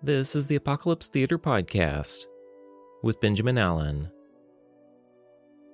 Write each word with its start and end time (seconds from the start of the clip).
This 0.00 0.36
is 0.36 0.46
the 0.46 0.54
Apocalypse 0.54 1.08
Theater 1.08 1.40
Podcast 1.40 2.20
with 3.02 3.20
Benjamin 3.20 3.58
Allen. 3.58 4.08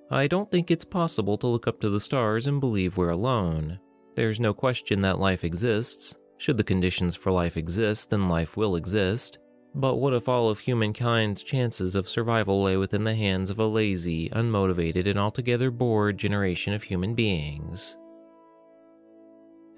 I 0.09 0.25
don't 0.25 0.49
think 0.49 0.71
it's 0.71 0.83
possible 0.83 1.37
to 1.37 1.45
look 1.45 1.67
up 1.67 1.79
to 1.81 1.91
the 1.91 1.99
stars 1.99 2.47
and 2.47 2.59
believe 2.59 2.97
we're 2.97 3.11
alone. 3.11 3.79
There's 4.15 4.39
no 4.39 4.51
question 4.51 5.01
that 5.01 5.19
life 5.19 5.43
exists. 5.43 6.17
Should 6.39 6.57
the 6.57 6.63
conditions 6.63 7.15
for 7.15 7.31
life 7.31 7.55
exist, 7.55 8.09
then 8.09 8.27
life 8.27 8.57
will 8.57 8.75
exist. 8.75 9.37
But 9.75 9.97
what 9.97 10.15
if 10.15 10.27
all 10.27 10.49
of 10.49 10.57
humankind's 10.57 11.43
chances 11.43 11.95
of 11.95 12.09
survival 12.09 12.63
lay 12.63 12.77
within 12.77 13.03
the 13.03 13.13
hands 13.13 13.51
of 13.51 13.59
a 13.59 13.67
lazy, 13.67 14.31
unmotivated, 14.31 15.07
and 15.07 15.19
altogether 15.19 15.69
bored 15.69 16.17
generation 16.17 16.73
of 16.73 16.81
human 16.81 17.13
beings? 17.13 17.95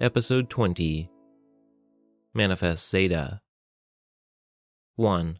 Episode 0.00 0.48
20 0.48 1.10
Manifest 2.32 2.88
Zeta 2.88 3.42
1. 4.98 5.38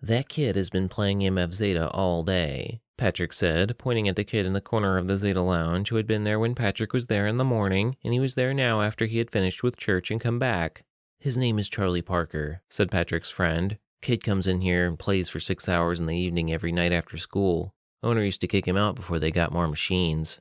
That 0.00 0.30
kid 0.30 0.56
has 0.56 0.70
been 0.70 0.88
playing 0.88 1.20
MF 1.20 1.52
Zeta 1.52 1.90
all 1.90 2.22
day, 2.22 2.80
Patrick 2.96 3.34
said, 3.34 3.76
pointing 3.76 4.08
at 4.08 4.16
the 4.16 4.24
kid 4.24 4.46
in 4.46 4.54
the 4.54 4.60
corner 4.62 4.96
of 4.96 5.06
the 5.06 5.18
Zeta 5.18 5.42
lounge 5.42 5.90
who 5.90 5.96
had 5.96 6.06
been 6.06 6.24
there 6.24 6.38
when 6.40 6.54
Patrick 6.54 6.94
was 6.94 7.08
there 7.08 7.26
in 7.26 7.36
the 7.36 7.44
morning, 7.44 7.96
and 8.02 8.14
he 8.14 8.18
was 8.18 8.36
there 8.36 8.54
now 8.54 8.80
after 8.80 9.04
he 9.04 9.18
had 9.18 9.30
finished 9.30 9.62
with 9.62 9.76
church 9.76 10.10
and 10.10 10.18
come 10.18 10.38
back. 10.38 10.84
His 11.18 11.36
name 11.36 11.58
is 11.58 11.68
Charlie 11.68 12.00
Parker, 12.00 12.62
said 12.70 12.90
Patrick's 12.90 13.30
friend. 13.30 13.76
Kid 14.00 14.24
comes 14.24 14.46
in 14.46 14.62
here 14.62 14.86
and 14.86 14.98
plays 14.98 15.28
for 15.28 15.38
six 15.38 15.68
hours 15.68 16.00
in 16.00 16.06
the 16.06 16.16
evening 16.16 16.50
every 16.50 16.72
night 16.72 16.92
after 16.92 17.18
school. 17.18 17.74
Owner 18.02 18.24
used 18.24 18.40
to 18.40 18.48
kick 18.48 18.66
him 18.66 18.78
out 18.78 18.94
before 18.94 19.18
they 19.18 19.30
got 19.30 19.52
more 19.52 19.68
machines. 19.68 20.40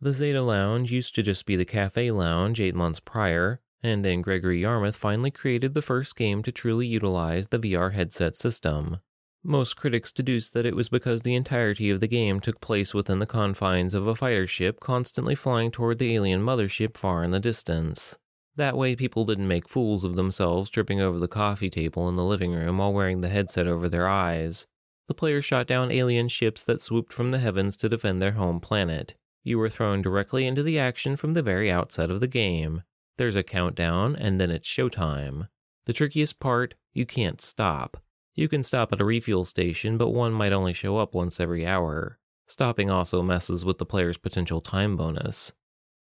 The 0.00 0.12
Zeta 0.12 0.42
Lounge 0.42 0.90
used 0.90 1.14
to 1.14 1.22
just 1.22 1.46
be 1.46 1.54
the 1.54 1.64
cafe 1.64 2.10
lounge 2.10 2.60
eight 2.60 2.74
months 2.74 2.98
prior, 2.98 3.60
and 3.82 4.04
then 4.04 4.22
Gregory 4.22 4.60
Yarmouth 4.60 4.96
finally 4.96 5.30
created 5.30 5.74
the 5.74 5.82
first 5.82 6.16
game 6.16 6.42
to 6.42 6.52
truly 6.52 6.86
utilize 6.86 7.48
the 7.48 7.58
VR 7.58 7.92
headset 7.92 8.34
system. 8.34 8.98
Most 9.44 9.76
critics 9.76 10.10
deduce 10.10 10.50
that 10.50 10.66
it 10.66 10.74
was 10.74 10.88
because 10.88 11.22
the 11.22 11.36
entirety 11.36 11.88
of 11.90 12.00
the 12.00 12.08
game 12.08 12.40
took 12.40 12.60
place 12.60 12.92
within 12.92 13.20
the 13.20 13.26
confines 13.26 13.94
of 13.94 14.06
a 14.06 14.16
fighter 14.16 14.46
ship 14.46 14.80
constantly 14.80 15.36
flying 15.36 15.70
toward 15.70 15.98
the 15.98 16.14
alien 16.14 16.42
mothership 16.42 16.96
far 16.96 17.22
in 17.22 17.30
the 17.30 17.38
distance. 17.38 18.18
That 18.56 18.76
way, 18.76 18.96
people 18.96 19.24
didn't 19.24 19.46
make 19.46 19.68
fools 19.68 20.02
of 20.02 20.16
themselves 20.16 20.70
tripping 20.70 21.00
over 21.00 21.18
the 21.18 21.28
coffee 21.28 21.70
table 21.70 22.08
in 22.08 22.16
the 22.16 22.24
living 22.24 22.52
room 22.52 22.78
while 22.78 22.92
wearing 22.92 23.20
the 23.20 23.28
headset 23.28 23.66
over 23.66 23.88
their 23.88 24.08
eyes. 24.08 24.66
The 25.08 25.14
player 25.14 25.40
shot 25.40 25.66
down 25.66 25.92
alien 25.92 26.26
ships 26.28 26.64
that 26.64 26.80
swooped 26.80 27.12
from 27.12 27.30
the 27.30 27.38
heavens 27.38 27.76
to 27.76 27.88
defend 27.88 28.20
their 28.20 28.32
home 28.32 28.58
planet. 28.58 29.14
You 29.44 29.58
were 29.58 29.70
thrown 29.70 30.02
directly 30.02 30.46
into 30.46 30.64
the 30.64 30.78
action 30.78 31.14
from 31.14 31.34
the 31.34 31.42
very 31.42 31.70
outset 31.70 32.10
of 32.10 32.18
the 32.18 32.26
game. 32.26 32.82
There's 33.18 33.36
a 33.36 33.42
countdown, 33.42 34.14
and 34.16 34.40
then 34.40 34.50
it's 34.50 34.68
showtime. 34.68 35.48
The 35.86 35.92
trickiest 35.92 36.38
part, 36.38 36.74
you 36.92 37.06
can't 37.06 37.40
stop. 37.40 38.02
You 38.34 38.48
can 38.48 38.62
stop 38.62 38.92
at 38.92 39.00
a 39.00 39.04
refuel 39.04 39.44
station, 39.46 39.96
but 39.96 40.10
one 40.10 40.32
might 40.32 40.52
only 40.52 40.74
show 40.74 40.98
up 40.98 41.14
once 41.14 41.40
every 41.40 41.66
hour. 41.66 42.18
Stopping 42.46 42.90
also 42.90 43.22
messes 43.22 43.64
with 43.64 43.78
the 43.78 43.86
player's 43.86 44.18
potential 44.18 44.60
time 44.60 44.96
bonus. 44.96 45.52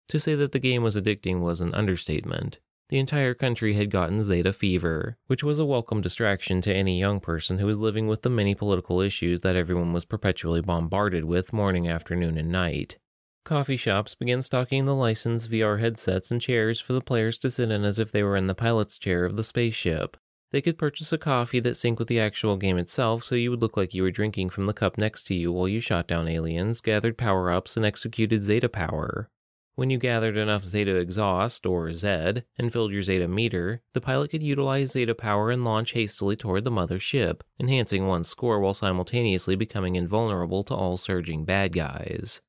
To 0.09 0.21
say 0.21 0.35
that 0.37 0.53
the 0.53 0.59
game 0.59 0.83
was 0.83 0.97
addicting 0.97 1.41
was 1.41 1.61
an 1.61 1.75
understatement. 1.75 2.61
The 2.89 2.99
entire 2.99 3.35
country 3.35 3.75
had 3.75 3.91
gotten 3.91 4.23
Zeta 4.23 4.53
fever, 4.53 5.17
which 5.27 5.45
was 5.45 5.59
a 5.59 5.65
welcome 5.65 6.01
distraction 6.01 6.61
to 6.63 6.75
any 6.75 6.99
young 6.99 7.21
person 7.21 7.59
who 7.59 7.67
was 7.67 7.79
living 7.79 8.07
with 8.09 8.23
the 8.23 8.31
many 8.31 8.55
political 8.55 9.01
issues 9.01 9.43
that 9.43 9.55
everyone 9.55 9.93
was 9.93 10.05
perpetually 10.05 10.61
bombarded 10.61 11.25
with 11.25 11.53
morning, 11.53 11.89
afternoon, 11.89 12.37
and 12.37 12.51
night. 12.51 12.99
Coffee 13.45 13.77
shops 13.77 14.15
began 14.15 14.43
stocking 14.43 14.85
the 14.85 14.95
licensed 14.95 15.51
VR 15.51 15.81
headsets 15.81 16.31
and 16.31 16.41
chairs 16.41 16.79
for 16.79 16.93
the 16.93 17.01
players 17.01 17.39
to 17.39 17.51
sit 17.51 17.71
in 17.71 17.85
as 17.85 17.99
if 17.99 18.13
they 18.13 18.23
were 18.23 18.37
in 18.37 18.47
the 18.47 18.55
pilot's 18.55 18.99
chair 18.99 19.25
of 19.25 19.37
the 19.37 19.45
spaceship. 19.45 20.17
They 20.51 20.61
could 20.61 20.77
purchase 20.77 21.13
a 21.13 21.19
coffee 21.19 21.61
that 21.61 21.75
synced 21.75 21.99
with 21.99 22.09
the 22.09 22.21
actual 22.21 22.57
game 22.57 22.77
itself 22.77 23.25
so 23.25 23.37
you 23.37 23.51
would 23.51 23.63
look 23.63 23.77
like 23.77 23.95
you 23.95 24.03
were 24.03 24.11
drinking 24.11 24.51
from 24.51 24.67
the 24.67 24.75
cup 24.75 24.99
next 24.99 25.23
to 25.29 25.35
you 25.35 25.53
while 25.53 25.69
you 25.69 25.81
shot 25.81 26.07
down 26.07 26.29
aliens, 26.29 26.81
gathered 26.81 27.17
power 27.17 27.51
ups, 27.51 27.77
and 27.77 27.87
executed 27.87 28.43
Zeta 28.43 28.69
power. 28.69 29.31
When 29.75 29.89
you 29.89 29.97
gathered 29.97 30.37
enough 30.37 30.67
Zeta 30.67 30.97
exhaust, 30.97 31.65
or 31.65 31.93
Z, 31.93 32.43
and 32.59 32.73
filled 32.73 32.93
your 32.93 33.03
Zeta 33.03 33.27
meter, 33.27 33.81
the 33.95 34.01
pilot 34.01 34.33
could 34.33 34.43
utilize 34.43 34.91
Zeta 34.91 35.15
power 35.15 35.51
and 35.51 35.65
launch 35.65 35.93
hastily 35.93 36.37
toward 36.37 36.65
the 36.65 36.71
mother 36.71 36.99
ship, 36.99 37.43
enhancing 37.59 38.07
one's 38.07 38.29
score 38.29 38.61
while 38.61 38.75
simultaneously 38.75 39.57
becoming 39.57 39.97
invulnerable 39.97 40.63
to 40.65 40.75
all 40.75 40.99
surging 40.99 41.45
bad 41.45 41.73
guys. 41.73 42.43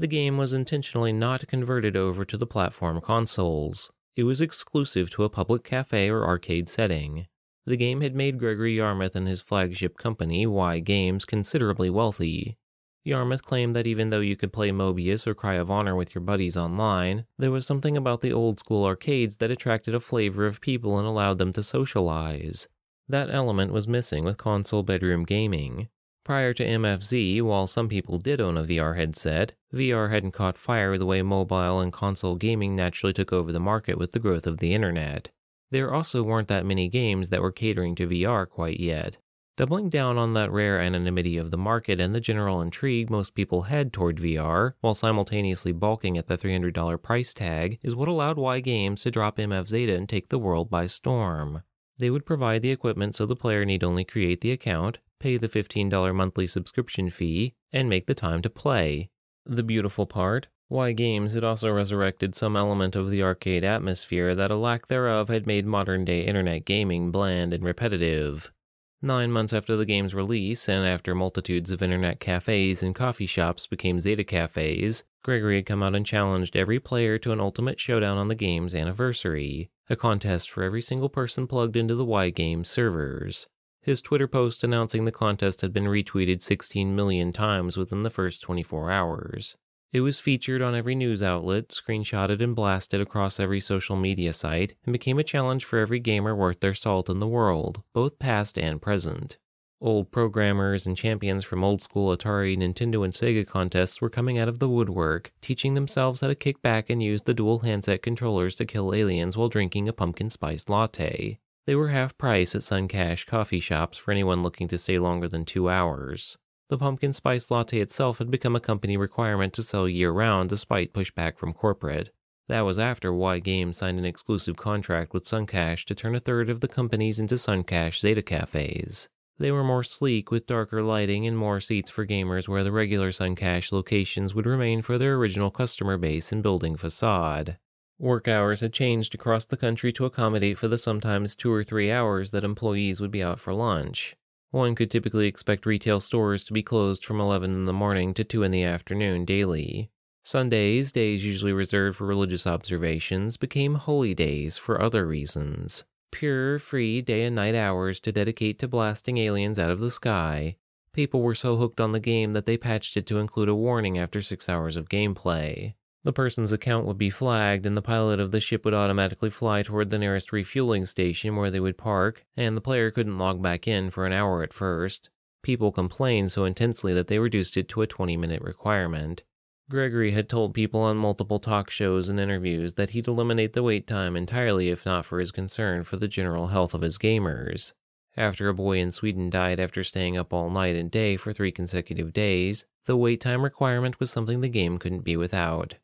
The 0.00 0.06
game 0.06 0.36
was 0.36 0.52
intentionally 0.52 1.12
not 1.12 1.48
converted 1.48 1.96
over 1.96 2.24
to 2.24 2.36
the 2.36 2.46
platform 2.46 3.00
consoles. 3.00 3.90
It 4.14 4.22
was 4.22 4.40
exclusive 4.40 5.10
to 5.10 5.24
a 5.24 5.28
public 5.28 5.64
cafe 5.64 6.08
or 6.08 6.24
arcade 6.24 6.68
setting. 6.68 7.26
The 7.66 7.76
game 7.76 8.00
had 8.00 8.14
made 8.14 8.38
Gregory 8.38 8.76
Yarmouth 8.76 9.16
and 9.16 9.26
his 9.26 9.40
flagship 9.40 9.98
company, 9.98 10.46
Y 10.46 10.78
Games, 10.78 11.24
considerably 11.24 11.90
wealthy. 11.90 12.56
Yarmouth 13.04 13.42
claimed 13.42 13.74
that 13.74 13.86
even 13.86 14.10
though 14.10 14.20
you 14.20 14.36
could 14.36 14.52
play 14.52 14.70
Mobius 14.70 15.26
or 15.26 15.34
Cry 15.34 15.54
of 15.54 15.70
Honor 15.70 15.96
with 15.96 16.14
your 16.14 16.22
buddies 16.22 16.56
online, 16.56 17.24
there 17.36 17.50
was 17.50 17.66
something 17.66 17.96
about 17.96 18.20
the 18.20 18.32
old 18.32 18.60
school 18.60 18.84
arcades 18.84 19.38
that 19.38 19.50
attracted 19.50 19.94
a 19.94 20.00
flavor 20.00 20.46
of 20.46 20.60
people 20.60 20.96
and 20.96 21.06
allowed 21.06 21.38
them 21.38 21.52
to 21.54 21.62
socialize. 21.62 22.68
That 23.08 23.30
element 23.30 23.72
was 23.72 23.88
missing 23.88 24.24
with 24.24 24.36
console 24.36 24.82
bedroom 24.82 25.24
gaming. 25.24 25.88
Prior 26.28 26.52
to 26.52 26.62
MFZ, 26.62 27.40
while 27.40 27.66
some 27.66 27.88
people 27.88 28.18
did 28.18 28.38
own 28.38 28.58
a 28.58 28.62
VR 28.62 28.98
headset, 28.98 29.54
VR 29.72 30.10
hadn't 30.10 30.32
caught 30.32 30.58
fire 30.58 30.98
the 30.98 31.06
way 31.06 31.22
mobile 31.22 31.80
and 31.80 31.90
console 31.90 32.36
gaming 32.36 32.76
naturally 32.76 33.14
took 33.14 33.32
over 33.32 33.50
the 33.50 33.58
market 33.58 33.96
with 33.96 34.12
the 34.12 34.18
growth 34.18 34.46
of 34.46 34.58
the 34.58 34.74
internet. 34.74 35.30
There 35.70 35.90
also 35.90 36.22
weren't 36.22 36.48
that 36.48 36.66
many 36.66 36.90
games 36.90 37.30
that 37.30 37.40
were 37.40 37.50
catering 37.50 37.94
to 37.94 38.06
VR 38.06 38.46
quite 38.46 38.78
yet. 38.78 39.16
Doubling 39.56 39.88
down 39.88 40.18
on 40.18 40.34
that 40.34 40.52
rare 40.52 40.78
anonymity 40.78 41.38
of 41.38 41.50
the 41.50 41.56
market 41.56 41.98
and 41.98 42.14
the 42.14 42.20
general 42.20 42.60
intrigue 42.60 43.08
most 43.08 43.34
people 43.34 43.62
had 43.62 43.90
toward 43.90 44.18
VR, 44.18 44.74
while 44.82 44.94
simultaneously 44.94 45.72
balking 45.72 46.18
at 46.18 46.26
the 46.26 46.36
$300 46.36 47.00
price 47.02 47.32
tag, 47.32 47.78
is 47.82 47.96
what 47.96 48.06
allowed 48.06 48.36
Y 48.36 48.60
Games 48.60 49.00
to 49.04 49.10
drop 49.10 49.38
MF 49.38 49.66
Zeta 49.66 49.94
and 49.94 50.06
take 50.06 50.28
the 50.28 50.38
world 50.38 50.68
by 50.68 50.86
storm. 50.86 51.62
They 51.98 52.10
would 52.10 52.24
provide 52.24 52.62
the 52.62 52.70
equipment 52.70 53.14
so 53.14 53.26
the 53.26 53.36
player 53.36 53.64
need 53.64 53.82
only 53.82 54.04
create 54.04 54.40
the 54.40 54.52
account, 54.52 54.98
pay 55.18 55.36
the 55.36 55.48
$15 55.48 56.14
monthly 56.14 56.46
subscription 56.46 57.10
fee, 57.10 57.54
and 57.72 57.88
make 57.88 58.06
the 58.06 58.14
time 58.14 58.40
to 58.42 58.50
play. 58.50 59.10
The 59.44 59.62
beautiful 59.62 60.06
part 60.06 60.48
Y 60.70 60.92
Games 60.92 61.32
had 61.32 61.44
also 61.44 61.70
resurrected 61.70 62.34
some 62.34 62.54
element 62.54 62.94
of 62.94 63.10
the 63.10 63.22
arcade 63.22 63.64
atmosphere 63.64 64.34
that 64.34 64.50
a 64.50 64.56
lack 64.56 64.86
thereof 64.88 65.28
had 65.28 65.46
made 65.46 65.64
modern 65.64 66.04
day 66.04 66.26
internet 66.26 66.66
gaming 66.66 67.10
bland 67.10 67.54
and 67.54 67.64
repetitive. 67.64 68.52
Nine 69.00 69.32
months 69.32 69.54
after 69.54 69.76
the 69.76 69.86
game's 69.86 70.14
release, 70.14 70.68
and 70.68 70.84
after 70.84 71.14
multitudes 71.14 71.70
of 71.70 71.82
internet 71.82 72.20
cafes 72.20 72.82
and 72.82 72.94
coffee 72.94 73.26
shops 73.26 73.66
became 73.66 74.00
Zeta 74.00 74.24
cafes, 74.24 75.04
Gregory 75.22 75.56
had 75.56 75.66
come 75.66 75.82
out 75.82 75.94
and 75.94 76.04
challenged 76.04 76.54
every 76.54 76.78
player 76.78 77.16
to 77.18 77.32
an 77.32 77.40
ultimate 77.40 77.80
showdown 77.80 78.18
on 78.18 78.28
the 78.28 78.34
game's 78.34 78.74
anniversary, 78.74 79.70
a 79.90 79.96
contest 79.96 80.50
for 80.50 80.62
every 80.62 80.82
single 80.82 81.08
person 81.08 81.46
plugged 81.46 81.76
into 81.76 81.94
the 81.94 82.04
Y 82.04 82.30
Games 82.30 82.68
servers. 82.68 83.46
His 83.80 84.02
Twitter 84.02 84.28
post 84.28 84.62
announcing 84.62 85.04
the 85.04 85.12
contest 85.12 85.62
had 85.62 85.72
been 85.72 85.84
retweeted 85.84 86.42
16 86.42 86.94
million 86.94 87.32
times 87.32 87.76
within 87.76 88.02
the 88.02 88.10
first 88.10 88.42
24 88.42 88.90
hours. 88.90 89.56
It 89.90 90.02
was 90.02 90.20
featured 90.20 90.60
on 90.60 90.74
every 90.74 90.94
news 90.94 91.22
outlet, 91.22 91.68
screenshotted 91.68 92.42
and 92.42 92.54
blasted 92.54 93.00
across 93.00 93.40
every 93.40 93.60
social 93.60 93.96
media 93.96 94.34
site, 94.34 94.74
and 94.84 94.92
became 94.92 95.18
a 95.18 95.24
challenge 95.24 95.64
for 95.64 95.78
every 95.78 96.00
gamer 96.00 96.36
worth 96.36 96.60
their 96.60 96.74
salt 96.74 97.08
in 97.08 97.20
the 97.20 97.26
world, 97.26 97.82
both 97.94 98.18
past 98.18 98.58
and 98.58 98.82
present. 98.82 99.38
Old 99.80 100.10
programmers 100.10 100.88
and 100.88 100.96
champions 100.96 101.44
from 101.44 101.62
old 101.62 101.80
school 101.80 102.16
Atari, 102.16 102.58
Nintendo, 102.58 103.04
and 103.04 103.12
Sega 103.12 103.46
contests 103.46 104.00
were 104.00 104.10
coming 104.10 104.36
out 104.36 104.48
of 104.48 104.58
the 104.58 104.68
woodwork, 104.68 105.30
teaching 105.40 105.74
themselves 105.74 106.20
how 106.20 106.26
to 106.26 106.34
kick 106.34 106.60
back 106.62 106.90
and 106.90 107.00
use 107.00 107.22
the 107.22 107.34
dual 107.34 107.60
handset 107.60 108.02
controllers 108.02 108.56
to 108.56 108.64
kill 108.64 108.92
aliens 108.92 109.36
while 109.36 109.48
drinking 109.48 109.88
a 109.88 109.92
pumpkin 109.92 110.30
spice 110.30 110.68
latte. 110.68 111.38
They 111.66 111.76
were 111.76 111.90
half 111.90 112.18
price 112.18 112.56
at 112.56 112.62
Suncash 112.62 113.24
coffee 113.26 113.60
shops 113.60 113.98
for 113.98 114.10
anyone 114.10 114.42
looking 114.42 114.66
to 114.66 114.78
stay 114.78 114.98
longer 114.98 115.28
than 115.28 115.44
two 115.44 115.68
hours. 115.70 116.38
The 116.70 116.78
pumpkin 116.78 117.12
spice 117.12 117.48
latte 117.48 117.78
itself 117.78 118.18
had 118.18 118.32
become 118.32 118.56
a 118.56 118.60
company 118.60 118.96
requirement 118.96 119.52
to 119.52 119.62
sell 119.62 119.88
year 119.88 120.10
round 120.10 120.48
despite 120.48 120.92
pushback 120.92 121.38
from 121.38 121.52
corporate. 121.52 122.10
That 122.48 122.62
was 122.62 122.80
after 122.80 123.12
Y 123.12 123.38
Games 123.38 123.76
signed 123.76 123.98
an 124.00 124.04
exclusive 124.04 124.56
contract 124.56 125.14
with 125.14 125.24
Suncash 125.24 125.84
to 125.84 125.94
turn 125.94 126.16
a 126.16 126.20
third 126.20 126.50
of 126.50 126.60
the 126.60 126.68
companies 126.68 127.20
into 127.20 127.36
Suncash 127.36 128.00
Zeta 128.00 128.22
cafes. 128.22 129.08
They 129.40 129.52
were 129.52 129.62
more 129.62 129.84
sleek 129.84 130.32
with 130.32 130.46
darker 130.46 130.82
lighting 130.82 131.26
and 131.26 131.38
more 131.38 131.60
seats 131.60 131.90
for 131.90 132.04
gamers 132.04 132.48
where 132.48 132.64
the 132.64 132.72
regular 132.72 133.10
Suncash 133.10 133.70
locations 133.70 134.34
would 134.34 134.46
remain 134.46 134.82
for 134.82 134.98
their 134.98 135.14
original 135.14 135.52
customer 135.52 135.96
base 135.96 136.32
and 136.32 136.42
building 136.42 136.76
facade. 136.76 137.56
Work 138.00 138.26
hours 138.26 138.60
had 138.60 138.72
changed 138.72 139.14
across 139.14 139.46
the 139.46 139.56
country 139.56 139.92
to 139.92 140.04
accommodate 140.04 140.58
for 140.58 140.66
the 140.66 140.78
sometimes 140.78 141.36
two 141.36 141.52
or 141.52 141.62
three 141.62 141.90
hours 141.90 142.32
that 142.32 142.44
employees 142.44 143.00
would 143.00 143.12
be 143.12 143.22
out 143.22 143.38
for 143.38 143.52
lunch. 143.52 144.16
One 144.50 144.74
could 144.74 144.90
typically 144.90 145.26
expect 145.26 145.66
retail 145.66 146.00
stores 146.00 146.42
to 146.44 146.52
be 146.52 146.62
closed 146.62 147.04
from 147.04 147.20
11 147.20 147.52
in 147.54 147.64
the 147.66 147.72
morning 147.72 148.14
to 148.14 148.24
2 148.24 148.42
in 148.42 148.50
the 148.50 148.64
afternoon 148.64 149.24
daily. 149.24 149.90
Sundays, 150.24 150.90
days 150.90 151.24
usually 151.24 151.52
reserved 151.52 151.96
for 151.96 152.06
religious 152.06 152.46
observations, 152.46 153.36
became 153.36 153.76
holy 153.76 154.14
days 154.14 154.58
for 154.58 154.80
other 154.80 155.06
reasons. 155.06 155.84
Pure, 156.10 156.58
free 156.58 157.00
day 157.02 157.24
and 157.24 157.36
night 157.36 157.54
hours 157.54 158.00
to 158.00 158.12
dedicate 158.12 158.58
to 158.58 158.68
blasting 158.68 159.18
aliens 159.18 159.58
out 159.58 159.70
of 159.70 159.78
the 159.78 159.90
sky. 159.90 160.56
People 160.92 161.22
were 161.22 161.34
so 161.34 161.56
hooked 161.56 161.80
on 161.80 161.92
the 161.92 162.00
game 162.00 162.32
that 162.32 162.46
they 162.46 162.56
patched 162.56 162.96
it 162.96 163.06
to 163.06 163.18
include 163.18 163.48
a 163.48 163.54
warning 163.54 163.98
after 163.98 164.20
six 164.20 164.48
hours 164.48 164.76
of 164.76 164.88
gameplay. 164.88 165.74
The 166.04 166.12
person's 166.12 166.52
account 166.52 166.86
would 166.86 166.98
be 166.98 167.10
flagged, 167.10 167.66
and 167.66 167.76
the 167.76 167.82
pilot 167.82 168.18
of 168.18 168.30
the 168.30 168.40
ship 168.40 168.64
would 168.64 168.74
automatically 168.74 169.30
fly 169.30 169.62
toward 169.62 169.90
the 169.90 169.98
nearest 169.98 170.32
refueling 170.32 170.86
station 170.86 171.36
where 171.36 171.50
they 171.50 171.60
would 171.60 171.76
park, 171.76 172.24
and 172.36 172.56
the 172.56 172.62
player 172.62 172.90
couldn't 172.90 173.18
log 173.18 173.42
back 173.42 173.68
in 173.68 173.90
for 173.90 174.06
an 174.06 174.12
hour 174.12 174.42
at 174.42 174.52
first. 174.52 175.10
People 175.42 175.70
complained 175.70 176.32
so 176.32 176.44
intensely 176.44 176.94
that 176.94 177.08
they 177.08 177.18
reduced 177.18 177.56
it 177.56 177.68
to 177.68 177.82
a 177.82 177.86
20 177.86 178.16
minute 178.16 178.42
requirement. 178.42 179.22
Gregory 179.70 180.12
had 180.12 180.30
told 180.30 180.54
people 180.54 180.80
on 180.80 180.96
multiple 180.96 181.38
talk 181.38 181.68
shows 181.68 182.08
and 182.08 182.18
interviews 182.18 182.74
that 182.74 182.90
he'd 182.90 183.06
eliminate 183.06 183.52
the 183.52 183.62
wait 183.62 183.86
time 183.86 184.16
entirely 184.16 184.70
if 184.70 184.86
not 184.86 185.04
for 185.04 185.20
his 185.20 185.30
concern 185.30 185.84
for 185.84 185.98
the 185.98 186.08
general 186.08 186.46
health 186.46 186.72
of 186.72 186.80
his 186.80 186.96
gamers. 186.96 187.74
After 188.16 188.48
a 188.48 188.54
boy 188.54 188.78
in 188.78 188.90
Sweden 188.90 189.28
died 189.28 189.60
after 189.60 189.84
staying 189.84 190.16
up 190.16 190.32
all 190.32 190.48
night 190.48 190.74
and 190.74 190.90
day 190.90 191.16
for 191.16 191.34
three 191.34 191.52
consecutive 191.52 192.14
days, 192.14 192.64
the 192.86 192.96
wait 192.96 193.20
time 193.20 193.42
requirement 193.42 194.00
was 194.00 194.10
something 194.10 194.40
the 194.40 194.48
game 194.48 194.78
couldn't 194.78 195.04
be 195.04 195.18
without. 195.18 195.74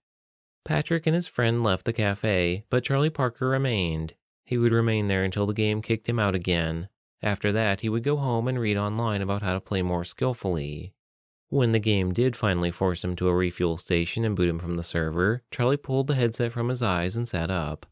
Patrick 0.64 1.06
and 1.06 1.14
his 1.14 1.28
friend 1.28 1.62
left 1.62 1.84
the 1.84 1.92
cafe, 1.92 2.64
but 2.70 2.84
Charlie 2.84 3.10
Parker 3.10 3.50
remained. 3.50 4.14
He 4.46 4.56
would 4.56 4.72
remain 4.72 5.08
there 5.08 5.24
until 5.24 5.44
the 5.44 5.52
game 5.52 5.82
kicked 5.82 6.08
him 6.08 6.18
out 6.18 6.34
again. 6.34 6.88
After 7.22 7.52
that, 7.52 7.82
he 7.82 7.90
would 7.90 8.02
go 8.02 8.16
home 8.16 8.48
and 8.48 8.58
read 8.58 8.78
online 8.78 9.20
about 9.20 9.42
how 9.42 9.52
to 9.52 9.60
play 9.60 9.82
more 9.82 10.04
skillfully. 10.04 10.93
When 11.54 11.70
the 11.70 11.78
game 11.78 12.12
did 12.12 12.34
finally 12.34 12.72
force 12.72 13.04
him 13.04 13.14
to 13.14 13.28
a 13.28 13.32
refuel 13.32 13.76
station 13.76 14.24
and 14.24 14.34
boot 14.34 14.48
him 14.48 14.58
from 14.58 14.74
the 14.74 14.82
server, 14.82 15.44
Charlie 15.52 15.76
pulled 15.76 16.08
the 16.08 16.16
headset 16.16 16.50
from 16.50 16.68
his 16.68 16.82
eyes 16.82 17.16
and 17.16 17.28
sat 17.28 17.48
up. 17.48 17.86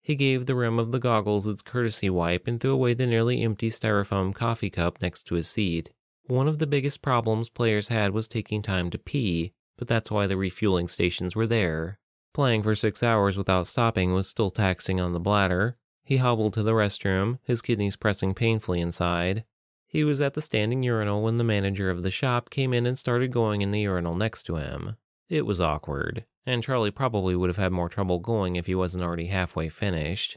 He 0.00 0.14
gave 0.14 0.46
the 0.46 0.54
rim 0.54 0.78
of 0.78 0.92
the 0.92 1.00
goggles 1.00 1.44
its 1.44 1.60
courtesy 1.60 2.08
wipe 2.08 2.46
and 2.46 2.60
threw 2.60 2.70
away 2.70 2.94
the 2.94 3.08
nearly 3.08 3.42
empty 3.42 3.70
styrofoam 3.70 4.32
coffee 4.32 4.70
cup 4.70 5.02
next 5.02 5.24
to 5.24 5.34
his 5.34 5.48
seat. 5.48 5.90
One 6.28 6.46
of 6.46 6.60
the 6.60 6.66
biggest 6.68 7.02
problems 7.02 7.48
players 7.48 7.88
had 7.88 8.12
was 8.12 8.28
taking 8.28 8.62
time 8.62 8.88
to 8.90 8.98
pee, 8.98 9.52
but 9.76 9.88
that's 9.88 10.12
why 10.12 10.28
the 10.28 10.36
refueling 10.36 10.86
stations 10.86 11.34
were 11.34 11.48
there. 11.48 11.98
Playing 12.34 12.62
for 12.62 12.76
six 12.76 13.02
hours 13.02 13.36
without 13.36 13.66
stopping 13.66 14.14
was 14.14 14.28
still 14.28 14.50
taxing 14.50 15.00
on 15.00 15.12
the 15.12 15.18
bladder. 15.18 15.76
He 16.04 16.18
hobbled 16.18 16.54
to 16.54 16.62
the 16.62 16.70
restroom, 16.70 17.40
his 17.42 17.62
kidneys 17.62 17.96
pressing 17.96 18.32
painfully 18.32 18.80
inside. 18.80 19.42
He 19.90 20.04
was 20.04 20.20
at 20.20 20.34
the 20.34 20.42
standing 20.42 20.82
urinal 20.82 21.22
when 21.22 21.38
the 21.38 21.44
manager 21.44 21.88
of 21.88 22.02
the 22.02 22.10
shop 22.10 22.50
came 22.50 22.74
in 22.74 22.86
and 22.86 22.96
started 22.98 23.32
going 23.32 23.62
in 23.62 23.70
the 23.70 23.80
urinal 23.80 24.14
next 24.14 24.42
to 24.44 24.56
him. 24.56 24.96
It 25.30 25.46
was 25.46 25.62
awkward, 25.62 26.26
and 26.44 26.62
Charlie 26.62 26.90
probably 26.90 27.34
would 27.34 27.48
have 27.48 27.56
had 27.56 27.72
more 27.72 27.88
trouble 27.88 28.18
going 28.18 28.56
if 28.56 28.66
he 28.66 28.74
wasn't 28.74 29.02
already 29.02 29.26
halfway 29.26 29.70
finished. 29.70 30.36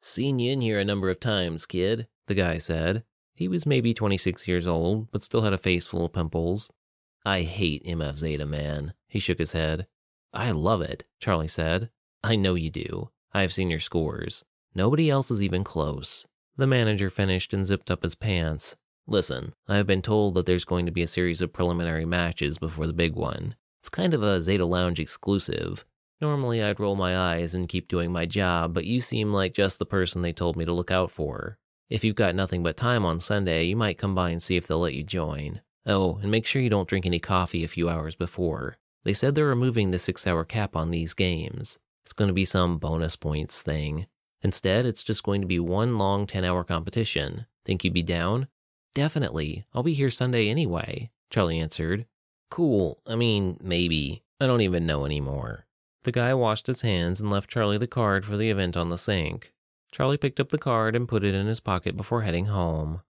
Seen 0.00 0.38
you 0.38 0.52
in 0.52 0.60
here 0.60 0.78
a 0.78 0.84
number 0.84 1.10
of 1.10 1.18
times, 1.18 1.66
kid, 1.66 2.06
the 2.28 2.34
guy 2.34 2.58
said. 2.58 3.02
He 3.34 3.48
was 3.48 3.66
maybe 3.66 3.92
26 3.92 4.46
years 4.46 4.68
old, 4.68 5.10
but 5.10 5.22
still 5.22 5.42
had 5.42 5.52
a 5.52 5.58
face 5.58 5.84
full 5.84 6.04
of 6.04 6.12
pimples. 6.12 6.70
I 7.24 7.42
hate 7.42 7.84
MF 7.84 8.16
Zeta, 8.16 8.46
man. 8.46 8.94
He 9.08 9.18
shook 9.18 9.38
his 9.38 9.52
head. 9.52 9.86
I 10.32 10.52
love 10.52 10.80
it, 10.80 11.04
Charlie 11.18 11.48
said. 11.48 11.90
I 12.22 12.36
know 12.36 12.54
you 12.54 12.70
do. 12.70 13.10
I've 13.34 13.52
seen 13.52 13.70
your 13.70 13.80
scores. 13.80 14.44
Nobody 14.74 15.10
else 15.10 15.30
is 15.30 15.42
even 15.42 15.64
close. 15.64 16.26
The 16.56 16.66
manager 16.66 17.10
finished 17.10 17.52
and 17.52 17.66
zipped 17.66 17.90
up 17.90 18.02
his 18.02 18.14
pants. 18.14 18.76
Listen, 19.06 19.52
I've 19.68 19.86
been 19.86 20.02
told 20.02 20.34
that 20.34 20.46
there's 20.46 20.64
going 20.64 20.86
to 20.86 20.92
be 20.92 21.02
a 21.02 21.08
series 21.08 21.42
of 21.42 21.52
preliminary 21.52 22.04
matches 22.04 22.58
before 22.58 22.86
the 22.86 22.92
big 22.92 23.14
one. 23.14 23.56
It's 23.80 23.88
kind 23.88 24.14
of 24.14 24.22
a 24.22 24.40
Zeta 24.40 24.64
Lounge 24.64 25.00
exclusive. 25.00 25.84
Normally, 26.20 26.62
I'd 26.62 26.78
roll 26.78 26.94
my 26.94 27.16
eyes 27.16 27.54
and 27.54 27.68
keep 27.68 27.88
doing 27.88 28.12
my 28.12 28.26
job, 28.26 28.72
but 28.72 28.84
you 28.84 29.00
seem 29.00 29.32
like 29.32 29.54
just 29.54 29.80
the 29.80 29.84
person 29.84 30.22
they 30.22 30.32
told 30.32 30.56
me 30.56 30.64
to 30.64 30.72
look 30.72 30.92
out 30.92 31.10
for. 31.10 31.58
If 31.90 32.04
you've 32.04 32.14
got 32.14 32.36
nothing 32.36 32.62
but 32.62 32.76
time 32.76 33.04
on 33.04 33.18
Sunday, 33.18 33.64
you 33.64 33.76
might 33.76 33.98
come 33.98 34.14
by 34.14 34.30
and 34.30 34.40
see 34.40 34.56
if 34.56 34.66
they'll 34.66 34.78
let 34.78 34.94
you 34.94 35.02
join. 35.02 35.62
Oh, 35.84 36.20
and 36.22 36.30
make 36.30 36.46
sure 36.46 36.62
you 36.62 36.70
don't 36.70 36.88
drink 36.88 37.06
any 37.06 37.18
coffee 37.18 37.64
a 37.64 37.68
few 37.68 37.88
hours 37.88 38.14
before. 38.14 38.78
They 39.04 39.12
said 39.12 39.34
they're 39.34 39.46
removing 39.46 39.90
the 39.90 39.98
six 39.98 40.26
hour 40.26 40.44
cap 40.44 40.76
on 40.76 40.92
these 40.92 41.12
games. 41.12 41.76
It's 42.04 42.12
going 42.12 42.28
to 42.28 42.34
be 42.34 42.44
some 42.44 42.78
bonus 42.78 43.16
points 43.16 43.62
thing. 43.62 44.06
Instead, 44.42 44.86
it's 44.86 45.02
just 45.02 45.24
going 45.24 45.40
to 45.40 45.46
be 45.46 45.58
one 45.58 45.98
long 45.98 46.26
10 46.26 46.44
hour 46.44 46.62
competition. 46.62 47.46
Think 47.64 47.84
you'd 47.84 47.94
be 47.94 48.02
down? 48.02 48.48
Definitely. 48.94 49.64
I'll 49.74 49.82
be 49.82 49.94
here 49.94 50.10
Sunday 50.10 50.48
anyway, 50.48 51.10
Charlie 51.30 51.58
answered. 51.58 52.06
Cool. 52.50 52.98
I 53.06 53.16
mean, 53.16 53.58
maybe. 53.62 54.22
I 54.40 54.46
don't 54.46 54.60
even 54.60 54.86
know 54.86 55.06
anymore. 55.06 55.66
The 56.04 56.12
guy 56.12 56.34
washed 56.34 56.66
his 56.66 56.82
hands 56.82 57.20
and 57.20 57.30
left 57.30 57.48
Charlie 57.48 57.78
the 57.78 57.86
card 57.86 58.24
for 58.24 58.36
the 58.36 58.50
event 58.50 58.76
on 58.76 58.88
the 58.88 58.98
sink. 58.98 59.52
Charlie 59.92 60.16
picked 60.16 60.40
up 60.40 60.50
the 60.50 60.58
card 60.58 60.96
and 60.96 61.08
put 61.08 61.24
it 61.24 61.34
in 61.34 61.46
his 61.46 61.60
pocket 61.60 61.96
before 61.96 62.22
heading 62.22 62.46
home. 62.46 63.02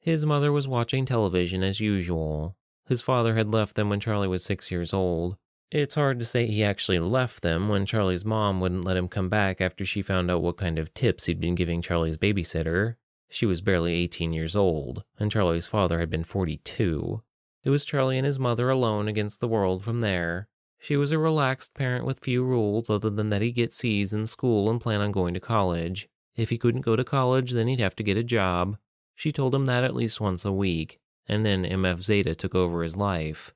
His 0.00 0.24
mother 0.26 0.50
was 0.50 0.66
watching 0.66 1.04
television 1.04 1.62
as 1.62 1.78
usual. 1.78 2.56
His 2.86 3.02
father 3.02 3.34
had 3.36 3.52
left 3.52 3.76
them 3.76 3.88
when 3.88 4.00
Charlie 4.00 4.28
was 4.28 4.42
six 4.42 4.70
years 4.70 4.92
old. 4.92 5.36
It's 5.70 5.94
hard 5.94 6.18
to 6.18 6.24
say 6.24 6.46
he 6.46 6.64
actually 6.64 6.98
left 6.98 7.42
them 7.42 7.68
when 7.68 7.86
Charlie's 7.86 8.24
mom 8.24 8.60
wouldn't 8.60 8.84
let 8.84 8.96
him 8.96 9.08
come 9.08 9.28
back 9.28 9.60
after 9.60 9.84
she 9.84 10.02
found 10.02 10.30
out 10.30 10.42
what 10.42 10.56
kind 10.56 10.78
of 10.78 10.92
tips 10.92 11.26
he'd 11.26 11.40
been 11.40 11.54
giving 11.54 11.80
Charlie's 11.80 12.18
babysitter. 12.18 12.96
She 13.34 13.46
was 13.46 13.62
barely 13.62 13.94
18 13.94 14.34
years 14.34 14.54
old, 14.54 15.04
and 15.18 15.32
Charlie's 15.32 15.66
father 15.66 16.00
had 16.00 16.10
been 16.10 16.22
42. 16.22 17.22
It 17.64 17.70
was 17.70 17.86
Charlie 17.86 18.18
and 18.18 18.26
his 18.26 18.38
mother 18.38 18.68
alone 18.68 19.08
against 19.08 19.40
the 19.40 19.48
world 19.48 19.82
from 19.82 20.02
there. 20.02 20.48
She 20.78 20.98
was 20.98 21.12
a 21.12 21.18
relaxed 21.18 21.72
parent 21.72 22.04
with 22.04 22.20
few 22.20 22.44
rules 22.44 22.90
other 22.90 23.08
than 23.08 23.30
that 23.30 23.40
he'd 23.40 23.52
get 23.52 23.72
C's 23.72 24.12
in 24.12 24.26
school 24.26 24.68
and 24.68 24.82
plan 24.82 25.00
on 25.00 25.12
going 25.12 25.32
to 25.32 25.40
college. 25.40 26.10
If 26.36 26.50
he 26.50 26.58
couldn't 26.58 26.82
go 26.82 26.94
to 26.94 27.04
college, 27.04 27.52
then 27.52 27.68
he'd 27.68 27.80
have 27.80 27.96
to 27.96 28.02
get 28.02 28.18
a 28.18 28.22
job. 28.22 28.76
She 29.14 29.32
told 29.32 29.54
him 29.54 29.64
that 29.64 29.82
at 29.82 29.96
least 29.96 30.20
once 30.20 30.44
a 30.44 30.52
week, 30.52 31.00
and 31.26 31.46
then 31.46 31.64
MF 31.64 32.02
Zeta 32.02 32.34
took 32.34 32.54
over 32.54 32.82
his 32.82 32.98
life. 32.98 33.54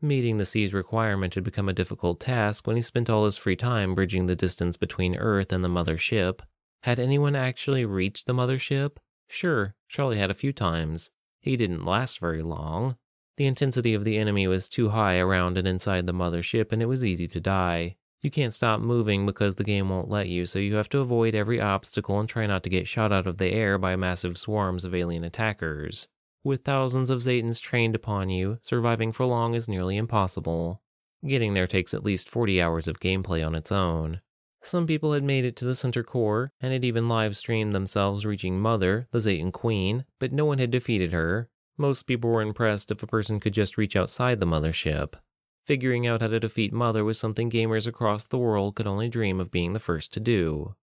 Meeting 0.00 0.38
the 0.38 0.46
C's 0.46 0.72
requirement 0.72 1.34
had 1.34 1.44
become 1.44 1.68
a 1.68 1.74
difficult 1.74 2.18
task 2.18 2.66
when 2.66 2.76
he 2.76 2.82
spent 2.82 3.10
all 3.10 3.26
his 3.26 3.36
free 3.36 3.56
time 3.56 3.94
bridging 3.94 4.24
the 4.24 4.34
distance 4.34 4.78
between 4.78 5.16
Earth 5.16 5.52
and 5.52 5.62
the 5.62 5.68
mother 5.68 5.98
ship. 5.98 6.40
Had 6.84 6.98
anyone 6.98 7.36
actually 7.36 7.84
reached 7.84 8.26
the 8.26 8.32
mother 8.32 8.58
ship? 8.58 8.98
Sure, 9.28 9.74
Charlie 9.88 10.18
had 10.18 10.30
a 10.30 10.34
few 10.34 10.52
times. 10.52 11.10
He 11.40 11.56
didn't 11.56 11.84
last 11.84 12.18
very 12.18 12.42
long. 12.42 12.96
The 13.36 13.46
intensity 13.46 13.94
of 13.94 14.04
the 14.04 14.18
enemy 14.18 14.48
was 14.48 14.68
too 14.68 14.88
high 14.88 15.18
around 15.18 15.56
and 15.56 15.68
inside 15.68 16.06
the 16.06 16.12
mother 16.12 16.42
ship, 16.42 16.72
and 16.72 16.82
it 16.82 16.86
was 16.86 17.04
easy 17.04 17.28
to 17.28 17.40
die. 17.40 17.96
You 18.20 18.32
can't 18.32 18.52
stop 18.52 18.80
moving 18.80 19.26
because 19.26 19.56
the 19.56 19.64
game 19.64 19.90
won't 19.90 20.08
let 20.08 20.28
you, 20.28 20.44
so 20.44 20.58
you 20.58 20.74
have 20.74 20.88
to 20.88 20.98
avoid 20.98 21.36
every 21.36 21.60
obstacle 21.60 22.18
and 22.18 22.28
try 22.28 22.46
not 22.46 22.64
to 22.64 22.70
get 22.70 22.88
shot 22.88 23.12
out 23.12 23.28
of 23.28 23.38
the 23.38 23.52
air 23.52 23.78
by 23.78 23.94
massive 23.94 24.36
swarms 24.36 24.84
of 24.84 24.94
alien 24.94 25.22
attackers. 25.22 26.08
With 26.42 26.64
thousands 26.64 27.10
of 27.10 27.20
Zetans 27.20 27.60
trained 27.60 27.94
upon 27.94 28.28
you, 28.30 28.58
surviving 28.62 29.12
for 29.12 29.24
long 29.24 29.54
is 29.54 29.68
nearly 29.68 29.96
impossible. 29.96 30.82
Getting 31.24 31.54
there 31.54 31.66
takes 31.68 31.94
at 31.94 32.04
least 32.04 32.28
40 32.28 32.60
hours 32.60 32.88
of 32.88 32.98
gameplay 32.98 33.46
on 33.46 33.54
its 33.54 33.70
own. 33.70 34.20
Some 34.62 34.86
people 34.86 35.12
had 35.12 35.24
made 35.24 35.44
it 35.44 35.56
to 35.56 35.64
the 35.64 35.74
center 35.74 36.02
core 36.02 36.52
and 36.60 36.72
had 36.72 36.84
even 36.84 37.08
live 37.08 37.36
streamed 37.36 37.74
themselves 37.74 38.26
reaching 38.26 38.60
Mother, 38.60 39.08
the 39.12 39.20
Zetan 39.20 39.52
Queen, 39.52 40.04
but 40.18 40.32
no 40.32 40.44
one 40.44 40.58
had 40.58 40.70
defeated 40.70 41.12
her. 41.12 41.48
Most 41.76 42.02
people 42.02 42.30
were 42.30 42.42
impressed 42.42 42.90
if 42.90 43.02
a 43.02 43.06
person 43.06 43.40
could 43.40 43.54
just 43.54 43.78
reach 43.78 43.96
outside 43.96 44.40
the 44.40 44.46
mothership. 44.46 45.14
Figuring 45.64 46.06
out 46.06 46.20
how 46.20 46.28
to 46.28 46.40
defeat 46.40 46.72
Mother 46.72 47.04
was 47.04 47.18
something 47.18 47.50
gamers 47.50 47.86
across 47.86 48.26
the 48.26 48.38
world 48.38 48.74
could 48.74 48.86
only 48.86 49.08
dream 49.08 49.38
of 49.38 49.50
being 49.50 49.74
the 49.74 49.78
first 49.78 50.12
to 50.14 50.20
do. 50.20 50.74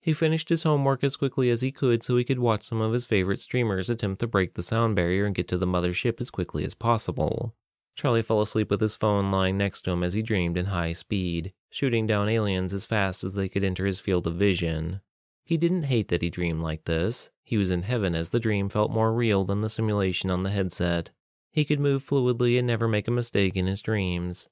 He 0.00 0.12
finished 0.12 0.50
his 0.50 0.64
homework 0.64 1.02
as 1.02 1.16
quickly 1.16 1.50
as 1.50 1.62
he 1.62 1.72
could 1.72 2.02
so 2.02 2.16
he 2.16 2.24
could 2.24 2.38
watch 2.38 2.62
some 2.64 2.82
of 2.82 2.92
his 2.92 3.06
favorite 3.06 3.40
streamers 3.40 3.88
attempt 3.88 4.20
to 4.20 4.26
break 4.26 4.52
the 4.52 4.62
sound 4.62 4.96
barrier 4.96 5.24
and 5.24 5.34
get 5.34 5.48
to 5.48 5.56
the 5.56 5.66
mothership 5.66 6.20
as 6.20 6.28
quickly 6.30 6.62
as 6.64 6.74
possible. 6.74 7.54
Charlie 7.94 8.22
fell 8.22 8.40
asleep 8.40 8.70
with 8.70 8.80
his 8.80 8.96
phone 8.96 9.30
lying 9.30 9.56
next 9.56 9.82
to 9.82 9.92
him 9.92 10.02
as 10.02 10.14
he 10.14 10.22
dreamed 10.22 10.56
in 10.56 10.66
high 10.66 10.92
speed, 10.92 11.52
shooting 11.70 12.06
down 12.06 12.28
aliens 12.28 12.72
as 12.72 12.86
fast 12.86 13.24
as 13.24 13.34
they 13.34 13.48
could 13.48 13.64
enter 13.64 13.86
his 13.86 14.00
field 14.00 14.26
of 14.26 14.34
vision. 14.34 15.00
He 15.44 15.56
didn't 15.56 15.84
hate 15.84 16.08
that 16.08 16.22
he 16.22 16.30
dreamed 16.30 16.62
like 16.62 16.84
this. 16.84 17.30
He 17.42 17.56
was 17.56 17.70
in 17.70 17.82
heaven 17.82 18.14
as 18.14 18.30
the 18.30 18.40
dream 18.40 18.68
felt 18.68 18.90
more 18.90 19.12
real 19.12 19.44
than 19.44 19.60
the 19.60 19.68
simulation 19.68 20.30
on 20.30 20.42
the 20.42 20.50
headset. 20.50 21.10
He 21.52 21.64
could 21.64 21.80
move 21.80 22.02
fluidly 22.04 22.58
and 22.58 22.66
never 22.66 22.88
make 22.88 23.06
a 23.06 23.12
mistake 23.12 23.54
in 23.56 23.66
his 23.66 23.82
dreams. 23.82 24.48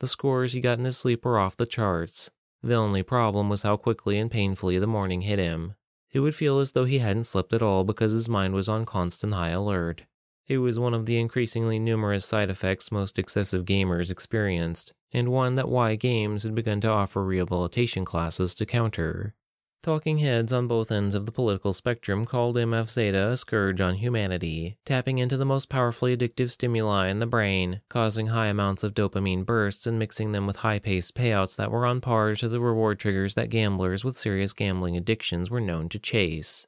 The 0.00 0.06
scores 0.06 0.52
he 0.52 0.60
got 0.60 0.78
in 0.78 0.84
his 0.84 0.98
sleep 0.98 1.24
were 1.24 1.38
off 1.38 1.56
the 1.56 1.66
charts, 1.66 2.30
the 2.64 2.74
only 2.74 3.02
problem 3.02 3.50
was 3.50 3.60
how 3.60 3.76
quickly 3.76 4.18
and 4.18 4.30
painfully 4.30 4.78
the 4.78 4.86
morning 4.86 5.20
hit 5.20 5.38
him. 5.38 5.74
It 6.12 6.20
would 6.20 6.34
feel 6.34 6.60
as 6.60 6.72
though 6.72 6.86
he 6.86 6.98
hadn't 6.98 7.24
slept 7.24 7.52
at 7.52 7.62
all 7.62 7.84
because 7.84 8.14
his 8.14 8.26
mind 8.28 8.54
was 8.54 8.70
on 8.70 8.86
constant 8.86 9.34
high 9.34 9.50
alert. 9.50 10.04
It 10.46 10.58
was 10.58 10.78
one 10.78 10.92
of 10.92 11.06
the 11.06 11.18
increasingly 11.18 11.78
numerous 11.78 12.26
side 12.26 12.50
effects 12.50 12.92
most 12.92 13.18
excessive 13.18 13.64
gamers 13.64 14.10
experienced, 14.10 14.92
and 15.10 15.28
one 15.28 15.54
that 15.54 15.70
Y 15.70 15.96
Games 15.96 16.42
had 16.42 16.54
begun 16.54 16.82
to 16.82 16.88
offer 16.88 17.24
rehabilitation 17.24 18.04
classes 18.04 18.54
to 18.56 18.66
counter. 18.66 19.34
Talking 19.82 20.18
heads 20.18 20.52
on 20.52 20.66
both 20.66 20.90
ends 20.90 21.14
of 21.14 21.26
the 21.26 21.32
political 21.32 21.72
spectrum 21.72 22.24
called 22.24 22.56
MF 22.56 22.90
Zeta 22.90 23.32
a 23.32 23.36
scourge 23.36 23.80
on 23.80 23.96
humanity, 23.96 24.78
tapping 24.84 25.18
into 25.18 25.36
the 25.36 25.44
most 25.44 25.68
powerfully 25.68 26.16
addictive 26.16 26.50
stimuli 26.50 27.08
in 27.08 27.18
the 27.18 27.26
brain, 27.26 27.82
causing 27.88 28.28
high 28.28 28.46
amounts 28.46 28.82
of 28.82 28.94
dopamine 28.94 29.44
bursts 29.44 29.86
and 29.86 29.98
mixing 29.98 30.32
them 30.32 30.46
with 30.46 30.56
high 30.56 30.78
paced 30.78 31.14
payouts 31.14 31.56
that 31.56 31.70
were 31.70 31.84
on 31.84 32.00
par 32.00 32.34
to 32.34 32.48
the 32.48 32.60
reward 32.60 32.98
triggers 32.98 33.34
that 33.34 33.50
gamblers 33.50 34.04
with 34.04 34.16
serious 34.16 34.52
gambling 34.52 34.96
addictions 34.96 35.50
were 35.50 35.60
known 35.60 35.90
to 35.90 35.98
chase. 35.98 36.66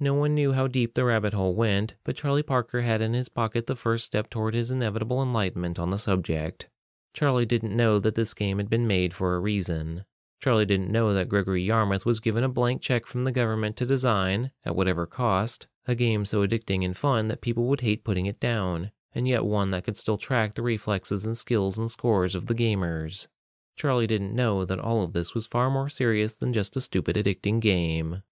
No 0.00 0.14
one 0.14 0.34
knew 0.34 0.52
how 0.52 0.68
deep 0.68 0.94
the 0.94 1.04
rabbit 1.04 1.32
hole 1.32 1.54
went, 1.54 1.94
but 2.04 2.16
Charlie 2.16 2.42
Parker 2.42 2.82
had 2.82 3.00
in 3.00 3.14
his 3.14 3.28
pocket 3.28 3.66
the 3.66 3.74
first 3.74 4.04
step 4.04 4.30
toward 4.30 4.54
his 4.54 4.70
inevitable 4.70 5.20
enlightenment 5.22 5.78
on 5.78 5.90
the 5.90 5.98
subject. 5.98 6.68
Charlie 7.12 7.46
didn't 7.46 7.76
know 7.76 7.98
that 7.98 8.14
this 8.14 8.32
game 8.32 8.58
had 8.58 8.70
been 8.70 8.86
made 8.86 9.12
for 9.12 9.34
a 9.34 9.40
reason. 9.40 10.04
Charlie 10.40 10.66
didn't 10.66 10.92
know 10.92 11.12
that 11.12 11.28
Gregory 11.28 11.64
Yarmouth 11.64 12.06
was 12.06 12.20
given 12.20 12.44
a 12.44 12.48
blank 12.48 12.80
check 12.80 13.06
from 13.06 13.24
the 13.24 13.32
government 13.32 13.76
to 13.76 13.86
design, 13.86 14.52
at 14.64 14.76
whatever 14.76 15.04
cost, 15.04 15.66
a 15.86 15.96
game 15.96 16.24
so 16.24 16.46
addicting 16.46 16.84
and 16.84 16.96
fun 16.96 17.26
that 17.26 17.40
people 17.40 17.66
would 17.66 17.80
hate 17.80 18.04
putting 18.04 18.26
it 18.26 18.38
down, 18.38 18.92
and 19.12 19.26
yet 19.26 19.44
one 19.44 19.72
that 19.72 19.82
could 19.82 19.96
still 19.96 20.16
track 20.16 20.54
the 20.54 20.62
reflexes 20.62 21.26
and 21.26 21.36
skills 21.36 21.76
and 21.76 21.90
scores 21.90 22.36
of 22.36 22.46
the 22.46 22.54
gamers. 22.54 23.26
Charlie 23.74 24.06
didn't 24.06 24.34
know 24.34 24.64
that 24.64 24.78
all 24.78 25.02
of 25.02 25.12
this 25.12 25.34
was 25.34 25.46
far 25.46 25.70
more 25.70 25.88
serious 25.88 26.34
than 26.34 26.52
just 26.52 26.76
a 26.76 26.80
stupid 26.80 27.16
addicting 27.16 27.58
game. 27.58 28.22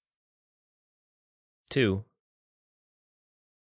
2. 1.70 2.04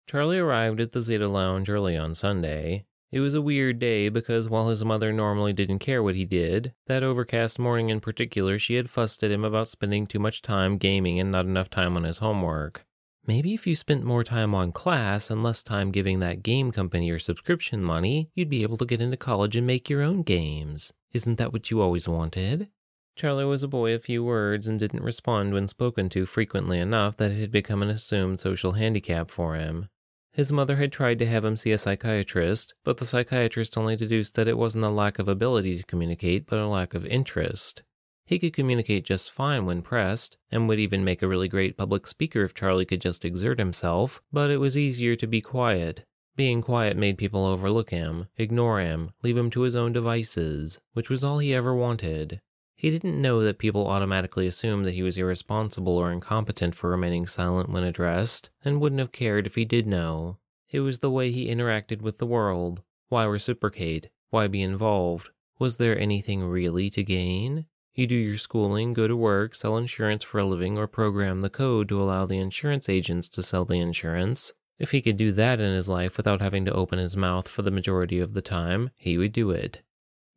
Charlie 0.08 0.38
arrived 0.38 0.80
at 0.80 0.92
the 0.92 1.02
Zeta 1.02 1.28
Lounge 1.28 1.68
early 1.68 1.96
on 1.96 2.14
Sunday. 2.14 2.84
It 3.12 3.20
was 3.20 3.34
a 3.34 3.40
weird 3.40 3.78
day 3.78 4.08
because 4.08 4.48
while 4.48 4.68
his 4.68 4.84
mother 4.84 5.12
normally 5.12 5.52
didn't 5.52 5.78
care 5.78 6.02
what 6.02 6.16
he 6.16 6.24
did, 6.24 6.74
that 6.86 7.02
overcast 7.02 7.58
morning 7.58 7.88
in 7.88 8.00
particular, 8.00 8.58
she 8.58 8.74
had 8.74 8.90
fussed 8.90 9.22
at 9.22 9.30
him 9.30 9.44
about 9.44 9.68
spending 9.68 10.06
too 10.06 10.18
much 10.18 10.42
time 10.42 10.76
gaming 10.76 11.18
and 11.18 11.32
not 11.32 11.46
enough 11.46 11.70
time 11.70 11.96
on 11.96 12.04
his 12.04 12.18
homework. 12.18 12.84
Maybe 13.26 13.54
if 13.54 13.66
you 13.66 13.74
spent 13.74 14.04
more 14.04 14.22
time 14.22 14.54
on 14.54 14.70
class 14.70 15.30
and 15.30 15.42
less 15.42 15.62
time 15.62 15.90
giving 15.90 16.20
that 16.20 16.44
game 16.44 16.70
company 16.70 17.06
your 17.06 17.18
subscription 17.18 17.82
money, 17.82 18.30
you'd 18.34 18.50
be 18.50 18.62
able 18.62 18.76
to 18.76 18.86
get 18.86 19.00
into 19.00 19.16
college 19.16 19.56
and 19.56 19.66
make 19.66 19.90
your 19.90 20.02
own 20.02 20.22
games. 20.22 20.92
Isn't 21.12 21.38
that 21.38 21.52
what 21.52 21.70
you 21.70 21.80
always 21.80 22.06
wanted? 22.06 22.68
Charlie 23.16 23.46
was 23.46 23.62
a 23.62 23.68
boy 23.68 23.94
of 23.94 24.04
few 24.04 24.22
words 24.22 24.66
and 24.66 24.78
didn't 24.78 25.02
respond 25.02 25.54
when 25.54 25.68
spoken 25.68 26.10
to 26.10 26.26
frequently 26.26 26.78
enough 26.78 27.16
that 27.16 27.32
it 27.32 27.40
had 27.40 27.50
become 27.50 27.82
an 27.82 27.88
assumed 27.88 28.38
social 28.38 28.72
handicap 28.72 29.30
for 29.30 29.56
him. 29.56 29.88
His 30.32 30.52
mother 30.52 30.76
had 30.76 30.92
tried 30.92 31.18
to 31.20 31.26
have 31.26 31.42
him 31.42 31.56
see 31.56 31.72
a 31.72 31.78
psychiatrist, 31.78 32.74
but 32.84 32.98
the 32.98 33.06
psychiatrist 33.06 33.78
only 33.78 33.96
deduced 33.96 34.34
that 34.34 34.48
it 34.48 34.58
wasn't 34.58 34.84
a 34.84 34.90
lack 34.90 35.18
of 35.18 35.28
ability 35.28 35.78
to 35.78 35.84
communicate, 35.84 36.46
but 36.46 36.58
a 36.58 36.68
lack 36.68 36.92
of 36.92 37.06
interest. 37.06 37.82
He 38.26 38.38
could 38.38 38.52
communicate 38.52 39.06
just 39.06 39.30
fine 39.30 39.64
when 39.64 39.80
pressed, 39.80 40.36
and 40.50 40.68
would 40.68 40.78
even 40.78 41.02
make 41.02 41.22
a 41.22 41.28
really 41.28 41.48
great 41.48 41.78
public 41.78 42.06
speaker 42.06 42.42
if 42.42 42.52
Charlie 42.52 42.84
could 42.84 43.00
just 43.00 43.24
exert 43.24 43.58
himself, 43.58 44.20
but 44.30 44.50
it 44.50 44.58
was 44.58 44.76
easier 44.76 45.16
to 45.16 45.26
be 45.26 45.40
quiet. 45.40 46.04
Being 46.36 46.60
quiet 46.60 46.98
made 46.98 47.16
people 47.16 47.46
overlook 47.46 47.88
him, 47.88 48.26
ignore 48.36 48.78
him, 48.78 49.12
leave 49.22 49.38
him 49.38 49.48
to 49.52 49.62
his 49.62 49.74
own 49.74 49.94
devices, 49.94 50.80
which 50.92 51.08
was 51.08 51.24
all 51.24 51.38
he 51.38 51.54
ever 51.54 51.74
wanted. 51.74 52.42
He 52.78 52.90
didn't 52.90 53.20
know 53.20 53.42
that 53.42 53.58
people 53.58 53.86
automatically 53.86 54.46
assumed 54.46 54.84
that 54.84 54.94
he 54.94 55.02
was 55.02 55.16
irresponsible 55.16 55.96
or 55.96 56.12
incompetent 56.12 56.74
for 56.74 56.90
remaining 56.90 57.26
silent 57.26 57.70
when 57.70 57.82
addressed, 57.82 58.50
and 58.62 58.80
wouldn't 58.80 58.98
have 59.00 59.12
cared 59.12 59.46
if 59.46 59.54
he 59.54 59.64
did 59.64 59.86
know. 59.86 60.36
It 60.70 60.80
was 60.80 60.98
the 60.98 61.10
way 61.10 61.32
he 61.32 61.48
interacted 61.48 62.02
with 62.02 62.18
the 62.18 62.26
world. 62.26 62.82
Why 63.08 63.24
reciprocate? 63.24 64.10
Why 64.28 64.46
be 64.46 64.60
involved? 64.60 65.30
Was 65.58 65.78
there 65.78 65.98
anything 65.98 66.44
really 66.44 66.90
to 66.90 67.02
gain? 67.02 67.64
You 67.94 68.06
do 68.06 68.14
your 68.14 68.36
schooling, 68.36 68.92
go 68.92 69.08
to 69.08 69.16
work, 69.16 69.54
sell 69.54 69.78
insurance 69.78 70.22
for 70.22 70.38
a 70.38 70.44
living, 70.44 70.76
or 70.76 70.86
program 70.86 71.40
the 71.40 71.48
code 71.48 71.88
to 71.88 72.02
allow 72.02 72.26
the 72.26 72.38
insurance 72.38 72.90
agents 72.90 73.30
to 73.30 73.42
sell 73.42 73.64
the 73.64 73.78
insurance. 73.78 74.52
If 74.78 74.90
he 74.90 75.00
could 75.00 75.16
do 75.16 75.32
that 75.32 75.60
in 75.60 75.74
his 75.74 75.88
life 75.88 76.18
without 76.18 76.42
having 76.42 76.66
to 76.66 76.74
open 76.74 76.98
his 76.98 77.16
mouth 77.16 77.48
for 77.48 77.62
the 77.62 77.70
majority 77.70 78.20
of 78.20 78.34
the 78.34 78.42
time, 78.42 78.90
he 78.96 79.16
would 79.16 79.32
do 79.32 79.50
it. 79.50 79.80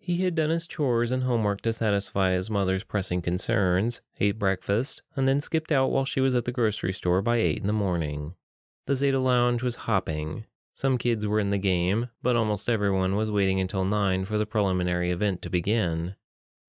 He 0.10 0.24
had 0.24 0.34
done 0.34 0.50
his 0.50 0.66
chores 0.66 1.12
and 1.12 1.22
homework 1.22 1.62
to 1.62 1.72
satisfy 1.72 2.32
his 2.32 2.50
mother's 2.50 2.84
pressing 2.84 3.22
concerns, 3.22 4.02
ate 4.20 4.40
breakfast, 4.40 5.04
and 5.16 5.28
then 5.28 5.40
skipped 5.40 5.72
out 5.72 5.92
while 5.92 6.04
she 6.04 6.20
was 6.20 6.34
at 6.34 6.46
the 6.46 6.52
grocery 6.52 6.94
store 6.94 7.22
by 7.22 7.38
8 7.38 7.60
in 7.60 7.68
the 7.68 7.74
morning. 7.74 8.34
The 8.88 8.96
Zeta 8.96 9.20
Lounge 9.20 9.62
was 9.62 9.86
hopping. 9.86 10.46
Some 10.74 10.98
kids 10.98 11.28
were 11.28 11.40
in 11.40 11.52
the 11.52 11.60
game, 11.60 12.10
but 12.24 12.36
almost 12.36 12.72
everyone 12.72 13.18
was 13.18 13.30
waiting 13.30 13.60
until 13.60 13.86
9 13.86 14.26
for 14.26 14.40
the 14.40 14.48
preliminary 14.48 15.12
event 15.12 15.44
to 15.44 15.50
begin. 15.52 16.16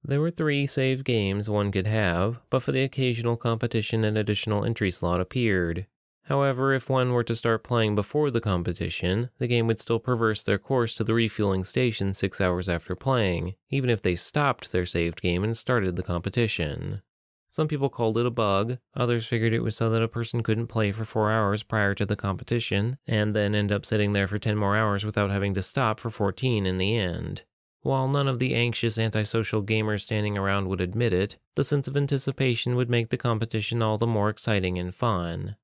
There 0.05 0.21
were 0.21 0.31
three 0.31 0.67
save 0.67 1.03
games 1.03 1.49
one 1.49 1.73
could 1.73 1.87
have, 1.87 2.41
but 2.51 2.63
for 2.63 2.73
the 2.73 2.83
occasional 2.83 3.39
competition 3.39 4.05
an 4.05 4.19
additional 4.19 4.67
entry 4.67 4.91
slot 4.91 5.19
appeared. 5.19 5.87
However, 6.31 6.73
if 6.73 6.89
one 6.89 7.13
were 7.13 7.25
to 7.25 7.35
start 7.35 7.65
playing 7.65 7.97
before 7.97 8.31
the 8.31 8.41
competition, 8.41 9.31
the 9.41 9.49
game 9.49 9.67
would 9.67 9.81
still 9.81 9.99
traverse 9.99 10.45
their 10.45 10.61
course 10.61 10.95
to 10.95 11.03
the 11.03 11.13
refueling 11.13 11.65
station 11.65 12.15
six 12.15 12.41
hours 12.41 12.69
after 12.69 12.95
playing, 12.95 13.55
even 13.69 13.91
if 13.91 14.01
they 14.01 14.15
stopped 14.15 14.71
their 14.71 14.87
saved 14.87 15.21
game 15.21 15.43
and 15.43 15.57
started 15.57 15.97
the 15.97 16.05
competition. 16.05 17.03
Some 17.49 17.67
people 17.67 17.89
called 17.89 18.17
it 18.17 18.27
a 18.27 18.31
bug, 18.31 18.79
others 18.95 19.27
figured 19.27 19.53
it 19.53 19.65
was 19.65 19.75
so 19.75 19.91
that 19.91 20.05
a 20.05 20.07
person 20.07 20.45
couldn't 20.45 20.69
play 20.69 20.93
for 20.93 21.05
four 21.05 21.33
hours 21.33 21.65
prior 21.65 21.97
to 21.97 22.07
the 22.07 22.15
competition, 22.15 22.99
and 23.09 23.35
then 23.35 23.57
end 23.57 23.73
up 23.73 23.85
sitting 23.85 24.13
there 24.13 24.29
for 24.29 24.39
10 24.39 24.57
more 24.57 24.77
hours 24.77 25.05
without 25.05 25.33
having 25.33 25.53
to 25.55 25.63
stop 25.63 25.99
for 25.99 26.11
14 26.11 26.65
in 26.65 26.79
the 26.79 26.97
end. 26.97 27.43
While 27.81 28.07
none 28.07 28.29
of 28.29 28.39
the 28.39 28.55
anxious 28.55 28.99
antisocial 28.99 29.65
gamers 29.65 30.03
standing 30.03 30.39
around 30.39 30.69
would 30.69 30.81
admit 30.81 31.13
it, 31.13 31.39
the 31.57 31.65
sense 31.65 31.89
of 31.89 31.97
anticipation 31.97 32.77
would 32.77 32.89
make 32.89 33.09
the 33.09 33.17
competition 33.17 33.83
all 33.83 33.99
the 33.99 34.07
more 34.07 34.31
exciting 34.31 34.79
and 34.79 34.95
fun. 34.95 35.57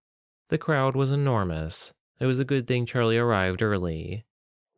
The 0.48 0.58
crowd 0.58 0.94
was 0.94 1.10
enormous. 1.10 1.92
It 2.20 2.26
was 2.26 2.38
a 2.38 2.44
good 2.44 2.66
thing 2.66 2.86
Charlie 2.86 3.18
arrived 3.18 3.62
early. 3.62 4.24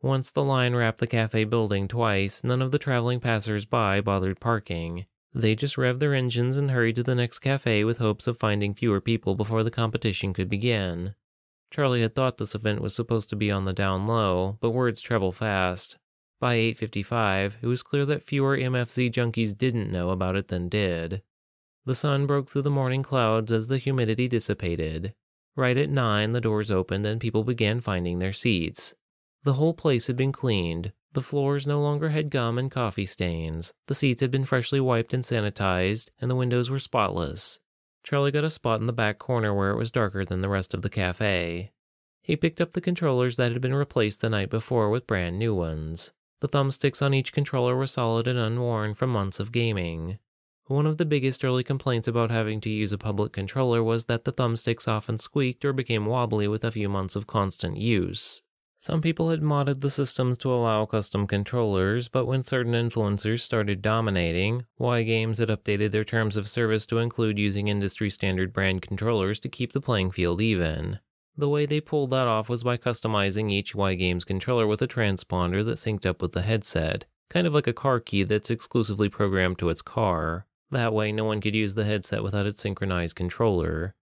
Once 0.01 0.31
the 0.31 0.43
line 0.43 0.75
wrapped 0.75 0.99
the 0.99 1.07
cafe 1.07 1.43
building 1.43 1.87
twice, 1.87 2.43
none 2.43 2.61
of 2.61 2.71
the 2.71 2.79
traveling 2.79 3.19
passers-by 3.19 4.01
bothered 4.01 4.39
parking. 4.39 5.05
They 5.33 5.53
just 5.53 5.75
revved 5.75 5.99
their 5.99 6.15
engines 6.15 6.57
and 6.57 6.71
hurried 6.71 6.95
to 6.95 7.03
the 7.03 7.13
next 7.13 7.39
cafe 7.39 7.83
with 7.83 7.99
hopes 7.99 8.25
of 8.25 8.39
finding 8.39 8.73
fewer 8.73 8.99
people 8.99 9.35
before 9.35 9.63
the 9.63 9.69
competition 9.69 10.33
could 10.33 10.49
begin. 10.49 11.13
Charlie 11.69 12.01
had 12.01 12.15
thought 12.15 12.39
this 12.39 12.55
event 12.55 12.81
was 12.81 12.95
supposed 12.95 13.29
to 13.29 13.35
be 13.35 13.51
on 13.51 13.65
the 13.65 13.73
down 13.73 14.07
low, 14.07 14.57
but 14.61 14.71
words 14.71 15.01
travel 15.01 15.31
fast. 15.31 15.97
By 16.39 16.55
8:55, 16.55 17.57
it 17.61 17.67
was 17.67 17.83
clear 17.83 18.07
that 18.07 18.23
fewer 18.23 18.57
MFZ 18.57 19.11
junkies 19.11 19.55
didn't 19.55 19.91
know 19.91 20.09
about 20.09 20.35
it 20.35 20.47
than 20.47 20.67
did. 20.67 21.21
The 21.85 21.93
sun 21.93 22.25
broke 22.25 22.49
through 22.49 22.63
the 22.63 22.71
morning 22.71 23.03
clouds 23.03 23.51
as 23.51 23.67
the 23.67 23.77
humidity 23.77 24.27
dissipated. 24.27 25.13
Right 25.59 25.77
at 25.77 25.89
nine, 25.89 26.31
the 26.31 26.39
doors 26.39 26.71
opened 26.71 27.05
and 27.05 27.19
people 27.19 27.43
began 27.43 27.81
finding 27.81 28.19
their 28.19 28.31
seats. 28.31 28.93
The 29.43 29.55
whole 29.55 29.73
place 29.73 30.07
had 30.07 30.15
been 30.15 30.31
cleaned. 30.31 30.93
The 31.11 31.21
floors 31.21 31.67
no 31.67 31.81
longer 31.81 32.11
had 32.11 32.29
gum 32.29 32.57
and 32.57 32.71
coffee 32.71 33.05
stains. 33.05 33.73
The 33.87 33.93
seats 33.93 34.21
had 34.21 34.31
been 34.31 34.45
freshly 34.45 34.79
wiped 34.79 35.13
and 35.13 35.21
sanitized, 35.21 36.11
and 36.21 36.31
the 36.31 36.37
windows 36.37 36.69
were 36.69 36.79
spotless. 36.79 37.59
Charlie 38.05 38.31
got 38.31 38.45
a 38.45 38.49
spot 38.49 38.79
in 38.79 38.87
the 38.87 38.93
back 38.93 39.19
corner 39.19 39.53
where 39.53 39.71
it 39.71 39.77
was 39.77 39.91
darker 39.91 40.23
than 40.23 40.39
the 40.39 40.47
rest 40.47 40.73
of 40.73 40.81
the 40.81 40.89
cafe. 40.89 41.73
He 42.21 42.37
picked 42.37 42.61
up 42.61 42.71
the 42.71 42.79
controllers 42.79 43.35
that 43.35 43.51
had 43.51 43.59
been 43.59 43.75
replaced 43.75 44.21
the 44.21 44.29
night 44.29 44.49
before 44.49 44.89
with 44.89 45.07
brand 45.07 45.37
new 45.37 45.53
ones. 45.53 46.13
The 46.39 46.47
thumbsticks 46.47 47.01
on 47.01 47.13
each 47.13 47.33
controller 47.33 47.75
were 47.75 47.85
solid 47.85 48.29
and 48.29 48.39
unworn 48.39 48.93
from 48.93 49.09
months 49.09 49.41
of 49.41 49.51
gaming. 49.51 50.19
One 50.69 50.85
of 50.85 50.97
the 50.97 51.05
biggest 51.05 51.43
early 51.43 51.63
complaints 51.63 52.07
about 52.07 52.29
having 52.29 52.61
to 52.61 52.69
use 52.69 52.93
a 52.93 52.97
public 52.99 53.33
controller 53.33 53.81
was 53.81 54.05
that 54.05 54.23
the 54.23 54.31
thumbsticks 54.31 54.87
often 54.87 55.17
squeaked 55.17 55.65
or 55.65 55.73
became 55.73 56.05
wobbly 56.05 56.47
with 56.47 56.63
a 56.63 56.69
few 56.69 56.87
months 56.87 57.15
of 57.15 57.25
constant 57.25 57.77
use. 57.77 58.43
Some 58.77 59.01
people 59.01 59.31
had 59.31 59.41
modded 59.41 59.81
the 59.81 59.89
systems 59.89 60.37
to 60.37 60.53
allow 60.53 60.85
custom 60.85 61.25
controllers, 61.25 62.07
but 62.07 62.27
when 62.27 62.43
certain 62.43 62.73
influencers 62.73 63.39
started 63.39 63.81
dominating, 63.81 64.65
Y 64.77 65.01
Games 65.01 65.39
had 65.39 65.49
updated 65.49 65.89
their 65.89 66.03
terms 66.03 66.37
of 66.37 66.47
service 66.47 66.85
to 66.85 66.99
include 66.99 67.39
using 67.39 67.67
industry 67.67 68.11
standard 68.11 68.53
brand 68.53 68.83
controllers 68.83 69.39
to 69.39 69.49
keep 69.49 69.71
the 69.71 69.81
playing 69.81 70.11
field 70.11 70.39
even. 70.39 70.99
The 71.35 71.49
way 71.49 71.65
they 71.65 71.81
pulled 71.81 72.11
that 72.11 72.27
off 72.27 72.47
was 72.47 72.63
by 72.63 72.77
customizing 72.77 73.51
each 73.51 73.73
Y 73.73 73.95
Games 73.95 74.23
controller 74.23 74.67
with 74.67 74.83
a 74.83 74.87
transponder 74.87 75.65
that 75.65 75.79
synced 75.79 76.05
up 76.05 76.21
with 76.21 76.33
the 76.33 76.43
headset, 76.43 77.05
kind 77.27 77.47
of 77.47 77.55
like 77.55 77.65
a 77.65 77.73
car 77.73 77.99
key 77.99 78.21
that's 78.21 78.51
exclusively 78.51 79.09
programmed 79.09 79.57
to 79.57 79.69
its 79.69 79.81
car. 79.81 80.45
That 80.71 80.93
way, 80.93 81.11
no 81.11 81.25
one 81.25 81.41
could 81.41 81.55
use 81.55 81.75
the 81.75 81.85
headset 81.85 82.23
without 82.23 82.45
its 82.45 82.61
synchronized 82.61 83.15
controller. 83.15 83.95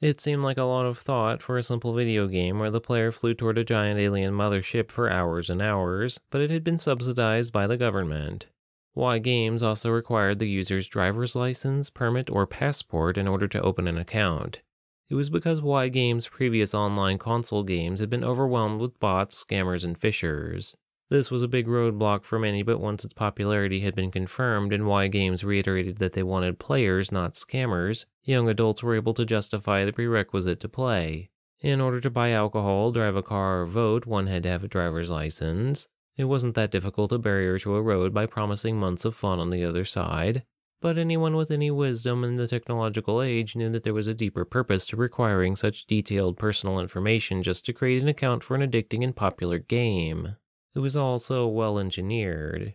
It 0.00 0.20
seemed 0.20 0.42
like 0.42 0.58
a 0.58 0.64
lot 0.64 0.86
of 0.86 0.98
thought 0.98 1.40
for 1.40 1.56
a 1.56 1.62
simple 1.62 1.94
video 1.94 2.26
game 2.26 2.58
where 2.58 2.70
the 2.70 2.80
player 2.80 3.12
flew 3.12 3.34
toward 3.34 3.58
a 3.58 3.64
giant 3.64 3.98
alien 4.00 4.34
mothership 4.34 4.90
for 4.90 5.10
hours 5.10 5.48
and 5.48 5.62
hours, 5.62 6.20
but 6.30 6.40
it 6.40 6.50
had 6.50 6.64
been 6.64 6.78
subsidized 6.78 7.52
by 7.52 7.66
the 7.66 7.76
government. 7.76 8.46
Y 8.94 9.18
Games 9.18 9.62
also 9.62 9.90
required 9.90 10.38
the 10.38 10.48
user's 10.48 10.86
driver's 10.86 11.34
license, 11.34 11.90
permit, 11.90 12.30
or 12.30 12.46
passport 12.46 13.18
in 13.18 13.26
order 13.26 13.48
to 13.48 13.60
open 13.62 13.88
an 13.88 13.98
account. 13.98 14.60
It 15.08 15.16
was 15.16 15.30
because 15.30 15.60
Y 15.60 15.88
Games' 15.88 16.28
previous 16.28 16.74
online 16.74 17.18
console 17.18 17.62
games 17.62 18.00
had 18.00 18.08
been 18.08 18.24
overwhelmed 18.24 18.80
with 18.80 18.98
bots, 19.00 19.42
scammers, 19.42 19.84
and 19.84 19.98
phishers. 19.98 20.74
This 21.14 21.30
was 21.30 21.44
a 21.44 21.48
big 21.48 21.68
roadblock 21.68 22.24
for 22.24 22.40
many, 22.40 22.64
but 22.64 22.80
once 22.80 23.04
its 23.04 23.12
popularity 23.12 23.78
had 23.78 23.94
been 23.94 24.10
confirmed 24.10 24.72
and 24.72 24.84
Y 24.84 25.06
Games 25.06 25.44
reiterated 25.44 25.98
that 25.98 26.14
they 26.14 26.24
wanted 26.24 26.58
players, 26.58 27.12
not 27.12 27.34
scammers, 27.34 28.04
young 28.24 28.48
adults 28.48 28.82
were 28.82 28.96
able 28.96 29.14
to 29.14 29.24
justify 29.24 29.84
the 29.84 29.92
prerequisite 29.92 30.58
to 30.58 30.68
play. 30.68 31.30
In 31.60 31.80
order 31.80 32.00
to 32.00 32.10
buy 32.10 32.32
alcohol, 32.32 32.90
drive 32.90 33.14
a 33.14 33.22
car, 33.22 33.62
or 33.62 33.66
vote, 33.66 34.06
one 34.06 34.26
had 34.26 34.42
to 34.42 34.48
have 34.48 34.64
a 34.64 34.68
driver's 34.68 35.08
license. 35.08 35.86
It 36.16 36.24
wasn't 36.24 36.56
that 36.56 36.72
difficult 36.72 37.12
a 37.12 37.18
barrier 37.18 37.60
to 37.60 37.76
erode 37.76 38.12
by 38.12 38.26
promising 38.26 38.76
months 38.80 39.04
of 39.04 39.14
fun 39.14 39.38
on 39.38 39.50
the 39.50 39.64
other 39.64 39.84
side. 39.84 40.42
but 40.80 40.98
anyone 40.98 41.36
with 41.36 41.52
any 41.52 41.70
wisdom 41.70 42.24
in 42.24 42.34
the 42.34 42.48
technological 42.48 43.22
age 43.22 43.54
knew 43.54 43.70
that 43.70 43.84
there 43.84 43.94
was 43.94 44.08
a 44.08 44.14
deeper 44.14 44.44
purpose 44.44 44.84
to 44.84 44.96
requiring 44.96 45.54
such 45.54 45.86
detailed 45.86 46.36
personal 46.36 46.80
information 46.80 47.40
just 47.40 47.64
to 47.64 47.72
create 47.72 48.02
an 48.02 48.08
account 48.08 48.42
for 48.42 48.56
an 48.56 48.68
addicting 48.68 49.04
and 49.04 49.14
popular 49.14 49.60
game. 49.60 50.34
It 50.74 50.80
was 50.80 50.96
all 50.96 51.18
so 51.18 51.46
well 51.46 51.78
engineered. 51.78 52.74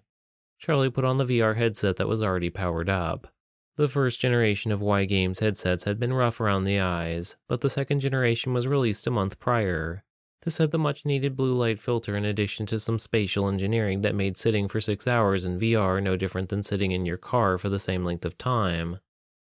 Charlie 0.57 0.89
put 0.89 1.05
on 1.05 1.17
the 1.17 1.25
VR 1.25 1.55
headset 1.55 1.97
that 1.97 2.07
was 2.07 2.21
already 2.21 2.49
powered 2.49 2.89
up. 2.89 3.27
The 3.75 3.87
first 3.87 4.19
generation 4.19 4.71
of 4.71 4.81
Y 4.81 5.05
Games 5.05 5.39
headsets 5.39 5.85
had 5.85 5.99
been 5.99 6.13
rough 6.13 6.41
around 6.41 6.65
the 6.65 6.79
eyes, 6.79 7.37
but 7.47 7.61
the 7.61 7.69
second 7.69 8.01
generation 8.01 8.53
was 8.53 8.67
released 8.67 9.07
a 9.07 9.11
month 9.11 9.39
prior. 9.39 10.03
This 10.43 10.57
had 10.57 10.71
the 10.71 10.77
much 10.77 11.05
needed 11.05 11.35
blue 11.35 11.53
light 11.53 11.81
filter 11.81 12.15
in 12.15 12.23
addition 12.23 12.65
to 12.67 12.79
some 12.79 12.99
spatial 12.99 13.49
engineering 13.49 14.01
that 14.01 14.15
made 14.15 14.37
sitting 14.37 14.67
for 14.67 14.79
six 14.79 15.07
hours 15.07 15.43
in 15.43 15.59
VR 15.59 16.01
no 16.01 16.15
different 16.15 16.49
than 16.49 16.63
sitting 16.63 16.91
in 16.91 17.05
your 17.05 17.17
car 17.17 17.57
for 17.57 17.67
the 17.67 17.79
same 17.79 18.05
length 18.05 18.23
of 18.23 18.37
time. 18.37 18.99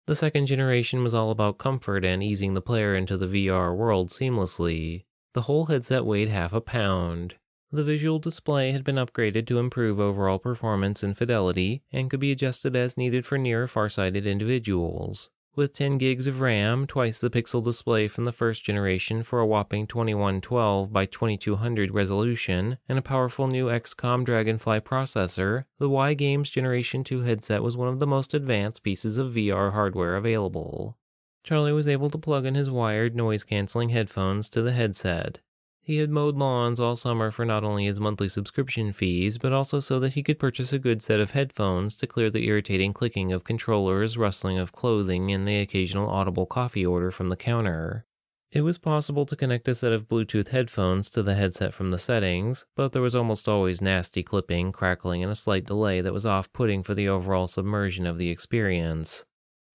The 0.07 0.15
second 0.15 0.47
generation 0.47 1.03
was 1.03 1.15
all 1.15 1.31
about 1.31 1.59
comfort 1.59 2.05
and 2.05 2.23
easing 2.23 2.55
the 2.55 2.61
player 2.61 2.95
into 2.95 3.17
the 3.17 3.49
VR 3.49 3.75
world 3.75 4.11
seamlessly. 4.11 5.05
The 5.33 5.43
whole 5.43 5.67
headset 5.67 6.05
weighed 6.05 6.29
half 6.29 6.53
a 6.53 6.61
pound. 6.61 7.35
The 7.75 7.83
visual 7.83 8.21
display 8.21 8.71
had 8.71 8.85
been 8.85 8.95
upgraded 8.95 9.49
to 9.49 9.59
improve 9.59 9.99
overall 9.99 10.39
performance 10.39 11.03
and 11.03 11.19
fidelity 11.19 11.83
and 11.91 12.09
could 12.09 12.21
be 12.21 12.31
adjusted 12.31 12.77
as 12.77 12.97
needed 12.97 13.27
for 13.27 13.37
near 13.37 13.67
farsighted 13.67 14.29
individuals 14.29 15.29
with 15.57 15.73
10 15.73 15.99
gigs 15.99 16.29
of 16.29 16.41
RAM, 16.41 16.87
twice 16.87 17.21
the 17.21 17.31
pixel 17.31 17.65
display 17.65 18.07
from 18.07 18.25
the 18.25 18.33
first 18.33 18.65
generation 18.65 19.25
for 19.25 19.41
a 19.41 19.47
whopping 19.47 19.89
2112 19.89 20.93
by 20.93 21.05
2200 21.05 21.93
resolution, 21.93 22.79
and 22.89 22.97
a 22.97 23.03
powerful 23.03 23.49
new 23.49 23.67
XCOM 23.67 24.25
Dragonfly 24.25 24.81
processor, 24.81 25.65
the 25.79 25.89
Y 25.89 26.15
Games 26.15 26.51
Generation 26.51 27.05
2 27.05 27.23
headset 27.23 27.63
was 27.63 27.77
one 27.77 27.89
of 27.89 27.99
the 27.99 28.07
most 28.07 28.35
advanced 28.35 28.85
pieces 28.85 29.19
of 29.19 29.33
VR 29.33 29.73
hardware 29.73 30.17
available. 30.17 30.97
Charlie 31.43 31.73
was 31.73 31.89
able 31.89 32.11
to 32.11 32.19
plug 32.19 32.47
in 32.47 32.55
his 32.55 32.71
wired 32.71 33.15
noise 33.15 33.45
canceling 33.45 33.91
headphones 33.91 34.49
to 34.51 34.63
the 34.63 34.73
headset, 34.73 35.41
he 35.85 35.99
had 35.99 36.09
mowed 36.09 36.35
lawns 36.35 36.81
all 36.81 36.97
summer 36.97 37.31
for 37.31 37.45
not 37.45 37.63
only 37.63 37.85
his 37.85 38.01
monthly 38.01 38.29
subscription 38.29 38.91
fees, 38.91 39.37
but 39.37 39.53
also 39.53 39.79
so 39.79 40.01
that 40.01 40.15
he 40.15 40.23
could 40.23 40.39
purchase 40.39 40.73
a 40.73 40.79
good 40.79 41.03
set 41.03 41.21
of 41.21 41.33
headphones 41.33 41.95
to 41.95 42.07
clear 42.07 42.31
the 42.31 42.47
irritating 42.47 42.95
clicking 42.95 43.33
of 43.33 43.45
controllers, 43.45 44.17
rustling 44.17 44.59
of 44.59 44.73
clothing, 44.73 45.31
and 45.31 45.47
the 45.47 45.61
occasional 45.61 46.09
audible 46.09 46.47
coffee 46.47 46.87
order 46.87 47.11
from 47.11 47.29
the 47.29 47.37
counter. 47.37 48.07
It 48.51 48.63
was 48.63 48.79
possible 48.79 49.27
to 49.27 49.37
connect 49.37 49.69
a 49.69 49.75
set 49.75 49.93
of 49.93 50.09
Bluetooth 50.09 50.49
headphones 50.49 51.11
to 51.11 51.23
the 51.23 51.35
headset 51.35 51.75
from 51.75 51.91
the 51.91 51.99
settings, 51.99 52.65
but 52.77 52.93
there 52.93 53.03
was 53.03 53.15
almost 53.15 53.47
always 53.47 53.83
nasty 53.83 54.23
clipping, 54.23 54.73
crackling, 54.73 55.23
and 55.23 55.31
a 55.31 55.35
slight 55.35 55.67
delay 55.67 56.01
that 56.01 56.15
was 56.15 56.25
off 56.25 56.53
putting 56.55 56.83
for 56.83 56.95
the 56.95 57.09
overall 57.09 57.47
submersion 57.47 58.07
of 58.07 58.17
the 58.17 58.31
experience. 58.31 59.25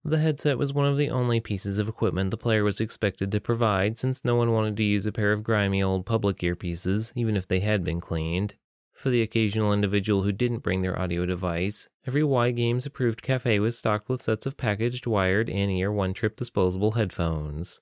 The 0.05 0.19
headset 0.19 0.57
was 0.57 0.71
one 0.73 0.85
of 0.85 0.97
the 0.97 1.09
only 1.09 1.41
pieces 1.41 1.77
of 1.77 1.89
equipment 1.89 2.31
the 2.31 2.37
player 2.37 2.63
was 2.63 2.79
expected 2.79 3.31
to 3.31 3.41
provide 3.41 3.97
since 3.97 4.23
no 4.23 4.35
one 4.35 4.53
wanted 4.53 4.77
to 4.77 4.83
use 4.83 5.05
a 5.05 5.11
pair 5.11 5.33
of 5.33 5.43
grimy 5.43 5.83
old 5.83 6.05
public 6.05 6.37
earpieces, 6.37 7.11
even 7.15 7.35
if 7.35 7.47
they 7.47 7.59
had 7.59 7.83
been 7.83 7.99
cleaned. 7.99 8.55
For 8.93 9.09
the 9.09 9.21
occasional 9.21 9.73
individual 9.73 10.23
who 10.23 10.31
didn't 10.31 10.59
bring 10.59 10.81
their 10.81 10.97
audio 10.97 11.25
device, 11.25 11.87
every 12.05 12.23
Y 12.23 12.51
Games 12.51 12.85
approved 12.85 13.21
cafe 13.21 13.59
was 13.59 13.77
stocked 13.77 14.09
with 14.09 14.21
sets 14.21 14.45
of 14.45 14.57
packaged 14.57 15.05
wired 15.05 15.49
in 15.49 15.69
ear 15.69 15.91
one 15.91 16.13
trip 16.13 16.37
disposable 16.37 16.91
headphones. 16.91 17.81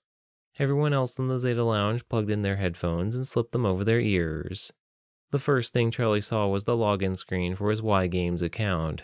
Everyone 0.59 0.93
else 0.93 1.19
in 1.19 1.27
the 1.27 1.39
Zeta 1.39 1.63
Lounge 1.63 2.07
plugged 2.09 2.31
in 2.31 2.41
their 2.41 2.57
headphones 2.57 3.15
and 3.15 3.27
slipped 3.27 3.51
them 3.51 3.65
over 3.65 3.83
their 3.83 3.99
ears. 3.99 4.71
The 5.31 5.39
first 5.39 5.71
thing 5.71 5.91
Charlie 5.91 6.21
saw 6.21 6.47
was 6.47 6.63
the 6.63 6.77
login 6.77 7.15
screen 7.15 7.55
for 7.55 7.69
his 7.69 7.81
Y 7.81 8.07
Games 8.07 8.41
account. 8.41 9.03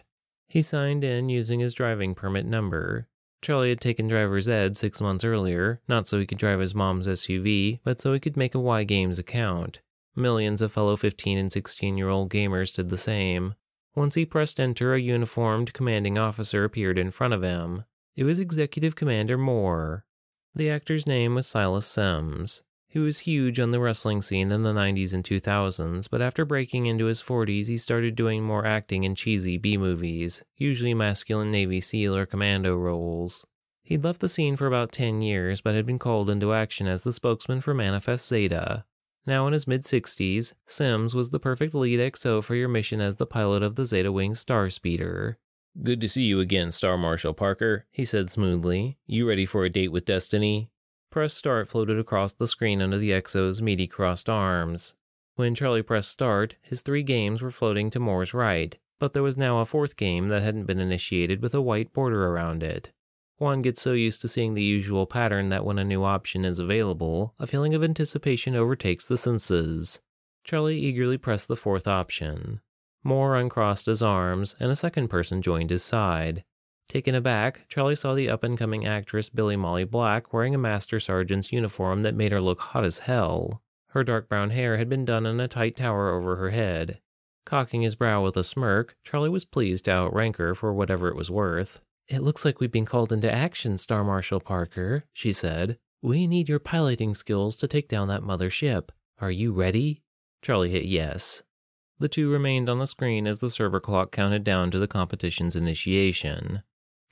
He 0.54 0.62
signed 0.62 1.04
in 1.04 1.30
using 1.30 1.62
his 1.62 1.74
driving 1.74 2.14
permit 2.14 2.46
number. 2.46 3.08
Charlie 3.42 3.70
had 3.70 3.82
taken 3.82 4.08
driver's 4.08 4.48
ed 4.48 4.78
six 4.78 5.02
months 5.02 5.24
earlier, 5.24 5.82
not 5.88 6.06
so 6.06 6.20
he 6.20 6.28
could 6.28 6.38
drive 6.38 6.60
his 6.60 6.76
mom's 6.76 7.08
SUV, 7.08 7.80
but 7.84 8.00
so 8.00 8.14
he 8.14 8.20
could 8.20 8.38
make 8.38 8.54
a 8.54 8.60
Y 8.60 8.84
Games 8.84 9.18
account. 9.18 9.80
Millions 10.16 10.62
of 10.62 10.72
fellow 10.72 10.96
15 10.96 11.40
and 11.40 11.52
16 11.52 11.98
year 11.98 12.08
old 12.08 12.30
gamers 12.30 12.72
did 12.72 12.90
the 12.90 13.00
same. 13.00 13.56
Once 13.96 14.14
he 14.14 14.28
pressed 14.28 14.60
enter, 14.60 14.94
a 14.94 15.00
uniformed 15.02 15.74
commanding 15.74 16.20
officer 16.20 16.64
appeared 16.64 17.00
in 17.00 17.10
front 17.10 17.34
of 17.34 17.42
him. 17.42 17.86
It 18.16 18.24
was 18.24 18.38
Executive 18.38 18.96
Commander 18.96 19.40
Moore. 19.40 20.06
The 20.54 20.70
actor's 20.70 21.08
name 21.08 21.34
was 21.34 21.48
Silas 21.48 21.88
Sims. 21.88 22.62
He 22.94 23.00
was 23.00 23.22
huge 23.22 23.60
on 23.60 23.72
the 23.72 23.80
wrestling 23.80 24.22
scene 24.22 24.52
in 24.52 24.62
the 24.62 24.72
90s 24.72 25.16
and 25.16 25.24
2000s, 25.24 26.08
but 26.12 26.22
after 26.22 26.46
breaking 26.46 26.86
into 26.86 27.06
his 27.06 27.24
40s, 27.24 27.66
he 27.66 27.76
started 27.76 28.16
doing 28.16 28.44
more 28.44 28.68
acting 28.68 29.04
in 29.04 29.16
cheesy 29.16 29.58
B 29.58 29.78
movies, 29.78 30.44
usually 30.58 30.94
masculine 30.94 31.50
Navy 31.50 31.82
SEAL 31.82 32.16
or 32.16 32.28
commando 32.28 32.76
roles. 32.78 33.48
He'd 33.82 34.04
left 34.04 34.22
the 34.22 34.30
scene 34.30 34.56
for 34.56 34.68
about 34.68 34.92
10 34.92 35.24
years, 35.24 35.60
but 35.60 35.74
had 35.74 35.88
been 35.88 35.98
called 35.98 36.30
into 36.30 36.54
action 36.54 36.86
as 36.86 37.04
the 37.04 37.12
spokesman 37.12 37.62
for 37.62 37.74
Manifest 37.74 38.28
Zeta. 38.28 38.86
Now 39.26 39.48
in 39.48 39.54
his 39.54 39.66
mid 39.66 39.82
60s, 39.82 40.54
Sims 40.68 41.16
was 41.16 41.32
the 41.32 41.40
perfect 41.40 41.74
lead 41.74 42.00
XO 42.00 42.44
for 42.44 42.54
your 42.54 42.70
mission 42.70 43.02
as 43.02 43.16
the 43.16 43.26
pilot 43.26 43.64
of 43.64 43.74
the 43.74 43.88
Zeta 43.88 44.12
Wing 44.12 44.36
Star 44.36 44.70
Speeder. 44.70 45.40
Good 45.82 46.00
to 46.02 46.08
see 46.08 46.22
you 46.22 46.40
again, 46.40 46.72
Star 46.72 47.00
Marshal 47.00 47.34
Parker, 47.34 47.88
he 47.90 48.06
said 48.06 48.30
smoothly. 48.30 49.00
You 49.08 49.28
ready 49.28 49.48
for 49.48 49.66
a 49.66 49.70
date 49.72 49.92
with 49.92 50.06
Destiny? 50.06 50.70
Press 51.14 51.36
start 51.36 51.70
floated 51.70 52.00
across 52.00 52.34
the 52.34 52.48
screen 52.48 52.82
under 52.82 52.98
the 52.98 53.12
XO's 53.12 53.62
meaty 53.62 53.86
crossed 53.86 54.28
arms. 54.28 54.96
When 55.36 55.54
Charlie 55.54 55.84
pressed 55.84 56.10
start, 56.10 56.56
his 56.64 56.82
three 56.82 57.04
games 57.04 57.40
were 57.40 57.52
floating 57.52 57.92
to 57.92 58.00
Moore's 58.00 58.34
right, 58.34 58.76
but 58.98 59.14
there 59.14 59.22
was 59.22 59.38
now 59.38 59.60
a 59.60 59.66
fourth 59.68 59.96
game 59.96 60.30
that 60.30 60.42
hadn't 60.42 60.66
been 60.66 60.80
initiated 60.80 61.40
with 61.40 61.54
a 61.54 61.62
white 61.62 61.94
border 61.94 62.26
around 62.26 62.64
it. 62.64 62.90
One 63.38 63.62
gets 63.62 63.80
so 63.80 63.94
used 63.94 64.22
to 64.22 64.28
seeing 64.28 64.56
the 64.56 64.64
usual 64.64 65.06
pattern 65.06 65.50
that 65.50 65.64
when 65.64 65.78
a 65.78 65.84
new 65.84 66.04
option 66.04 66.46
is 66.46 66.58
available, 66.58 67.36
a 67.38 67.46
feeling 67.46 67.76
of 67.76 67.84
anticipation 67.84 68.56
overtakes 68.56 69.06
the 69.06 69.16
senses. 69.16 70.00
Charlie 70.44 70.80
eagerly 70.80 71.20
pressed 71.20 71.48
the 71.48 71.56
fourth 71.56 71.88
option. 71.88 72.60
Moore 73.04 73.36
uncrossed 73.36 73.86
his 73.86 74.02
arms, 74.02 74.56
and 74.60 74.72
a 74.72 74.76
second 74.76 75.10
person 75.10 75.44
joined 75.44 75.70
his 75.70 75.84
side. 75.84 76.44
Taken 76.88 77.16
aback, 77.16 77.68
Charlie 77.70 77.96
saw 77.96 78.14
the 78.14 78.30
up 78.30 78.44
and 78.44 78.58
coming 78.58 78.86
actress 78.86 79.30
Billy 79.30 79.56
Molly 79.56 79.84
Black 79.84 80.32
wearing 80.32 80.54
a 80.54 80.60
master 80.60 81.00
sergeant's 81.00 81.52
uniform 81.52 82.04
that 82.04 82.14
made 82.14 82.32
her 82.32 82.42
look 82.42 82.60
hot 82.60 82.84
as 82.84 83.00
hell. 83.00 83.62
Her 83.88 84.04
dark 84.04 84.30
brown 84.30 84.52
hair 84.52 84.78
had 84.78 84.90
been 84.90 85.06
done 85.06 85.26
in 85.26 85.40
a 85.40 85.48
tight 85.48 85.76
tower 85.76 86.10
over 86.10 86.36
her 86.36 86.52
head. 86.52 87.00
Cocking 87.46 87.82
his 87.82 87.96
brow 87.96 88.24
with 88.24 88.38
a 88.38 88.44
smirk, 88.44 88.96
Charlie 89.04 89.30
was 89.30 89.46
pleased 89.46 89.86
to 89.86 89.92
outrank 89.92 90.38
her 90.38 90.54
for 90.54 90.74
whatever 90.74 91.08
it 91.10 91.16
was 91.16 91.32
worth. 91.32 91.82
It 92.08 92.22
looks 92.22 92.44
like 92.44 92.60
we've 92.60 92.72
been 92.72 92.86
called 92.86 93.12
into 93.12 93.32
action, 93.32 93.78
Star 93.78 94.04
Marshal 94.04 94.40
Parker, 94.40 95.06
she 95.14 95.34
said. 95.34 95.78
We 96.02 96.28
need 96.28 96.50
your 96.50 96.60
piloting 96.60 97.16
skills 97.16 97.56
to 97.58 97.68
take 97.68 97.88
down 97.88 98.08
that 98.10 98.24
mother 98.24 98.50
ship. 98.50 98.92
Are 99.20 99.32
you 99.32 99.54
ready? 99.54 100.04
Charlie 100.42 100.70
hit 100.70 100.86
yes. 100.86 101.44
The 102.00 102.10
two 102.10 102.30
remained 102.30 102.70
on 102.70 102.80
the 102.80 102.88
screen 102.88 103.26
as 103.26 103.40
the 103.40 103.50
server 103.50 103.80
clock 103.80 104.12
counted 104.12 104.44
down 104.44 104.70
to 104.72 104.80
the 104.80 104.88
competition's 104.88 105.56
initiation. 105.56 106.62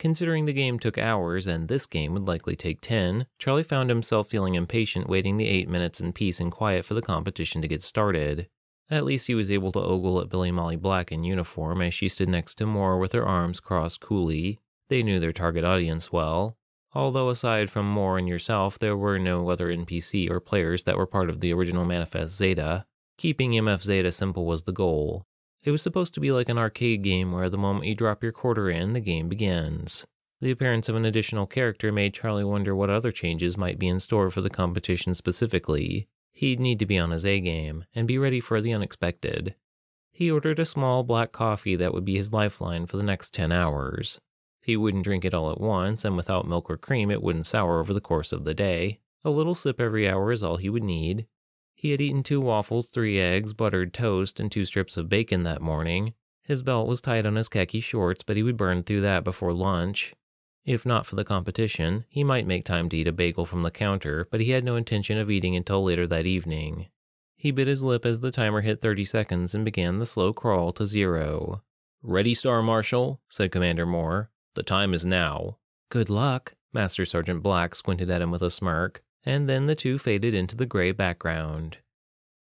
Considering 0.01 0.45
the 0.45 0.51
game 0.51 0.79
took 0.79 0.97
hours 0.97 1.45
and 1.45 1.67
this 1.67 1.85
game 1.85 2.15
would 2.15 2.27
likely 2.27 2.55
take 2.55 2.81
10, 2.81 3.27
Charlie 3.37 3.61
found 3.61 3.87
himself 3.87 4.27
feeling 4.27 4.55
impatient 4.55 5.07
waiting 5.07 5.37
the 5.37 5.45
8 5.45 5.69
minutes 5.69 6.01
in 6.01 6.11
peace 6.11 6.39
and 6.39 6.51
quiet 6.51 6.85
for 6.85 6.95
the 6.95 7.03
competition 7.03 7.61
to 7.61 7.67
get 7.67 7.83
started. 7.83 8.47
At 8.89 9.03
least 9.03 9.27
he 9.27 9.35
was 9.35 9.51
able 9.51 9.71
to 9.73 9.79
ogle 9.79 10.19
at 10.19 10.27
Billy 10.27 10.49
Molly 10.49 10.75
Black 10.75 11.11
in 11.11 11.23
uniform 11.23 11.83
as 11.83 11.93
she 11.93 12.09
stood 12.09 12.29
next 12.29 12.55
to 12.55 12.65
Moore 12.65 12.97
with 12.97 13.11
her 13.11 13.23
arms 13.23 13.59
crossed 13.59 14.01
coolly. 14.01 14.57
They 14.89 15.03
knew 15.03 15.19
their 15.19 15.31
target 15.31 15.63
audience 15.63 16.11
well. 16.11 16.57
Although 16.95 17.29
aside 17.29 17.69
from 17.69 17.87
Moore 17.87 18.17
and 18.17 18.27
yourself, 18.27 18.79
there 18.79 18.97
were 18.97 19.19
no 19.19 19.51
other 19.51 19.67
NPC 19.67 20.31
or 20.31 20.39
players 20.39 20.85
that 20.85 20.97
were 20.97 21.05
part 21.05 21.29
of 21.29 21.41
the 21.41 21.53
original 21.53 21.85
Manifest 21.85 22.35
Zeta. 22.35 22.87
Keeping 23.19 23.51
MF 23.51 23.83
Zeta 23.83 24.11
simple 24.11 24.47
was 24.47 24.63
the 24.63 24.73
goal. 24.73 25.27
It 25.63 25.71
was 25.71 25.81
supposed 25.81 26.13
to 26.15 26.19
be 26.19 26.31
like 26.31 26.49
an 26.49 26.57
arcade 26.57 27.03
game 27.03 27.31
where 27.31 27.49
the 27.49 27.57
moment 27.57 27.85
you 27.85 27.93
drop 27.93 28.23
your 28.23 28.31
quarter 28.31 28.69
in, 28.69 28.93
the 28.93 28.99
game 28.99 29.29
begins. 29.29 30.05
The 30.39 30.49
appearance 30.49 30.89
of 30.89 30.95
an 30.95 31.05
additional 31.05 31.45
character 31.45 31.91
made 31.91 32.15
Charlie 32.15 32.43
wonder 32.43 32.75
what 32.75 32.89
other 32.89 33.11
changes 33.11 33.57
might 33.57 33.77
be 33.77 33.87
in 33.87 33.99
store 33.99 34.31
for 34.31 34.41
the 34.41 34.49
competition 34.49 35.13
specifically. 35.13 36.07
He'd 36.31 36.59
need 36.59 36.79
to 36.79 36.87
be 36.87 36.97
on 36.97 37.11
his 37.11 37.25
A 37.25 37.39
game 37.39 37.85
and 37.93 38.07
be 38.07 38.17
ready 38.17 38.39
for 38.39 38.59
the 38.59 38.73
unexpected. 38.73 39.53
He 40.11 40.31
ordered 40.31 40.57
a 40.57 40.65
small 40.65 41.03
black 41.03 41.31
coffee 41.31 41.75
that 41.75 41.93
would 41.93 42.05
be 42.05 42.15
his 42.15 42.33
lifeline 42.33 42.87
for 42.87 42.97
the 42.97 43.03
next 43.03 43.33
10 43.35 43.51
hours. 43.51 44.19
He 44.63 44.75
wouldn't 44.75 45.03
drink 45.03 45.25
it 45.25 45.33
all 45.33 45.51
at 45.51 45.61
once, 45.61 46.03
and 46.03 46.17
without 46.17 46.47
milk 46.47 46.71
or 46.71 46.77
cream, 46.77 47.11
it 47.11 47.21
wouldn't 47.21 47.45
sour 47.45 47.79
over 47.79 47.93
the 47.93 48.01
course 48.01 48.31
of 48.31 48.43
the 48.43 48.53
day. 48.55 48.99
A 49.23 49.29
little 49.29 49.53
sip 49.53 49.79
every 49.79 50.09
hour 50.09 50.31
is 50.31 50.41
all 50.41 50.57
he 50.57 50.69
would 50.69 50.83
need, 50.83 51.27
he 51.81 51.89
had 51.89 51.99
eaten 51.99 52.21
two 52.21 52.39
waffles, 52.39 52.89
three 52.91 53.19
eggs, 53.19 53.53
buttered 53.53 53.91
toast, 53.91 54.39
and 54.39 54.51
two 54.51 54.65
strips 54.65 54.97
of 54.97 55.09
bacon 55.09 55.41
that 55.41 55.63
morning. 55.63 56.13
His 56.43 56.61
belt 56.61 56.87
was 56.87 57.01
tight 57.01 57.25
on 57.25 57.35
his 57.35 57.49
khaki 57.49 57.81
shorts, 57.81 58.21
but 58.21 58.37
he 58.37 58.43
would 58.43 58.55
burn 58.55 58.83
through 58.83 59.01
that 59.01 59.23
before 59.23 59.51
lunch. 59.51 60.13
If 60.63 60.85
not 60.85 61.07
for 61.07 61.15
the 61.15 61.25
competition, 61.25 62.05
he 62.07 62.23
might 62.23 62.45
make 62.45 62.65
time 62.65 62.87
to 62.89 62.97
eat 62.97 63.07
a 63.07 63.11
bagel 63.11 63.47
from 63.47 63.63
the 63.63 63.71
counter, 63.71 64.27
but 64.29 64.41
he 64.41 64.51
had 64.51 64.63
no 64.63 64.75
intention 64.75 65.17
of 65.17 65.31
eating 65.31 65.55
until 65.55 65.83
later 65.83 66.05
that 66.05 66.27
evening. 66.27 66.89
He 67.35 67.49
bit 67.49 67.67
his 67.67 67.83
lip 67.83 68.05
as 68.05 68.19
the 68.19 68.31
timer 68.31 68.61
hit 68.61 68.79
30 68.79 69.03
seconds 69.03 69.55
and 69.55 69.65
began 69.65 69.97
the 69.97 70.05
slow 70.05 70.33
crawl 70.33 70.73
to 70.73 70.85
zero. 70.85 71.63
Ready, 72.03 72.35
Star 72.35 72.61
Marshal, 72.61 73.21
said 73.27 73.51
Commander 73.51 73.87
Moore. 73.87 74.29
The 74.53 74.61
time 74.61 74.93
is 74.93 75.03
now. 75.03 75.57
Good 75.89 76.11
luck. 76.11 76.53
Master 76.73 77.05
Sergeant 77.05 77.41
Black 77.41 77.73
squinted 77.73 78.11
at 78.11 78.21
him 78.21 78.29
with 78.29 78.43
a 78.43 78.51
smirk, 78.51 79.01
and 79.25 79.47
then 79.49 79.67
the 79.67 79.75
two 79.75 79.97
faded 79.97 80.33
into 80.33 80.55
the 80.55 80.65
gray 80.65 80.91
background. 80.91 81.77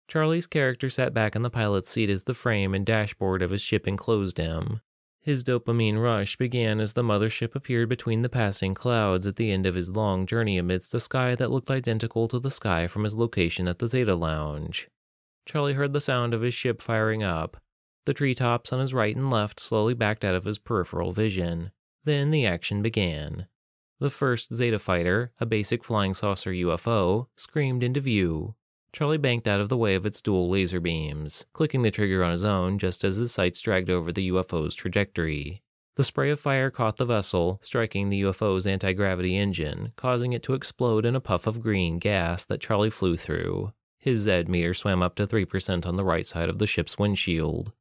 Charlie's 0.08 0.48
character 0.48 0.90
sat 0.90 1.14
back 1.14 1.36
in 1.36 1.42
the 1.42 1.50
pilot's 1.50 1.90
seat 1.90 2.10
as 2.10 2.26
the 2.26 2.34
frame 2.34 2.74
and 2.76 2.86
dashboard 2.86 3.42
of 3.42 3.52
his 3.52 3.62
ship 3.62 3.88
enclosed 3.88 4.38
him. 4.38 4.82
His 5.22 5.44
dopamine 5.44 5.98
rush 5.98 6.38
began 6.38 6.80
as 6.80 6.94
the 6.94 7.02
mothership 7.02 7.56
appeared 7.56 7.90
between 7.90 8.22
the 8.22 8.30
passing 8.30 8.76
clouds 8.76 9.26
at 9.26 9.38
the 9.38 9.52
end 9.52 9.66
of 9.66 9.74
his 9.74 9.90
long 9.90 10.28
journey 10.28 10.60
amidst 10.60 10.94
a 10.94 11.00
sky 11.00 11.34
that 11.34 11.50
looked 11.50 11.72
identical 11.72 12.28
to 12.28 12.40
the 12.40 12.52
sky 12.52 12.86
from 12.86 13.06
his 13.06 13.16
location 13.16 13.68
at 13.68 13.80
the 13.80 13.88
Zeta 13.88 14.14
Lounge. 14.14 14.88
Charlie 15.48 15.74
heard 15.74 15.94
the 15.94 16.00
sound 16.00 16.36
of 16.36 16.42
his 16.42 16.54
ship 16.54 16.80
firing 16.80 17.24
up. 17.24 17.58
The 18.06 18.14
treetops 18.14 18.72
on 18.72 18.80
his 18.80 18.94
right 18.94 19.16
and 19.16 19.32
left 19.32 19.60
slowly 19.60 19.96
backed 19.96 20.24
out 20.24 20.36
of 20.36 20.46
his 20.46 20.60
peripheral 20.60 21.12
vision. 21.12 21.72
Then 22.04 22.30
the 22.30 22.46
action 22.46 22.84
began. 22.84 23.48
The 24.00 24.10
first 24.10 24.54
Zeta 24.54 24.78
fighter, 24.78 25.32
a 25.40 25.46
basic 25.46 25.84
flying 25.84 26.14
saucer 26.14 26.52
UFO, 26.52 27.28
screamed 27.36 27.82
into 27.82 28.02
view. 28.02 28.56
Charlie 28.92 29.18
banked 29.18 29.48
out 29.48 29.62
of 29.62 29.70
the 29.70 29.78
way 29.78 29.96
of 29.96 30.06
its 30.06 30.22
dual 30.22 30.50
laser 30.50 30.80
beams, 30.80 31.46
clicking 31.54 31.82
the 31.82 31.92
trigger 31.92 32.24
on 32.24 32.32
his 32.32 32.46
own 32.46 32.78
just 32.78 33.04
as 33.04 33.18
his 33.18 33.32
sights 33.32 33.60
dragged 33.60 33.90
over 33.90 34.12
the 34.12 34.30
UFO's 34.30 34.76
trajectory. 34.76 35.62
The 35.96 36.04
spray 36.04 36.30
of 36.30 36.42
fire 36.42 36.70
caught 36.70 36.98
the 36.98 37.06
vessel, 37.06 37.60
striking 37.62 38.10
the 38.10 38.22
UFO's 38.24 38.68
anti 38.68 38.92
gravity 38.92 39.38
engine, 39.38 39.94
causing 39.96 40.34
it 40.34 40.44
to 40.44 40.54
explode 40.54 41.06
in 41.06 41.16
a 41.16 41.22
puff 41.22 41.48
of 41.48 41.62
green 41.62 42.00
gas 42.00 42.46
that 42.46 42.60
Charlie 42.60 42.90
flew 42.90 43.16
through. 43.16 43.72
His 43.98 44.20
Z 44.20 44.44
meter 44.50 44.74
swam 44.74 45.02
up 45.02 45.16
to 45.16 45.26
3% 45.26 45.86
on 45.86 45.96
the 45.96 46.04
right 46.04 46.26
side 46.26 46.50
of 46.50 46.60
the 46.60 46.68
ship's 46.68 47.00
windshield. 47.00 47.72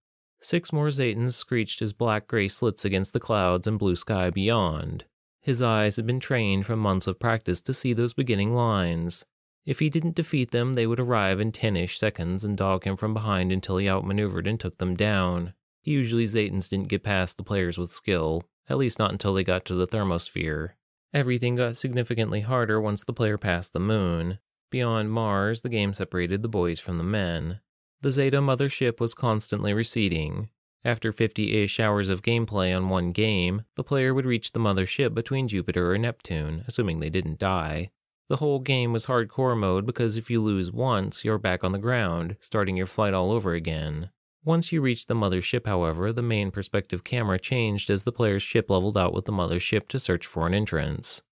Six 0.40 0.72
more 0.72 0.88
Zetans 0.88 1.34
screeched 1.34 1.82
as 1.82 1.92
black 1.92 2.28
gray 2.28 2.48
slits 2.48 2.84
against 2.84 3.12
the 3.12 3.20
clouds 3.20 3.66
and 3.66 3.78
blue 3.78 3.96
sky 3.96 4.30
beyond. 4.30 5.04
His 5.44 5.62
eyes 5.62 5.94
had 5.94 6.06
been 6.06 6.18
trained 6.18 6.66
from 6.66 6.80
months 6.80 7.06
of 7.06 7.20
practice 7.20 7.60
to 7.60 7.72
see 7.72 7.92
those 7.92 8.14
beginning 8.14 8.52
lines, 8.52 9.24
if 9.66 9.78
he 9.78 9.88
didn't 9.88 10.14
defeat 10.14 10.50
them, 10.50 10.74
they 10.74 10.86
would 10.86 11.00
arrive 11.00 11.40
in 11.40 11.50
10 11.50 11.76
ish 11.76 11.98
seconds 11.98 12.44
and 12.44 12.56
dog 12.56 12.84
him 12.84 12.96
from 12.96 13.14
behind 13.14 13.50
until 13.50 13.78
he 13.78 13.88
outmaneuvered 13.88 14.46
and 14.46 14.60
took 14.60 14.76
them 14.76 14.94
down. 14.94 15.54
Usually, 15.82 16.26
Zetans 16.26 16.68
didn't 16.68 16.88
get 16.88 17.02
past 17.02 17.38
the 17.38 17.44
players 17.44 17.78
with 17.78 17.92
skill, 17.92 18.44
at 18.68 18.76
least 18.76 18.98
not 18.98 19.12
until 19.12 19.32
they 19.32 19.44
got 19.44 19.64
to 19.66 19.74
the 19.74 19.86
thermosphere. 19.86 20.70
Everything 21.14 21.56
got 21.56 21.76
significantly 21.76 22.40
harder 22.40 22.80
once 22.80 23.04
the 23.04 23.12
player 23.12 23.38
passed 23.38 23.72
the 23.72 23.80
moon. 23.80 24.38
Beyond 24.70 25.10
Mars, 25.10 25.62
the 25.62 25.68
game 25.68 25.94
separated 25.94 26.42
the 26.42 26.48
boys 26.48 26.80
from 26.80 26.98
the 26.98 27.04
men. 27.04 27.60
The 28.02 28.10
Zeta 28.10 28.38
mothership 28.38 29.00
was 29.00 29.14
constantly 29.14 29.72
receding. 29.72 30.50
After 30.86 31.12
50 31.12 31.62
ish 31.62 31.80
hours 31.80 32.10
of 32.10 32.20
gameplay 32.20 32.76
on 32.76 32.90
one 32.90 33.12
game, 33.12 33.62
the 33.74 33.82
player 33.82 34.12
would 34.12 34.26
reach 34.26 34.52
the 34.52 34.60
mothership 34.60 35.14
between 35.14 35.48
Jupiter 35.48 35.90
or 35.90 35.96
Neptune, 35.96 36.62
assuming 36.68 37.00
they 37.00 37.08
didn't 37.08 37.38
die. 37.38 37.90
The 38.28 38.36
whole 38.36 38.58
game 38.58 38.92
was 38.92 39.06
hardcore 39.06 39.58
mode 39.58 39.86
because 39.86 40.16
if 40.16 40.30
you 40.30 40.42
lose 40.42 40.70
once, 40.70 41.24
you're 41.24 41.38
back 41.38 41.64
on 41.64 41.72
the 41.72 41.78
ground, 41.78 42.36
starting 42.38 42.76
your 42.76 42.86
flight 42.86 43.14
all 43.14 43.30
over 43.30 43.54
again. 43.54 44.10
Once 44.44 44.72
you 44.72 44.82
reached 44.82 45.08
the 45.08 45.14
mothership, 45.14 45.66
however, 45.66 46.12
the 46.12 46.20
main 46.20 46.50
perspective 46.50 47.02
camera 47.02 47.38
changed 47.38 47.88
as 47.88 48.04
the 48.04 48.12
player's 48.12 48.42
ship 48.42 48.68
leveled 48.68 48.98
out 48.98 49.14
with 49.14 49.24
the 49.24 49.32
mothership 49.32 49.88
to 49.88 49.98
search 49.98 50.26
for 50.26 50.46
an 50.46 50.52
entrance. 50.52 51.22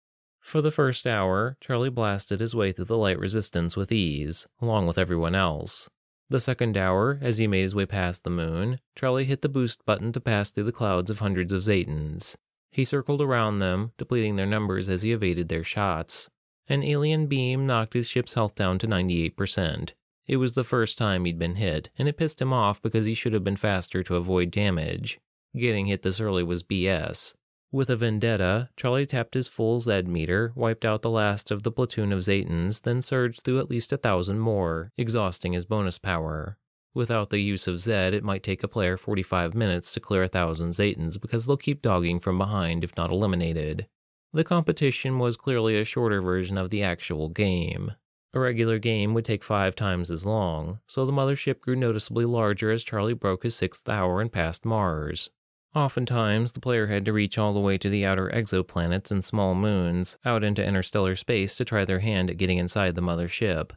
For 0.40 0.62
the 0.62 0.70
first 0.70 1.06
hour, 1.06 1.58
Charlie 1.60 1.90
blasted 1.90 2.40
his 2.40 2.54
way 2.54 2.72
through 2.72 2.86
the 2.86 2.96
light 2.96 3.18
resistance 3.18 3.76
with 3.76 3.92
ease, 3.92 4.46
along 4.62 4.86
with 4.86 4.96
everyone 4.96 5.34
else. 5.34 5.90
The 6.32 6.40
second 6.40 6.78
hour, 6.78 7.18
as 7.20 7.36
he 7.36 7.46
made 7.46 7.60
his 7.60 7.74
way 7.74 7.84
past 7.84 8.24
the 8.24 8.30
moon, 8.30 8.80
Charlie 8.96 9.26
hit 9.26 9.42
the 9.42 9.50
boost 9.50 9.84
button 9.84 10.14
to 10.14 10.20
pass 10.20 10.50
through 10.50 10.64
the 10.64 10.72
clouds 10.72 11.10
of 11.10 11.18
hundreds 11.18 11.52
of 11.52 11.62
Zetans. 11.62 12.36
He 12.70 12.86
circled 12.86 13.20
around 13.20 13.58
them, 13.58 13.92
depleting 13.98 14.36
their 14.36 14.46
numbers 14.46 14.88
as 14.88 15.02
he 15.02 15.12
evaded 15.12 15.50
their 15.50 15.62
shots. 15.62 16.30
An 16.70 16.82
alien 16.82 17.26
beam 17.26 17.66
knocked 17.66 17.92
his 17.92 18.08
ship's 18.08 18.32
health 18.32 18.54
down 18.54 18.78
to 18.78 18.88
98%. 18.88 19.92
It 20.26 20.38
was 20.38 20.54
the 20.54 20.64
first 20.64 20.96
time 20.96 21.26
he'd 21.26 21.38
been 21.38 21.56
hit, 21.56 21.90
and 21.98 22.08
it 22.08 22.16
pissed 22.16 22.40
him 22.40 22.50
off 22.50 22.80
because 22.80 23.04
he 23.04 23.12
should 23.12 23.34
have 23.34 23.44
been 23.44 23.56
faster 23.56 24.02
to 24.02 24.16
avoid 24.16 24.50
damage. 24.50 25.20
Getting 25.54 25.84
hit 25.84 26.00
this 26.00 26.18
early 26.18 26.42
was 26.42 26.62
BS. 26.62 27.34
With 27.72 27.88
a 27.88 27.96
vendetta, 27.96 28.68
Charlie 28.76 29.06
tapped 29.06 29.32
his 29.32 29.48
full 29.48 29.80
Z 29.80 30.02
meter, 30.02 30.52
wiped 30.54 30.84
out 30.84 31.00
the 31.00 31.08
last 31.08 31.50
of 31.50 31.62
the 31.62 31.72
platoon 31.72 32.12
of 32.12 32.20
Zetans, 32.20 32.82
then 32.82 33.00
surged 33.00 33.40
through 33.40 33.60
at 33.60 33.70
least 33.70 33.94
a 33.94 33.96
thousand 33.96 34.40
more, 34.40 34.92
exhausting 34.98 35.54
his 35.54 35.64
bonus 35.64 35.96
power. 35.96 36.58
Without 36.92 37.30
the 37.30 37.38
use 37.38 37.66
of 37.66 37.80
Z, 37.80 37.90
it 37.90 38.22
might 38.22 38.42
take 38.42 38.62
a 38.62 38.68
player 38.68 38.98
45 38.98 39.54
minutes 39.54 39.90
to 39.92 40.00
clear 40.00 40.24
a 40.24 40.28
thousand 40.28 40.72
Zetans 40.72 41.18
because 41.18 41.46
they'll 41.46 41.56
keep 41.56 41.80
dogging 41.80 42.20
from 42.20 42.36
behind 42.36 42.84
if 42.84 42.94
not 42.94 43.10
eliminated. 43.10 43.86
The 44.34 44.44
competition 44.44 45.18
was 45.18 45.38
clearly 45.38 45.80
a 45.80 45.84
shorter 45.86 46.20
version 46.20 46.58
of 46.58 46.68
the 46.68 46.82
actual 46.82 47.30
game. 47.30 47.92
A 48.34 48.40
regular 48.40 48.78
game 48.78 49.14
would 49.14 49.24
take 49.24 49.42
five 49.42 49.74
times 49.74 50.10
as 50.10 50.26
long, 50.26 50.80
so 50.86 51.06
the 51.06 51.12
mothership 51.12 51.60
grew 51.60 51.76
noticeably 51.76 52.26
larger 52.26 52.70
as 52.70 52.84
Charlie 52.84 53.14
broke 53.14 53.44
his 53.44 53.56
sixth 53.56 53.88
hour 53.88 54.20
and 54.20 54.30
passed 54.30 54.66
Mars. 54.66 55.30
Oftentimes, 55.74 56.52
the 56.52 56.60
player 56.60 56.88
had 56.88 57.04
to 57.06 57.12
reach 57.12 57.38
all 57.38 57.54
the 57.54 57.60
way 57.60 57.78
to 57.78 57.88
the 57.88 58.04
outer 58.04 58.30
exoplanets 58.34 59.10
and 59.10 59.24
small 59.24 59.54
moons, 59.54 60.18
out 60.24 60.44
into 60.44 60.64
interstellar 60.64 61.16
space 61.16 61.54
to 61.56 61.64
try 61.64 61.84
their 61.84 62.00
hand 62.00 62.28
at 62.28 62.36
getting 62.36 62.58
inside 62.58 62.94
the 62.94 63.00
mothership. 63.00 63.70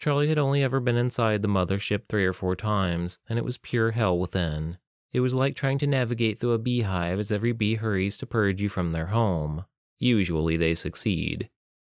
Charlie 0.00 0.28
had 0.28 0.38
only 0.38 0.62
ever 0.62 0.80
been 0.80 0.96
inside 0.96 1.42
the 1.42 1.48
mothership 1.48 2.08
three 2.08 2.24
or 2.24 2.32
four 2.32 2.56
times, 2.56 3.18
and 3.28 3.38
it 3.38 3.44
was 3.44 3.58
pure 3.58 3.92
hell 3.92 4.18
within. 4.18 4.78
It 5.12 5.20
was 5.20 5.34
like 5.34 5.54
trying 5.54 5.78
to 5.78 5.86
navigate 5.86 6.38
through 6.38 6.52
a 6.52 6.58
beehive 6.58 7.18
as 7.18 7.32
every 7.32 7.52
bee 7.52 7.76
hurries 7.76 8.16
to 8.18 8.26
purge 8.26 8.60
you 8.60 8.68
from 8.68 8.92
their 8.92 9.06
home. 9.06 9.64
Usually 9.98 10.56
they 10.56 10.74
succeed. 10.74 11.50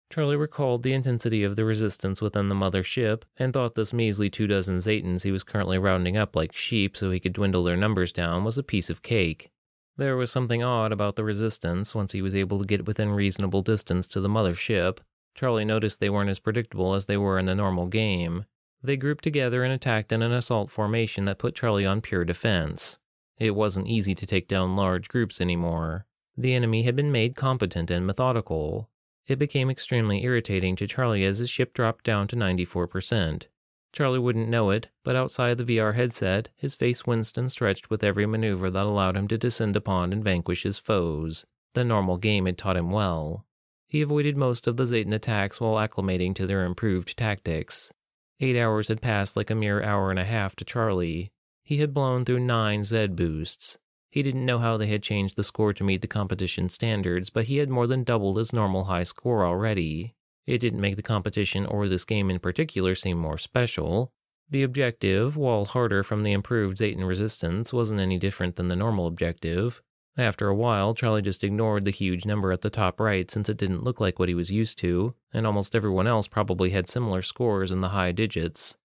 Charlie 0.10 0.38
recalled 0.38 0.84
the 0.84 0.94
intensity 0.94 1.44
of 1.44 1.56
the 1.56 1.66
resistance 1.66 2.22
within 2.22 2.48
the 2.48 2.56
mother 2.56 2.82
ship 2.82 3.26
and 3.38 3.52
thought 3.52 3.76
this 3.76 3.94
measly 3.94 4.30
two 4.30 4.48
dozen 4.48 4.78
Zetans 4.78 5.24
he 5.24 5.32
was 5.32 5.44
currently 5.44 5.78
rounding 5.78 6.16
up 6.16 6.36
like 6.36 6.54
sheep 6.54 6.96
so 6.96 7.12
he 7.12 7.20
could 7.20 7.34
dwindle 7.34 7.64
their 7.64 7.76
numbers 7.76 8.14
down 8.14 8.44
was 8.44 8.58
a 8.58 8.64
piece 8.64 8.90
of 8.90 9.02
cake. 9.02 9.52
There 9.98 10.16
was 10.16 10.32
something 10.32 10.64
odd 10.64 10.92
about 10.92 11.16
the 11.16 11.24
resistance 11.24 11.94
once 11.94 12.12
he 12.12 12.22
was 12.22 12.36
able 12.36 12.60
to 12.60 12.66
get 12.66 12.86
within 12.86 13.10
reasonable 13.10 13.62
distance 13.62 14.08
to 14.10 14.22
the 14.22 14.30
mother 14.30 14.56
ship. 14.56 15.02
Charlie 15.36 15.66
noticed 15.66 16.00
they 16.00 16.10
weren't 16.10 16.30
as 16.30 16.40
predictable 16.40 16.94
as 16.94 17.08
they 17.08 17.18
were 17.18 17.38
in 17.38 17.48
the 17.48 17.56
normal 17.56 17.88
game. 17.88 18.46
They 18.82 18.96
grouped 18.96 19.24
together 19.24 19.64
and 19.64 19.74
attacked 19.74 20.12
in 20.12 20.22
an 20.22 20.32
assault 20.32 20.72
formation 20.72 21.26
that 21.26 21.40
put 21.40 21.56
Charlie 21.56 21.86
on 21.86 22.02
pure 22.02 22.24
defense. 22.24 23.00
It 23.40 23.56
wasn't 23.56 23.88
easy 23.88 24.16
to 24.16 24.26
take 24.26 24.48
down 24.48 24.76
large 24.76 25.10
groups 25.10 25.42
anymore. 25.42 26.06
The 26.38 26.54
enemy 26.54 26.84
had 26.84 26.96
been 26.96 27.12
made 27.12 27.36
competent 27.36 27.92
and 27.92 28.06
methodical. 28.06 28.90
It 29.28 29.38
became 29.38 29.70
extremely 29.70 30.24
irritating 30.24 30.76
to 30.78 30.88
Charlie 30.88 31.26
as 31.26 31.40
his 31.40 31.50
ship 31.50 31.74
dropped 31.74 32.06
down 32.06 32.28
to 32.30 32.36
94%. 32.36 33.48
Charlie 33.92 34.20
wouldn't 34.20 34.50
know 34.50 34.70
it, 34.70 34.88
but 35.04 35.16
outside 35.16 35.58
the 35.58 35.78
VR 35.78 35.96
headset, 35.96 36.50
his 36.56 36.76
face 36.76 37.06
winced 37.06 37.38
and 37.38 37.52
stretched 37.52 37.90
with 37.90 38.04
every 38.04 38.26
maneuver 38.26 38.70
that 38.70 38.86
allowed 38.86 39.18
him 39.18 39.28
to 39.28 39.38
descend 39.38 39.76
upon 39.76 40.14
and 40.14 40.24
vanquish 40.24 40.64
his 40.64 40.78
foes. 40.80 41.46
The 41.74 41.84
normal 41.84 42.18
game 42.18 42.46
had 42.46 42.58
taught 42.58 42.78
him 42.78 42.90
well. 42.90 43.46
He 43.88 44.02
avoided 44.02 44.38
most 44.38 44.68
of 44.68 44.78
the 44.78 44.86
Zetan 44.86 45.14
attacks 45.14 45.60
while 45.60 45.76
acclimating 45.76 46.36
to 46.36 46.48
their 46.48 46.66
improved 46.66 47.18
tactics. 47.18 47.92
Eight 48.40 48.58
hours 48.58 48.88
had 48.88 49.02
passed 49.02 49.36
like 49.36 49.50
a 49.50 49.56
mere 49.56 49.82
hour 49.82 50.10
and 50.12 50.20
a 50.20 50.26
half 50.26 50.56
to 50.58 50.66
Charlie. 50.66 51.32
He 51.64 51.78
had 51.78 51.94
blown 51.94 52.24
through 52.24 52.42
nine 52.42 52.84
Zed 52.84 53.16
boosts. 53.16 53.78
He 54.18 54.24
didn't 54.24 54.48
know 54.48 54.58
how 54.58 54.78
they 54.78 54.88
had 54.88 55.04
changed 55.04 55.36
the 55.36 55.44
score 55.44 55.74
to 55.74 55.84
meet 55.84 56.02
the 56.02 56.08
competition 56.08 56.70
standards, 56.70 57.30
but 57.30 57.46
he 57.46 57.58
had 57.58 57.70
more 57.70 57.86
than 57.86 58.04
doubled 58.04 58.40
his 58.40 58.52
normal 58.52 58.86
high 58.86 59.04
score 59.04 59.46
already. 59.46 60.16
It 60.48 60.58
didn't 60.58 60.82
make 60.82 60.96
the 60.96 61.04
competition 61.04 61.68
or 61.68 61.88
this 61.88 62.04
game 62.04 62.32
in 62.32 62.40
particular 62.40 62.96
seem 62.96 63.20
more 63.20 63.38
special. 63.38 64.12
The 64.50 64.64
objective, 64.64 65.38
while 65.38 65.66
harder 65.66 66.02
from 66.02 66.24
the 66.24 66.32
improved 66.32 66.80
Zetan 66.80 67.08
resistance, 67.08 67.72
wasn't 67.72 68.00
any 68.00 68.18
different 68.18 68.56
than 68.56 68.70
the 68.70 68.76
normal 68.76 69.06
objective. 69.06 69.84
After 70.18 70.48
a 70.48 70.56
while, 70.56 70.96
Charlie 70.96 71.22
just 71.22 71.44
ignored 71.44 71.86
the 71.86 71.92
huge 71.92 72.26
number 72.26 72.52
at 72.52 72.62
the 72.62 72.72
top 72.72 73.00
right 73.00 73.30
since 73.30 73.50
it 73.50 73.58
didn't 73.58 73.84
look 73.84 74.00
like 74.00 74.18
what 74.18 74.30
he 74.30 74.34
was 74.34 74.50
used 74.50 74.80
to, 74.80 75.14
and 75.32 75.46
almost 75.46 75.76
everyone 75.76 76.08
else 76.08 76.28
probably 76.28 76.72
had 76.72 76.88
similar 76.88 77.22
scores 77.22 77.72
in 77.72 77.82
the 77.82 77.90
high 77.90 78.14
digits. 78.14 78.78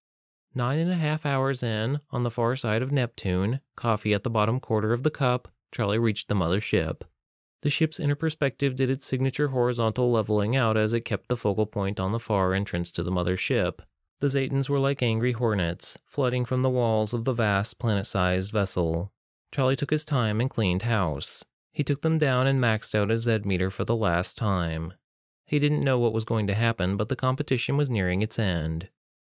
Nine 0.55 0.77
and 0.77 0.91
a 0.91 0.95
half 0.95 1.25
hours 1.25 1.63
in, 1.63 1.99
on 2.11 2.23
the 2.23 2.29
far 2.29 2.55
side 2.55 2.81
of 2.83 2.91
Neptune, 2.91 3.59
coffee 3.75 4.13
at 4.13 4.23
the 4.23 4.29
bottom 4.29 4.59
quarter 4.59 4.93
of 4.93 5.01
the 5.01 5.09
cup, 5.09 5.47
Charlie 5.71 5.97
reached 5.97 6.27
the 6.27 6.35
mother 6.35 6.61
ship. 6.61 7.03
The 7.61 7.71
ship's 7.71 7.99
inner 7.99 8.13
perspective 8.15 8.75
did 8.75 8.89
its 8.89 9.07
signature 9.07 9.47
horizontal 9.47 10.11
leveling 10.11 10.55
out 10.55 10.77
as 10.77 10.93
it 10.93 11.05
kept 11.05 11.27
the 11.27 11.37
focal 11.37 11.65
point 11.65 11.99
on 11.99 12.11
the 12.11 12.19
far 12.19 12.53
entrance 12.53 12.91
to 12.91 13.03
the 13.03 13.09
mother 13.09 13.35
ship. 13.35 13.81
The 14.19 14.27
Zetans 14.27 14.69
were 14.69 14.79
like 14.79 15.01
angry 15.01 15.31
hornets, 15.31 15.97
flooding 16.05 16.45
from 16.45 16.61
the 16.61 16.69
walls 16.69 17.13
of 17.13 17.25
the 17.25 17.33
vast 17.33 17.79
planet 17.79 18.05
sized 18.05 18.51
vessel. 18.51 19.11
Charlie 19.51 19.75
took 19.75 19.89
his 19.89 20.05
time 20.05 20.39
and 20.39 20.49
cleaned 20.49 20.83
house. 20.83 21.43
He 21.71 21.83
took 21.83 22.01
them 22.01 22.19
down 22.19 22.45
and 22.45 22.61
maxed 22.61 22.93
out 22.93 23.09
his 23.09 23.23
Z 23.23 23.39
meter 23.45 23.71
for 23.71 23.85
the 23.85 23.95
last 23.95 24.37
time. 24.37 24.93
He 25.45 25.57
didn't 25.57 25.83
know 25.83 25.97
what 25.97 26.13
was 26.13 26.25
going 26.25 26.45
to 26.47 26.53
happen, 26.53 26.95
but 26.95 27.09
the 27.09 27.15
competition 27.15 27.75
was 27.75 27.89
nearing 27.89 28.21
its 28.21 28.37
end. 28.37 28.89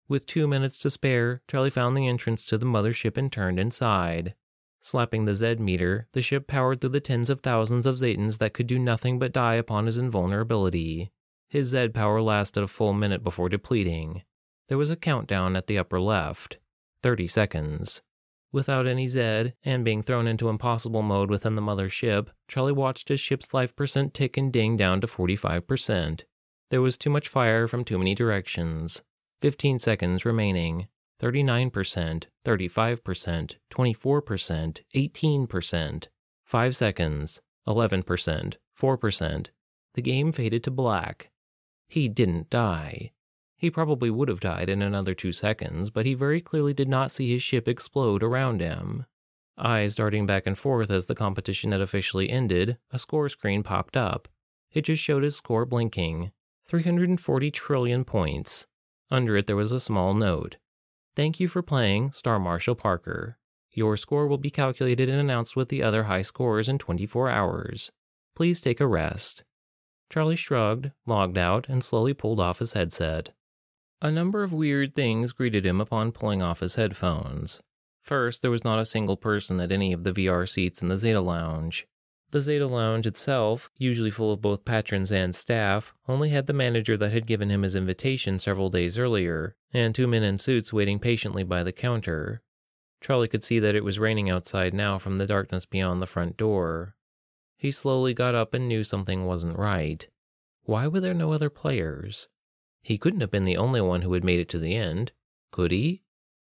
With 0.09 0.27
two 0.27 0.47
minutes 0.47 0.79
to 0.79 0.91
spare, 0.91 1.43
Charlie 1.49 1.71
found 1.71 1.97
the 1.97 2.07
entrance 2.07 2.45
to 2.47 2.59
the 2.59 2.67
mothership 2.67 3.17
and 3.17 3.33
turned 3.33 3.59
inside. 3.59 4.35
Slapping 4.81 5.25
the 5.25 5.35
Z 5.35 5.57
meter, 5.57 6.07
the 6.13 6.23
ship 6.23 6.47
powered 6.47 6.81
through 6.81 6.91
the 6.91 7.01
tens 7.01 7.29
of 7.29 7.41
thousands 7.41 7.87
of 7.87 7.97
Zetans 7.97 8.39
that 8.39 8.55
could 8.55 8.69
do 8.69 8.79
nothing 8.79 9.19
but 9.19 9.33
die 9.33 9.55
upon 9.55 9.87
his 9.87 9.97
invulnerability. 9.97 11.11
His 11.49 11.69
Z 11.71 11.89
power 11.89 12.23
lasted 12.23 12.63
a 12.63 12.69
full 12.69 12.93
minute 12.93 13.25
before 13.25 13.49
depleting. 13.49 14.23
There 14.69 14.79
was 14.79 14.91
a 14.91 14.97
countdown 14.97 15.57
at 15.57 15.67
the 15.67 15.79
upper 15.79 16.01
left 16.01 16.59
30 17.03 17.27
seconds. 17.27 18.03
Without 18.53 18.87
any 18.87 19.09
Z 19.09 19.55
and 19.65 19.85
being 19.85 20.05
thrown 20.05 20.29
into 20.29 20.49
impossible 20.49 21.03
mode 21.03 21.31
within 21.31 21.57
the 21.57 21.61
mother 21.61 21.89
ship, 21.89 22.31
Charlie 22.47 22.73
watched 22.73 23.09
his 23.09 23.19
ship's 23.19 23.53
life 23.53 23.75
percent 23.75 24.15
tick 24.15 24.37
and 24.37 24.53
ding 24.53 24.77
down 24.77 25.01
to 25.01 25.09
45%. 25.09 26.23
There 26.71 26.81
was 26.81 26.97
too 26.97 27.11
much 27.11 27.29
fire 27.29 27.67
from 27.67 27.85
too 27.85 27.99
many 27.99 28.15
directions. 28.15 29.03
15 29.41 29.79
seconds 29.79 30.25
remaining. 30.25 30.89
39%, 31.21 32.25
35%, 32.45 33.55
24%, 33.71 34.79
18%, 34.95 36.09
5 36.45 36.77
seconds, 36.77 37.41
11%, 37.67 38.55
4%. 38.79 39.47
The 39.95 40.03
game 40.03 40.33
faded 40.33 40.63
to 40.65 40.71
black. 40.71 41.31
He 41.89 42.09
didn't 42.09 42.51
die. 42.51 43.13
He 43.57 43.71
probably 43.71 44.11
would 44.11 44.29
have 44.29 44.41
died 44.41 44.69
in 44.69 44.83
another 44.83 45.15
two 45.15 45.33
seconds, 45.33 45.89
but 45.89 46.05
he 46.05 46.13
very 46.13 46.43
clearly 46.43 46.75
did 46.75 46.89
not 46.89 47.11
see 47.11 47.33
his 47.33 47.43
ship 47.43 47.67
explode 47.67 48.23
around 48.23 48.61
him. 48.61 49.07
Eyes 49.57 49.95
darting 49.95 50.27
back 50.27 50.47
and 50.47 50.59
forth 50.59 50.91
as 50.91 51.07
the 51.07 51.15
competition 51.15 51.73
had 51.73 51.81
officially 51.81 52.29
ended, 52.29 52.77
a 52.91 52.99
score 52.99 53.31
screen 53.31 53.63
popped 53.63 53.97
up. 53.97 54.29
It 54.73 54.83
just 54.83 55.03
showed 55.03 55.23
his 55.23 55.37
score 55.37 55.65
blinking 55.65 56.33
340 56.67 57.51
trillion 57.51 58.05
points. 58.05 58.67
Under 59.11 59.37
it, 59.37 59.47
there 59.47 59.57
was 59.57 59.73
a 59.73 59.81
small 59.81 60.15
note 60.15 60.57
Thank 61.15 61.41
you 61.41 61.49
for 61.49 61.63
playing 61.63 62.13
Star 62.13 62.39
Marshal 62.39 62.75
Parker. 62.75 63.39
Your 63.73 63.97
score 63.97 64.27
will 64.27 64.39
be 64.39 64.51
calculated 64.51 65.09
and 65.09 65.21
announced 65.21 65.57
with 65.57 65.69
the 65.69 65.83
other 65.83 66.05
high 66.05 66.23
scores 66.23 66.69
in 66.69 66.79
24 66.79 67.31
hours. 67.31 67.91
Please 68.35 68.61
take 68.61 68.81
a 68.81 68.87
rest. 68.87 69.45
Charlie 70.11 70.37
shrugged, 70.37 70.93
logged 71.07 71.39
out, 71.39 71.67
and 71.69 71.83
slowly 71.83 72.15
pulled 72.15 72.41
off 72.41 72.59
his 72.59 72.75
headset. 72.75 73.35
A 74.03 74.11
number 74.11 74.43
of 74.43 74.53
weird 74.53 74.95
things 74.95 75.33
greeted 75.33 75.65
him 75.65 75.81
upon 75.81 76.13
pulling 76.13 76.43
off 76.43 76.61
his 76.61 76.75
headphones. 76.75 77.61
First, 78.03 78.43
there 78.43 78.51
was 78.51 78.65
not 78.65 78.79
a 78.79 78.85
single 78.85 79.17
person 79.17 79.59
at 79.59 79.73
any 79.73 79.93
of 79.93 80.05
the 80.05 80.13
VR 80.13 80.49
seats 80.49 80.83
in 80.83 80.89
the 80.89 80.99
Zeta 80.99 81.21
Lounge. 81.21 81.87
The 82.33 82.41
Zeta 82.41 82.67
Lounge 82.67 83.07
itself, 83.07 83.71
usually 83.79 84.11
full 84.11 84.33
of 84.33 84.43
both 84.43 84.65
patrons 84.65 85.13
and 85.13 85.33
staff, 85.33 85.95
only 86.09 86.31
had 86.31 86.47
the 86.47 86.53
manager 86.53 86.97
that 86.97 87.13
had 87.13 87.27
given 87.27 87.51
him 87.51 87.63
his 87.63 87.77
invitation 87.77 88.41
several 88.41 88.69
days 88.69 88.99
earlier, 88.99 89.55
and 89.73 89.95
two 89.95 90.09
men 90.09 90.25
in 90.25 90.37
suits 90.37 90.73
waiting 90.73 90.99
patiently 90.99 91.45
by 91.45 91.63
the 91.63 91.73
counter. 91.73 92.43
Charlie 93.01 93.29
could 93.29 93.45
see 93.45 93.61
that 93.61 93.77
it 93.77 93.85
was 93.85 94.01
raining 94.01 94.29
outside 94.29 94.75
now 94.75 94.99
from 94.99 95.19
the 95.19 95.27
darkness 95.27 95.65
beyond 95.65 96.03
the 96.03 96.07
front 96.07 96.37
door. 96.37 96.97
He 97.57 97.71
slowly 97.71 98.13
got 98.13 98.35
up 98.35 98.53
and 98.55 98.67
knew 98.67 98.83
something 98.83 99.25
wasn't 99.25 99.57
right. 99.57 100.07
Why 100.65 100.89
were 100.89 101.01
there 101.01 101.15
no 101.15 101.33
other 101.33 101.49
players? 101.49 102.27
He 102.83 102.99
couldn't 102.99 103.21
have 103.21 103.31
been 103.31 103.45
the 103.45 103.57
only 103.57 103.81
one 103.81 104.03
who 104.03 104.13
had 104.15 104.25
made 104.25 104.41
it 104.41 104.49
to 104.49 104.59
the 104.59 104.75
end, 104.75 105.13
could 105.53 105.71
he? 105.71 106.03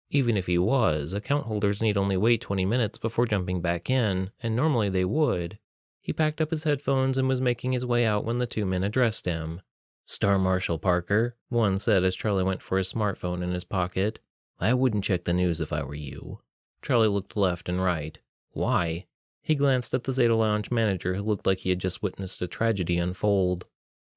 Even 0.09 0.37
if 0.37 0.47
he 0.47 0.57
was, 0.57 1.13
account 1.13 1.45
holders 1.45 1.83
need 1.83 1.97
only 1.97 2.17
wait 2.17 2.41
20 2.41 2.65
minutes 2.65 2.97
before 2.97 3.27
jumping 3.27 3.61
back 3.61 3.91
in, 3.91 4.31
and 4.41 4.55
normally 4.55 4.89
they 4.89 5.05
would. 5.05 5.59
He 6.07 6.13
packed 6.13 6.39
up 6.39 6.51
his 6.51 6.63
headphones 6.63 7.17
and 7.17 7.27
was 7.27 7.41
making 7.41 7.73
his 7.73 7.85
way 7.85 8.05
out 8.05 8.23
when 8.23 8.37
the 8.37 8.47
two 8.47 8.65
men 8.65 8.81
addressed 8.81 9.25
him. 9.25 9.59
Star 10.05 10.39
Marshal 10.39 10.77
Parker, 10.77 11.35
one 11.49 11.77
said 11.77 12.05
as 12.05 12.15
Charlie 12.15 12.45
went 12.45 12.61
for 12.61 12.77
his 12.77 12.93
smartphone 12.93 13.43
in 13.43 13.51
his 13.51 13.65
pocket. 13.65 14.19
I 14.57 14.73
wouldn't 14.73 15.03
check 15.03 15.25
the 15.25 15.33
news 15.33 15.59
if 15.59 15.73
I 15.73 15.83
were 15.83 15.95
you. 15.95 16.39
Charlie 16.81 17.09
looked 17.09 17.35
left 17.35 17.67
and 17.67 17.83
right. 17.83 18.17
Why? 18.51 19.07
He 19.41 19.53
glanced 19.53 19.93
at 19.93 20.05
the 20.05 20.13
Zeta 20.13 20.33
Lounge 20.33 20.71
manager 20.71 21.15
who 21.15 21.23
looked 21.23 21.45
like 21.45 21.59
he 21.59 21.71
had 21.71 21.79
just 21.79 22.01
witnessed 22.01 22.41
a 22.41 22.47
tragedy 22.47 22.97
unfold. 22.97 23.65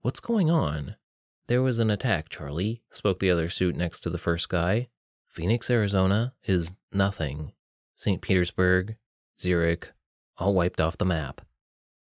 What's 0.03 0.21
going 0.21 0.49
on? 0.49 0.95
There 1.49 1.61
was 1.61 1.81
an 1.81 1.91
attack, 1.91 2.29
Charlie, 2.29 2.85
spoke 2.93 3.19
the 3.19 3.33
other 3.33 3.49
suit 3.49 3.75
next 3.75 3.99
to 4.05 4.11
the 4.11 4.17
first 4.17 4.49
guy. 4.49 4.91
Phoenix, 5.27 5.69
Arizona 5.69 6.35
is 6.45 6.73
nothing. 6.93 7.51
St. 7.97 8.23
Petersburg, 8.23 8.95
Zurich, 9.41 9.91
all 10.39 10.55
wiped 10.55 10.81
off 10.81 10.97
the 10.97 11.05
map. 11.05 11.41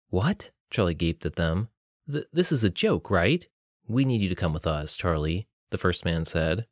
What? 0.09 0.49
Charlie 0.69 0.95
gaped 0.95 1.25
at 1.25 1.35
them. 1.35 1.69
Th- 2.11 2.25
this 2.33 2.51
is 2.51 2.63
a 2.63 2.69
joke, 2.69 3.09
right? 3.09 3.47
We 3.87 4.05
need 4.05 4.21
you 4.21 4.29
to 4.29 4.35
come 4.35 4.53
with 4.53 4.67
us, 4.67 4.95
Charlie, 4.95 5.47
the 5.69 5.77
first 5.77 6.05
man 6.05 6.25
said. 6.25 6.65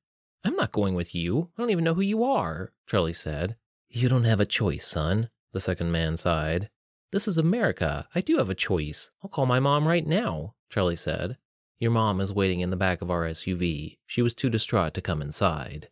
I'm 0.44 0.56
not 0.56 0.72
going 0.72 0.96
with 0.96 1.14
you. 1.14 1.50
I 1.58 1.62
don't 1.62 1.70
even 1.70 1.84
know 1.84 1.94
who 1.94 2.02
you 2.02 2.24
are, 2.24 2.72
Charlie 2.88 3.14
said. 3.14 3.56
You 3.90 4.10
don't 4.10 4.24
have 4.24 4.40
a 4.40 4.46
choice, 4.46 4.86
son, 4.86 5.30
the 5.54 5.60
second 5.60 5.92
man 5.92 6.18
sighed. 6.18 6.70
This 7.12 7.28
is 7.28 7.38
America. 7.38 8.08
I 8.14 8.22
do 8.22 8.38
have 8.38 8.50
a 8.50 8.56
choice. 8.56 9.10
I'll 9.24 9.30
call 9.30 9.46
my 9.46 9.60
mom 9.60 9.88
right 9.88 10.06
now, 10.06 10.56
Charlie 10.70 10.96
said. 10.96 11.38
Your 11.80 11.92
mom 11.92 12.20
is 12.20 12.34
waiting 12.34 12.60
in 12.60 12.70
the 12.70 12.76
back 12.76 13.02
of 13.02 13.12
our 13.12 13.24
SUV. 13.24 13.98
She 14.06 14.22
was 14.22 14.34
too 14.34 14.50
distraught 14.50 14.94
to 14.96 15.02
come 15.02 15.22
inside. 15.22 15.90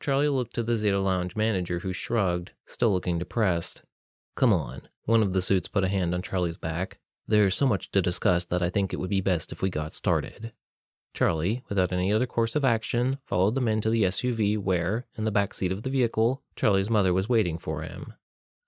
Charlie 0.00 0.28
looked 0.28 0.54
to 0.54 0.62
the 0.62 0.76
Zeta 0.76 1.00
Lounge 1.00 1.36
manager 1.36 1.80
who 1.80 1.92
shrugged, 1.92 2.52
still 2.66 2.92
looking 2.92 3.18
depressed. 3.18 3.82
Come 4.36 4.52
on, 4.52 4.88
one 5.08 5.22
of 5.22 5.32
the 5.32 5.40
suits 5.40 5.68
put 5.68 5.84
a 5.84 5.88
hand 5.88 6.14
on 6.14 6.20
Charlie's 6.20 6.58
back. 6.58 6.98
There's 7.26 7.54
so 7.54 7.66
much 7.66 7.90
to 7.92 8.02
discuss 8.02 8.44
that 8.44 8.62
I 8.62 8.68
think 8.68 8.92
it 8.92 8.98
would 9.00 9.08
be 9.08 9.22
best 9.22 9.50
if 9.50 9.62
we 9.62 9.70
got 9.70 9.94
started. 9.94 10.52
Charlie, 11.14 11.64
without 11.70 11.92
any 11.92 12.12
other 12.12 12.26
course 12.26 12.54
of 12.54 12.62
action, 12.62 13.16
followed 13.24 13.54
the 13.54 13.62
men 13.62 13.80
to 13.80 13.88
the 13.88 14.02
SUV 14.02 14.58
where, 14.58 15.06
in 15.16 15.24
the 15.24 15.30
back 15.30 15.54
seat 15.54 15.72
of 15.72 15.82
the 15.82 15.88
vehicle, 15.88 16.42
Charlie's 16.56 16.90
mother 16.90 17.14
was 17.14 17.26
waiting 17.26 17.56
for 17.56 17.80
him. 17.80 18.12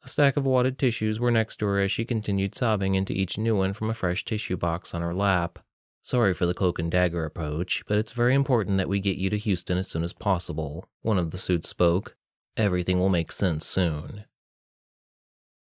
A 0.03 0.09
stack 0.09 0.39
of 0.39 0.47
wadded 0.47 0.79
tissues 0.79 1.21
were 1.21 1.31
next 1.31 1.57
to 1.57 1.67
her 1.67 1.79
as 1.79 1.93
she 1.93 2.07
continued 2.07 2.55
sobbing 2.55 2.95
into 2.95 3.13
each 3.13 3.37
new 3.37 3.55
one 3.55 3.75
from 3.75 3.91
a 3.91 3.95
fresh 3.95 4.25
tissue 4.25 4.57
box 4.57 4.95
on 4.95 5.03
her 5.03 5.15
lap. 5.15 5.59
Sorry 6.01 6.33
for 6.33 6.47
the 6.47 6.55
cloak 6.55 6.79
and 6.79 6.91
dagger 6.91 7.27
approach, 7.27 7.85
but 7.87 7.99
it's 7.99 8.13
very 8.13 8.35
important 8.35 8.79
that 8.79 8.89
we 8.89 8.99
get 8.99 9.19
you 9.19 9.29
to 9.29 9.37
Houston 9.37 9.77
as 9.77 9.89
soon 9.89 10.03
as 10.03 10.15
possible, 10.15 10.89
one 11.03 11.19
of 11.19 11.33
the 11.33 11.39
suits 11.39 11.69
spoke. 11.69 12.17
Everything 12.57 12.99
will 12.99 13.11
make 13.11 13.31
sense 13.31 13.67
soon. 13.67 14.25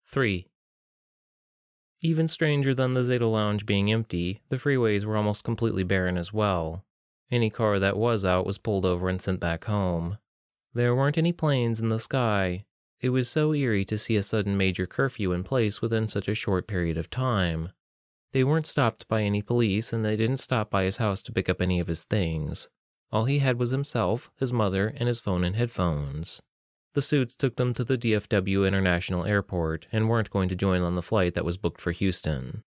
3. 0.07 0.47
Even 2.01 2.27
stranger 2.27 2.73
than 2.73 2.93
the 2.93 3.03
Zeta 3.03 3.25
Lounge 3.25 3.65
being 3.65 3.91
empty, 3.91 4.41
the 4.49 4.57
freeways 4.57 5.03
were 5.03 5.17
almost 5.17 5.43
completely 5.43 5.83
barren 5.83 6.17
as 6.17 6.31
well. 6.31 6.85
Any 7.31 7.49
car 7.49 7.79
that 7.79 7.97
was 7.97 8.23
out 8.23 8.45
was 8.45 8.57
pulled 8.57 8.85
over 8.85 9.09
and 9.09 9.21
sent 9.21 9.39
back 9.39 9.65
home. 9.65 10.17
There 10.73 10.95
weren't 10.95 11.17
any 11.17 11.33
planes 11.33 11.79
in 11.79 11.87
the 11.87 11.99
sky. 11.99 12.65
It 13.01 13.09
was 13.09 13.29
so 13.29 13.53
eerie 13.53 13.85
to 13.85 13.97
see 13.97 14.15
a 14.15 14.23
sudden 14.23 14.57
major 14.57 14.85
curfew 14.85 15.31
in 15.31 15.43
place 15.43 15.81
within 15.81 16.07
such 16.07 16.27
a 16.27 16.35
short 16.35 16.67
period 16.67 16.97
of 16.97 17.09
time. 17.09 17.69
They 18.31 18.43
weren't 18.43 18.67
stopped 18.67 19.07
by 19.07 19.23
any 19.23 19.41
police, 19.41 19.91
and 19.91 20.05
they 20.05 20.15
didn't 20.15 20.37
stop 20.37 20.69
by 20.69 20.83
his 20.83 20.97
house 20.97 21.21
to 21.23 21.31
pick 21.31 21.49
up 21.49 21.61
any 21.61 21.79
of 21.79 21.87
his 21.87 22.03
things. 22.03 22.69
All 23.11 23.25
he 23.25 23.39
had 23.39 23.57
was 23.57 23.71
himself, 23.71 24.29
his 24.37 24.53
mother, 24.53 24.93
and 24.97 25.07
his 25.07 25.19
phone 25.19 25.43
and 25.43 25.55
headphones. 25.55 26.41
The 26.97 27.03
suits 27.03 27.35
took 27.35 27.57
them 27.57 27.75
to 27.75 27.83
the 27.83 27.95
DFW 27.95 28.67
International 28.67 29.23
Airport 29.23 29.85
and 29.91 30.09
weren't 30.09 30.31
going 30.31 30.49
to 30.49 30.55
join 30.55 30.81
on 30.81 30.95
the 30.95 31.03
flight 31.03 31.35
that 31.35 31.45
was 31.45 31.55
booked 31.55 31.79
for 31.79 31.91
Houston. 31.91 32.63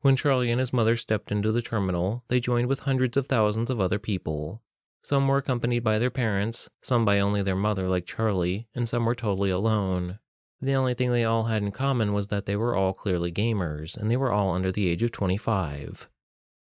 When 0.00 0.16
Charlie 0.16 0.50
and 0.50 0.58
his 0.58 0.72
mother 0.72 0.96
stepped 0.96 1.30
into 1.30 1.52
the 1.52 1.60
terminal, 1.60 2.24
they 2.28 2.40
joined 2.40 2.68
with 2.68 2.80
hundreds 2.88 3.18
of 3.18 3.28
thousands 3.28 3.68
of 3.68 3.78
other 3.78 3.98
people. 3.98 4.62
Some 5.04 5.28
were 5.28 5.36
accompanied 5.36 5.84
by 5.84 5.98
their 5.98 6.08
parents, 6.08 6.70
some 6.82 7.04
by 7.04 7.20
only 7.20 7.42
their 7.42 7.54
mother, 7.54 7.86
like 7.86 8.06
Charlie, 8.06 8.66
and 8.74 8.88
some 8.88 9.04
were 9.04 9.14
totally 9.14 9.50
alone. 9.50 10.20
The 10.58 10.72
only 10.72 10.94
thing 10.94 11.12
they 11.12 11.24
all 11.24 11.44
had 11.44 11.62
in 11.62 11.70
common 11.70 12.14
was 12.14 12.28
that 12.28 12.46
they 12.46 12.56
were 12.56 12.74
all 12.74 12.94
clearly 12.94 13.30
gamers, 13.30 13.94
and 13.94 14.10
they 14.10 14.16
were 14.16 14.32
all 14.32 14.54
under 14.54 14.72
the 14.72 14.88
age 14.88 15.02
of 15.02 15.12
25. 15.12 16.08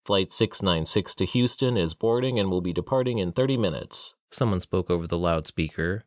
Flight 0.06 0.32
696 0.32 1.15
to 1.15 1.26
Houston 1.26 1.76
is 1.76 1.93
boarding 1.93 2.39
and 2.39 2.50
will 2.50 2.62
be 2.62 2.71
departing 2.71 3.17
in 3.17 3.34
30 3.34 3.58
minutes. 3.58 4.15
Someone 4.32 4.62
spoke 4.62 4.89
over 4.89 5.08
the 5.08 5.19
loudspeaker. 5.19 6.06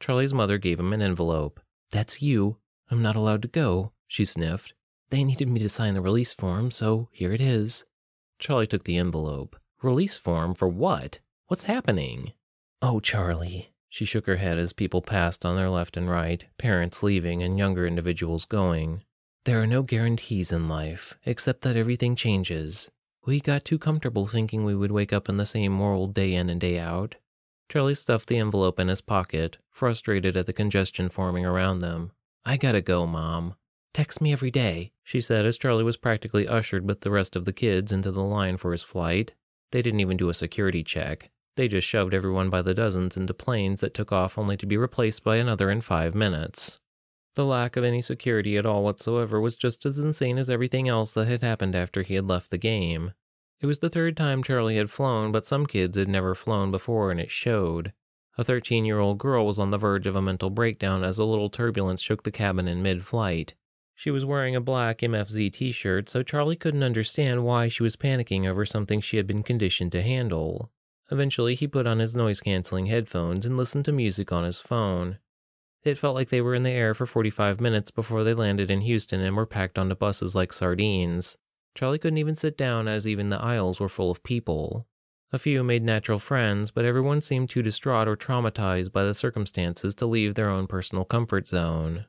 Charlie's 0.00 0.34
mother 0.34 0.58
gave 0.58 0.80
him 0.80 0.92
an 0.92 1.02
envelope. 1.02 1.60
That's 1.90 2.22
you. 2.22 2.56
I'm 2.90 3.02
not 3.02 3.16
allowed 3.16 3.42
to 3.42 3.48
go, 3.48 3.92
she 4.08 4.24
sniffed. 4.24 4.72
They 5.10 5.24
needed 5.24 5.48
me 5.48 5.60
to 5.60 5.68
sign 5.68 5.94
the 5.94 6.00
release 6.00 6.32
form, 6.32 6.70
so 6.70 7.08
here 7.12 7.32
it 7.32 7.40
is. 7.40 7.84
Charlie 8.38 8.66
took 8.66 8.84
the 8.84 8.96
envelope. 8.96 9.56
Release 9.82 10.16
form 10.16 10.54
for 10.54 10.68
what? 10.68 11.18
What's 11.46 11.64
happening? 11.64 12.32
Oh, 12.80 13.00
Charlie. 13.00 13.72
She 13.88 14.04
shook 14.04 14.26
her 14.26 14.36
head 14.36 14.56
as 14.56 14.72
people 14.72 15.02
passed 15.02 15.44
on 15.44 15.56
their 15.56 15.68
left 15.68 15.96
and 15.96 16.08
right, 16.08 16.44
parents 16.58 17.02
leaving 17.02 17.42
and 17.42 17.58
younger 17.58 17.86
individuals 17.86 18.44
going. 18.44 19.02
There 19.44 19.60
are 19.60 19.66
no 19.66 19.82
guarantees 19.82 20.52
in 20.52 20.68
life, 20.68 21.18
except 21.26 21.62
that 21.62 21.76
everything 21.76 22.14
changes. 22.14 22.88
We 23.26 23.40
got 23.40 23.64
too 23.64 23.78
comfortable 23.78 24.26
thinking 24.26 24.64
we 24.64 24.74
would 24.74 24.92
wake 24.92 25.12
up 25.12 25.28
in 25.28 25.36
the 25.36 25.46
same 25.46 25.78
world 25.78 26.14
day 26.14 26.34
in 26.34 26.48
and 26.48 26.60
day 26.60 26.78
out. 26.78 27.16
Charlie 27.70 27.94
stuffed 27.94 28.28
the 28.28 28.36
envelope 28.36 28.80
in 28.80 28.88
his 28.88 29.00
pocket, 29.00 29.58
frustrated 29.70 30.36
at 30.36 30.46
the 30.46 30.52
congestion 30.52 31.08
forming 31.08 31.46
around 31.46 31.78
them. 31.78 32.10
I 32.44 32.56
gotta 32.56 32.80
go, 32.80 33.06
Mom. 33.06 33.54
Text 33.94 34.20
me 34.20 34.32
every 34.32 34.50
day, 34.50 34.90
she 35.04 35.20
said 35.20 35.46
as 35.46 35.56
Charlie 35.56 35.84
was 35.84 35.96
practically 35.96 36.48
ushered 36.48 36.84
with 36.84 37.02
the 37.02 37.12
rest 37.12 37.36
of 37.36 37.44
the 37.44 37.52
kids 37.52 37.92
into 37.92 38.10
the 38.10 38.24
line 38.24 38.56
for 38.56 38.72
his 38.72 38.82
flight. 38.82 39.34
They 39.70 39.82
didn't 39.82 40.00
even 40.00 40.16
do 40.16 40.28
a 40.28 40.34
security 40.34 40.82
check. 40.82 41.30
They 41.54 41.68
just 41.68 41.86
shoved 41.86 42.12
everyone 42.12 42.50
by 42.50 42.62
the 42.62 42.74
dozens 42.74 43.16
into 43.16 43.34
planes 43.34 43.82
that 43.82 43.94
took 43.94 44.10
off 44.10 44.36
only 44.36 44.56
to 44.56 44.66
be 44.66 44.76
replaced 44.76 45.22
by 45.22 45.36
another 45.36 45.70
in 45.70 45.80
five 45.80 46.12
minutes. 46.12 46.80
The 47.36 47.44
lack 47.44 47.76
of 47.76 47.84
any 47.84 48.02
security 48.02 48.56
at 48.56 48.66
all 48.66 48.82
whatsoever 48.82 49.40
was 49.40 49.54
just 49.54 49.86
as 49.86 50.00
insane 50.00 50.38
as 50.38 50.50
everything 50.50 50.88
else 50.88 51.12
that 51.12 51.28
had 51.28 51.42
happened 51.42 51.76
after 51.76 52.02
he 52.02 52.14
had 52.14 52.26
left 52.26 52.50
the 52.50 52.58
game. 52.58 53.12
It 53.60 53.66
was 53.66 53.80
the 53.80 53.90
third 53.90 54.16
time 54.16 54.42
Charlie 54.42 54.76
had 54.76 54.90
flown, 54.90 55.32
but 55.32 55.44
some 55.44 55.66
kids 55.66 55.96
had 55.96 56.08
never 56.08 56.34
flown 56.34 56.70
before 56.70 57.10
and 57.10 57.20
it 57.20 57.30
showed. 57.30 57.92
A 58.38 58.44
13 58.44 58.86
year 58.86 59.00
old 59.00 59.18
girl 59.18 59.46
was 59.46 59.58
on 59.58 59.70
the 59.70 59.76
verge 59.76 60.06
of 60.06 60.16
a 60.16 60.22
mental 60.22 60.48
breakdown 60.48 61.04
as 61.04 61.18
a 61.18 61.24
little 61.24 61.50
turbulence 61.50 62.00
shook 62.00 62.22
the 62.22 62.30
cabin 62.30 62.66
in 62.66 62.82
mid 62.82 63.04
flight. 63.04 63.54
She 63.94 64.10
was 64.10 64.24
wearing 64.24 64.56
a 64.56 64.62
black 64.62 65.00
MFZ 65.00 65.52
t 65.52 65.72
shirt, 65.72 66.08
so 66.08 66.22
Charlie 66.22 66.56
couldn't 66.56 66.82
understand 66.82 67.44
why 67.44 67.68
she 67.68 67.82
was 67.82 67.96
panicking 67.96 68.46
over 68.46 68.64
something 68.64 69.02
she 69.02 69.18
had 69.18 69.26
been 69.26 69.42
conditioned 69.42 69.92
to 69.92 70.00
handle. 70.00 70.70
Eventually, 71.10 71.54
he 71.54 71.66
put 71.66 71.86
on 71.86 71.98
his 71.98 72.16
noise 72.16 72.40
canceling 72.40 72.86
headphones 72.86 73.44
and 73.44 73.58
listened 73.58 73.84
to 73.84 73.92
music 73.92 74.32
on 74.32 74.44
his 74.44 74.58
phone. 74.58 75.18
It 75.82 75.98
felt 75.98 76.14
like 76.14 76.30
they 76.30 76.40
were 76.40 76.54
in 76.54 76.62
the 76.62 76.70
air 76.70 76.94
for 76.94 77.04
45 77.04 77.60
minutes 77.60 77.90
before 77.90 78.24
they 78.24 78.32
landed 78.32 78.70
in 78.70 78.80
Houston 78.80 79.20
and 79.20 79.36
were 79.36 79.44
packed 79.44 79.78
onto 79.78 79.94
buses 79.94 80.34
like 80.34 80.54
sardines. 80.54 81.36
Charlie 81.74 81.98
couldn't 81.98 82.18
even 82.18 82.36
sit 82.36 82.56
down 82.56 82.88
as 82.88 83.06
even 83.06 83.30
the 83.30 83.40
aisles 83.40 83.80
were 83.80 83.88
full 83.88 84.10
of 84.10 84.22
people. 84.22 84.86
A 85.32 85.38
few 85.38 85.62
made 85.62 85.84
natural 85.84 86.18
friends, 86.18 86.70
but 86.70 86.84
everyone 86.84 87.20
seemed 87.20 87.48
too 87.48 87.62
distraught 87.62 88.08
or 88.08 88.16
traumatized 88.16 88.92
by 88.92 89.04
the 89.04 89.14
circumstances 89.14 89.94
to 89.96 90.06
leave 90.06 90.34
their 90.34 90.50
own 90.50 90.66
personal 90.66 91.04
comfort 91.04 91.46
zone. 91.46 92.06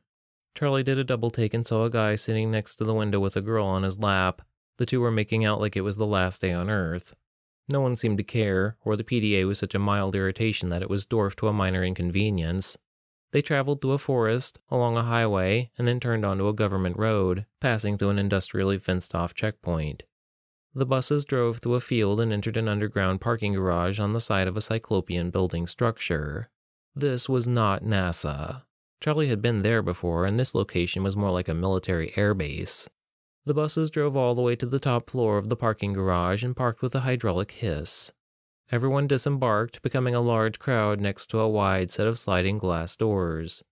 Charlie 0.56 0.84
did 0.84 0.98
a 0.98 1.04
double 1.04 1.30
take 1.30 1.54
and 1.54 1.66
saw 1.66 1.86
a 1.86 1.90
guy 1.90 2.16
sitting 2.16 2.50
next 2.50 2.78
to 2.78 2.84
the 2.84 2.96
window 2.96 3.20
with 3.20 3.38
a 3.38 3.42
girl 3.42 3.66
on 3.66 3.84
his 3.84 4.00
lap. 4.00 4.42
The 4.78 4.86
two 4.88 5.00
were 5.00 5.12
making 5.12 5.46
out 5.46 5.62
like 5.62 5.78
it 5.78 5.82
was 5.82 5.98
the 5.98 6.08
last 6.08 6.42
day 6.42 6.52
on 6.52 6.70
Earth. 6.70 7.16
No 7.70 7.80
one 7.80 7.96
seemed 7.96 8.18
to 8.18 8.24
care, 8.24 8.78
or 8.84 8.96
the 8.96 9.04
PDA 9.04 9.46
was 9.48 9.60
such 9.60 9.76
a 9.76 9.80
mild 9.80 10.16
irritation 10.16 10.70
that 10.70 10.82
it 10.82 10.90
was 10.90 11.06
dwarfed 11.06 11.40
to 11.40 11.48
a 11.48 11.54
minor 11.54 11.84
inconvenience. 11.84 12.78
They 13.32 13.42
traveled 13.42 13.82
through 13.82 13.92
a 13.92 13.98
forest, 13.98 14.60
along 14.70 14.98
a 14.98 15.04
highway, 15.04 15.72
and 15.78 15.88
then 15.88 16.00
turned 16.00 16.26
onto 16.26 16.48
a 16.48 16.54
government 16.54 16.98
road, 16.98 17.46
passing 17.60 17.98
through 17.98 18.10
an 18.10 18.20
industrially 18.20 18.78
fenced 18.78 19.16
off 19.16 19.34
checkpoint. 19.34 20.04
The 20.74 20.86
buses 20.86 21.26
drove 21.26 21.58
through 21.58 21.76
a 21.76 21.82
field 21.82 22.20
and 22.20 22.32
entered 22.32 22.58
an 22.58 22.68
underground 22.68 23.22
parking 23.22 23.54
garage 23.54 24.00
on 24.00 24.14
the 24.14 24.22
side 24.22 24.48
of 24.48 24.56
a 24.56 24.62
cyclopean 24.62 25.30
building 25.30 25.68
structure. 25.68 26.50
This 26.96 27.28
was 27.28 27.48
not 27.48 27.84
NASA. 27.84 28.64
Charlie 29.02 29.30
had 29.30 29.42
been 29.42 29.64
there 29.64 29.82
before, 29.82 30.26
and 30.26 30.40
this 30.40 30.54
location 30.54 31.04
was 31.04 31.16
more 31.16 31.32
like 31.32 31.48
a 31.48 31.54
military 31.54 32.12
airbase. 32.12 32.88
The 33.46 33.54
buses 33.54 33.90
drove 33.90 34.16
all 34.16 34.36
the 34.36 34.42
way 34.42 34.56
to 34.58 34.66
the 34.66 34.80
top 34.80 35.10
floor 35.10 35.38
of 35.38 35.50
the 35.50 35.56
parking 35.56 35.94
garage 35.94 36.44
and 36.44 36.56
parked 36.56 36.82
with 36.82 36.94
a 36.94 37.00
hydraulic 37.00 37.52
hiss. 37.52 38.12
Everyone 38.72 39.06
disembarked, 39.06 39.82
becoming 39.82 40.16
a 40.16 40.22
large 40.22 40.58
crowd 40.58 41.02
next 41.02 41.28
to 41.28 41.40
a 41.40 41.50
wide 41.50 41.92
set 41.92 42.08
of 42.08 42.18
sliding 42.18 42.58
glass 42.58 42.96
doors. 42.96 43.64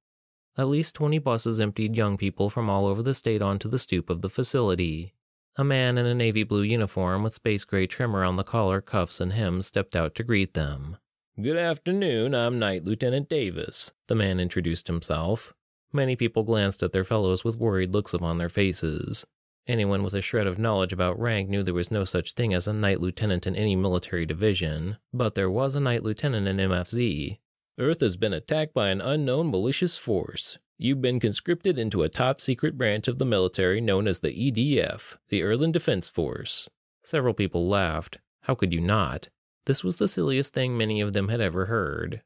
At 0.57 0.67
least 0.67 0.93
20 0.95 1.19
buses 1.19 1.61
emptied 1.61 1.95
young 1.95 2.17
people 2.17 2.49
from 2.49 2.69
all 2.69 2.85
over 2.85 3.01
the 3.01 3.13
state 3.13 3.41
onto 3.41 3.69
the 3.69 3.79
stoop 3.79 4.09
of 4.09 4.21
the 4.21 4.29
facility. 4.29 5.13
A 5.55 5.63
man 5.63 5.97
in 5.97 6.05
a 6.05 6.13
navy 6.13 6.43
blue 6.43 6.63
uniform 6.63 7.23
with 7.23 7.33
space 7.33 7.63
gray 7.63 7.87
trim 7.87 8.13
around 8.13 8.35
the 8.35 8.43
collar, 8.43 8.81
cuffs, 8.81 9.21
and 9.21 9.31
hem 9.31 9.61
stepped 9.61 9.95
out 9.95 10.15
to 10.15 10.23
greet 10.23 10.53
them. 10.53 10.97
Good 11.41 11.57
afternoon, 11.57 12.35
I'm 12.35 12.59
Night 12.59 12.83
Lieutenant 12.83 13.29
Davis, 13.29 13.93
the 14.07 14.15
man 14.15 14.41
introduced 14.41 14.87
himself. 14.87 15.53
Many 15.93 16.17
people 16.17 16.43
glanced 16.43 16.83
at 16.83 16.91
their 16.91 17.05
fellows 17.05 17.45
with 17.45 17.55
worried 17.55 17.93
looks 17.93 18.13
upon 18.13 18.37
their 18.37 18.49
faces. 18.49 19.25
Anyone 19.69 20.01
with 20.01 20.15
a 20.15 20.21
shred 20.23 20.47
of 20.47 20.57
knowledge 20.57 20.91
about 20.91 21.19
rank 21.19 21.47
knew 21.47 21.61
there 21.61 21.75
was 21.75 21.91
no 21.91 22.03
such 22.03 22.33
thing 22.33 22.55
as 22.55 22.67
a 22.67 22.73
knight 22.73 22.99
lieutenant 22.99 23.45
in 23.45 23.55
any 23.55 23.75
military 23.75 24.25
division, 24.25 24.97
but 25.13 25.35
there 25.35 25.51
was 25.51 25.75
a 25.75 25.79
knight 25.79 26.01
lieutenant 26.01 26.47
in 26.47 26.57
MFZ. 26.57 27.37
Earth 27.77 27.99
has 27.99 28.17
been 28.17 28.33
attacked 28.33 28.73
by 28.73 28.89
an 28.89 28.99
unknown 28.99 29.51
malicious 29.51 29.95
force. 29.95 30.57
You've 30.79 31.03
been 31.03 31.19
conscripted 31.19 31.77
into 31.77 32.01
a 32.01 32.09
top 32.09 32.41
secret 32.41 32.79
branch 32.79 33.07
of 33.07 33.19
the 33.19 33.27
military 33.27 33.79
known 33.79 34.07
as 34.07 34.21
the 34.21 34.29
EDF, 34.31 35.17
the 35.27 35.43
Erland 35.43 35.73
Defense 35.73 36.09
Force. 36.09 36.67
Several 37.03 37.35
people 37.35 37.67
laughed. 37.67 38.17
How 38.41 38.55
could 38.55 38.73
you 38.73 38.81
not? 38.81 39.29
This 39.67 39.83
was 39.83 39.97
the 39.97 40.07
silliest 40.07 40.51
thing 40.51 40.79
many 40.79 40.99
of 40.99 41.13
them 41.13 41.27
had 41.27 41.41
ever 41.41 41.67
heard. 41.67 42.23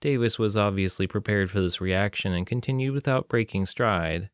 Davis 0.00 0.38
was 0.38 0.56
obviously 0.56 1.06
prepared 1.06 1.50
for 1.50 1.60
this 1.60 1.78
reaction 1.78 2.32
and 2.32 2.46
continued 2.46 2.94
without 2.94 3.28
breaking 3.28 3.66
stride. 3.66 4.30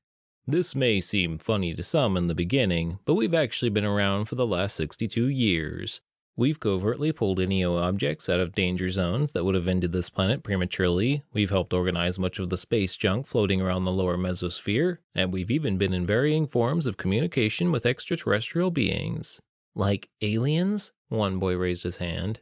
This 0.47 0.75
may 0.75 1.01
seem 1.01 1.39
funny 1.39 1.73
to 1.73 1.85
some 1.85 2.17
in 2.17 2.27
the 2.27 2.35
beginning, 2.35 2.99
but 3.05 3.15
we've 3.15 3.35
actually 3.35 3.69
been 3.69 3.85
around 3.85 4.25
for 4.25 4.35
the 4.35 4.47
last 4.47 4.75
62 4.75 5.29
years. 5.29 6.01
We've 6.35 6.59
covertly 6.59 7.13
pulled 7.13 7.39
NEO 7.39 7.77
objects 7.77 8.29
out 8.29 8.41
of 8.41 8.55
danger 8.55 8.91
zones 8.91 9.33
that 9.33 9.45
would 9.45 9.55
have 9.55 9.69
ended 9.69 9.93
this 9.93 10.11
planet 10.11 10.43
prematurely. 10.43 11.23
We've 11.33 11.51
helped 11.51 11.73
organize 11.73 12.19
much 12.19 12.41
of 12.41 12.51
the 12.51 12.59
space 12.59 12.97
junk 12.97 13.29
floating 13.29 13.61
around 13.61 13.85
the 13.85 13.93
lower 13.93 14.17
mesosphere, 14.17 14.99
and 15.15 15.33
we've 15.33 15.51
even 15.51 15.79
been 15.79 15.93
in 15.93 16.07
varying 16.07 16.49
forms 16.49 16.87
of 16.87 16.97
communication 16.97 17.71
with 17.71 17.87
extraterrestrial 17.87 18.73
beings. 18.73 19.41
Like 19.77 20.09
aliens? 20.23 20.91
One 21.09 21.39
boy 21.39 21.55
raised 21.55 21.85
his 21.85 21.99
hand. 21.99 22.41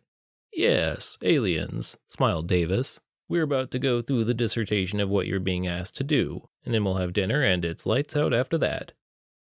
Yes, 0.54 1.18
aliens, 1.22 1.98
smiled 2.08 2.48
Davis. 2.48 3.00
We're 3.30 3.44
about 3.44 3.70
to 3.70 3.78
go 3.78 4.02
through 4.02 4.24
the 4.24 4.34
dissertation 4.34 4.98
of 4.98 5.08
what 5.08 5.28
you're 5.28 5.38
being 5.38 5.64
asked 5.64 5.96
to 5.98 6.02
do, 6.04 6.48
and 6.64 6.74
then 6.74 6.82
we'll 6.82 6.96
have 6.96 7.12
dinner 7.12 7.44
and 7.44 7.64
it's 7.64 7.86
lights 7.86 8.16
out 8.16 8.34
after 8.34 8.58
that. 8.58 8.90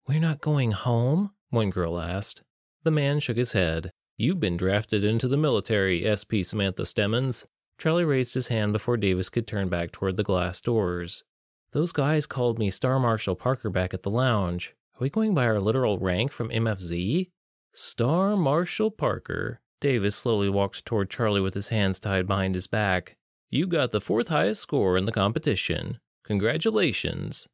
We're 0.08 0.18
not 0.18 0.40
going 0.40 0.72
home? 0.72 1.30
One 1.50 1.70
girl 1.70 2.00
asked. 2.00 2.42
The 2.82 2.90
man 2.90 3.20
shook 3.20 3.36
his 3.36 3.52
head. 3.52 3.92
You've 4.16 4.40
been 4.40 4.56
drafted 4.56 5.04
into 5.04 5.28
the 5.28 5.36
military, 5.36 6.02
SP 6.02 6.42
Samantha 6.42 6.84
Stemmons. 6.84 7.46
Charlie 7.78 8.04
raised 8.04 8.34
his 8.34 8.48
hand 8.48 8.72
before 8.72 8.96
Davis 8.96 9.28
could 9.28 9.46
turn 9.46 9.68
back 9.68 9.92
toward 9.92 10.16
the 10.16 10.24
glass 10.24 10.60
doors. 10.60 11.22
Those 11.70 11.92
guys 11.92 12.26
called 12.26 12.58
me 12.58 12.72
Star 12.72 12.98
Marshal 12.98 13.36
Parker 13.36 13.70
back 13.70 13.94
at 13.94 14.02
the 14.02 14.10
lounge. 14.10 14.74
Are 14.96 15.02
we 15.02 15.10
going 15.10 15.32
by 15.32 15.44
our 15.46 15.60
literal 15.60 16.00
rank 16.00 16.32
from 16.32 16.48
MFZ? 16.48 17.30
Star 17.72 18.36
Marshal 18.36 18.90
Parker. 18.90 19.60
Davis 19.80 20.16
slowly 20.16 20.48
walked 20.48 20.84
toward 20.84 21.08
Charlie 21.08 21.40
with 21.40 21.54
his 21.54 21.68
hands 21.68 22.00
tied 22.00 22.26
behind 22.26 22.56
his 22.56 22.66
back. 22.66 23.16
You 23.50 23.66
got 23.66 23.92
the 23.92 24.00
fourth 24.00 24.28
highest 24.28 24.62
score 24.62 24.96
in 24.96 25.06
the 25.06 25.12
competition. 25.12 26.00
Congratulations. 26.24 27.48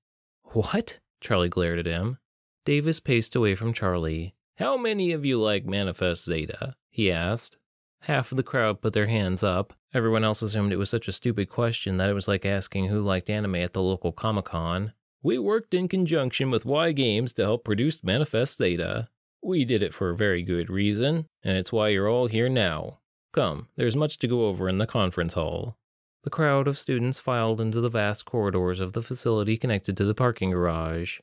What? 0.52 0.98
Charlie 1.20 1.48
glared 1.48 1.78
at 1.78 1.86
him. 1.86 2.18
Davis 2.64 2.98
paced 3.00 3.36
away 3.36 3.54
from 3.54 3.72
Charlie. 3.72 4.34
How 4.56 4.76
many 4.76 5.12
of 5.12 5.26
you 5.26 5.38
like 5.38 5.66
Manifest 5.66 6.24
Zeta? 6.24 6.76
he 6.90 7.12
asked. 7.12 7.58
Half 8.02 8.32
of 8.32 8.36
the 8.36 8.42
crowd 8.42 8.80
put 8.80 8.94
their 8.94 9.06
hands 9.06 9.44
up. 9.44 9.74
Everyone 9.94 10.24
else 10.24 10.42
assumed 10.42 10.72
it 10.72 10.76
was 10.76 10.90
such 10.90 11.08
a 11.08 11.12
stupid 11.12 11.48
question 11.48 11.98
that 11.98 12.08
it 12.08 12.14
was 12.14 12.26
like 12.26 12.46
asking 12.46 12.86
who 12.86 13.00
liked 13.00 13.30
anime 13.30 13.56
at 13.56 13.74
the 13.74 13.82
local 13.82 14.12
Comic 14.12 14.46
Con. 14.46 14.92
We 15.22 15.38
worked 15.38 15.74
in 15.74 15.86
conjunction 15.86 16.50
with 16.50 16.64
Y 16.64 16.92
Games 16.92 17.32
to 17.34 17.42
help 17.42 17.64
produce 17.64 18.02
Manifest 18.02 18.58
Zeta. 18.58 19.08
We 19.42 19.64
did 19.64 19.82
it 19.82 19.94
for 19.94 20.10
a 20.10 20.16
very 20.16 20.42
good 20.42 20.70
reason, 20.70 21.28
and 21.44 21.56
it's 21.56 21.72
why 21.72 21.88
you're 21.88 22.08
all 22.08 22.26
here 22.26 22.48
now. 22.48 22.98
Come, 23.32 23.68
there's 23.76 23.96
much 23.96 24.18
to 24.18 24.28
go 24.28 24.46
over 24.46 24.68
in 24.68 24.78
the 24.78 24.86
conference 24.86 25.34
hall. 25.34 25.76
The 26.24 26.30
crowd 26.30 26.68
of 26.68 26.78
students 26.78 27.18
filed 27.18 27.60
into 27.60 27.80
the 27.80 27.88
vast 27.88 28.24
corridors 28.24 28.78
of 28.78 28.92
the 28.92 29.02
facility 29.02 29.56
connected 29.56 29.96
to 29.96 30.04
the 30.04 30.14
parking 30.14 30.50
garage. 30.50 31.18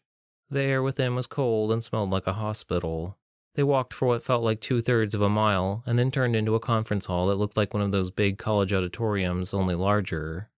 The 0.50 0.62
air 0.62 0.84
within 0.84 1.16
was 1.16 1.28
cold 1.28 1.72
and 1.72 1.82
smelled 1.82 2.10
like 2.10 2.28
a 2.28 2.34
hospital. 2.34 3.18
They 3.56 3.64
walked 3.64 3.94
for 3.94 4.08
what 4.08 4.24
felt 4.24 4.44
like 4.44 4.60
two 4.60 4.82
thirds 4.82 5.16
of 5.16 5.22
a 5.22 5.30
mile 5.30 5.84
and 5.86 5.98
then 5.98 6.12
turned 6.12 6.36
into 6.36 6.56
a 6.56 6.60
conference 6.60 7.06
hall 7.06 7.28
that 7.28 7.36
looked 7.36 7.56
like 7.56 7.74
one 7.74 7.84
of 7.84 7.92
those 7.92 8.12
big 8.12 8.38
college 8.38 8.74
auditoriums, 8.74 9.54
only 9.54 9.76
larger. 9.76 10.50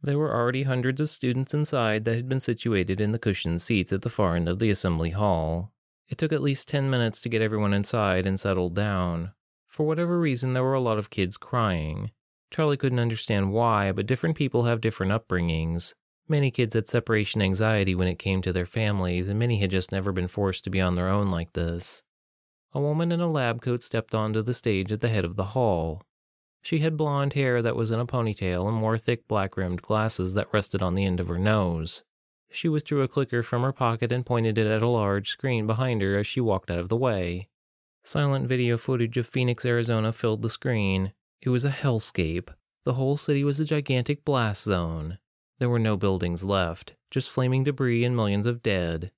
There 0.00 0.18
were 0.18 0.34
already 0.34 0.62
hundreds 0.62 1.00
of 1.00 1.10
students 1.10 1.52
inside 1.52 2.04
that 2.04 2.14
had 2.14 2.28
been 2.28 2.40
situated 2.40 3.00
in 3.00 3.10
the 3.10 3.18
cushioned 3.18 3.62
seats 3.62 3.92
at 3.92 4.02
the 4.02 4.10
far 4.10 4.36
end 4.36 4.48
of 4.48 4.60
the 4.60 4.70
assembly 4.70 5.10
hall. 5.10 5.72
It 6.08 6.18
took 6.18 6.32
at 6.32 6.42
least 6.42 6.68
10 6.68 6.88
minutes 6.88 7.20
to 7.22 7.28
get 7.28 7.42
everyone 7.42 7.74
inside 7.74 8.26
and 8.26 8.38
settled 8.38 8.74
down. 8.74 9.32
For 9.66 9.84
whatever 9.84 10.18
reason, 10.20 10.52
there 10.52 10.62
were 10.62 10.74
a 10.74 10.80
lot 10.80 10.98
of 10.98 11.10
kids 11.10 11.36
crying. 11.36 12.12
Charlie 12.50 12.76
couldn't 12.76 12.98
understand 12.98 13.52
why, 13.52 13.92
but 13.92 14.06
different 14.06 14.36
people 14.36 14.64
have 14.64 14.80
different 14.80 15.12
upbringings. 15.12 15.94
Many 16.28 16.50
kids 16.50 16.74
had 16.74 16.86
separation 16.86 17.40
anxiety 17.40 17.94
when 17.94 18.08
it 18.08 18.18
came 18.18 18.42
to 18.42 18.52
their 18.52 18.66
families, 18.66 19.28
and 19.28 19.38
many 19.38 19.60
had 19.60 19.70
just 19.70 19.92
never 19.92 20.12
been 20.12 20.28
forced 20.28 20.64
to 20.64 20.70
be 20.70 20.80
on 20.80 20.94
their 20.94 21.08
own 21.08 21.30
like 21.30 21.52
this. 21.52 22.02
A 22.72 22.80
woman 22.80 23.12
in 23.12 23.20
a 23.20 23.30
lab 23.30 23.62
coat 23.62 23.82
stepped 23.82 24.14
onto 24.14 24.42
the 24.42 24.52
stage 24.52 24.92
at 24.92 25.00
the 25.00 25.08
head 25.08 25.24
of 25.24 25.36
the 25.36 25.46
hall. 25.46 26.02
She 26.60 26.80
had 26.80 26.96
blonde 26.96 27.32
hair 27.32 27.62
that 27.62 27.76
was 27.76 27.90
in 27.90 28.00
a 28.00 28.06
ponytail 28.06 28.68
and 28.68 28.82
wore 28.82 28.98
thick 28.98 29.26
black 29.26 29.56
rimmed 29.56 29.80
glasses 29.80 30.34
that 30.34 30.52
rested 30.52 30.82
on 30.82 30.94
the 30.94 31.04
end 31.04 31.18
of 31.18 31.28
her 31.28 31.38
nose. 31.38 32.02
She 32.50 32.68
withdrew 32.68 33.02
a 33.02 33.08
clicker 33.08 33.42
from 33.42 33.62
her 33.62 33.72
pocket 33.72 34.12
and 34.12 34.26
pointed 34.26 34.58
it 34.58 34.66
at 34.66 34.82
a 34.82 34.88
large 34.88 35.30
screen 35.30 35.66
behind 35.66 36.02
her 36.02 36.18
as 36.18 36.26
she 36.26 36.40
walked 36.40 36.70
out 36.70 36.78
of 36.78 36.88
the 36.88 36.96
way. 36.96 37.48
Silent 38.04 38.48
video 38.48 38.76
footage 38.76 39.16
of 39.16 39.26
Phoenix, 39.26 39.64
Arizona 39.64 40.12
filled 40.12 40.42
the 40.42 40.50
screen. 40.50 41.12
It 41.40 41.50
was 41.50 41.64
a 41.64 41.70
hellscape. 41.70 42.48
The 42.84 42.94
whole 42.94 43.16
city 43.16 43.44
was 43.44 43.60
a 43.60 43.64
gigantic 43.64 44.24
blast 44.24 44.62
zone. 44.62 45.18
There 45.58 45.68
were 45.68 45.78
no 45.78 45.96
buildings 45.96 46.44
left, 46.44 46.94
just 47.10 47.30
flaming 47.30 47.64
debris 47.64 48.04
and 48.04 48.16
millions 48.16 48.46
of 48.46 48.62
dead. 48.62 49.12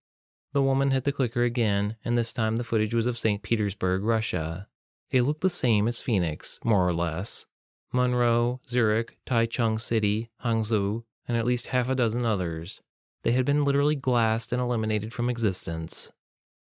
The 0.52 0.62
woman 0.62 0.90
hit 0.90 1.04
the 1.04 1.12
clicker 1.12 1.44
again, 1.44 1.96
and 2.04 2.18
this 2.18 2.32
time 2.32 2.56
the 2.56 2.64
footage 2.64 2.94
was 2.94 3.06
of 3.06 3.18
St. 3.18 3.42
Petersburg, 3.42 4.02
Russia. 4.02 4.68
It 5.10 5.22
looked 5.22 5.42
the 5.42 5.50
same 5.50 5.86
as 5.86 6.00
Phoenix, 6.00 6.58
more 6.64 6.86
or 6.86 6.92
less. 6.92 7.46
Monroe, 7.92 8.60
Zurich, 8.68 9.18
Taichung 9.26 9.80
City, 9.80 10.30
Hangzhou, 10.44 11.04
and 11.26 11.36
at 11.36 11.46
least 11.46 11.68
half 11.68 11.88
a 11.88 11.94
dozen 11.94 12.24
others. 12.24 12.80
They 13.22 13.32
had 13.32 13.44
been 13.44 13.64
literally 13.64 13.96
glassed 13.96 14.52
and 14.52 14.60
eliminated 14.60 15.12
from 15.12 15.28
existence. 15.28 16.10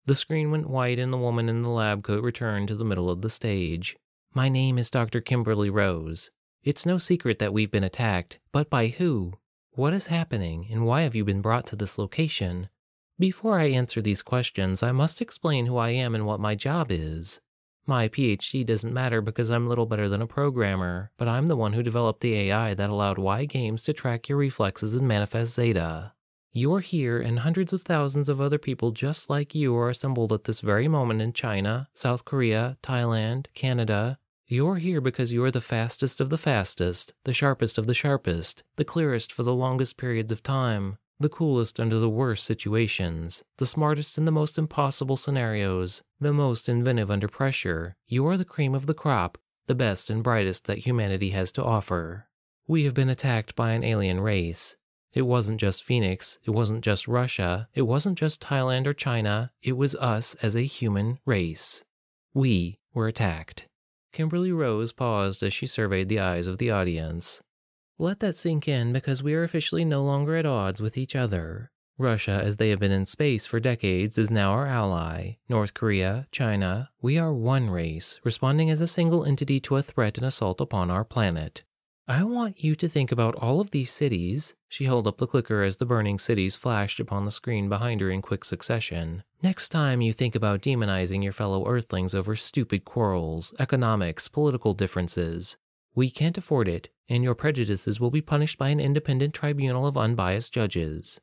The 0.06 0.14
screen 0.14 0.50
went 0.50 0.70
white 0.70 0.98
and 0.98 1.12
the 1.12 1.18
woman 1.18 1.48
in 1.48 1.62
the 1.62 1.70
lab 1.70 2.02
coat 2.02 2.22
returned 2.22 2.68
to 2.68 2.76
the 2.76 2.84
middle 2.84 3.10
of 3.10 3.22
the 3.22 3.30
stage. 3.30 3.96
My 4.36 4.50
name 4.50 4.76
is 4.76 4.90
Dr. 4.90 5.22
Kimberly 5.22 5.70
Rose. 5.70 6.30
It's 6.62 6.84
no 6.84 6.98
secret 6.98 7.38
that 7.38 7.54
we've 7.54 7.70
been 7.70 7.82
attacked, 7.82 8.38
but 8.52 8.68
by 8.68 8.88
who? 8.88 9.38
What 9.70 9.94
is 9.94 10.08
happening, 10.08 10.68
and 10.70 10.84
why 10.84 11.04
have 11.04 11.14
you 11.14 11.24
been 11.24 11.40
brought 11.40 11.64
to 11.68 11.74
this 11.74 11.96
location? 11.96 12.68
Before 13.18 13.58
I 13.58 13.70
answer 13.70 14.02
these 14.02 14.20
questions, 14.20 14.82
I 14.82 14.92
must 14.92 15.22
explain 15.22 15.64
who 15.64 15.78
I 15.78 15.88
am 15.88 16.14
and 16.14 16.26
what 16.26 16.38
my 16.38 16.54
job 16.54 16.88
is. 16.90 17.40
My 17.86 18.10
PhD 18.10 18.66
doesn't 18.66 18.92
matter 18.92 19.22
because 19.22 19.50
I'm 19.50 19.66
little 19.66 19.86
better 19.86 20.06
than 20.06 20.20
a 20.20 20.26
programmer, 20.26 21.12
but 21.16 21.28
I'm 21.28 21.48
the 21.48 21.56
one 21.56 21.72
who 21.72 21.82
developed 21.82 22.20
the 22.20 22.34
AI 22.34 22.74
that 22.74 22.90
allowed 22.90 23.16
Y 23.16 23.46
Games 23.46 23.82
to 23.84 23.94
track 23.94 24.28
your 24.28 24.36
reflexes 24.36 24.94
in 24.94 25.06
Manifest 25.06 25.54
Zeta. 25.54 26.12
You're 26.52 26.80
here, 26.80 27.18
and 27.18 27.38
hundreds 27.38 27.72
of 27.72 27.80
thousands 27.80 28.28
of 28.28 28.42
other 28.42 28.58
people 28.58 28.90
just 28.90 29.30
like 29.30 29.54
you 29.54 29.74
are 29.76 29.88
assembled 29.88 30.30
at 30.34 30.44
this 30.44 30.60
very 30.60 30.88
moment 30.88 31.22
in 31.22 31.32
China, 31.32 31.88
South 31.94 32.26
Korea, 32.26 32.76
Thailand, 32.82 33.46
Canada. 33.54 34.18
You're 34.48 34.76
here 34.76 35.00
because 35.00 35.32
you 35.32 35.42
are 35.42 35.50
the 35.50 35.60
fastest 35.60 36.20
of 36.20 36.30
the 36.30 36.38
fastest, 36.38 37.12
the 37.24 37.32
sharpest 37.32 37.78
of 37.78 37.88
the 37.88 37.94
sharpest, 37.94 38.62
the 38.76 38.84
clearest 38.84 39.32
for 39.32 39.42
the 39.42 39.52
longest 39.52 39.96
periods 39.96 40.30
of 40.30 40.44
time, 40.44 40.98
the 41.18 41.28
coolest 41.28 41.80
under 41.80 41.98
the 41.98 42.08
worst 42.08 42.46
situations, 42.46 43.42
the 43.56 43.66
smartest 43.66 44.18
in 44.18 44.24
the 44.24 44.30
most 44.30 44.56
impossible 44.56 45.16
scenarios, 45.16 46.04
the 46.20 46.32
most 46.32 46.68
inventive 46.68 47.10
under 47.10 47.26
pressure. 47.26 47.96
You 48.06 48.24
are 48.28 48.36
the 48.36 48.44
cream 48.44 48.72
of 48.72 48.86
the 48.86 48.94
crop, 48.94 49.36
the 49.66 49.74
best 49.74 50.10
and 50.10 50.22
brightest 50.22 50.66
that 50.66 50.86
humanity 50.86 51.30
has 51.30 51.50
to 51.52 51.64
offer. 51.64 52.28
We 52.68 52.84
have 52.84 52.94
been 52.94 53.08
attacked 53.10 53.56
by 53.56 53.72
an 53.72 53.82
alien 53.82 54.20
race. 54.20 54.76
It 55.12 55.22
wasn't 55.22 55.58
just 55.58 55.82
Phoenix, 55.82 56.38
it 56.44 56.50
wasn't 56.50 56.84
just 56.84 57.08
Russia, 57.08 57.66
it 57.74 57.82
wasn't 57.82 58.16
just 58.16 58.42
Thailand 58.42 58.86
or 58.86 58.94
China, 58.94 59.50
it 59.60 59.76
was 59.76 59.96
us 59.96 60.36
as 60.40 60.54
a 60.54 60.62
human 60.62 61.18
race. 61.26 61.82
We 62.32 62.78
were 62.94 63.08
attacked. 63.08 63.66
Kimberly 64.16 64.50
Rose 64.50 64.92
paused 64.92 65.42
as 65.42 65.52
she 65.52 65.66
surveyed 65.66 66.08
the 66.08 66.20
eyes 66.20 66.46
of 66.46 66.56
the 66.56 66.70
audience. 66.70 67.42
Let 67.98 68.20
that 68.20 68.34
sink 68.34 68.66
in 68.66 68.94
because 68.94 69.22
we 69.22 69.34
are 69.34 69.42
officially 69.42 69.84
no 69.84 70.02
longer 70.02 70.36
at 70.36 70.46
odds 70.46 70.80
with 70.80 70.96
each 70.96 71.14
other. 71.14 71.70
Russia, 71.98 72.40
as 72.42 72.56
they 72.56 72.70
have 72.70 72.78
been 72.78 72.90
in 72.90 73.04
space 73.04 73.44
for 73.44 73.60
decades, 73.60 74.16
is 74.16 74.30
now 74.30 74.52
our 74.52 74.66
ally. 74.66 75.32
North 75.50 75.74
Korea, 75.74 76.26
China, 76.32 76.88
we 77.02 77.18
are 77.18 77.30
one 77.30 77.68
race, 77.68 78.18
responding 78.24 78.70
as 78.70 78.80
a 78.80 78.86
single 78.86 79.22
entity 79.22 79.60
to 79.60 79.76
a 79.76 79.82
threat 79.82 80.16
and 80.16 80.26
assault 80.26 80.62
upon 80.62 80.90
our 80.90 81.04
planet. 81.04 81.62
I 82.08 82.22
want 82.22 82.62
you 82.62 82.76
to 82.76 82.88
think 82.88 83.10
about 83.10 83.34
all 83.34 83.60
of 83.60 83.72
these 83.72 83.90
cities. 83.90 84.54
She 84.68 84.84
held 84.84 85.08
up 85.08 85.18
the 85.18 85.26
clicker 85.26 85.64
as 85.64 85.78
the 85.78 85.86
burning 85.86 86.20
cities 86.20 86.54
flashed 86.54 87.00
upon 87.00 87.24
the 87.24 87.32
screen 87.32 87.68
behind 87.68 88.00
her 88.00 88.10
in 88.10 88.22
quick 88.22 88.44
succession. 88.44 89.24
Next 89.42 89.70
time 89.70 90.00
you 90.00 90.12
think 90.12 90.36
about 90.36 90.62
demonizing 90.62 91.24
your 91.24 91.32
fellow 91.32 91.66
Earthlings 91.66 92.14
over 92.14 92.36
stupid 92.36 92.84
quarrels, 92.84 93.52
economics, 93.58 94.28
political 94.28 94.72
differences, 94.72 95.56
we 95.96 96.08
can't 96.08 96.38
afford 96.38 96.68
it, 96.68 96.90
and 97.08 97.24
your 97.24 97.34
prejudices 97.34 97.98
will 97.98 98.12
be 98.12 98.20
punished 98.20 98.56
by 98.56 98.68
an 98.68 98.78
independent 98.78 99.34
tribunal 99.34 99.84
of 99.84 99.96
unbiased 99.96 100.52
judges. 100.52 101.20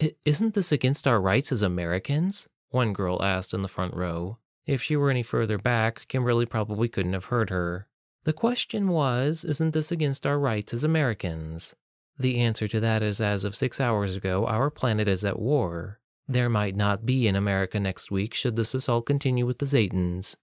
I- 0.00 0.14
isn't 0.24 0.54
this 0.54 0.72
against 0.72 1.06
our 1.06 1.20
rights 1.20 1.52
as 1.52 1.62
Americans? 1.62 2.48
One 2.70 2.94
girl 2.94 3.22
asked 3.22 3.52
in 3.52 3.60
the 3.60 3.68
front 3.68 3.94
row. 3.94 4.38
If 4.66 4.82
she 4.82 4.96
were 4.96 5.10
any 5.10 5.22
further 5.22 5.58
back, 5.58 6.08
Kimberly 6.08 6.46
probably 6.46 6.88
couldn't 6.88 7.12
have 7.12 7.26
heard 7.26 7.50
her. 7.50 7.88
The 8.24 8.32
question 8.32 8.88
was, 8.88 9.44
isn't 9.44 9.74
this 9.74 9.92
against 9.92 10.26
our 10.26 10.38
rights 10.38 10.72
as 10.72 10.82
Americans? 10.82 11.74
The 12.18 12.40
answer 12.40 12.66
to 12.68 12.80
that 12.80 13.02
is 13.02 13.20
as 13.20 13.44
of 13.44 13.54
six 13.54 13.80
hours 13.80 14.16
ago, 14.16 14.46
our 14.46 14.70
planet 14.70 15.08
is 15.08 15.26
at 15.26 15.38
war. 15.38 16.00
There 16.26 16.48
might 16.48 16.74
not 16.74 17.04
be 17.04 17.28
an 17.28 17.36
America 17.36 17.78
next 17.78 18.10
week 18.10 18.32
should 18.32 18.56
this 18.56 18.74
assault 18.74 19.04
continue 19.04 19.44
with 19.44 19.58
the 19.58 19.66
Zetans. 19.66 20.36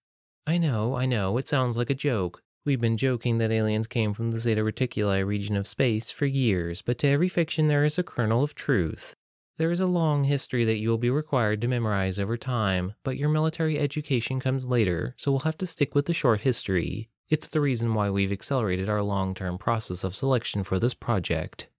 I 0.45 0.59
know, 0.59 0.95
I 0.95 1.07
know, 1.07 1.37
it 1.37 1.47
sounds 1.47 1.75
like 1.75 1.89
a 1.89 1.95
joke. 1.95 2.43
We've 2.65 2.79
been 2.79 2.97
joking 2.97 3.39
that 3.39 3.51
aliens 3.51 3.87
came 3.87 4.13
from 4.13 4.29
the 4.29 4.39
Zeta 4.39 4.61
Reticuli 4.61 5.25
region 5.25 5.57
of 5.57 5.67
space 5.67 6.11
for 6.11 6.27
years, 6.27 6.83
but 6.83 6.99
to 6.99 7.07
every 7.07 7.29
fiction 7.29 7.67
there 7.67 7.83
is 7.83 7.97
a 7.97 8.03
kernel 8.03 8.43
of 8.43 8.53
truth. 8.53 9.15
There 9.57 9.71
is 9.71 9.79
a 9.79 9.87
long 9.87 10.25
history 10.25 10.65
that 10.65 10.77
you 10.77 10.89
will 10.89 10.99
be 10.99 11.09
required 11.09 11.61
to 11.61 11.67
memorize 11.67 12.19
over 12.19 12.37
time, 12.37 12.93
but 13.03 13.17
your 13.17 13.29
military 13.29 13.79
education 13.79 14.39
comes 14.39 14.67
later, 14.67 15.15
so 15.17 15.31
we'll 15.31 15.39
have 15.39 15.57
to 15.57 15.65
stick 15.65 15.95
with 15.95 16.05
the 16.05 16.13
short 16.13 16.41
history. 16.41 17.09
It's 17.31 17.47
the 17.47 17.61
reason 17.61 17.93
why 17.93 18.09
we've 18.09 18.33
accelerated 18.33 18.89
our 18.89 19.01
long 19.01 19.33
term 19.33 19.57
process 19.57 20.03
of 20.03 20.13
selection 20.13 20.65
for 20.65 20.79
this 20.79 20.93
project. 20.93 21.69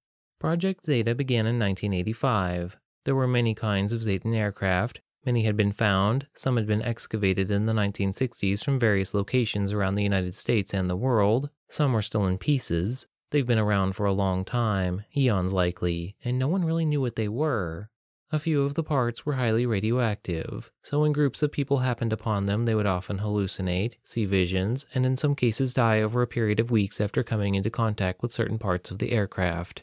Project 0.41 0.87
Zeta 0.87 1.15
began 1.15 1.47
in 1.47 1.59
1985. 1.59 2.79
There 3.05 3.15
were 3.15 3.29
many 3.29 3.55
kinds 3.55 3.93
of 3.93 4.01
Zetan 4.01 4.35
aircraft. 4.35 5.03
Many 5.27 5.45
had 5.45 5.55
been 5.55 5.73
found, 5.73 6.27
some 6.35 6.57
had 6.57 6.67
been 6.67 6.81
excavated 6.81 7.51
in 7.51 7.67
the 7.67 7.75
1960s 7.75 8.65
from 8.65 8.79
various 8.79 9.13
locations 9.13 9.73
around 9.73 9.97
the 9.97 10.03
United 10.03 10.35
States 10.35 10.73
and 10.73 10.89
the 10.89 10.97
world, 10.97 11.51
some 11.69 11.93
were 11.93 12.03
still 12.03 12.27
in 12.27 12.39
pieces. 12.39 13.07
They've 13.31 13.47
been 13.47 13.59
around 13.59 13.95
for 13.95 14.07
a 14.07 14.13
long 14.13 14.47
time, 14.47 15.05
eons 15.15 15.53
likely, 15.53 16.17
and 16.25 16.39
no 16.39 16.49
one 16.49 16.65
really 16.65 16.87
knew 16.87 17.03
what 17.03 17.17
they 17.17 17.29
were. 17.29 17.91
A 18.35 18.39
few 18.39 18.63
of 18.63 18.73
the 18.73 18.83
parts 18.83 19.27
were 19.27 19.35
highly 19.35 19.67
radioactive, 19.67 20.73
so 20.83 21.03
when 21.03 21.13
groups 21.13 21.43
of 21.43 21.53
people 21.53 21.81
happened 21.81 22.15
upon 22.15 22.47
them, 22.47 22.65
they 22.65 22.75
would 22.75 22.87
often 22.87 23.19
hallucinate, 23.19 23.97
see 24.05 24.25
visions, 24.25 24.87
and 24.95 25.05
in 25.05 25.19
some 25.19 25.35
cases 25.35 25.75
die 25.75 26.01
over 26.01 26.23
a 26.23 26.27
period 26.27 26.59
of 26.59 26.71
weeks 26.71 26.99
after 26.99 27.23
coming 27.23 27.55
into 27.57 27.69
contact 27.69 28.23
with 28.23 28.33
certain 28.33 28.59
parts 28.59 28.91
of 28.91 29.01
the 29.01 29.13
aircraft. 29.13 29.83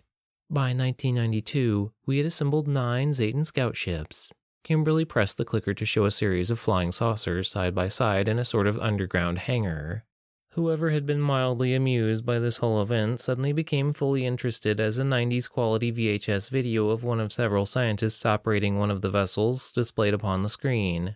By 0.49 0.73
1992, 0.73 1.91
we 2.07 2.17
had 2.17 2.25
assembled 2.25 2.67
nine 2.67 3.11
Zetan 3.11 3.45
scout 3.45 3.77
ships. 3.77 4.33
Kimberly 4.63 5.05
pressed 5.05 5.37
the 5.37 5.45
clicker 5.45 5.75
to 5.75 5.85
show 5.85 6.05
a 6.05 6.11
series 6.11 6.49
of 6.49 6.59
flying 6.59 6.91
saucers 6.91 7.51
side 7.51 7.75
by 7.75 7.87
side 7.87 8.27
in 8.27 8.39
a 8.39 8.45
sort 8.45 8.65
of 8.65 8.79
underground 8.79 9.37
hangar. 9.37 10.05
Whoever 10.53 10.89
had 10.89 11.05
been 11.05 11.21
mildly 11.21 11.75
amused 11.75 12.25
by 12.25 12.39
this 12.39 12.57
whole 12.57 12.81
event 12.81 13.19
suddenly 13.19 13.53
became 13.53 13.93
fully 13.93 14.25
interested 14.25 14.79
as 14.79 14.97
a 14.97 15.03
90s 15.03 15.47
quality 15.47 15.91
VHS 15.91 16.49
video 16.49 16.89
of 16.89 17.03
one 17.03 17.19
of 17.19 17.31
several 17.31 17.67
scientists 17.67 18.25
operating 18.25 18.77
one 18.77 18.89
of 18.89 19.01
the 19.01 19.11
vessels 19.11 19.71
displayed 19.71 20.13
upon 20.13 20.41
the 20.41 20.49
screen. 20.49 21.15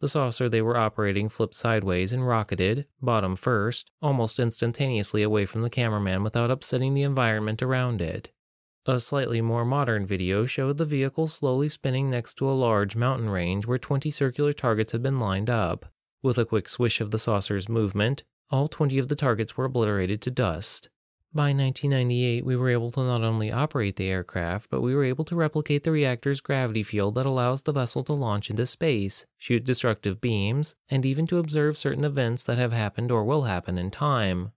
The 0.00 0.08
saucer 0.08 0.48
they 0.48 0.62
were 0.62 0.78
operating 0.78 1.28
flipped 1.28 1.54
sideways 1.54 2.14
and 2.14 2.26
rocketed, 2.26 2.86
bottom 3.02 3.36
first, 3.36 3.90
almost 4.00 4.40
instantaneously 4.40 5.22
away 5.22 5.44
from 5.44 5.60
the 5.60 5.68
cameraman 5.68 6.24
without 6.24 6.50
upsetting 6.50 6.94
the 6.94 7.02
environment 7.02 7.62
around 7.62 8.00
it. 8.00 8.30
A 8.86 8.98
slightly 8.98 9.42
more 9.42 9.66
modern 9.66 10.06
video 10.06 10.46
showed 10.46 10.78
the 10.78 10.86
vehicle 10.86 11.26
slowly 11.26 11.68
spinning 11.68 12.08
next 12.08 12.34
to 12.38 12.48
a 12.48 12.56
large 12.56 12.96
mountain 12.96 13.28
range 13.28 13.66
where 13.66 13.78
20 13.78 14.10
circular 14.10 14.54
targets 14.54 14.92
had 14.92 15.02
been 15.02 15.20
lined 15.20 15.50
up. 15.50 15.84
With 16.22 16.38
a 16.38 16.46
quick 16.46 16.66
swish 16.66 17.02
of 17.02 17.10
the 17.10 17.18
saucer's 17.18 17.68
movement, 17.68 18.22
all 18.50 18.68
20 18.68 18.98
of 18.98 19.08
the 19.08 19.16
targets 19.16 19.56
were 19.56 19.64
obliterated 19.64 20.20
to 20.22 20.30
dust. 20.30 20.88
By 21.32 21.52
1998, 21.52 22.44
we 22.44 22.56
were 22.56 22.70
able 22.70 22.90
to 22.90 23.04
not 23.04 23.22
only 23.22 23.52
operate 23.52 23.94
the 23.94 24.08
aircraft, 24.08 24.68
but 24.68 24.80
we 24.80 24.96
were 24.96 25.04
able 25.04 25.24
to 25.26 25.36
replicate 25.36 25.84
the 25.84 25.92
reactor's 25.92 26.40
gravity 26.40 26.82
field 26.82 27.14
that 27.14 27.26
allows 27.26 27.62
the 27.62 27.72
vessel 27.72 28.02
to 28.04 28.12
launch 28.12 28.50
into 28.50 28.66
space, 28.66 29.26
shoot 29.38 29.62
destructive 29.62 30.20
beams, 30.20 30.74
and 30.88 31.06
even 31.06 31.28
to 31.28 31.38
observe 31.38 31.78
certain 31.78 32.04
events 32.04 32.42
that 32.42 32.58
have 32.58 32.72
happened 32.72 33.12
or 33.12 33.24
will 33.24 33.44
happen 33.44 33.78
in 33.78 33.92
time. 33.92 34.50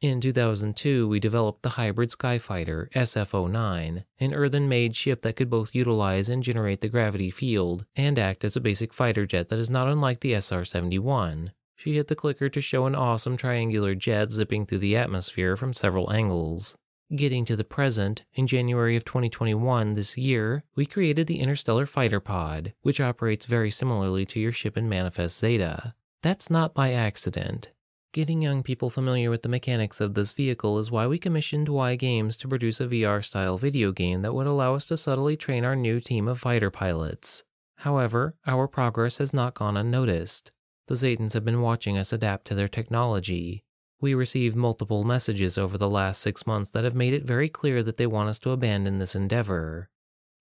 In 0.00 0.20
2002, 0.20 1.06
we 1.06 1.20
developed 1.20 1.62
the 1.62 1.70
hybrid 1.70 2.10
Skyfighter 2.10 2.90
SF 2.90 3.48
09, 3.48 4.04
an 4.18 4.34
earthen 4.34 4.68
made 4.68 4.96
ship 4.96 5.22
that 5.22 5.36
could 5.36 5.48
both 5.48 5.76
utilize 5.76 6.28
and 6.28 6.42
generate 6.42 6.80
the 6.80 6.88
gravity 6.88 7.30
field 7.30 7.86
and 7.94 8.18
act 8.18 8.44
as 8.44 8.56
a 8.56 8.60
basic 8.60 8.92
fighter 8.92 9.26
jet 9.26 9.48
that 9.48 9.60
is 9.60 9.70
not 9.70 9.88
unlike 9.88 10.20
the 10.20 10.34
SR 10.34 10.64
71. 10.64 11.52
She 11.76 11.94
hit 11.94 12.08
the 12.08 12.16
clicker 12.16 12.48
to 12.48 12.60
show 12.60 12.86
an 12.86 12.94
awesome 12.94 13.36
triangular 13.36 13.94
jet 13.94 14.30
zipping 14.30 14.66
through 14.66 14.78
the 14.78 14.96
atmosphere 14.96 15.56
from 15.56 15.74
several 15.74 16.12
angles. 16.12 16.76
Getting 17.14 17.44
to 17.44 17.54
the 17.54 17.62
present, 17.62 18.24
in 18.34 18.48
January 18.48 18.96
of 18.96 19.04
2021 19.04 19.94
this 19.94 20.18
year, 20.18 20.64
we 20.74 20.86
created 20.86 21.28
the 21.28 21.38
Interstellar 21.38 21.86
Fighter 21.86 22.18
Pod, 22.18 22.72
which 22.82 23.00
operates 23.00 23.46
very 23.46 23.70
similarly 23.70 24.26
to 24.26 24.40
your 24.40 24.50
ship 24.50 24.76
in 24.76 24.88
Manifest 24.88 25.38
Zeta. 25.38 25.94
That's 26.22 26.50
not 26.50 26.74
by 26.74 26.92
accident. 26.92 27.70
Getting 28.12 28.40
young 28.40 28.62
people 28.62 28.88
familiar 28.88 29.30
with 29.30 29.42
the 29.42 29.48
mechanics 29.48 30.00
of 30.00 30.14
this 30.14 30.32
vehicle 30.32 30.78
is 30.78 30.90
why 30.90 31.06
we 31.06 31.18
commissioned 31.18 31.68
Y 31.68 31.94
Games 31.94 32.36
to 32.38 32.48
produce 32.48 32.80
a 32.80 32.86
VR 32.86 33.22
style 33.22 33.58
video 33.58 33.92
game 33.92 34.22
that 34.22 34.34
would 34.34 34.46
allow 34.46 34.74
us 34.74 34.86
to 34.86 34.96
subtly 34.96 35.36
train 35.36 35.64
our 35.64 35.76
new 35.76 36.00
team 36.00 36.26
of 36.26 36.40
fighter 36.40 36.70
pilots. 36.70 37.44
However, 37.80 38.34
our 38.46 38.66
progress 38.66 39.18
has 39.18 39.34
not 39.34 39.54
gone 39.54 39.76
unnoticed. 39.76 40.50
The 40.88 40.94
Zetans 40.94 41.32
have 41.32 41.44
been 41.44 41.62
watching 41.62 41.98
us 41.98 42.12
adapt 42.12 42.46
to 42.46 42.54
their 42.54 42.68
technology. 42.68 43.64
We 44.00 44.14
received 44.14 44.54
multiple 44.54 45.02
messages 45.02 45.58
over 45.58 45.76
the 45.76 45.90
last 45.90 46.20
six 46.20 46.46
months 46.46 46.70
that 46.70 46.84
have 46.84 46.94
made 46.94 47.12
it 47.12 47.24
very 47.24 47.48
clear 47.48 47.82
that 47.82 47.96
they 47.96 48.06
want 48.06 48.28
us 48.28 48.38
to 48.40 48.50
abandon 48.50 48.98
this 48.98 49.16
endeavor. 49.16 49.88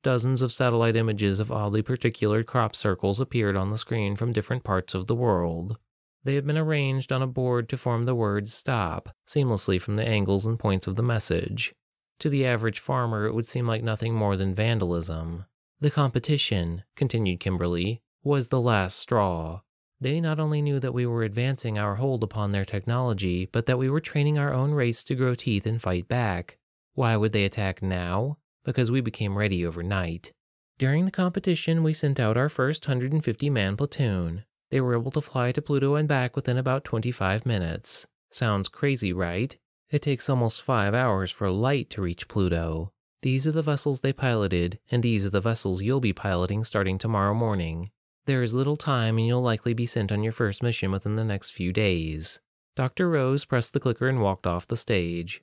Dozens 0.04 0.44
of 0.44 0.52
satellite 0.52 0.96
images 0.96 1.40
of 1.40 1.52
oddly 1.52 1.82
particulared 1.82 2.46
crop 2.46 2.76
circles 2.76 3.20
appeared 3.20 3.56
on 3.56 3.72
the 3.72 3.78
screen 3.78 4.16
from 4.16 4.34
different 4.34 4.64
parts 4.64 4.94
of 4.94 5.08
the 5.08 5.16
world. 5.16 5.80
They 6.24 6.36
have 6.36 6.46
been 6.46 6.58
arranged 6.58 7.12
on 7.12 7.24
a 7.24 7.28
board 7.28 7.68
to 7.70 7.78
form 7.78 8.06
the 8.06 8.14
word 8.14 8.52
stop 8.52 9.10
seamlessly 9.28 9.82
from 9.82 9.96
the 9.96 10.08
angles 10.08 10.46
and 10.46 10.60
points 10.60 10.86
of 10.86 10.96
the 10.96 11.02
message. 11.02 11.74
To 12.20 12.30
the 12.30 12.46
average 12.46 12.80
farmer, 12.80 13.26
it 13.26 13.34
would 13.34 13.48
seem 13.48 13.68
like 13.68 13.84
nothing 13.84 14.14
more 14.14 14.38
than 14.38 14.54
vandalism. 14.54 15.46
The 15.80 15.90
competition, 15.92 16.84
continued 16.96 17.40
Kimberly, 17.40 18.04
was 18.24 18.50
the 18.50 18.62
last 18.62 19.00
straw. 19.00 19.62
They 20.02 20.20
not 20.20 20.40
only 20.40 20.62
knew 20.62 20.80
that 20.80 20.94
we 20.94 21.06
were 21.06 21.24
advancing 21.24 21.80
our 21.80 21.96
hold 21.96 22.24
upon 22.24 22.52
their 22.52 22.66
technology, 22.66 23.48
but 23.52 23.66
that 23.66 23.78
we 23.78 23.90
were 23.90 24.02
training 24.02 24.38
our 24.38 24.54
own 24.54 24.72
race 24.72 25.04
to 25.06 25.16
grow 25.16 25.36
teeth 25.36 25.66
and 25.66 25.82
fight 25.82 26.08
back. 26.08 26.58
Why 26.94 27.16
would 27.16 27.32
they 27.32 27.46
attack 27.46 27.82
now? 27.82 28.38
Because 28.64 28.92
we 28.92 29.02
became 29.02 29.38
ready 29.38 29.66
overnight. 29.66 30.32
During 30.78 31.06
the 31.06 31.12
competition, 31.12 31.84
we 31.84 31.94
sent 31.94 32.20
out 32.20 32.36
our 32.36 32.50
first 32.50 32.88
150 32.88 33.50
man 33.50 33.78
platoon. 33.78 34.44
They 34.72 34.82
were 34.82 34.96
able 34.96 35.12
to 35.12 35.22
fly 35.22 35.54
to 35.54 35.62
Pluto 35.62 35.96
and 35.96 36.08
back 36.08 36.36
within 36.36 36.58
about 36.58 36.84
25 36.84 37.46
minutes. 37.46 38.06
Sounds 38.30 38.68
crazy, 38.68 39.14
right? 39.14 39.56
It 39.90 40.02
takes 40.02 40.30
almost 40.30 40.62
five 40.62 40.94
hours 40.94 41.32
for 41.32 41.50
light 41.50 41.90
to 41.92 42.02
reach 42.02 42.28
Pluto. 42.28 42.92
These 43.22 43.48
are 43.48 43.54
the 43.54 43.62
vessels 43.62 44.02
they 44.02 44.12
piloted, 44.14 44.80
and 44.92 45.02
these 45.02 45.26
are 45.26 45.30
the 45.30 45.40
vessels 45.40 45.82
you'll 45.82 46.02
be 46.02 46.14
piloting 46.14 46.64
starting 46.64 46.98
tomorrow 46.98 47.34
morning. 47.34 47.92
There 48.26 48.42
is 48.42 48.56
little 48.56 48.78
time, 48.78 49.18
and 49.18 49.28
you'll 49.28 49.42
likely 49.42 49.74
be 49.74 49.86
sent 49.86 50.12
on 50.12 50.24
your 50.24 50.34
first 50.34 50.64
mission 50.64 50.92
within 50.92 51.16
the 51.16 51.24
next 51.24 51.52
few 51.52 51.72
days. 51.72 52.40
Dr. 52.76 53.10
Rose 53.10 53.46
pressed 53.46 53.74
the 53.74 53.80
clicker 53.80 54.10
and 54.10 54.20
walked 54.20 54.48
off 54.48 54.68
the 54.68 54.76
stage. 54.76 55.42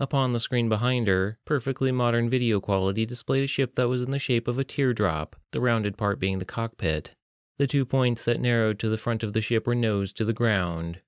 Upon 0.00 0.32
the 0.32 0.40
screen 0.40 0.68
behind 0.68 1.06
her, 1.06 1.38
perfectly 1.44 1.92
modern 1.92 2.28
video 2.28 2.60
quality 2.60 3.04
displayed 3.06 3.44
a 3.44 3.46
ship 3.46 3.74
that 3.74 3.88
was 3.88 4.02
in 4.02 4.10
the 4.10 4.18
shape 4.18 4.48
of 4.48 4.58
a 4.58 4.64
teardrop, 4.64 5.36
the 5.52 5.60
rounded 5.60 5.96
part 5.96 6.18
being 6.18 6.38
the 6.38 6.44
cockpit. 6.44 7.10
The 7.58 7.66
two 7.66 7.84
points 7.84 8.24
that 8.24 8.40
narrowed 8.40 8.78
to 8.80 8.88
the 8.88 8.96
front 8.96 9.22
of 9.22 9.34
the 9.34 9.40
ship 9.40 9.66
were 9.66 9.74
nose 9.74 10.12
to 10.14 10.24
the 10.24 10.32
ground. 10.32 11.00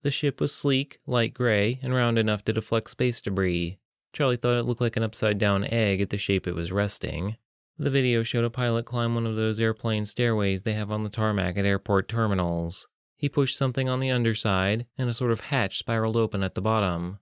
The 0.00 0.10
ship 0.10 0.40
was 0.40 0.52
sleek, 0.52 0.98
light 1.06 1.34
gray, 1.34 1.78
and 1.82 1.94
round 1.94 2.18
enough 2.18 2.44
to 2.46 2.52
deflect 2.52 2.90
space 2.90 3.20
debris. 3.20 3.78
Charlie 4.12 4.36
thought 4.36 4.58
it 4.58 4.64
looked 4.64 4.80
like 4.80 4.96
an 4.96 5.04
upside 5.04 5.38
down 5.38 5.64
egg 5.64 6.00
at 6.00 6.10
the 6.10 6.18
shape 6.18 6.48
it 6.48 6.56
was 6.56 6.72
resting. 6.72 7.36
The 7.78 7.90
video 7.90 8.22
showed 8.22 8.44
a 8.44 8.50
pilot 8.50 8.84
climb 8.84 9.14
one 9.14 9.26
of 9.26 9.36
those 9.36 9.58
airplane 9.58 10.04
stairways 10.04 10.62
they 10.62 10.74
have 10.74 10.90
on 10.90 11.04
the 11.04 11.10
tarmac 11.10 11.56
at 11.56 11.64
airport 11.64 12.08
terminals. 12.08 12.86
He 13.16 13.28
pushed 13.28 13.56
something 13.56 13.88
on 13.88 14.00
the 14.00 14.10
underside, 14.10 14.86
and 14.98 15.08
a 15.08 15.14
sort 15.14 15.32
of 15.32 15.40
hatch 15.40 15.78
spiraled 15.78 16.16
open 16.16 16.42
at 16.42 16.54
the 16.54 16.60
bottom. 16.60 17.18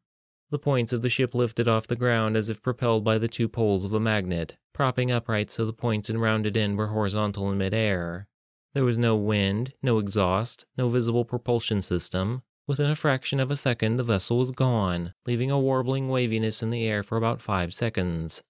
The 0.50 0.58
points 0.58 0.92
of 0.92 1.02
the 1.02 1.08
ship 1.08 1.34
lifted 1.34 1.68
off 1.68 1.86
the 1.86 1.94
ground 1.94 2.36
as 2.36 2.50
if 2.50 2.62
propelled 2.62 3.04
by 3.04 3.18
the 3.18 3.28
two 3.28 3.48
poles 3.48 3.84
of 3.84 3.94
a 3.94 4.00
magnet, 4.00 4.56
propping 4.72 5.12
upright 5.12 5.50
so 5.50 5.64
the 5.64 5.72
points 5.72 6.10
and 6.10 6.20
rounded 6.20 6.56
end 6.56 6.76
were 6.76 6.88
horizontal 6.88 7.50
in 7.52 7.58
midair. 7.58 8.26
There 8.74 8.84
was 8.84 8.98
no 8.98 9.14
wind, 9.16 9.74
no 9.82 9.98
exhaust, 9.98 10.66
no 10.76 10.88
visible 10.88 11.24
propulsion 11.24 11.82
system. 11.82 12.42
Within 12.66 12.90
a 12.90 12.96
fraction 12.96 13.40
of 13.40 13.50
a 13.50 13.56
second, 13.56 13.96
the 13.96 14.02
vessel 14.02 14.38
was 14.38 14.50
gone, 14.50 15.14
leaving 15.26 15.50
a 15.50 15.60
warbling 15.60 16.08
waviness 16.08 16.62
in 16.62 16.70
the 16.70 16.84
air 16.84 17.02
for 17.02 17.16
about 17.16 17.40
five 17.40 17.72
seconds. 17.72 18.42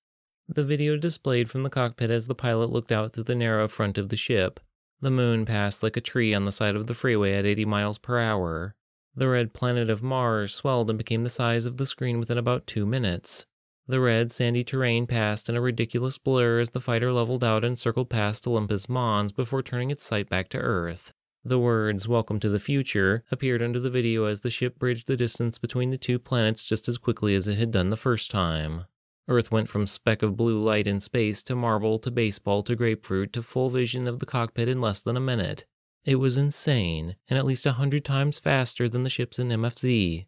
The 0.53 0.65
video 0.65 0.97
displayed 0.97 1.49
from 1.49 1.63
the 1.63 1.71
cockpit 1.71 2.11
as 2.11 2.27
the 2.27 2.35
pilot 2.35 2.71
looked 2.71 2.91
out 2.91 3.13
through 3.13 3.23
the 3.23 3.37
narrow 3.37 3.69
front 3.69 3.97
of 3.97 4.09
the 4.09 4.17
ship. 4.17 4.59
The 5.01 5.09
moon 5.09 5.45
passed 5.45 5.81
like 5.81 5.97
a 5.97 6.01
tree 6.01 6.35
on 6.35 6.45
the 6.45 6.51
side 6.51 6.75
of 6.75 6.89
the 6.89 6.95
freeway 6.95 7.35
at 7.35 7.47
80 7.47 7.67
miles 7.67 7.99
per 7.99 8.19
hour. 8.19 8.75
The 9.15 9.29
red 9.29 9.53
planet 9.53 9.89
of 9.89 10.03
Mars 10.03 10.53
swelled 10.53 10.91
and 10.91 10.99
became 10.99 11.23
the 11.23 11.31
size 11.31 11.67
of 11.67 11.77
the 11.77 11.87
screen 11.87 12.19
within 12.19 12.37
about 12.37 12.67
two 12.67 12.85
minutes. 12.85 13.47
The 13.87 14.01
red, 14.01 14.33
sandy 14.33 14.65
terrain 14.65 15.07
passed 15.07 15.49
in 15.49 15.55
a 15.55 15.61
ridiculous 15.61 16.19
blur 16.19 16.59
as 16.59 16.71
the 16.71 16.81
fighter 16.81 17.13
leveled 17.13 17.45
out 17.45 17.65
and 17.65 17.79
circled 17.79 18.11
past 18.11 18.45
Olympus 18.45 18.89
Mons 18.89 19.31
before 19.31 19.63
turning 19.63 19.93
its 19.93 20.03
sight 20.03 20.29
back 20.29 20.49
to 20.49 20.59
Earth. 20.59 21.13
The 21.45 21.61
words, 21.61 22.09
Welcome 22.09 22.41
to 22.41 22.49
the 22.49 22.59
Future, 22.59 23.23
appeared 23.31 23.63
under 23.63 23.79
the 23.79 23.89
video 23.89 24.25
as 24.25 24.41
the 24.41 24.51
ship 24.51 24.81
bridged 24.81 25.07
the 25.07 25.17
distance 25.17 25.59
between 25.59 25.91
the 25.91 25.97
two 25.97 26.19
planets 26.19 26.65
just 26.65 26.89
as 26.89 26.99
quickly 26.99 27.37
as 27.37 27.47
it 27.47 27.57
had 27.57 27.71
done 27.71 27.91
the 27.91 27.97
first 27.97 28.33
time. 28.33 28.87
Earth 29.29 29.51
went 29.51 29.69
from 29.69 29.87
speck 29.87 30.23
of 30.23 30.37
blue 30.37 30.63
light 30.63 30.87
in 30.87 31.01
space 31.01 31.43
to 31.45 31.55
marble 31.55 31.99
to 31.99 32.11
baseball 32.11 32.63
to 32.63 32.75
grapefruit 32.75 33.33
to 33.33 33.43
full 33.43 33.71
vision 33.71 34.09
of 34.09 34.19
the 34.19 34.27
cockpit 34.27 34.69
in 34.69 34.81
less 34.81 35.03
than 35.03 35.17
a 35.17 35.21
minute. 35.21 35.65
It 36.05 36.17
was 36.17 36.37
insane, 36.37 37.17
and 37.29 37.39
at 37.39 37.45
least 37.45 37.67
a 37.67 37.73
hundred 37.73 38.05
times 38.05 38.39
faster 38.39 38.89
than 38.89 39.05
the 39.05 39.11
ships 39.11 39.39
in 39.39 39.49
MFZ. 39.49 40.27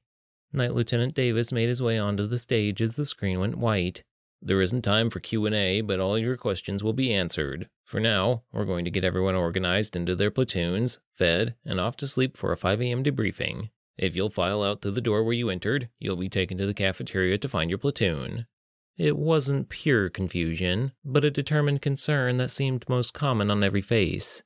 Night 0.52 0.74
Lieutenant 0.74 1.14
Davis 1.14 1.50
made 1.50 1.70
his 1.70 1.80
way 1.80 1.98
onto 1.98 2.26
the 2.26 2.38
stage 2.38 2.82
as 2.82 2.96
the 2.96 3.06
screen 3.06 3.40
went 3.40 3.56
white. 3.56 4.02
There 4.42 4.60
isn't 4.60 4.82
time 4.82 5.08
for 5.08 5.20
Q&A, 5.20 5.80
but 5.80 6.00
all 6.00 6.18
your 6.18 6.36
questions 6.36 6.82
will 6.82 6.92
be 6.92 7.14
answered. 7.14 7.68
For 7.84 8.00
now, 8.00 8.42
we're 8.52 8.64
going 8.64 8.84
to 8.84 8.90
get 8.90 9.04
everyone 9.04 9.34
organized 9.34 9.96
into 9.96 10.14
their 10.14 10.30
platoons, 10.30 10.98
fed, 11.16 11.54
and 11.64 11.80
off 11.80 11.96
to 11.98 12.08
sleep 12.08 12.36
for 12.36 12.52
a 12.52 12.56
5 12.56 12.82
a.m. 12.82 13.02
debriefing. 13.02 13.70
If 13.96 14.16
you'll 14.16 14.30
file 14.30 14.62
out 14.62 14.82
through 14.82 14.92
the 14.92 15.00
door 15.00 15.22
where 15.22 15.32
you 15.32 15.48
entered, 15.48 15.88
you'll 15.98 16.16
be 16.16 16.28
taken 16.28 16.58
to 16.58 16.66
the 16.66 16.74
cafeteria 16.74 17.38
to 17.38 17.48
find 17.48 17.70
your 17.70 17.78
platoon. 17.78 18.46
It 18.98 19.16
wasn't 19.16 19.68
pure 19.68 20.10
confusion, 20.10 20.92
but 21.04 21.24
a 21.24 21.30
determined 21.30 21.80
concern 21.82 22.36
that 22.36 22.50
seemed 22.50 22.88
most 22.88 23.14
common 23.14 23.50
on 23.50 23.64
every 23.64 23.80
face. 23.80 24.42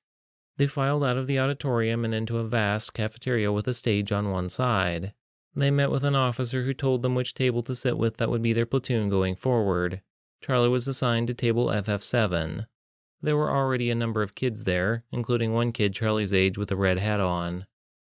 They 0.57 0.67
filed 0.67 1.05
out 1.05 1.17
of 1.17 1.27
the 1.27 1.39
auditorium 1.39 2.05
and 2.05 2.15
into 2.15 2.39
a 2.39 2.47
vast 2.47 2.95
cafeteria 2.95 3.53
with 3.53 3.69
a 3.69 3.75
stage 3.75 4.13
on 4.13 4.31
one 4.31 4.49
side. 4.49 5.13
They 5.55 5.71
met 5.71 5.91
with 5.91 6.05
an 6.05 6.15
officer 6.15 6.65
who 6.65 6.75
told 6.75 7.03
them 7.03 7.15
which 7.15 7.35
table 7.35 7.63
to 7.65 7.75
sit 7.75 7.99
with 7.99 8.19
that 8.19 8.31
would 8.31 8.43
be 8.43 8.53
their 8.53 8.67
platoon 8.67 9.09
going 9.09 9.37
forward. 9.37 10.03
Charlie 10.41 10.69
was 10.69 10.87
assigned 10.87 11.27
to 11.29 11.35
table 11.35 11.67
FF7. 11.67 12.67
There 13.23 13.37
were 13.37 13.51
already 13.51 13.91
a 13.91 13.95
number 13.95 14.23
of 14.23 14.35
kids 14.35 14.65
there, 14.65 15.05
including 15.11 15.53
one 15.53 15.73
kid 15.73 15.95
Charlie's 15.95 16.33
age 16.33 16.57
with 16.57 16.71
a 16.71 16.77
red 16.77 16.99
hat 16.99 17.21
on. 17.21 17.67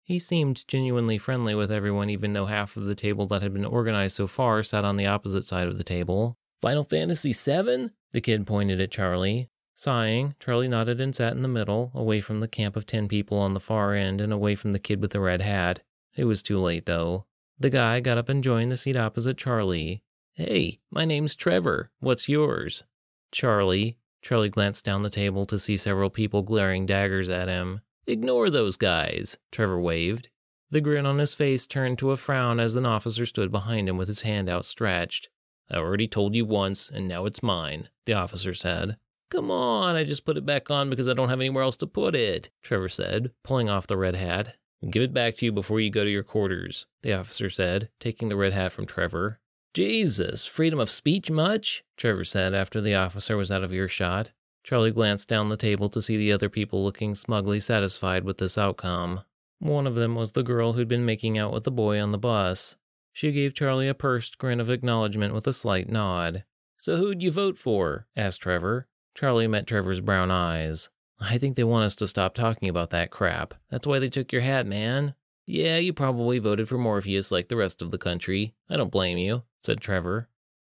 He 0.06 0.20
seemed 0.20 0.68
genuinely 0.68 1.18
friendly 1.18 1.56
with 1.56 1.72
everyone, 1.72 2.10
even 2.10 2.32
though 2.32 2.46
half 2.46 2.76
of 2.76 2.84
the 2.84 2.94
table 2.94 3.26
that 3.26 3.42
had 3.42 3.52
been 3.52 3.64
organized 3.64 4.14
so 4.14 4.28
far 4.28 4.62
sat 4.62 4.84
on 4.84 4.94
the 4.94 5.06
opposite 5.06 5.44
side 5.44 5.66
of 5.66 5.78
the 5.78 5.84
table. 5.84 6.38
Final 6.62 6.84
Fantasy 6.84 7.32
VII? 7.32 7.90
The 8.12 8.20
kid 8.20 8.46
pointed 8.46 8.80
at 8.80 8.92
Charlie. 8.92 9.50
Sighing, 9.74 10.36
Charlie 10.38 10.68
nodded 10.68 11.00
and 11.00 11.14
sat 11.14 11.32
in 11.32 11.42
the 11.42 11.48
middle, 11.48 11.90
away 11.92 12.20
from 12.20 12.38
the 12.38 12.46
camp 12.46 12.76
of 12.76 12.86
ten 12.86 13.08
people 13.08 13.36
on 13.38 13.52
the 13.52 13.58
far 13.58 13.94
end 13.94 14.20
and 14.20 14.32
away 14.32 14.54
from 14.54 14.72
the 14.72 14.78
kid 14.78 15.02
with 15.02 15.10
the 15.10 15.18
red 15.18 15.42
hat. 15.42 15.80
It 16.14 16.24
was 16.24 16.40
too 16.40 16.60
late, 16.60 16.86
though. 16.86 17.26
The 17.58 17.68
guy 17.68 17.98
got 17.98 18.16
up 18.16 18.28
and 18.28 18.44
joined 18.44 18.70
the 18.70 18.76
seat 18.76 18.96
opposite 18.96 19.36
Charlie. 19.36 20.04
Hey, 20.34 20.78
my 20.88 21.04
name's 21.04 21.34
Trevor. 21.34 21.90
What's 21.98 22.28
yours? 22.28 22.84
Charlie. 23.32 23.98
Charlie 24.22 24.50
glanced 24.50 24.84
down 24.84 25.02
the 25.02 25.10
table 25.10 25.46
to 25.46 25.58
see 25.58 25.76
several 25.76 26.10
people 26.10 26.42
glaring 26.42 26.86
daggers 26.86 27.28
at 27.28 27.48
him. 27.48 27.80
Ignore 28.06 28.50
those 28.50 28.76
guys, 28.76 29.36
Trevor 29.50 29.80
waved. 29.80 30.28
The 30.70 30.80
grin 30.80 31.06
on 31.06 31.18
his 31.18 31.34
face 31.34 31.66
turned 31.66 31.98
to 31.98 32.12
a 32.12 32.16
frown 32.16 32.60
as 32.60 32.76
an 32.76 32.86
officer 32.86 33.26
stood 33.26 33.50
behind 33.50 33.88
him 33.88 33.96
with 33.96 34.08
his 34.08 34.22
hand 34.22 34.48
outstretched. 34.48 35.28
I 35.70 35.76
already 35.76 36.06
told 36.06 36.34
you 36.34 36.44
once, 36.44 36.88
and 36.88 37.08
now 37.08 37.26
it's 37.26 37.42
mine, 37.42 37.88
the 38.04 38.12
officer 38.12 38.54
said. 38.54 38.96
Come 39.30 39.50
on, 39.50 39.96
I 39.96 40.04
just 40.04 40.24
put 40.24 40.36
it 40.36 40.46
back 40.46 40.70
on 40.70 40.88
because 40.88 41.08
I 41.08 41.14
don't 41.14 41.28
have 41.28 41.40
anywhere 41.40 41.64
else 41.64 41.76
to 41.78 41.86
put 41.86 42.14
it, 42.14 42.50
Trevor 42.62 42.88
said, 42.88 43.32
pulling 43.42 43.68
off 43.68 43.88
the 43.88 43.96
red 43.96 44.14
hat. 44.14 44.54
Give 44.88 45.02
it 45.02 45.12
back 45.12 45.34
to 45.36 45.46
you 45.46 45.52
before 45.52 45.80
you 45.80 45.90
go 45.90 46.04
to 46.04 46.10
your 46.10 46.22
quarters, 46.22 46.86
the 47.02 47.12
officer 47.12 47.50
said, 47.50 47.88
taking 47.98 48.28
the 48.28 48.36
red 48.36 48.52
hat 48.52 48.70
from 48.70 48.86
Trevor. 48.86 49.40
Jesus, 49.74 50.46
freedom 50.46 50.78
of 50.78 50.88
speech 50.88 51.30
much? 51.30 51.82
Trevor 51.96 52.24
said 52.24 52.54
after 52.54 52.80
the 52.80 52.94
officer 52.94 53.36
was 53.36 53.50
out 53.50 53.64
of 53.64 53.72
earshot. 53.72 54.30
Charlie 54.66 54.90
glanced 54.90 55.28
down 55.28 55.48
the 55.48 55.56
table 55.56 55.88
to 55.90 56.02
see 56.02 56.16
the 56.16 56.32
other 56.32 56.48
people 56.48 56.82
looking 56.82 57.14
smugly 57.14 57.60
satisfied 57.60 58.24
with 58.24 58.38
this 58.38 58.58
outcome. 58.58 59.20
One 59.60 59.86
of 59.86 59.94
them 59.94 60.16
was 60.16 60.32
the 60.32 60.42
girl 60.42 60.72
who'd 60.72 60.88
been 60.88 61.04
making 61.04 61.38
out 61.38 61.52
with 61.52 61.62
the 61.62 61.70
boy 61.70 62.00
on 62.00 62.10
the 62.10 62.18
bus. 62.18 62.74
She 63.12 63.30
gave 63.30 63.54
Charlie 63.54 63.86
a 63.86 63.94
pursed 63.94 64.38
grin 64.38 64.58
of 64.58 64.68
acknowledgement 64.68 65.34
with 65.34 65.46
a 65.46 65.52
slight 65.52 65.88
nod. 65.88 66.42
So 66.78 66.96
who'd 66.96 67.22
you 67.22 67.30
vote 67.30 67.58
for? 67.58 68.08
asked 68.16 68.40
Trevor. 68.40 68.88
Charlie 69.14 69.46
met 69.46 69.68
Trevor's 69.68 70.00
brown 70.00 70.32
eyes. 70.32 70.88
I 71.20 71.38
think 71.38 71.54
they 71.54 71.62
want 71.62 71.84
us 71.84 71.94
to 71.96 72.08
stop 72.08 72.34
talking 72.34 72.68
about 72.68 72.90
that 72.90 73.12
crap. 73.12 73.54
That's 73.70 73.86
why 73.86 74.00
they 74.00 74.08
took 74.08 74.32
your 74.32 74.42
hat, 74.42 74.66
man. 74.66 75.14
Yeah, 75.46 75.76
you 75.76 75.92
probably 75.92 76.40
voted 76.40 76.68
for 76.68 76.76
Morpheus 76.76 77.30
like 77.30 77.46
the 77.46 77.56
rest 77.56 77.82
of 77.82 77.92
the 77.92 77.98
country. 77.98 78.56
I 78.68 78.76
don't 78.76 78.90
blame 78.90 79.16
you, 79.16 79.44
said 79.62 79.80
Trevor. 79.80 80.28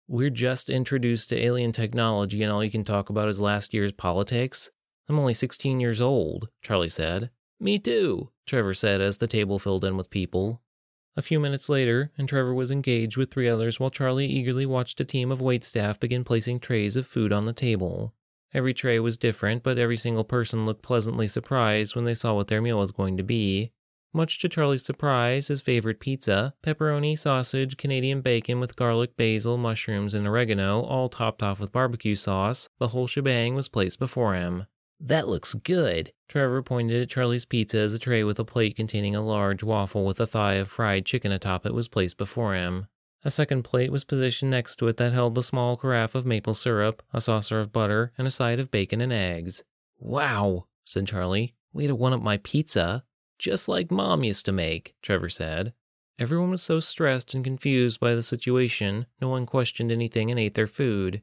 We're 0.10 0.30
just 0.30 0.70
introduced 0.70 1.28
to 1.30 1.38
alien 1.38 1.74
technology 1.74 2.42
and 2.42 2.50
all 2.50 2.64
you 2.64 2.72
can 2.72 2.86
talk 2.86 3.10
about 3.10 3.28
is 3.28 3.42
last 3.42 3.74
year's 3.74 3.92
politics. 3.92 4.70
I'm 5.10 5.20
only 5.20 5.34
16 5.34 5.82
years 5.82 6.00
old, 6.00 6.48
Charlie 6.62 6.88
said. 6.88 7.30
Me 7.60 7.78
too, 7.78 8.30
Trevor 8.46 8.74
said 8.74 9.02
as 9.02 9.18
the 9.18 9.28
table 9.28 9.60
filled 9.60 9.84
in 9.84 9.98
with 9.98 10.10
people. 10.10 10.62
A 11.18 11.22
few 11.22 11.42
minutes 11.42 11.68
later, 11.68 12.14
and 12.18 12.30
Trevor 12.30 12.54
was 12.54 12.72
engaged 12.72 13.18
with 13.18 13.32
three 13.32 13.50
others 13.50 13.82
while 13.82 13.90
Charlie 13.90 14.28
eagerly 14.28 14.66
watched 14.66 15.02
a 15.02 15.06
team 15.06 15.30
of 15.30 15.40
waitstaff 15.40 16.00
begin 16.00 16.24
placing 16.24 16.62
trays 16.62 16.96
of 16.96 17.06
food 17.06 17.34
on 17.34 17.46
the 17.46 17.52
table. 17.52 18.14
Every 18.54 18.74
tray 18.74 19.00
was 19.00 19.18
different, 19.18 19.62
but 19.62 19.78
every 19.78 19.98
single 19.98 20.24
person 20.24 20.66
looked 20.66 20.84
pleasantly 20.84 21.28
surprised 21.28 21.98
when 21.98 22.06
they 22.06 22.14
saw 22.14 22.34
what 22.34 22.48
their 22.48 22.62
meal 22.62 22.80
was 22.80 22.92
going 22.92 23.18
to 23.18 23.24
be. 23.24 23.74
Much 24.14 24.40
to 24.40 24.50
Charlie's 24.50 24.86
surprise, 24.86 25.48
his 25.48 25.62
favorite 25.62 26.00
pizza, 26.00 26.54
pepperoni, 26.64 27.18
sausage, 27.18 27.78
Canadian 27.78 28.22
bacon 28.22 28.60
with 28.60 28.76
garlic, 28.76 29.16
basil, 29.18 29.58
mushrooms, 29.58 30.14
and 30.14 30.26
oregano, 30.26 30.82
all 30.82 31.10
topped 31.10 31.44
off 31.44 31.60
with 31.60 31.72
barbecue 31.72 32.16
sauce, 32.16 32.70
the 32.80 32.90
whole 32.90 33.08
shebang 33.08 33.54
was 33.54 33.70
placed 33.70 34.00
before 34.00 34.34
him. 34.34 34.66
That 35.00 35.28
looks 35.28 35.54
good. 35.54 36.12
Trevor 36.28 36.64
pointed 36.64 37.02
at 37.02 37.10
Charlie's 37.10 37.46
pizza 37.46 37.78
as 37.78 37.94
a 37.94 38.00
tray 38.00 38.24
with 38.24 38.40
a 38.40 38.46
plate 38.46 38.76
containing 38.76 39.16
a 39.16 39.26
large 39.26 39.62
waffle 39.62 40.06
with 40.06 40.20
a 40.20 40.26
thigh 40.26 40.56
of 40.56 40.70
fried 40.70 41.06
chicken 41.06 41.32
atop 41.32 41.66
it 41.66 41.74
was 41.74 41.88
placed 41.88 42.18
before 42.18 42.56
him. 42.56 42.88
A 43.24 43.30
second 43.30 43.64
plate 43.64 43.92
was 43.92 44.04
positioned 44.04 44.52
next 44.52 44.78
to 44.78 44.88
it 44.88 44.98
that 44.98 45.14
held 45.14 45.36
the 45.36 45.44
small 45.44 45.78
carafe 45.78 46.16
of 46.16 46.26
maple 46.26 46.54
syrup, 46.54 47.04
a 47.14 47.22
saucer 47.22 47.60
of 47.60 47.72
butter, 47.72 48.12
and 48.18 48.26
a 48.28 48.32
side 48.32 48.60
of 48.60 48.72
bacon 48.72 49.02
and 49.02 49.14
eggs. 49.14 49.64
Wow, 50.00 50.66
said 50.86 51.08
Charlie. 51.08 51.54
Way 51.74 51.88
to 51.88 51.96
one 51.96 52.14
up 52.14 52.22
my 52.22 52.38
pizza. 52.38 53.04
Just 53.38 53.70
like 53.70 53.92
mom 53.92 54.24
used 54.24 54.46
to 54.46 54.52
make, 54.52 54.96
Trevor 55.02 55.30
said. 55.30 55.74
Everyone 56.20 56.50
was 56.50 56.64
so 56.64 56.80
stressed 56.80 57.36
and 57.36 57.44
confused 57.44 58.00
by 58.00 58.16
the 58.16 58.24
situation, 58.24 59.06
no 59.22 59.30
one 59.30 59.46
questioned 59.46 59.92
anything 59.92 60.32
and 60.32 60.40
ate 60.40 60.56
their 60.56 60.66
food. 60.66 61.22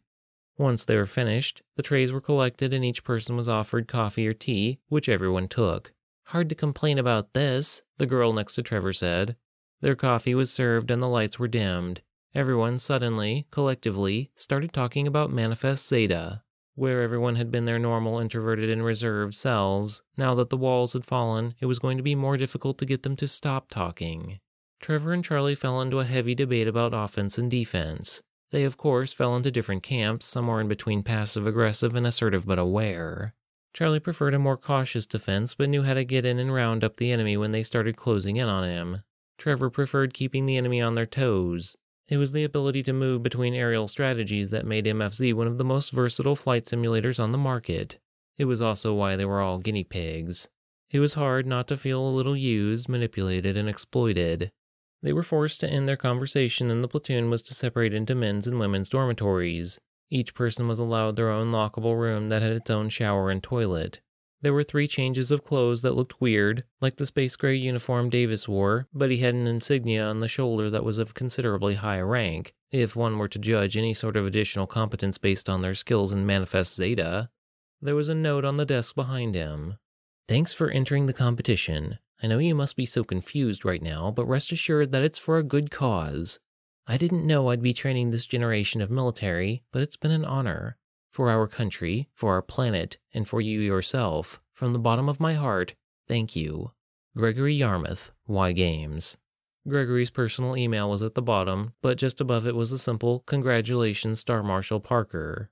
Once 0.57 0.85
they 0.85 0.95
were 0.95 1.07
finished, 1.07 1.63
the 1.77 1.83
trays 1.83 2.13
were 2.13 2.21
collected 2.21 2.73
and 2.73 2.85
each 2.85 3.03
person 3.03 3.37
was 3.37 3.49
offered 3.49 3.89
coffee 3.89 4.27
or 4.29 4.33
tea, 4.33 4.79
which 4.89 5.09
everyone 5.09 5.49
took. 5.49 5.93
Hard 6.27 6.49
to 6.49 6.55
complain 6.55 6.97
about 6.97 7.33
this, 7.33 7.83
the 7.99 8.07
girl 8.07 8.33
next 8.33 8.55
to 8.55 8.63
Trevor 8.63 8.93
said. 8.93 9.35
Their 9.81 9.97
coffee 9.97 10.35
was 10.35 10.53
served 10.53 10.93
and 10.93 11.03
the 11.03 11.09
lights 11.09 11.41
were 11.41 11.49
dimmed. 11.49 12.03
Everyone 12.33 12.79
suddenly, 12.79 13.47
collectively, 13.51 14.31
started 14.37 14.73
talking 14.73 15.09
about 15.09 15.33
Manifest 15.33 15.89
Zeta. 15.89 16.44
Where 16.77 17.03
everyone 17.03 17.37
had 17.37 17.53
been 17.53 17.67
their 17.67 17.79
normal, 17.79 18.19
introverted, 18.19 18.69
and 18.69 18.85
reserved 18.85 19.35
selves, 19.35 20.03
now 20.17 20.35
that 20.35 20.51
the 20.51 20.57
walls 20.57 20.93
had 20.93 21.05
fallen, 21.05 21.55
it 21.61 21.67
was 21.67 21.79
going 21.79 21.97
to 21.99 22.03
be 22.03 22.17
more 22.17 22.37
difficult 22.37 22.79
to 22.79 22.87
get 22.87 23.05
them 23.05 23.15
to 23.17 23.29
stop 23.29 23.71
talking. 23.71 24.41
Trevor 24.81 25.13
and 25.13 25.25
Charlie 25.25 25.55
fell 25.55 25.81
into 25.81 26.01
a 26.01 26.05
heavy 26.05 26.35
debate 26.35 26.67
about 26.67 26.93
offense 26.93 27.39
and 27.39 27.51
defense. 27.51 28.23
They, 28.51 28.65
of 28.65 28.77
course, 28.77 29.13
fell 29.13 29.37
into 29.37 29.51
different 29.51 29.83
camps, 29.83 30.27
somewhere 30.27 30.61
in 30.61 30.69
between 30.69 31.03
passive 31.03 31.47
aggressive 31.47 31.95
and 31.95 32.07
assertive 32.07 32.45
but 32.45 32.59
aware. 32.59 33.35
Charlie 33.73 34.01
preferred 34.01 34.35
a 34.35 34.39
more 34.39 34.57
cautious 34.57 35.07
defense, 35.07 35.55
but 35.55 35.69
knew 35.69 35.83
how 35.83 35.95
to 35.95 36.05
get 36.05 36.25
in 36.25 36.39
and 36.39 36.53
round 36.53 36.85
up 36.85 36.97
the 36.97 37.11
enemy 37.11 37.37
when 37.37 37.53
they 37.53 37.63
started 37.63 37.97
closing 37.97 38.37
in 38.37 38.49
on 38.49 38.69
him. 38.69 39.03
Trevor 39.39 39.71
preferred 39.71 40.15
keeping 40.15 40.47
the 40.47 40.57
enemy 40.57 40.81
on 40.81 40.95
their 40.95 41.07
toes. 41.07 41.77
It 42.09 42.19
was 42.19 42.33
the 42.33 42.45
ability 42.45 42.83
to 42.83 42.93
move 42.93 43.23
between 43.23 43.55
aerial 43.55 43.89
strategies 43.89 44.51
that 44.51 44.67
made 44.67 44.85
MFZ 44.85 45.33
one 45.35 45.47
of 45.47 45.57
the 45.57 45.65
most 45.65 45.91
versatile 45.91 46.37
flight 46.37 46.67
simulators 46.67 47.19
on 47.19 47.33
the 47.33 47.39
market. 47.39 47.99
It 48.37 48.45
was 48.45 48.61
also 48.61 48.93
why 48.93 49.17
they 49.17 49.25
were 49.25 49.41
all 49.41 49.59
guinea 49.59 49.85
pigs. 49.85 50.49
It 50.91 50.99
was 51.01 51.15
hard 51.15 51.47
not 51.47 51.67
to 51.69 51.77
feel 51.77 52.07
a 52.07 52.11
little 52.11 52.37
used, 52.37 52.89
manipulated, 52.89 53.57
and 53.57 53.69
exploited. 53.69 54.53
They 55.03 55.13
were 55.13 55.23
forced 55.23 55.61
to 55.61 55.69
end 55.69 55.89
their 55.89 55.97
conversation, 55.97 56.71
and 56.71 56.85
the 56.85 56.89
platoon 56.89 57.31
was 57.31 57.43
to 57.43 57.55
separate 57.55 57.95
into 57.95 58.15
men's 58.15 58.47
and 58.47 58.59
women's 58.61 58.91
dormitories. 58.91 59.79
Each 60.11 60.35
person 60.35 60.69
was 60.69 60.79
allowed 60.79 61.17
their 61.17 61.31
own 61.31 61.53
lockable 61.53 61.99
room 61.99 62.29
that 62.29 62.43
had 62.43 62.53
its 62.53 62.71
own 62.71 62.91
shower 62.91 63.31
and 63.31 63.43
toilet. 63.43 64.01
There 64.45 64.53
were 64.53 64.63
three 64.63 64.87
changes 64.87 65.31
of 65.31 65.43
clothes 65.43 65.81
that 65.81 65.95
looked 65.95 66.21
weird, 66.21 66.65
like 66.83 66.97
the 66.97 67.07
space 67.07 67.35
gray 67.35 67.57
uniform 67.57 68.11
Davis 68.11 68.47
wore, 68.47 68.87
but 68.93 69.11
he 69.11 69.17
had 69.17 69.35
an 69.35 69.47
insignia 69.47 70.05
on 70.05 70.21
the 70.21 70.29
shoulder 70.29 70.69
that 70.69 70.85
was 70.85 70.99
of 70.99 71.15
considerably 71.15 71.77
high 71.77 72.03
rank, 72.03 72.53
if 72.71 72.95
one 72.95 73.17
were 73.17 73.27
to 73.27 73.39
judge 73.39 73.75
any 73.75 73.95
sort 73.95 74.19
of 74.19 74.27
additional 74.27 74.67
competence 74.67 75.17
based 75.17 75.49
on 75.49 75.63
their 75.63 75.75
skills 75.75 76.13
in 76.13 76.27
Manifest 76.27 76.77
Zeta. 76.77 77.31
There 77.81 77.95
was 77.95 78.11
a 78.11 78.15
note 78.15 78.45
on 78.45 78.59
the 78.59 78.67
desk 78.67 78.95
behind 78.95 79.35
him. 79.35 79.79
Thanks 80.29 80.53
for 80.53 80.69
entering 80.69 81.07
the 81.07 81.15
competition. 81.15 81.99
I 82.23 82.27
know 82.27 82.37
you 82.37 82.55
must 82.55 82.77
be 82.77 82.85
so 82.85 83.03
confused 83.03 83.65
right 83.65 83.81
now, 83.81 84.11
but 84.11 84.27
rest 84.27 84.53
assured 84.53 84.93
that 84.93 85.05
it's 85.05 85.17
for 85.17 85.39
a 85.39 85.43
good 85.43 85.71
cause. 85.71 86.39
I 86.87 86.99
didn't 86.99 87.27
know 87.27 87.49
I'd 87.49 87.63
be 87.63 87.73
training 87.73 88.11
this 88.11 88.27
generation 88.27 88.83
of 88.83 88.91
military, 88.91 89.63
but 89.73 89.81
it's 89.81 89.97
been 89.97 90.11
an 90.11 90.27
honor 90.27 90.77
for 91.15 91.31
our 91.31 91.47
country, 91.47 92.09
for 92.13 92.33
our 92.33 92.43
planet, 92.43 92.99
and 93.15 93.29
for 93.29 93.41
you 93.41 93.61
yourself, 93.61 94.41
from 94.53 94.73
the 94.73 94.81
bottom 94.81 95.09
of 95.09 95.21
my 95.21 95.35
heart, 95.35 95.77
thank 96.09 96.35
you. 96.35 96.73
Gregory 97.17 97.55
Yarmouth, 97.55 98.11
Y 98.27 98.51
Games. 98.51 99.17
Gregory's 99.69 100.11
personal 100.11 100.57
email 100.57 100.91
was 100.91 101.03
at 101.03 101.15
the 101.15 101.23
bottom, 101.23 101.73
but 101.83 101.99
just 101.99 102.21
above 102.21 102.49
it 102.49 102.57
was 102.57 102.73
a 102.73 102.79
simple 102.79 103.23
Congratulations, 103.27 104.19
Star 104.19 104.43
Marshal 104.43 104.81
Parker. 104.81 105.51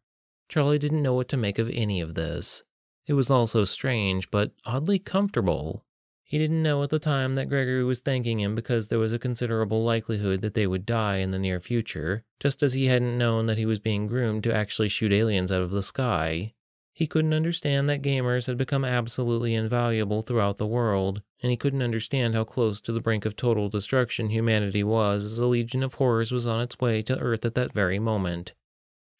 Charlie 0.48 0.80
didn't 0.80 1.00
know 1.00 1.14
what 1.14 1.28
to 1.28 1.36
make 1.36 1.60
of 1.60 1.70
any 1.72 2.00
of 2.00 2.14
this. 2.14 2.64
It 3.06 3.12
was 3.12 3.30
all 3.30 3.46
so 3.46 3.64
strange, 3.64 4.32
but 4.32 4.50
oddly 4.66 4.98
comfortable. 4.98 5.84
He 6.24 6.38
didn't 6.38 6.62
know 6.62 6.82
at 6.82 6.90
the 6.90 6.98
time 6.98 7.34
that 7.34 7.48
Gregory 7.48 7.84
was 7.84 8.00
thanking 8.00 8.40
him 8.40 8.54
because 8.54 8.88
there 8.88 8.98
was 8.98 9.12
a 9.12 9.18
considerable 9.18 9.84
likelihood 9.84 10.40
that 10.40 10.54
they 10.54 10.66
would 10.66 10.86
die 10.86 11.16
in 11.16 11.30
the 11.30 11.38
near 11.38 11.60
future, 11.60 12.24
just 12.40 12.62
as 12.62 12.72
he 12.72 12.86
hadn't 12.86 13.18
known 13.18 13.46
that 13.46 13.58
he 13.58 13.66
was 13.66 13.80
being 13.80 14.06
groomed 14.06 14.42
to 14.44 14.54
actually 14.54 14.88
shoot 14.88 15.12
aliens 15.12 15.52
out 15.52 15.62
of 15.62 15.70
the 15.70 15.82
sky. 15.82 16.54
He 16.94 17.06
couldn't 17.06 17.32
understand 17.34 17.88
that 17.88 18.02
gamers 18.02 18.46
had 18.46 18.58
become 18.58 18.84
absolutely 18.84 19.54
invaluable 19.54 20.22
throughout 20.22 20.58
the 20.58 20.66
world, 20.66 21.22
and 21.42 21.50
he 21.50 21.56
couldn't 21.56 21.82
understand 21.82 22.34
how 22.34 22.44
close 22.44 22.80
to 22.82 22.92
the 22.92 23.00
brink 23.00 23.24
of 23.24 23.34
total 23.34 23.68
destruction 23.68 24.28
humanity 24.28 24.84
was 24.84 25.24
as 25.24 25.38
a 25.38 25.46
legion 25.46 25.82
of 25.82 25.94
horrors 25.94 26.32
was 26.32 26.46
on 26.46 26.60
its 26.60 26.78
way 26.80 27.02
to 27.02 27.18
Earth 27.18 27.44
at 27.44 27.54
that 27.54 27.72
very 27.72 27.98
moment. 27.98 28.52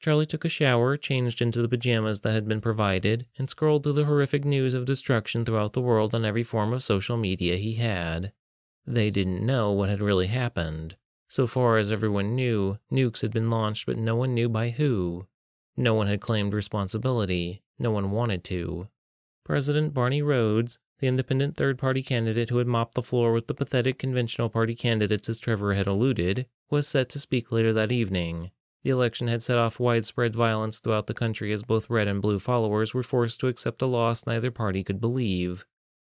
Charlie 0.03 0.27
took 0.27 0.45
a 0.45 0.49
shower, 0.49 0.97
changed 0.97 1.41
into 1.41 1.63
the 1.63 1.69
pajamas 1.69 2.23
that 2.23 2.35
had 2.35 2.49
been 2.49 2.61
provided, 2.61 3.25
and 3.39 3.49
scrolled 3.49 3.85
through 3.85 3.93
the 3.93 4.07
horrific 4.07 4.45
news 4.45 4.75
of 4.75 4.85
destruction 4.85 5.45
throughout 5.45 5.75
the 5.75 5.81
world 5.81 6.13
on 6.13 6.25
every 6.25 6.43
form 6.43 6.73
of 6.73 6.83
social 6.83 7.17
media 7.17 7.57
he 7.57 7.75
had. 7.75 8.33
They 8.85 9.13
didn't 9.13 9.47
know 9.47 9.71
what 9.71 9.89
had 9.89 10.01
really 10.01 10.27
happened. 10.27 10.97
So 11.29 11.47
far 11.47 11.79
as 11.79 11.93
everyone 11.93 12.35
knew, 12.35 12.79
nukes 12.91 13.23
had 13.23 13.33
been 13.33 13.49
launched, 13.49 13.87
but 13.87 13.97
no 13.97 14.17
one 14.17 14.35
knew 14.35 14.49
by 14.49 14.71
who. 14.71 15.29
No 15.77 15.95
one 15.95 16.09
had 16.09 16.21
claimed 16.21 16.53
responsibility. 16.53 17.63
No 17.79 17.93
one 17.93 18.11
wanted 18.11 18.43
to. 18.45 18.89
President 19.45 19.95
Barney 19.95 20.21
Rhodes, 20.21 20.81
the 20.99 21.07
independent 21.07 21.57
third 21.57 21.79
party 21.79 22.03
candidate 22.03 22.51
who 22.51 22.59
had 22.59 22.67
mopped 22.67 22.97
the 22.97 23.05
floor 23.05 23.33
with 23.33 23.47
the 23.47 23.55
pathetic 23.55 24.01
conventional 24.01 24.49
party 24.49 24.75
candidates 24.75 25.29
as 25.29 25.39
Trevor 25.39 25.75
had 25.75 25.87
alluded, 25.87 26.47
was 26.71 26.89
set 26.89 27.09
to 27.11 27.21
speak 27.21 27.53
later 27.53 27.73
that 27.73 27.93
evening. 27.93 28.51
The 28.85 28.91
election 28.91 29.29
had 29.29 29.43
set 29.43 29.59
off 29.59 29.79
widespread 29.79 30.35
violence 30.35 30.81
throughout 30.81 31.07
the 31.07 31.15
country 31.15 31.53
as 31.53 31.63
both 31.63 31.89
red 31.89 32.09
and 32.09 32.21
blue 32.21 32.41
followers 32.41 32.93
were 32.93 33.05
forced 33.05 33.39
to 33.41 33.49
accept 33.49 33.81
a 33.83 33.87
loss 33.87 34.27
neither 34.27 34.51
party 34.51 34.83
could 34.83 35.01
believe. 35.01 35.65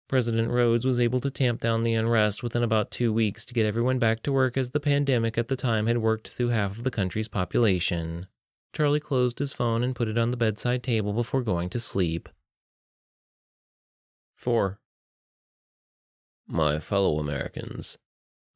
President 0.08 0.50
Rhodes 0.50 0.84
was 0.84 0.98
able 0.98 1.20
to 1.20 1.30
tamp 1.30 1.60
down 1.60 1.82
the 1.82 1.94
unrest 1.94 2.42
within 2.42 2.62
about 2.62 2.90
two 2.90 3.12
weeks 3.12 3.44
to 3.44 3.54
get 3.54 3.66
everyone 3.66 3.98
back 3.98 4.22
to 4.22 4.32
work 4.32 4.56
as 4.56 4.70
the 4.70 4.80
pandemic 4.80 5.38
at 5.38 5.48
the 5.48 5.56
time 5.56 5.86
had 5.86 5.98
worked 5.98 6.28
through 6.28 6.48
half 6.48 6.76
of 6.76 6.84
the 6.84 6.90
country's 6.90 7.28
population. 7.28 8.26
Charlie 8.72 9.00
closed 9.00 9.38
his 9.38 9.52
phone 9.52 9.82
and 9.82 9.94
put 9.94 10.08
it 10.08 10.18
on 10.18 10.30
the 10.30 10.36
bedside 10.36 10.82
table 10.82 11.12
before 11.12 11.42
going 11.42 11.68
to 11.70 11.80
sleep. 11.80 12.28
4. 14.36 14.78
My 16.46 16.78
fellow 16.78 17.18
Americans, 17.18 17.98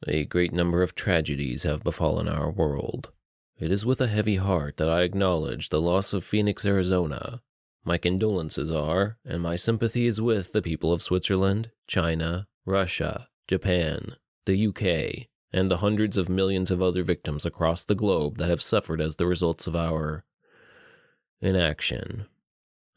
a 0.09 0.25
great 0.25 0.53
number 0.53 0.83
of 0.83 0.95
tragedies 0.95 1.65
have 1.65 1.85
befallen 1.85 2.29
our 2.29 2.51
world. 2.51 3.11
It 3.59 3.71
is 3.71 3.87
with 3.87 4.01
a 4.01 4.09
heavy 4.09 4.37
heart 4.37 4.79
that 4.79 4.89
I 4.89 5.03
acknowledge 5.03 5.69
the 5.69 5.81
loss 5.81 6.13
of 6.13 6.25
Phoenix, 6.25 6.67
Arizona. 6.67 7.41
My 7.85 7.99
condolences 7.99 8.71
are, 8.71 9.19
and 9.25 9.41
my 9.41 9.55
sympathy 9.55 10.07
is 10.07 10.21
with 10.21 10.53
the 10.53 10.63
people 10.63 10.93
of 10.93 11.03
Switzerland, 11.03 11.71
China, 11.87 12.49
Russia, 12.67 13.29
Japan, 13.47 14.17
the 14.47 14.67
UK, 14.67 15.29
and 15.53 15.71
the 15.71 15.77
hundreds 15.77 16.17
of 16.17 16.29
millions 16.29 16.73
of 16.73 16.83
other 16.83 17.05
victims 17.05 17.47
across 17.47 17.85
the 17.85 17.95
globe 17.95 18.39
that 18.39 18.51
have 18.51 18.61
suffered 18.61 19.01
as 19.01 19.17
the 19.17 19.27
results 19.27 19.69
of 19.69 19.77
our 19.77 20.25
inaction. 21.41 22.27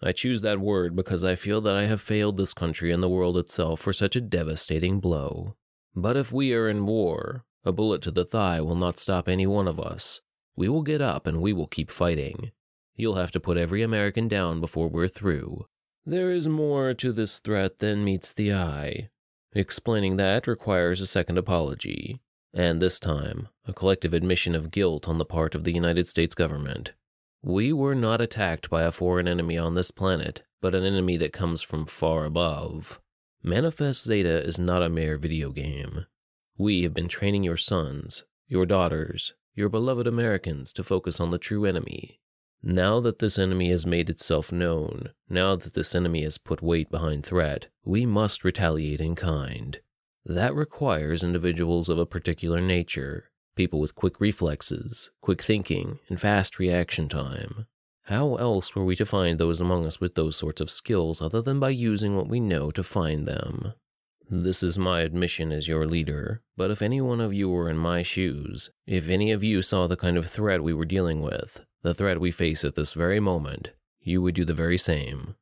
I 0.01 0.11
choose 0.11 0.41
that 0.41 0.59
word 0.59 0.95
because 0.95 1.23
I 1.23 1.35
feel 1.35 1.61
that 1.61 1.75
I 1.75 1.85
have 1.85 2.01
failed 2.01 2.37
this 2.37 2.55
country 2.55 2.91
and 2.91 3.03
the 3.03 3.09
world 3.09 3.37
itself 3.37 3.79
for 3.79 3.93
such 3.93 4.15
a 4.15 4.21
devastating 4.21 4.99
blow. 4.99 5.55
But 5.95 6.17
if 6.17 6.31
we 6.31 6.53
are 6.53 6.67
in 6.67 6.87
war, 6.87 7.45
a 7.63 7.71
bullet 7.71 8.01
to 8.03 8.11
the 8.11 8.25
thigh 8.25 8.59
will 8.61 8.75
not 8.75 8.99
stop 8.99 9.27
any 9.27 9.45
one 9.45 9.67
of 9.67 9.79
us, 9.79 10.21
we 10.57 10.67
will 10.67 10.81
get 10.81 11.01
up 11.01 11.25
and 11.27 11.39
we 11.39 11.53
will 11.53 11.67
keep 11.67 11.89
fighting. 11.89 12.51
You'll 12.95 13.15
have 13.15 13.31
to 13.31 13.39
put 13.39 13.57
every 13.57 13.83
American 13.83 14.27
down 14.27 14.59
before 14.59 14.89
we're 14.89 15.07
through. 15.07 15.67
There 16.05 16.31
is 16.31 16.47
more 16.47 16.93
to 16.95 17.11
this 17.11 17.39
threat 17.39 17.79
than 17.79 18.03
meets 18.03 18.33
the 18.33 18.53
eye. 18.53 19.09
Explaining 19.53 20.17
that 20.17 20.47
requires 20.47 20.99
a 20.99 21.07
second 21.07 21.37
apology, 21.37 22.21
and 22.53 22.81
this 22.81 22.99
time, 22.99 23.49
a 23.65 23.73
collective 23.73 24.13
admission 24.13 24.55
of 24.55 24.71
guilt 24.71 25.07
on 25.07 25.19
the 25.19 25.25
part 25.25 25.53
of 25.53 25.63
the 25.63 25.73
United 25.73 26.07
States 26.07 26.33
government. 26.33 26.93
We 27.43 27.71
were 27.71 27.95
not 27.95 28.19
attacked 28.19 28.69
by 28.69 28.83
a 28.83 28.91
foreign 28.91 29.27
enemy 29.27 29.57
on 29.57 29.75
this 29.75 29.91
planet, 29.91 30.43
but 30.59 30.73
an 30.73 30.83
enemy 30.83 31.17
that 31.17 31.33
comes 31.33 31.61
from 31.61 31.85
far 31.85 32.25
above. 32.25 32.99
Manifest 33.43 34.05
Zeta 34.05 34.43
is 34.43 34.57
not 34.57 34.81
a 34.81 34.89
mere 34.89 35.17
video 35.17 35.51
game. 35.51 36.07
We 36.57 36.81
have 36.83 36.95
been 36.95 37.07
training 37.07 37.43
your 37.43 37.57
sons, 37.57 38.25
your 38.47 38.65
daughters, 38.65 39.33
your 39.57 39.69
beloved 39.69 40.05
Americans 40.05 40.71
to 40.71 40.83
focus 40.83 41.19
on 41.19 41.31
the 41.31 41.39
true 41.39 41.65
enemy. 41.65 42.19
Now 42.61 42.99
that 42.99 43.17
this 43.17 43.39
enemy 43.39 43.71
has 43.71 43.87
made 43.87 44.07
itself 44.07 44.51
known, 44.51 45.09
now 45.27 45.55
that 45.55 45.73
this 45.73 45.95
enemy 45.95 46.23
has 46.23 46.37
put 46.37 46.61
weight 46.61 46.91
behind 46.91 47.25
threat, 47.25 47.67
we 47.83 48.05
must 48.05 48.43
retaliate 48.43 49.01
in 49.01 49.15
kind. 49.15 49.79
That 50.23 50.53
requires 50.53 51.23
individuals 51.23 51.89
of 51.89 51.97
a 51.97 52.05
particular 52.05 52.61
nature, 52.61 53.31
people 53.55 53.79
with 53.79 53.95
quick 53.95 54.19
reflexes, 54.19 55.09
quick 55.21 55.41
thinking, 55.41 55.99
and 56.07 56.21
fast 56.21 56.59
reaction 56.59 57.09
time. 57.09 57.65
How 58.03 58.35
else 58.35 58.75
were 58.75 58.85
we 58.85 58.95
to 58.97 59.05
find 59.05 59.39
those 59.39 59.59
among 59.59 59.87
us 59.87 59.99
with 59.99 60.13
those 60.13 60.35
sorts 60.35 60.61
of 60.61 60.69
skills 60.69 61.19
other 61.19 61.41
than 61.41 61.59
by 61.59 61.69
using 61.69 62.15
what 62.15 62.29
we 62.29 62.39
know 62.39 62.69
to 62.71 62.83
find 62.83 63.27
them? 63.27 63.73
This 64.29 64.61
is 64.61 64.77
my 64.77 65.03
admission 65.03 65.53
as 65.53 65.69
your 65.69 65.87
leader, 65.87 66.41
but 66.57 66.69
if 66.69 66.81
any 66.81 66.99
one 66.99 67.21
of 67.21 67.33
you 67.33 67.47
were 67.47 67.69
in 67.69 67.77
my 67.77 68.03
shoes, 68.03 68.69
if 68.85 69.07
any 69.07 69.31
of 69.31 69.41
you 69.41 69.61
saw 69.61 69.87
the 69.87 69.95
kind 69.95 70.17
of 70.17 70.29
threat 70.29 70.61
we 70.61 70.73
were 70.73 70.83
dealing 70.83 71.21
with, 71.21 71.63
the 71.81 71.93
threat 71.93 72.19
we 72.19 72.31
face 72.31 72.65
at 72.65 72.75
this 72.75 72.91
very 72.91 73.21
moment, 73.21 73.71
you 74.01 74.21
would 74.21 74.35
do 74.35 74.43
the 74.43 74.53
very 74.53 74.77
same. 74.77 75.35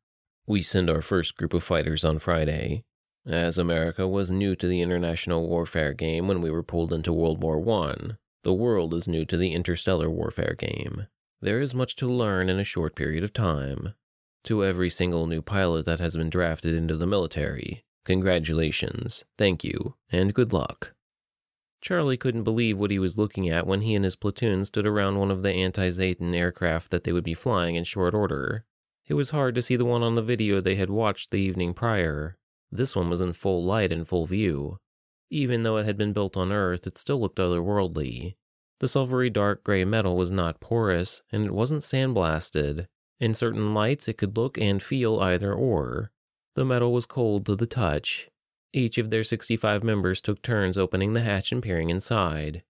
We 0.46 0.62
send 0.62 0.88
our 0.88 1.02
first 1.02 1.36
group 1.36 1.56
of 1.56 1.64
fighters 1.64 2.06
on 2.06 2.20
Friday. 2.20 2.84
As 3.26 3.58
America 3.58 4.08
was 4.08 4.30
new 4.30 4.56
to 4.56 4.68
the 4.68 4.82
international 4.82 5.50
warfare 5.50 5.94
game 5.94 6.28
when 6.28 6.44
we 6.44 6.52
were 6.52 6.62
pulled 6.62 6.94
into 6.94 7.12
World 7.12 7.42
War 7.42 7.58
I, 7.88 8.18
the 8.44 8.54
world 8.54 8.94
is 8.94 9.08
new 9.08 9.26
to 9.26 9.36
the 9.36 9.54
interstellar 9.54 10.12
warfare 10.12 10.54
game. 10.60 11.08
There 11.42 11.60
is 11.60 11.74
much 11.74 11.96
to 11.96 12.08
learn 12.08 12.50
in 12.50 12.60
a 12.60 12.64
short 12.64 12.96
period 12.96 13.24
of 13.24 13.34
time. 13.34 13.96
To 14.44 14.64
every 14.64 14.92
single 14.92 15.26
new 15.26 15.42
pilot 15.42 15.88
that 15.88 16.00
has 16.00 16.16
been 16.16 16.30
drafted 16.30 16.76
into 16.76 16.96
the 16.96 17.08
military, 17.08 17.84
congratulations, 18.06 19.26
thank 19.38 19.64
you, 19.64 19.96
and 20.12 20.34
good 20.34 20.54
luck. 20.54 20.94
Charlie 21.82 22.18
couldn't 22.18 22.44
believe 22.46 22.80
what 22.80 22.90
he 22.90 22.98
was 22.98 23.18
looking 23.18 23.50
at 23.50 23.68
when 23.68 23.82
he 23.82 23.94
and 23.94 24.04
his 24.04 24.16
platoon 24.16 24.64
stood 24.66 24.88
around 24.88 25.20
one 25.20 25.30
of 25.30 25.44
the 25.44 25.52
anti 25.52 25.90
Zetan 25.90 26.34
aircraft 26.34 26.90
that 26.92 27.04
they 27.04 27.12
would 27.12 27.24
be 27.24 27.34
flying 27.34 27.76
in 27.76 27.84
short 27.84 28.16
order. 28.16 28.66
It 29.08 29.14
was 29.14 29.30
hard 29.30 29.54
to 29.56 29.62
see 29.62 29.76
the 29.76 29.86
one 29.86 30.02
on 30.02 30.16
the 30.16 30.24
video 30.24 30.62
they 30.62 30.76
had 30.76 30.90
watched 30.90 31.30
the 31.30 31.40
evening 31.40 31.76
prior. 31.76 32.38
This 32.72 32.96
one 32.96 33.10
was 33.10 33.22
in 33.22 33.34
full 33.34 33.64
light 33.64 33.92
and 33.92 34.08
full 34.08 34.26
view. 34.26 34.80
Even 35.30 35.62
though 35.62 35.78
it 35.78 35.86
had 35.86 35.98
been 35.98 36.14
built 36.14 36.36
on 36.36 36.52
Earth, 36.52 36.88
it 36.88 36.98
still 36.98 37.20
looked 37.20 37.38
otherworldly. 37.38 38.36
The 38.80 38.88
silvery 38.88 39.30
dark 39.30 39.64
gray 39.64 39.86
metal 39.86 40.18
was 40.18 40.32
not 40.32 40.60
porous, 40.60 41.22
and 41.32 41.46
it 41.46 41.54
wasn't 41.54 41.84
sandblasted. 41.84 42.88
In 43.20 43.34
certain 43.34 43.74
lights, 43.74 44.08
it 44.08 44.18
could 44.18 44.36
look 44.36 44.58
and 44.58 44.82
feel 44.82 45.20
either 45.20 45.54
or. 45.54 46.12
The 46.56 46.66
metal 46.66 46.94
was 46.94 47.06
cold 47.06 47.46
to 47.46 47.56
the 47.56 47.66
touch. 47.66 48.30
Each 48.72 48.98
of 48.98 49.10
their 49.10 49.24
65 49.24 49.84
members 49.84 50.22
took 50.22 50.42
turns 50.42 50.78
opening 50.78 51.14
the 51.14 51.22
hatch 51.22 51.52
and 51.52 51.62
peering 51.62 51.90
inside. 51.90 52.64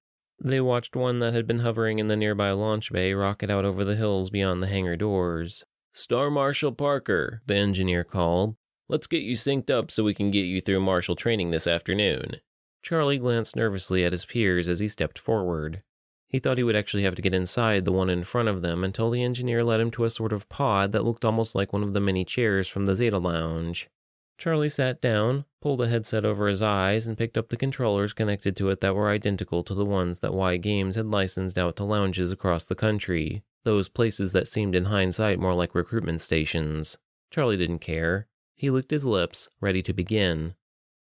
They 0.43 0.59
watched 0.59 0.95
one 0.95 1.19
that 1.19 1.33
had 1.33 1.47
been 1.47 1.59
hovering 1.59 1.99
in 1.99 2.07
the 2.07 2.15
nearby 2.15 2.51
launch 2.51 2.91
bay 2.91 3.13
rocket 3.13 3.49
out 3.49 3.63
over 3.63 3.83
the 3.83 3.95
hills 3.95 4.29
beyond 4.29 4.61
the 4.61 4.67
hangar 4.67 4.95
doors. 4.95 5.63
Star 5.93 6.29
Marshal 6.29 6.71
Parker, 6.71 7.41
the 7.45 7.55
engineer 7.55 8.03
called. 8.03 8.55
Let's 8.89 9.07
get 9.07 9.23
you 9.23 9.35
synced 9.35 9.69
up 9.69 9.89
so 9.89 10.03
we 10.03 10.13
can 10.13 10.29
get 10.29 10.41
you 10.43 10.61
through 10.61 10.81
martial 10.81 11.15
training 11.15 11.51
this 11.51 11.67
afternoon. 11.67 12.37
Charlie 12.83 13.17
glanced 13.17 13.55
nervously 13.55 14.03
at 14.03 14.11
his 14.11 14.25
peers 14.25 14.67
as 14.67 14.79
he 14.79 14.87
stepped 14.87 15.17
forward. 15.17 15.81
He 16.27 16.39
thought 16.39 16.57
he 16.57 16.63
would 16.63 16.75
actually 16.75 17.03
have 17.03 17.15
to 17.15 17.21
get 17.21 17.33
inside 17.33 17.85
the 17.85 17.91
one 17.91 18.09
in 18.09 18.23
front 18.23 18.49
of 18.49 18.61
them 18.61 18.83
until 18.83 19.09
the 19.09 19.23
engineer 19.23 19.63
led 19.63 19.79
him 19.79 19.91
to 19.91 20.05
a 20.05 20.09
sort 20.09 20.33
of 20.33 20.49
pod 20.49 20.91
that 20.91 21.05
looked 21.05 21.23
almost 21.23 21.55
like 21.55 21.71
one 21.71 21.83
of 21.83 21.93
the 21.93 21.99
many 21.99 22.25
chairs 22.25 22.67
from 22.67 22.85
the 22.85 22.95
Zeta 22.95 23.19
Lounge. 23.19 23.89
Charlie 24.37 24.69
sat 24.69 24.99
down, 24.99 25.45
pulled 25.61 25.81
a 25.81 25.87
headset 25.87 26.25
over 26.25 26.47
his 26.47 26.61
eyes, 26.61 27.07
and 27.07 27.17
picked 27.17 27.37
up 27.37 27.49
the 27.49 27.57
controllers 27.57 28.11
connected 28.11 28.55
to 28.57 28.69
it 28.69 28.81
that 28.81 28.95
were 28.95 29.09
identical 29.09 29.63
to 29.63 29.73
the 29.73 29.85
ones 29.85 30.19
that 30.19 30.33
Y 30.33 30.57
Games 30.57 30.97
had 30.97 31.05
licensed 31.05 31.57
out 31.57 31.77
to 31.77 31.85
lounges 31.85 32.31
across 32.31 32.65
the 32.65 32.75
country, 32.75 33.43
those 33.63 33.87
places 33.87 34.33
that 34.33 34.47
seemed 34.47 34.75
in 34.75 34.85
hindsight 34.85 35.39
more 35.39 35.53
like 35.53 35.73
recruitment 35.73 36.21
stations. 36.21 36.97
Charlie 37.31 37.57
didn't 37.57 37.79
care. 37.79 38.27
He 38.55 38.69
licked 38.69 38.91
his 38.91 39.05
lips, 39.05 39.47
ready 39.61 39.81
to 39.83 39.93
begin. 39.93 40.55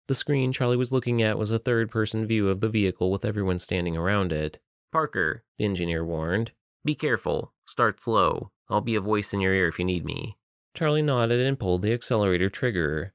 The 0.07 0.15
screen 0.15 0.51
Charlie 0.51 0.77
was 0.77 0.91
looking 0.91 1.23
at 1.23 1.39
was 1.39 1.49
a 1.49 1.57
third 1.57 1.89
person 1.89 2.27
view 2.27 2.49
of 2.49 2.59
the 2.59 2.69
vehicle 2.69 3.11
with 3.11 3.25
everyone 3.25 3.57
standing 3.57 3.97
around 3.97 4.31
it. 4.31 4.59
Parker, 4.95 5.43
the 5.57 5.65
engineer 5.65 6.05
warned. 6.05 6.53
Be 6.85 6.95
careful. 6.95 7.51
Start 7.67 7.99
slow. 7.99 8.51
I'll 8.69 8.79
be 8.79 8.95
a 8.95 9.01
voice 9.01 9.33
in 9.33 9.41
your 9.41 9.53
ear 9.53 9.67
if 9.67 9.77
you 9.77 9.83
need 9.83 10.05
me. 10.05 10.37
Charlie 10.73 11.01
nodded 11.01 11.41
and 11.41 11.59
pulled 11.59 11.81
the 11.81 11.91
accelerator 11.91 12.49
trigger. 12.49 13.13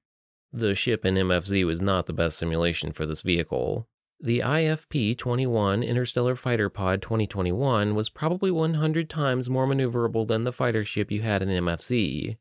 The 0.52 0.74
ship 0.74 1.06
in 1.06 1.14
MFZ 1.14 1.64
was 1.64 1.80
not 1.80 2.04
the 2.04 2.12
best 2.12 2.36
simulation 2.36 2.92
for 2.92 3.06
this 3.06 3.22
vehicle. 3.22 3.88
The 4.20 4.40
IFP 4.40 5.16
21 5.16 5.82
Interstellar 5.82 6.36
Fighter 6.36 6.68
Pod 6.68 7.00
2021 7.00 7.94
was 7.94 8.10
probably 8.10 8.50
100 8.50 9.08
times 9.08 9.48
more 9.48 9.66
maneuverable 9.66 10.28
than 10.28 10.44
the 10.44 10.52
fighter 10.52 10.84
ship 10.84 11.10
you 11.10 11.22
had 11.22 11.40
in 11.40 11.48
MFZ. 11.48 12.36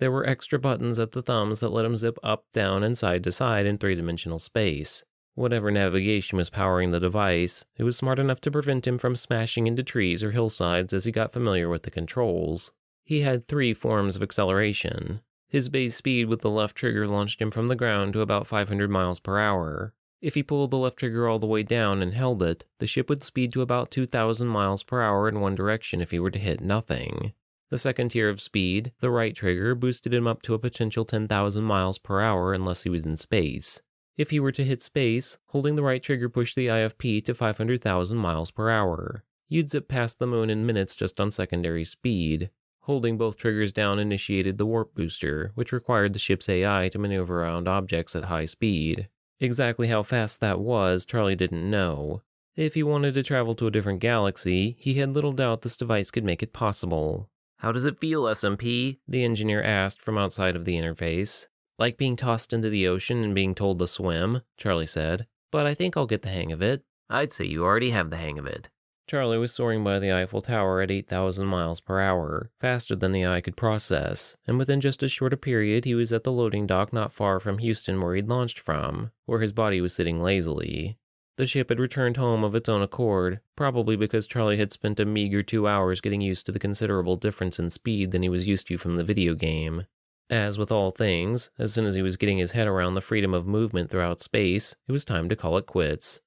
There 0.00 0.12
were 0.12 0.26
extra 0.26 0.58
buttons 0.58 0.98
at 0.98 1.12
the 1.12 1.22
thumbs 1.22 1.60
that 1.60 1.70
let 1.70 1.86
him 1.86 1.96
zip 1.96 2.18
up, 2.22 2.44
down, 2.52 2.82
and 2.82 2.98
side 2.98 3.24
to 3.24 3.32
side 3.32 3.64
in 3.64 3.78
three 3.78 3.94
dimensional 3.94 4.38
space. 4.38 5.02
Whatever 5.34 5.70
navigation 5.70 6.36
was 6.36 6.50
powering 6.50 6.90
the 6.90 7.00
device, 7.00 7.64
it 7.78 7.84
was 7.84 7.96
smart 7.96 8.18
enough 8.18 8.40
to 8.42 8.50
prevent 8.50 8.86
him 8.86 8.98
from 8.98 9.16
smashing 9.16 9.66
into 9.66 9.82
trees 9.82 10.22
or 10.22 10.32
hillsides 10.32 10.92
as 10.92 11.06
he 11.06 11.12
got 11.12 11.32
familiar 11.32 11.70
with 11.70 11.84
the 11.84 11.90
controls. 11.90 12.72
He 13.02 13.20
had 13.20 13.48
three 13.48 13.72
forms 13.72 14.14
of 14.14 14.22
acceleration. 14.22 15.22
His 15.48 15.70
base 15.70 15.96
speed 15.96 16.26
with 16.28 16.42
the 16.42 16.50
left 16.50 16.76
trigger 16.76 17.06
launched 17.08 17.40
him 17.40 17.50
from 17.50 17.68
the 17.68 17.76
ground 17.76 18.12
to 18.12 18.20
about 18.20 18.46
500 18.46 18.90
miles 18.90 19.20
per 19.20 19.38
hour. 19.38 19.94
If 20.20 20.34
he 20.34 20.42
pulled 20.42 20.70
the 20.70 20.78
left 20.78 20.98
trigger 20.98 21.26
all 21.26 21.38
the 21.38 21.46
way 21.46 21.62
down 21.62 22.02
and 22.02 22.12
held 22.12 22.42
it, 22.42 22.64
the 22.78 22.86
ship 22.86 23.08
would 23.08 23.22
speed 23.22 23.52
to 23.54 23.62
about 23.62 23.90
2,000 23.90 24.46
miles 24.46 24.82
per 24.82 25.02
hour 25.02 25.28
in 25.28 25.40
one 25.40 25.54
direction 25.54 26.00
if 26.02 26.10
he 26.10 26.18
were 26.18 26.30
to 26.30 26.38
hit 26.38 26.60
nothing. 26.60 27.32
The 27.70 27.78
second 27.78 28.10
tier 28.10 28.28
of 28.28 28.40
speed, 28.40 28.92
the 29.00 29.10
right 29.10 29.34
trigger, 29.34 29.74
boosted 29.74 30.12
him 30.12 30.26
up 30.26 30.42
to 30.42 30.52
a 30.54 30.58
potential 30.58 31.06
10,000 31.06 31.64
miles 31.64 31.96
per 31.96 32.20
hour 32.20 32.52
unless 32.52 32.82
he 32.82 32.90
was 32.90 33.06
in 33.06 33.16
space. 33.16 33.80
If 34.16 34.30
he 34.30 34.40
were 34.40 34.52
to 34.52 34.64
hit 34.64 34.82
space, 34.82 35.38
holding 35.46 35.74
the 35.74 35.82
right 35.82 36.02
trigger 36.02 36.28
pushed 36.28 36.54
the 36.54 36.66
IFP 36.66 37.24
to 37.24 37.34
500,000 37.34 38.16
miles 38.16 38.50
per 38.50 38.68
hour. 38.68 39.24
You'd 39.48 39.70
zip 39.70 39.88
past 39.88 40.18
the 40.18 40.26
moon 40.26 40.50
in 40.50 40.66
minutes 40.66 40.94
just 40.94 41.20
on 41.20 41.30
secondary 41.30 41.84
speed. 41.84 42.50
Holding 42.80 43.16
both 43.16 43.36
triggers 43.36 43.72
down 43.72 43.98
initiated 43.98 44.58
the 44.58 44.66
warp 44.66 44.94
booster, 44.94 45.52
which 45.54 45.72
required 45.72 46.12
the 46.12 46.18
ship's 46.18 46.48
AI 46.48 46.88
to 46.88 46.98
maneuver 46.98 47.42
around 47.42 47.68
objects 47.68 48.16
at 48.16 48.24
high 48.24 48.46
speed. 48.46 49.08
Exactly 49.40 49.88
how 49.88 50.02
fast 50.02 50.40
that 50.40 50.60
was, 50.60 51.06
Charlie 51.06 51.36
didn't 51.36 51.68
know. 51.68 52.22
If 52.54 52.74
he 52.74 52.82
wanted 52.82 53.14
to 53.14 53.22
travel 53.22 53.54
to 53.54 53.66
a 53.66 53.70
different 53.70 54.00
galaxy, 54.00 54.76
he 54.78 54.94
had 54.94 55.14
little 55.14 55.32
doubt 55.32 55.62
this 55.62 55.76
device 55.76 56.10
could 56.10 56.24
make 56.24 56.42
it 56.42 56.52
possible. 56.52 57.30
How 57.56 57.72
does 57.72 57.84
it 57.84 57.98
feel, 57.98 58.24
SMP? 58.24 58.98
The 59.08 59.24
engineer 59.24 59.62
asked 59.62 60.02
from 60.02 60.18
outside 60.18 60.56
of 60.56 60.64
the 60.64 60.76
interface. 60.76 61.46
Like 61.78 61.96
being 61.96 62.16
tossed 62.16 62.52
into 62.52 62.68
the 62.68 62.86
ocean 62.86 63.24
and 63.24 63.34
being 63.34 63.54
told 63.54 63.78
to 63.78 63.86
swim, 63.86 64.42
Charlie 64.56 64.86
said. 64.86 65.26
But 65.50 65.66
I 65.66 65.74
think 65.74 65.96
I'll 65.96 66.06
get 66.06 66.22
the 66.22 66.28
hang 66.28 66.52
of 66.52 66.62
it. 66.62 66.82
I'd 67.08 67.32
say 67.32 67.44
you 67.44 67.64
already 67.64 67.90
have 67.90 68.10
the 68.10 68.16
hang 68.16 68.38
of 68.38 68.46
it. 68.46 68.68
Charlie 69.06 69.38
was 69.38 69.52
soaring 69.52 69.82
by 69.82 69.98
the 69.98 70.12
Eiffel 70.12 70.40
Tower 70.40 70.80
at 70.80 70.90
8,000 70.90 71.44
miles 71.44 71.80
per 71.80 72.00
hour, 72.00 72.50
faster 72.60 72.94
than 72.94 73.12
the 73.12 73.26
eye 73.26 73.40
could 73.40 73.56
process, 73.56 74.36
and 74.46 74.58
within 74.58 74.80
just 74.80 75.02
as 75.02 75.10
short 75.10 75.32
a 75.32 75.36
period 75.36 75.84
he 75.84 75.94
was 75.94 76.12
at 76.12 76.24
the 76.24 76.32
loading 76.32 76.66
dock 76.66 76.92
not 76.92 77.12
far 77.12 77.40
from 77.40 77.58
Houston 77.58 78.00
where 78.00 78.14
he'd 78.14 78.28
launched 78.28 78.58
from, 78.58 79.10
where 79.26 79.40
his 79.40 79.52
body 79.52 79.80
was 79.80 79.92
sitting 79.92 80.22
lazily. 80.22 80.96
The 81.36 81.46
ship 81.46 81.70
had 81.70 81.80
returned 81.80 82.16
home 82.16 82.44
of 82.44 82.54
its 82.54 82.68
own 82.68 82.80
accord, 82.80 83.40
probably 83.56 83.96
because 83.96 84.26
Charlie 84.26 84.58
had 84.58 84.72
spent 84.72 85.00
a 85.00 85.04
meager 85.04 85.42
two 85.42 85.66
hours 85.66 86.00
getting 86.00 86.20
used 86.20 86.46
to 86.46 86.52
the 86.52 86.58
considerable 86.58 87.16
difference 87.16 87.58
in 87.58 87.70
speed 87.70 88.12
than 88.12 88.22
he 88.22 88.28
was 88.28 88.46
used 88.46 88.68
to 88.68 88.78
from 88.78 88.96
the 88.96 89.04
video 89.04 89.34
game. 89.34 89.86
As 90.32 90.56
with 90.56 90.72
all 90.72 90.92
things, 90.92 91.50
as 91.58 91.74
soon 91.74 91.84
as 91.84 91.94
he 91.94 92.00
was 92.00 92.16
getting 92.16 92.38
his 92.38 92.52
head 92.52 92.66
around 92.66 92.94
the 92.94 93.02
freedom 93.02 93.34
of 93.34 93.46
movement 93.46 93.90
throughout 93.90 94.22
space, 94.22 94.74
it 94.88 94.92
was 94.92 95.04
time 95.04 95.28
to 95.28 95.36
call 95.36 95.58
it 95.58 95.66
quits. 95.66 96.22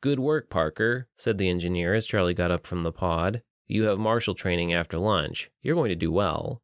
Good 0.00 0.18
work, 0.18 0.48
Parker, 0.48 1.08
said 1.18 1.36
the 1.36 1.50
engineer 1.50 1.92
as 1.92 2.06
Charlie 2.06 2.32
got 2.32 2.50
up 2.50 2.66
from 2.66 2.84
the 2.84 2.90
pod. 2.90 3.42
You 3.66 3.82
have 3.84 3.98
martial 3.98 4.34
training 4.34 4.72
after 4.72 4.96
lunch. 4.96 5.50
You're 5.60 5.74
going 5.74 5.90
to 5.90 5.94
do 5.94 6.10
well. 6.10 6.62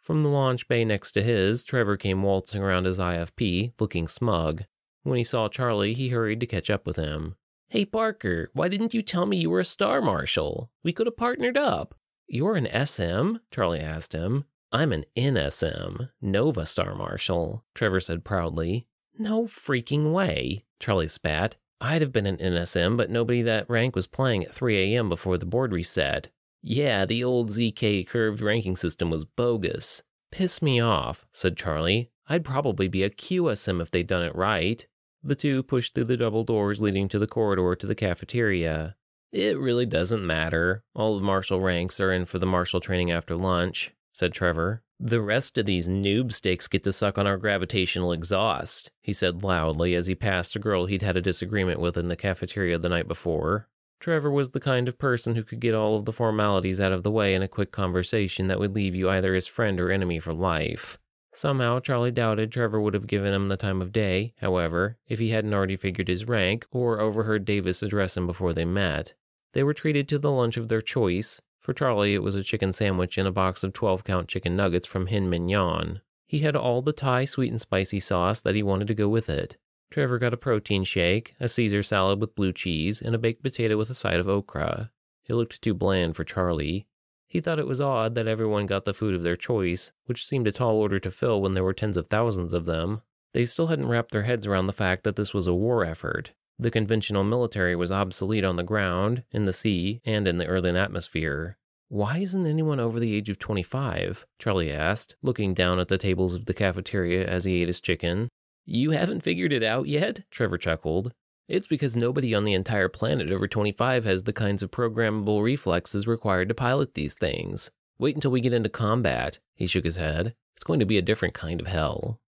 From 0.00 0.24
the 0.24 0.30
launch 0.30 0.66
bay 0.66 0.84
next 0.84 1.12
to 1.12 1.22
his, 1.22 1.62
Trevor 1.62 1.96
came 1.96 2.24
waltzing 2.24 2.60
around 2.60 2.86
his 2.86 2.98
IFP, 2.98 3.74
looking 3.78 4.08
smug. 4.08 4.64
When 5.04 5.18
he 5.18 5.22
saw 5.22 5.48
Charlie, 5.48 5.94
he 5.94 6.08
hurried 6.08 6.40
to 6.40 6.46
catch 6.48 6.70
up 6.70 6.88
with 6.88 6.96
him. 6.96 7.36
Hey, 7.68 7.84
Parker, 7.84 8.50
why 8.52 8.66
didn't 8.66 8.94
you 8.94 9.02
tell 9.02 9.26
me 9.26 9.36
you 9.36 9.50
were 9.50 9.60
a 9.60 9.64
star 9.64 10.02
marshal? 10.02 10.72
We 10.82 10.92
could 10.92 11.06
have 11.06 11.16
partnered 11.16 11.56
up. 11.56 11.94
You're 12.26 12.56
an 12.56 12.66
SM? 12.84 13.36
Charlie 13.52 13.78
asked 13.78 14.12
him. 14.12 14.46
I'm 14.74 14.90
an 14.92 15.04
NSM, 15.18 16.08
Nova 16.22 16.64
Star 16.64 16.94
Marshal, 16.94 17.62
Trevor 17.74 18.00
said 18.00 18.24
proudly. 18.24 18.86
No 19.18 19.44
freaking 19.44 20.12
way, 20.14 20.64
Charlie 20.80 21.08
spat. 21.08 21.56
I'd 21.82 22.00
have 22.00 22.10
been 22.10 22.24
an 22.24 22.38
NSM, 22.38 22.96
but 22.96 23.10
nobody 23.10 23.42
that 23.42 23.68
rank 23.68 23.94
was 23.94 24.06
playing 24.06 24.44
at 24.44 24.54
3 24.54 24.94
a.m. 24.94 25.10
before 25.10 25.36
the 25.36 25.44
board 25.44 25.72
reset. 25.72 26.30
Yeah, 26.62 27.04
the 27.04 27.22
old 27.22 27.50
ZK 27.50 28.06
curved 28.06 28.40
ranking 28.40 28.76
system 28.76 29.10
was 29.10 29.26
bogus. 29.26 30.02
Piss 30.30 30.62
me 30.62 30.80
off, 30.80 31.26
said 31.32 31.58
Charlie. 31.58 32.10
I'd 32.28 32.42
probably 32.42 32.88
be 32.88 33.02
a 33.02 33.10
QSM 33.10 33.82
if 33.82 33.90
they'd 33.90 34.06
done 34.06 34.22
it 34.22 34.34
right. 34.34 34.86
The 35.22 35.34
two 35.34 35.62
pushed 35.62 35.94
through 35.94 36.04
the 36.04 36.16
double 36.16 36.44
doors 36.44 36.80
leading 36.80 37.10
to 37.10 37.18
the 37.18 37.26
corridor 37.26 37.76
to 37.76 37.86
the 37.86 37.94
cafeteria. 37.94 38.96
It 39.32 39.58
really 39.58 39.84
doesn't 39.84 40.26
matter. 40.26 40.82
All 40.94 41.18
the 41.18 41.24
marshal 41.24 41.60
ranks 41.60 42.00
are 42.00 42.10
in 42.10 42.24
for 42.24 42.38
the 42.38 42.46
martial 42.46 42.80
training 42.80 43.10
after 43.10 43.36
lunch, 43.36 43.92
said 44.12 44.32
Trevor. 44.32 44.82
The 45.00 45.20
rest 45.20 45.58
of 45.58 45.66
these 45.66 45.88
noob 45.88 46.32
sticks 46.32 46.68
get 46.68 46.84
to 46.84 46.92
suck 46.92 47.18
on 47.18 47.26
our 47.26 47.36
gravitational 47.36 48.12
exhaust, 48.12 48.90
he 49.00 49.12
said 49.12 49.42
loudly 49.42 49.94
as 49.94 50.06
he 50.06 50.14
passed 50.14 50.54
a 50.54 50.58
girl 50.58 50.86
he'd 50.86 51.02
had 51.02 51.16
a 51.16 51.20
disagreement 51.20 51.80
with 51.80 51.96
in 51.96 52.08
the 52.08 52.16
cafeteria 52.16 52.78
the 52.78 52.88
night 52.88 53.08
before. 53.08 53.68
Trevor 54.00 54.30
was 54.30 54.50
the 54.50 54.60
kind 54.60 54.88
of 54.88 54.98
person 54.98 55.34
who 55.34 55.44
could 55.44 55.60
get 55.60 55.74
all 55.74 55.96
of 55.96 56.04
the 56.04 56.12
formalities 56.12 56.80
out 56.80 56.92
of 56.92 57.04
the 57.04 57.10
way 57.10 57.34
in 57.34 57.42
a 57.42 57.48
quick 57.48 57.72
conversation 57.72 58.48
that 58.48 58.58
would 58.58 58.74
leave 58.74 58.94
you 58.94 59.08
either 59.08 59.34
his 59.34 59.46
friend 59.46 59.80
or 59.80 59.90
enemy 59.90 60.18
for 60.18 60.32
life. 60.32 60.98
Somehow, 61.34 61.80
Charlie 61.80 62.10
doubted 62.10 62.52
Trevor 62.52 62.80
would 62.80 62.94
have 62.94 63.06
given 63.06 63.32
him 63.32 63.48
the 63.48 63.56
time 63.56 63.80
of 63.80 63.92
day, 63.92 64.34
however, 64.38 64.98
if 65.08 65.18
he 65.18 65.30
hadn't 65.30 65.54
already 65.54 65.76
figured 65.76 66.08
his 66.08 66.28
rank 66.28 66.66
or 66.70 67.00
overheard 67.00 67.44
Davis 67.44 67.82
address 67.82 68.16
him 68.16 68.26
before 68.26 68.52
they 68.52 68.66
met. 68.66 69.14
They 69.52 69.62
were 69.62 69.72
treated 69.72 70.08
to 70.08 70.18
the 70.18 70.30
lunch 70.30 70.56
of 70.56 70.68
their 70.68 70.82
choice. 70.82 71.40
For 71.62 71.72
Charlie, 71.72 72.14
it 72.14 72.24
was 72.24 72.34
a 72.34 72.42
chicken 72.42 72.72
sandwich 72.72 73.16
and 73.16 73.28
a 73.28 73.30
box 73.30 73.62
of 73.62 73.72
12 73.72 74.02
count 74.02 74.26
chicken 74.26 74.56
nuggets 74.56 74.84
from 74.84 75.06
Hin 75.06 75.30
Mignon. 75.30 76.00
He 76.26 76.40
had 76.40 76.56
all 76.56 76.82
the 76.82 76.92
Thai 76.92 77.24
sweet 77.24 77.50
and 77.50 77.60
spicy 77.60 78.00
sauce 78.00 78.40
that 78.40 78.56
he 78.56 78.64
wanted 78.64 78.88
to 78.88 78.94
go 78.94 79.08
with 79.08 79.30
it. 79.30 79.56
Trevor 79.92 80.18
got 80.18 80.34
a 80.34 80.36
protein 80.36 80.82
shake, 80.82 81.36
a 81.38 81.46
Caesar 81.46 81.84
salad 81.84 82.20
with 82.20 82.34
blue 82.34 82.52
cheese, 82.52 83.00
and 83.00 83.14
a 83.14 83.18
baked 83.18 83.44
potato 83.44 83.76
with 83.76 83.90
a 83.90 83.94
side 83.94 84.18
of 84.18 84.28
okra. 84.28 84.90
It 85.28 85.34
looked 85.34 85.62
too 85.62 85.72
bland 85.72 86.16
for 86.16 86.24
Charlie. 86.24 86.88
He 87.28 87.38
thought 87.38 87.60
it 87.60 87.68
was 87.68 87.80
odd 87.80 88.16
that 88.16 88.26
everyone 88.26 88.66
got 88.66 88.84
the 88.84 88.92
food 88.92 89.14
of 89.14 89.22
their 89.22 89.36
choice, 89.36 89.92
which 90.06 90.26
seemed 90.26 90.48
a 90.48 90.52
tall 90.52 90.74
order 90.74 90.98
to 90.98 91.12
fill 91.12 91.40
when 91.40 91.54
there 91.54 91.62
were 91.62 91.72
tens 91.72 91.96
of 91.96 92.08
thousands 92.08 92.52
of 92.52 92.64
them. 92.64 93.02
They 93.34 93.44
still 93.44 93.68
hadn't 93.68 93.86
wrapped 93.86 94.10
their 94.10 94.24
heads 94.24 94.48
around 94.48 94.66
the 94.66 94.72
fact 94.72 95.04
that 95.04 95.14
this 95.14 95.32
was 95.32 95.46
a 95.46 95.54
war 95.54 95.84
effort. 95.84 96.32
The 96.58 96.70
conventional 96.70 97.24
military 97.24 97.74
was 97.74 97.90
obsolete 97.90 98.44
on 98.44 98.56
the 98.56 98.62
ground, 98.62 99.24
in 99.32 99.44
the 99.46 99.52
sea, 99.52 100.00
and 100.04 100.28
in 100.28 100.38
the 100.38 100.46
earthen 100.46 100.76
atmosphere. 100.76 101.56
Why 101.88 102.18
isn't 102.18 102.46
anyone 102.46 102.80
over 102.80 102.98
the 102.98 103.14
age 103.14 103.28
of 103.28 103.38
25? 103.38 104.24
Charlie 104.38 104.72
asked, 104.72 105.16
looking 105.22 105.54
down 105.54 105.78
at 105.78 105.88
the 105.88 105.98
tables 105.98 106.34
of 106.34 106.46
the 106.46 106.54
cafeteria 106.54 107.26
as 107.26 107.44
he 107.44 107.60
ate 107.60 107.68
his 107.68 107.80
chicken. 107.80 108.28
You 108.64 108.92
haven't 108.92 109.22
figured 109.22 109.52
it 109.52 109.62
out 109.62 109.88
yet? 109.88 110.20
Trevor 110.30 110.56
chuckled. 110.56 111.12
It's 111.48 111.66
because 111.66 111.96
nobody 111.96 112.34
on 112.34 112.44
the 112.44 112.54
entire 112.54 112.88
planet 112.88 113.30
over 113.30 113.48
25 113.48 114.04
has 114.04 114.22
the 114.22 114.32
kinds 114.32 114.62
of 114.62 114.70
programmable 114.70 115.42
reflexes 115.42 116.06
required 116.06 116.48
to 116.48 116.54
pilot 116.54 116.94
these 116.94 117.14
things. 117.14 117.70
Wait 117.98 118.14
until 118.14 118.30
we 118.30 118.40
get 118.40 118.52
into 118.52 118.68
combat. 118.68 119.38
He 119.54 119.66
shook 119.66 119.84
his 119.84 119.96
head. 119.96 120.34
It's 120.54 120.64
going 120.64 120.80
to 120.80 120.86
be 120.86 120.96
a 120.96 121.02
different 121.02 121.34
kind 121.34 121.60
of 121.60 121.66
hell. 121.66 122.20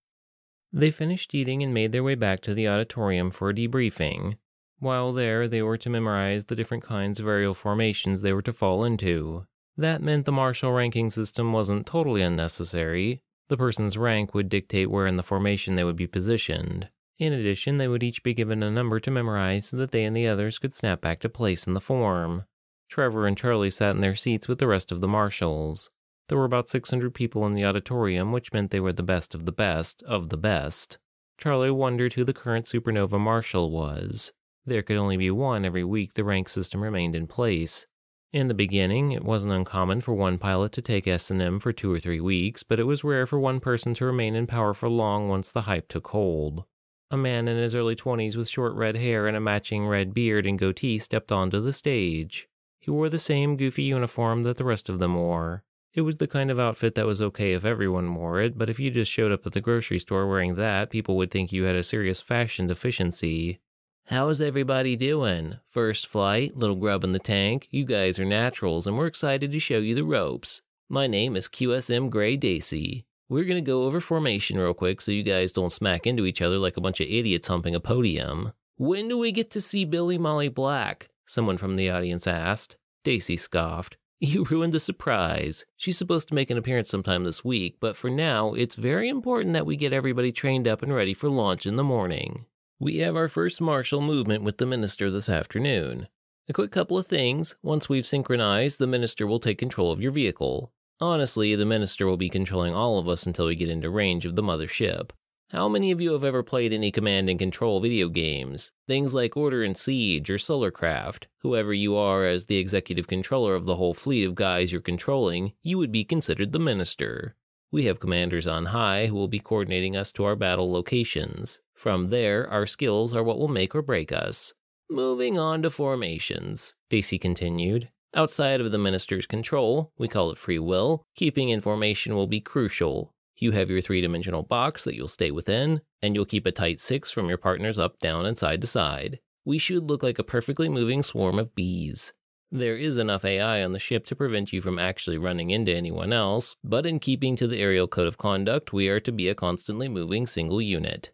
They 0.77 0.91
finished 0.91 1.33
eating 1.33 1.63
and 1.63 1.73
made 1.73 1.93
their 1.93 2.03
way 2.03 2.15
back 2.15 2.41
to 2.41 2.53
the 2.53 2.67
auditorium 2.67 3.31
for 3.31 3.49
a 3.49 3.53
debriefing. 3.53 4.35
While 4.79 5.13
there, 5.13 5.47
they 5.47 5.61
were 5.61 5.77
to 5.77 5.89
memorize 5.89 6.43
the 6.43 6.55
different 6.55 6.83
kinds 6.83 7.17
of 7.17 7.27
aerial 7.27 7.53
formations 7.53 8.19
they 8.19 8.33
were 8.33 8.41
to 8.41 8.51
fall 8.51 8.83
into. 8.83 9.45
That 9.77 10.01
meant 10.01 10.25
the 10.25 10.33
martial 10.33 10.73
ranking 10.73 11.09
system 11.09 11.53
wasn't 11.53 11.85
totally 11.87 12.21
unnecessary. 12.21 13.21
The 13.47 13.55
person's 13.55 13.97
rank 13.97 14.33
would 14.33 14.49
dictate 14.49 14.91
where 14.91 15.07
in 15.07 15.15
the 15.15 15.23
formation 15.23 15.75
they 15.75 15.85
would 15.85 15.95
be 15.95 16.07
positioned. 16.07 16.89
In 17.19 17.31
addition, 17.31 17.77
they 17.77 17.87
would 17.87 18.03
each 18.03 18.21
be 18.21 18.33
given 18.33 18.61
a 18.61 18.69
number 18.69 18.99
to 18.99 19.09
memorize 19.09 19.67
so 19.67 19.77
that 19.77 19.91
they 19.91 20.03
and 20.03 20.13
the 20.13 20.27
others 20.27 20.59
could 20.59 20.73
snap 20.73 20.99
back 20.99 21.21
to 21.21 21.29
place 21.29 21.67
in 21.67 21.73
the 21.73 21.79
form. 21.79 22.43
Trevor 22.89 23.27
and 23.27 23.37
Charlie 23.37 23.69
sat 23.69 23.95
in 23.95 24.01
their 24.01 24.13
seats 24.13 24.49
with 24.49 24.59
the 24.59 24.67
rest 24.67 24.91
of 24.91 24.99
the 24.99 25.07
marshals. 25.07 25.89
There 26.27 26.37
were 26.39 26.45
about 26.45 26.67
600 26.67 27.13
people 27.13 27.45
in 27.45 27.53
the 27.53 27.65
auditorium, 27.65 28.31
which 28.31 28.51
meant 28.51 28.71
they 28.71 28.79
were 28.79 28.93
the 28.93 29.03
best 29.03 29.35
of 29.35 29.45
the 29.45 29.51
best 29.51 30.01
of 30.03 30.29
the 30.29 30.37
best. 30.37 30.97
Charlie 31.37 31.69
wondered 31.69 32.13
who 32.13 32.23
the 32.23 32.33
current 32.33 32.65
supernova 32.65 33.19
marshal 33.19 33.69
was. 33.69 34.33
There 34.65 34.81
could 34.81 34.97
only 34.97 35.17
be 35.17 35.29
one 35.29 35.65
every 35.65 35.83
week 35.83 36.15
the 36.15 36.23
rank 36.23 36.49
system 36.49 36.81
remained 36.81 37.15
in 37.15 37.27
place. 37.27 37.85
In 38.33 38.47
the 38.47 38.55
beginning, 38.55 39.11
it 39.11 39.23
wasn't 39.23 39.53
uncommon 39.53 40.01
for 40.01 40.15
one 40.15 40.39
pilot 40.39 40.71
to 40.71 40.81
take 40.81 41.05
SNM 41.05 41.61
for 41.61 41.71
two 41.71 41.93
or 41.93 41.99
three 41.99 42.19
weeks, 42.19 42.63
but 42.63 42.79
it 42.79 42.85
was 42.85 43.03
rare 43.03 43.27
for 43.27 43.39
one 43.39 43.59
person 43.59 43.93
to 43.93 44.05
remain 44.05 44.33
in 44.33 44.47
power 44.47 44.73
for 44.73 44.89
long 44.89 45.29
once 45.29 45.51
the 45.51 45.61
hype 45.61 45.87
took 45.87 46.07
hold. 46.07 46.63
A 47.11 47.17
man 47.17 47.47
in 47.47 47.57
his 47.57 47.75
early 47.75 47.95
20s 47.95 48.35
with 48.35 48.49
short 48.49 48.73
red 48.73 48.95
hair 48.95 49.27
and 49.27 49.37
a 49.37 49.39
matching 49.39 49.85
red 49.85 50.11
beard 50.11 50.47
and 50.47 50.57
goatee 50.57 50.97
stepped 50.97 51.31
onto 51.31 51.61
the 51.61 51.71
stage. 51.71 52.47
He 52.79 52.89
wore 52.89 53.09
the 53.09 53.19
same 53.19 53.57
goofy 53.57 53.83
uniform 53.83 54.41
that 54.41 54.57
the 54.57 54.65
rest 54.65 54.89
of 54.89 54.97
them 54.97 55.13
wore. 55.13 55.63
It 55.95 56.01
was 56.01 56.17
the 56.17 56.27
kind 56.27 56.51
of 56.51 56.59
outfit 56.59 56.95
that 56.95 57.05
was 57.05 57.21
okay 57.21 57.53
if 57.53 57.63
everyone 57.63 58.13
wore 58.15 58.41
it, 58.41 58.57
but 58.57 58.69
if 58.69 58.81
you 58.81 58.91
just 58.91 59.09
showed 59.09 59.31
up 59.31 59.45
at 59.45 59.53
the 59.53 59.61
grocery 59.61 59.97
store 59.97 60.27
wearing 60.27 60.55
that, 60.55 60.89
people 60.89 61.15
would 61.15 61.31
think 61.31 61.53
you 61.53 61.63
had 61.63 61.77
a 61.77 61.83
serious 61.83 62.19
fashion 62.19 62.67
deficiency. 62.67 63.61
How's 64.07 64.41
everybody 64.41 64.97
doing? 64.97 65.55
First 65.63 66.07
flight, 66.07 66.57
little 66.57 66.75
grub 66.75 67.05
in 67.05 67.13
the 67.13 67.19
tank. 67.19 67.69
You 67.71 67.85
guys 67.85 68.19
are 68.19 68.25
naturals, 68.25 68.87
and 68.87 68.97
we're 68.97 69.07
excited 69.07 69.53
to 69.53 69.59
show 69.61 69.77
you 69.77 69.95
the 69.95 70.03
ropes. 70.03 70.61
My 70.89 71.07
name 71.07 71.37
is 71.37 71.47
QSM 71.47 72.09
Gray 72.09 72.35
Dacey. 72.35 73.05
We're 73.29 73.45
to 73.45 73.61
go 73.61 73.85
over 73.85 74.01
formation 74.01 74.59
real 74.59 74.73
quick 74.73 74.99
so 74.99 75.13
you 75.13 75.23
guys 75.23 75.53
don't 75.53 75.71
smack 75.71 76.05
into 76.05 76.25
each 76.25 76.41
other 76.41 76.57
like 76.57 76.75
a 76.75 76.81
bunch 76.81 76.99
of 76.99 77.07
idiots 77.07 77.47
humping 77.47 77.73
a 77.73 77.79
podium. 77.79 78.51
When 78.75 79.07
do 79.07 79.17
we 79.17 79.31
get 79.31 79.49
to 79.51 79.61
see 79.61 79.85
Billy 79.85 80.17
Molly 80.17 80.49
Black? 80.49 81.07
Someone 81.25 81.57
from 81.57 81.77
the 81.77 81.89
audience 81.89 82.27
asked. 82.27 82.75
Dacey 83.05 83.37
scoffed. 83.37 83.95
You 84.33 84.43
ruined 84.45 84.73
the 84.73 84.79
surprise. 84.79 85.67
She's 85.77 85.99
supposed 85.99 86.27
to 86.29 86.33
make 86.33 86.49
an 86.49 86.57
appearance 86.57 86.89
sometime 86.89 87.25
this 87.25 87.45
week, 87.45 87.77
but 87.79 87.95
for 87.95 88.09
now, 88.09 88.55
it's 88.55 88.73
very 88.73 89.07
important 89.07 89.53
that 89.53 89.67
we 89.67 89.75
get 89.75 89.93
everybody 89.93 90.31
trained 90.31 90.67
up 90.67 90.81
and 90.81 90.91
ready 90.91 91.13
for 91.13 91.29
launch 91.29 91.67
in 91.67 91.75
the 91.75 91.83
morning. 91.83 92.47
We 92.79 92.97
have 92.97 93.15
our 93.15 93.27
first 93.27 93.61
martial 93.61 94.01
movement 94.01 94.43
with 94.43 94.57
the 94.57 94.65
minister 94.65 95.11
this 95.11 95.29
afternoon. 95.29 96.07
A 96.49 96.53
quick 96.53 96.71
couple 96.71 96.97
of 96.97 97.05
things. 97.05 97.55
Once 97.61 97.87
we've 97.87 98.07
synchronized, 98.07 98.79
the 98.79 98.87
minister 98.87 99.27
will 99.27 99.39
take 99.39 99.59
control 99.59 99.91
of 99.91 100.01
your 100.01 100.11
vehicle. 100.11 100.71
Honestly, 100.99 101.53
the 101.53 101.63
minister 101.63 102.07
will 102.07 102.17
be 102.17 102.27
controlling 102.27 102.73
all 102.73 102.97
of 102.97 103.07
us 103.07 103.27
until 103.27 103.45
we 103.45 103.53
get 103.53 103.69
into 103.69 103.91
range 103.91 104.25
of 104.25 104.35
the 104.35 104.41
mother 104.41 104.67
ship. 104.67 105.13
How 105.51 105.69
many 105.69 105.91
of 105.91 106.01
you 106.01 106.11
have 106.13 106.23
ever 106.23 106.41
played 106.41 106.73
any 106.73 106.91
command 106.91 107.29
and 107.29 107.37
control 107.37 107.79
video 107.79 108.09
games? 108.09 108.71
Things 108.87 109.13
like 109.13 109.37
Order 109.37 109.63
and 109.63 109.77
Siege 109.77 110.27
or 110.31 110.39
Solarcraft. 110.39 111.25
Whoever 111.41 111.71
you 111.71 111.95
are 111.95 112.25
as 112.25 112.45
the 112.45 112.57
executive 112.57 113.05
controller 113.05 113.53
of 113.53 113.65
the 113.65 113.75
whole 113.75 113.93
fleet 113.93 114.23
of 114.23 114.33
guys 114.33 114.71
you're 114.71 114.81
controlling, 114.81 115.53
you 115.61 115.77
would 115.77 115.91
be 115.91 116.03
considered 116.03 116.51
the 116.51 116.59
minister. 116.59 117.35
We 117.71 117.85
have 117.85 117.99
commanders 117.99 118.47
on 118.47 118.65
high 118.65 119.05
who 119.05 119.13
will 119.13 119.27
be 119.27 119.39
coordinating 119.39 119.95
us 119.95 120.11
to 120.13 120.23
our 120.23 120.35
battle 120.35 120.71
locations. 120.71 121.59
From 121.75 122.09
there, 122.09 122.49
our 122.49 122.65
skills 122.65 123.13
are 123.13 123.23
what 123.23 123.37
will 123.37 123.47
make 123.47 123.75
or 123.75 123.83
break 123.83 124.11
us. 124.11 124.51
Moving 124.89 125.37
on 125.37 125.61
to 125.61 125.69
formations, 125.69 126.75
Dacey 126.89 127.19
continued. 127.19 127.89
Outside 128.15 128.61
of 128.61 128.71
the 128.71 128.77
minister's 128.79 129.27
control, 129.27 129.91
we 129.97 130.07
call 130.07 130.31
it 130.31 130.39
free 130.39 130.59
will, 130.59 131.03
keeping 131.15 131.49
information 131.49 132.15
will 132.15 132.27
be 132.27 132.41
crucial. 132.41 133.13
You 133.37 133.51
have 133.51 133.69
your 133.69 133.81
three 133.81 134.01
dimensional 134.01 134.43
box 134.43 134.85
that 134.85 134.95
you'll 134.95 135.07
stay 135.07 135.31
within, 135.31 135.81
and 136.01 136.15
you'll 136.15 136.25
keep 136.25 136.45
a 136.45 136.51
tight 136.51 136.79
six 136.79 137.11
from 137.11 137.27
your 137.27 137.37
partners 137.37 137.77
up, 137.77 137.99
down, 137.99 138.25
and 138.25 138.37
side 138.37 138.61
to 138.61 138.67
side. 138.67 139.19
We 139.43 139.57
should 139.57 139.89
look 139.89 140.03
like 140.03 140.19
a 140.19 140.23
perfectly 140.23 140.69
moving 140.69 141.03
swarm 141.03 141.37
of 141.37 141.53
bees. 141.53 142.13
There 142.51 142.77
is 142.77 142.97
enough 142.97 143.25
AI 143.25 143.63
on 143.63 143.73
the 143.73 143.79
ship 143.79 144.05
to 144.05 144.15
prevent 144.15 144.53
you 144.53 144.61
from 144.61 144.79
actually 144.79 145.17
running 145.17 145.49
into 145.49 145.75
anyone 145.75 146.13
else, 146.13 146.55
but 146.63 146.85
in 146.85 146.99
keeping 146.99 147.35
to 147.35 147.47
the 147.47 147.59
aerial 147.59 147.87
code 147.87 148.07
of 148.07 148.17
conduct, 148.17 148.71
we 148.71 148.87
are 148.87 149.01
to 149.01 149.11
be 149.11 149.27
a 149.27 149.35
constantly 149.35 149.89
moving 149.89 150.25
single 150.25 150.61
unit. 150.61 151.11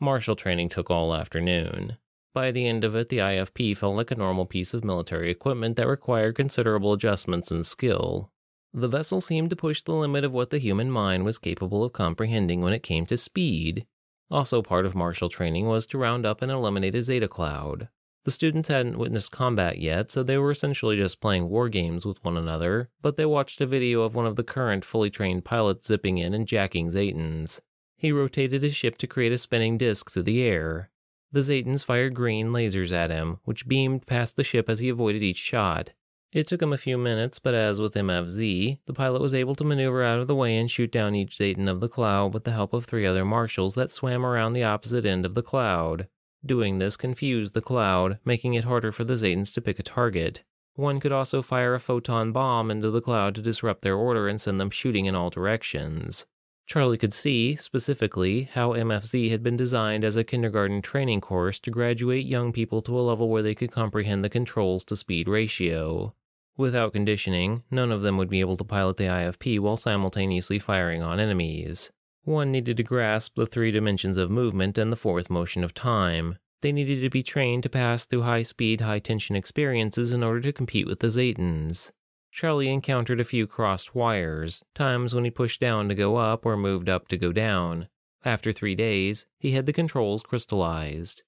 Martial 0.00 0.36
training 0.36 0.70
took 0.70 0.90
all 0.90 1.14
afternoon. 1.14 1.98
By 2.32 2.52
the 2.52 2.66
end 2.66 2.84
of 2.84 2.94
it, 2.94 3.08
the 3.08 3.18
IFP 3.18 3.76
felt 3.76 3.96
like 3.96 4.10
a 4.10 4.14
normal 4.14 4.46
piece 4.46 4.72
of 4.72 4.84
military 4.84 5.30
equipment 5.30 5.76
that 5.76 5.88
required 5.88 6.36
considerable 6.36 6.92
adjustments 6.92 7.50
and 7.50 7.66
skill. 7.66 8.30
The 8.74 8.88
vessel 8.88 9.20
seemed 9.20 9.50
to 9.50 9.56
push 9.56 9.82
the 9.82 9.94
limit 9.94 10.24
of 10.24 10.32
what 10.32 10.50
the 10.50 10.58
human 10.58 10.90
mind 10.90 11.24
was 11.24 11.38
capable 11.38 11.84
of 11.84 11.92
comprehending 11.92 12.60
when 12.60 12.72
it 12.72 12.82
came 12.82 13.06
to 13.06 13.16
speed. 13.16 13.86
Also, 14.30 14.60
part 14.60 14.84
of 14.84 14.94
martial 14.94 15.30
training 15.30 15.66
was 15.66 15.86
to 15.86 15.98
round 15.98 16.26
up 16.26 16.42
and 16.42 16.52
eliminate 16.52 16.94
a 16.94 17.02
Zeta 17.02 17.28
cloud. 17.28 17.88
The 18.24 18.30
students 18.30 18.68
hadn't 18.68 18.98
witnessed 18.98 19.32
combat 19.32 19.78
yet, 19.78 20.10
so 20.10 20.22
they 20.22 20.36
were 20.36 20.50
essentially 20.50 20.96
just 20.96 21.18
playing 21.18 21.48
war 21.48 21.70
games 21.70 22.04
with 22.04 22.22
one 22.22 22.36
another, 22.36 22.90
but 23.00 23.16
they 23.16 23.24
watched 23.24 23.62
a 23.62 23.66
video 23.66 24.02
of 24.02 24.14
one 24.14 24.26
of 24.26 24.36
the 24.36 24.44
current 24.44 24.84
fully 24.84 25.08
trained 25.08 25.46
pilots 25.46 25.86
zipping 25.86 26.18
in 26.18 26.34
and 26.34 26.46
jacking 26.46 26.90
Zetans. 26.90 27.62
He 27.96 28.12
rotated 28.12 28.62
his 28.62 28.76
ship 28.76 28.98
to 28.98 29.06
create 29.06 29.32
a 29.32 29.38
spinning 29.38 29.78
disk 29.78 30.10
through 30.10 30.24
the 30.24 30.42
air. 30.42 30.90
The 31.32 31.40
Zetans 31.40 31.84
fired 31.84 32.14
green 32.14 32.48
lasers 32.48 32.92
at 32.92 33.10
him, 33.10 33.38
which 33.44 33.66
beamed 33.66 34.06
past 34.06 34.36
the 34.36 34.44
ship 34.44 34.68
as 34.68 34.80
he 34.80 34.90
avoided 34.90 35.22
each 35.22 35.38
shot. 35.38 35.92
It 36.30 36.46
took 36.46 36.60
him 36.60 36.74
a 36.74 36.76
few 36.76 36.98
minutes, 36.98 37.38
but 37.38 37.54
as 37.54 37.80
with 37.80 37.94
MFZ, 37.94 38.80
the 38.84 38.92
pilot 38.92 39.22
was 39.22 39.32
able 39.32 39.54
to 39.54 39.64
maneuver 39.64 40.02
out 40.02 40.20
of 40.20 40.26
the 40.26 40.34
way 40.34 40.58
and 40.58 40.70
shoot 40.70 40.92
down 40.92 41.14
each 41.14 41.38
Zetan 41.38 41.70
of 41.70 41.80
the 41.80 41.88
cloud 41.88 42.34
with 42.34 42.44
the 42.44 42.52
help 42.52 42.74
of 42.74 42.84
three 42.84 43.06
other 43.06 43.24
marshals 43.24 43.74
that 43.76 43.90
swam 43.90 44.26
around 44.26 44.52
the 44.52 44.62
opposite 44.62 45.06
end 45.06 45.24
of 45.24 45.34
the 45.34 45.42
cloud. 45.42 46.06
Doing 46.44 46.76
this 46.76 46.98
confused 46.98 47.54
the 47.54 47.62
cloud, 47.62 48.18
making 48.26 48.52
it 48.52 48.64
harder 48.64 48.92
for 48.92 49.04
the 49.04 49.14
Zetans 49.14 49.54
to 49.54 49.62
pick 49.62 49.78
a 49.78 49.82
target. 49.82 50.44
One 50.74 51.00
could 51.00 51.12
also 51.12 51.40
fire 51.40 51.74
a 51.74 51.80
photon 51.80 52.30
bomb 52.30 52.70
into 52.70 52.90
the 52.90 53.00
cloud 53.00 53.34
to 53.36 53.40
disrupt 53.40 53.80
their 53.80 53.96
order 53.96 54.28
and 54.28 54.38
send 54.38 54.60
them 54.60 54.68
shooting 54.68 55.06
in 55.06 55.14
all 55.14 55.30
directions. 55.30 56.26
Charlie 56.66 56.98
could 56.98 57.14
see, 57.14 57.56
specifically, 57.56 58.50
how 58.52 58.74
MFZ 58.74 59.30
had 59.30 59.42
been 59.42 59.56
designed 59.56 60.04
as 60.04 60.16
a 60.16 60.24
kindergarten 60.24 60.82
training 60.82 61.22
course 61.22 61.58
to 61.60 61.70
graduate 61.70 62.26
young 62.26 62.52
people 62.52 62.82
to 62.82 63.00
a 63.00 63.00
level 63.00 63.30
where 63.30 63.42
they 63.42 63.54
could 63.54 63.72
comprehend 63.72 64.22
the 64.22 64.28
controls 64.28 64.84
to 64.84 64.94
speed 64.94 65.26
ratio. 65.26 66.14
Without 66.58 66.92
conditioning, 66.92 67.62
none 67.70 67.92
of 67.92 68.02
them 68.02 68.16
would 68.16 68.28
be 68.28 68.40
able 68.40 68.56
to 68.56 68.64
pilot 68.64 68.96
the 68.96 69.04
IFP 69.04 69.60
while 69.60 69.76
simultaneously 69.76 70.58
firing 70.58 71.04
on 71.04 71.20
enemies. 71.20 71.92
One 72.24 72.50
needed 72.50 72.76
to 72.78 72.82
grasp 72.82 73.36
the 73.36 73.46
three 73.46 73.70
dimensions 73.70 74.16
of 74.16 74.28
movement 74.28 74.76
and 74.76 74.90
the 74.90 74.96
fourth 74.96 75.30
motion 75.30 75.62
of 75.62 75.72
time. 75.72 76.36
They 76.60 76.72
needed 76.72 77.00
to 77.02 77.10
be 77.10 77.22
trained 77.22 77.62
to 77.62 77.68
pass 77.68 78.06
through 78.06 78.22
high 78.22 78.42
speed, 78.42 78.80
high 78.80 78.98
tension 78.98 79.36
experiences 79.36 80.12
in 80.12 80.24
order 80.24 80.40
to 80.40 80.52
compete 80.52 80.88
with 80.88 80.98
the 80.98 81.06
Zetans. 81.06 81.92
Charlie 82.32 82.72
encountered 82.72 83.20
a 83.20 83.24
few 83.24 83.46
crossed 83.46 83.94
wires, 83.94 84.60
times 84.74 85.14
when 85.14 85.24
he 85.24 85.30
pushed 85.30 85.60
down 85.60 85.88
to 85.88 85.94
go 85.94 86.16
up 86.16 86.44
or 86.44 86.56
moved 86.56 86.88
up 86.88 87.06
to 87.08 87.16
go 87.16 87.30
down. 87.30 87.86
After 88.24 88.52
three 88.52 88.74
days, 88.74 89.26
he 89.38 89.52
had 89.52 89.66
the 89.66 89.72
controls 89.72 90.24
crystallized. 90.24 91.22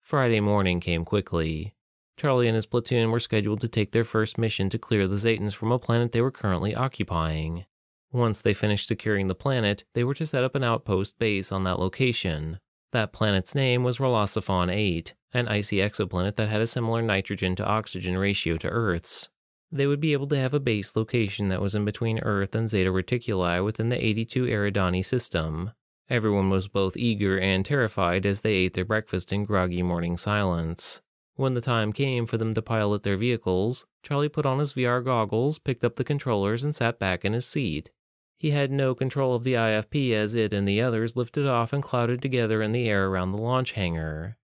Friday 0.00 0.40
morning 0.40 0.80
came 0.80 1.04
quickly. 1.04 1.75
Charlie 2.16 2.48
and 2.48 2.54
his 2.54 2.64
platoon 2.64 3.10
were 3.10 3.20
scheduled 3.20 3.60
to 3.60 3.68
take 3.68 3.92
their 3.92 4.04
first 4.04 4.38
mission 4.38 4.70
to 4.70 4.78
clear 4.78 5.06
the 5.06 5.16
Zetans 5.16 5.54
from 5.54 5.70
a 5.70 5.78
planet 5.78 6.12
they 6.12 6.22
were 6.22 6.30
currently 6.30 6.74
occupying. 6.74 7.66
Once 8.10 8.40
they 8.40 8.54
finished 8.54 8.86
securing 8.86 9.26
the 9.26 9.34
planet, 9.34 9.84
they 9.92 10.02
were 10.02 10.14
to 10.14 10.24
set 10.24 10.42
up 10.42 10.54
an 10.54 10.64
outpost 10.64 11.18
base 11.18 11.52
on 11.52 11.64
that 11.64 11.78
location. 11.78 12.58
That 12.92 13.12
planet's 13.12 13.54
name 13.54 13.84
was 13.84 13.98
Rolosophon 13.98 14.72
8, 14.72 15.12
an 15.34 15.48
icy 15.48 15.76
exoplanet 15.76 16.36
that 16.36 16.48
had 16.48 16.62
a 16.62 16.66
similar 16.66 17.02
nitrogen 17.02 17.54
to 17.56 17.66
oxygen 17.66 18.16
ratio 18.16 18.56
to 18.56 18.68
Earth's. 18.68 19.28
They 19.70 19.86
would 19.86 20.00
be 20.00 20.14
able 20.14 20.28
to 20.28 20.38
have 20.38 20.54
a 20.54 20.60
base 20.60 20.96
location 20.96 21.48
that 21.48 21.60
was 21.60 21.74
in 21.74 21.84
between 21.84 22.20
Earth 22.20 22.54
and 22.54 22.70
Zeta 22.70 22.90
Reticuli 22.90 23.62
within 23.62 23.90
the 23.90 24.02
82 24.02 24.46
Eridani 24.46 25.04
system. 25.04 25.72
Everyone 26.08 26.48
was 26.48 26.68
both 26.68 26.96
eager 26.96 27.38
and 27.38 27.66
terrified 27.66 28.24
as 28.24 28.40
they 28.40 28.54
ate 28.54 28.72
their 28.72 28.86
breakfast 28.86 29.32
in 29.32 29.44
groggy 29.44 29.82
morning 29.82 30.16
silence. 30.16 31.02
When 31.36 31.52
the 31.52 31.60
time 31.60 31.92
came 31.92 32.24
for 32.24 32.38
them 32.38 32.54
to 32.54 32.62
pilot 32.62 33.02
their 33.02 33.18
vehicles, 33.18 33.84
Charlie 34.02 34.30
put 34.30 34.46
on 34.46 34.58
his 34.58 34.72
VR 34.72 35.04
goggles, 35.04 35.58
picked 35.58 35.84
up 35.84 35.96
the 35.96 36.04
controllers, 36.04 36.64
and 36.64 36.74
sat 36.74 36.98
back 36.98 37.26
in 37.26 37.34
his 37.34 37.46
seat. 37.46 37.90
He 38.38 38.50
had 38.50 38.70
no 38.70 38.94
control 38.94 39.34
of 39.34 39.44
the 39.44 39.52
IFP 39.52 40.12
as 40.12 40.34
it 40.34 40.54
and 40.54 40.66
the 40.66 40.80
others 40.80 41.14
lifted 41.14 41.46
off 41.46 41.74
and 41.74 41.82
clouded 41.82 42.22
together 42.22 42.62
in 42.62 42.72
the 42.72 42.88
air 42.88 43.08
around 43.08 43.32
the 43.32 43.38
launch 43.38 43.72
hangar. 43.72 44.38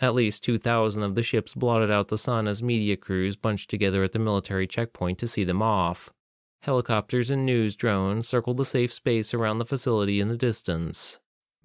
At 0.00 0.14
least 0.14 0.44
2,000 0.44 1.02
of 1.02 1.16
the 1.16 1.22
ships 1.24 1.52
blotted 1.52 1.90
out 1.90 2.08
the 2.08 2.18
sun 2.18 2.46
as 2.46 2.62
media 2.62 2.96
crews 2.96 3.34
bunched 3.34 3.68
together 3.68 4.04
at 4.04 4.12
the 4.12 4.20
military 4.20 4.68
checkpoint 4.68 5.18
to 5.18 5.28
see 5.28 5.42
them 5.42 5.62
off. 5.62 6.12
Helicopters 6.60 7.28
and 7.28 7.44
news 7.44 7.74
drones 7.74 8.28
circled 8.28 8.56
the 8.56 8.64
safe 8.64 8.92
space 8.92 9.34
around 9.34 9.58
the 9.58 9.64
facility 9.64 10.20
in 10.20 10.28
the 10.28 10.36
distance. 10.36 11.18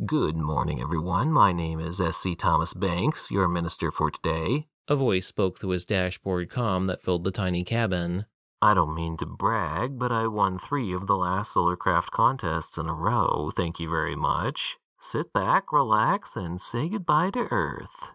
Good 0.06 0.36
morning, 0.36 0.82
everyone. 0.82 1.32
My 1.32 1.52
name 1.52 1.80
is 1.80 2.02
S.C. 2.02 2.34
Thomas 2.34 2.74
Banks, 2.74 3.30
your 3.30 3.48
minister 3.48 3.92
for 3.92 4.10
today. 4.10 4.66
A 4.88 4.96
voice 4.96 5.28
spoke 5.28 5.60
through 5.60 5.72
his 5.72 5.86
dashboard 5.86 6.50
com 6.50 6.88
that 6.88 7.04
filled 7.04 7.24
the 7.24 7.30
tiny 7.30 7.64
cabin. 7.64 8.26
I 8.64 8.74
don't 8.74 8.96
mean 8.96 9.16
to 9.18 9.28
brag, 9.28 10.00
but 10.00 10.12
I 10.12 10.26
won 10.26 10.58
three 10.58 10.92
of 10.92 11.06
the 11.06 11.16
last 11.16 11.54
Solarcraft 11.54 12.10
contests 12.10 12.80
in 12.80 12.88
a 12.88 12.96
row. 12.96 13.52
Thank 13.56 13.80
you 13.80 13.92
very 13.92 14.16
much. 14.16 14.78
Sit 15.00 15.32
back, 15.34 15.72
relax, 15.72 16.36
and 16.36 16.60
say 16.60 16.90
goodbye 16.90 17.30
to 17.34 17.48
Earth. 17.52 18.10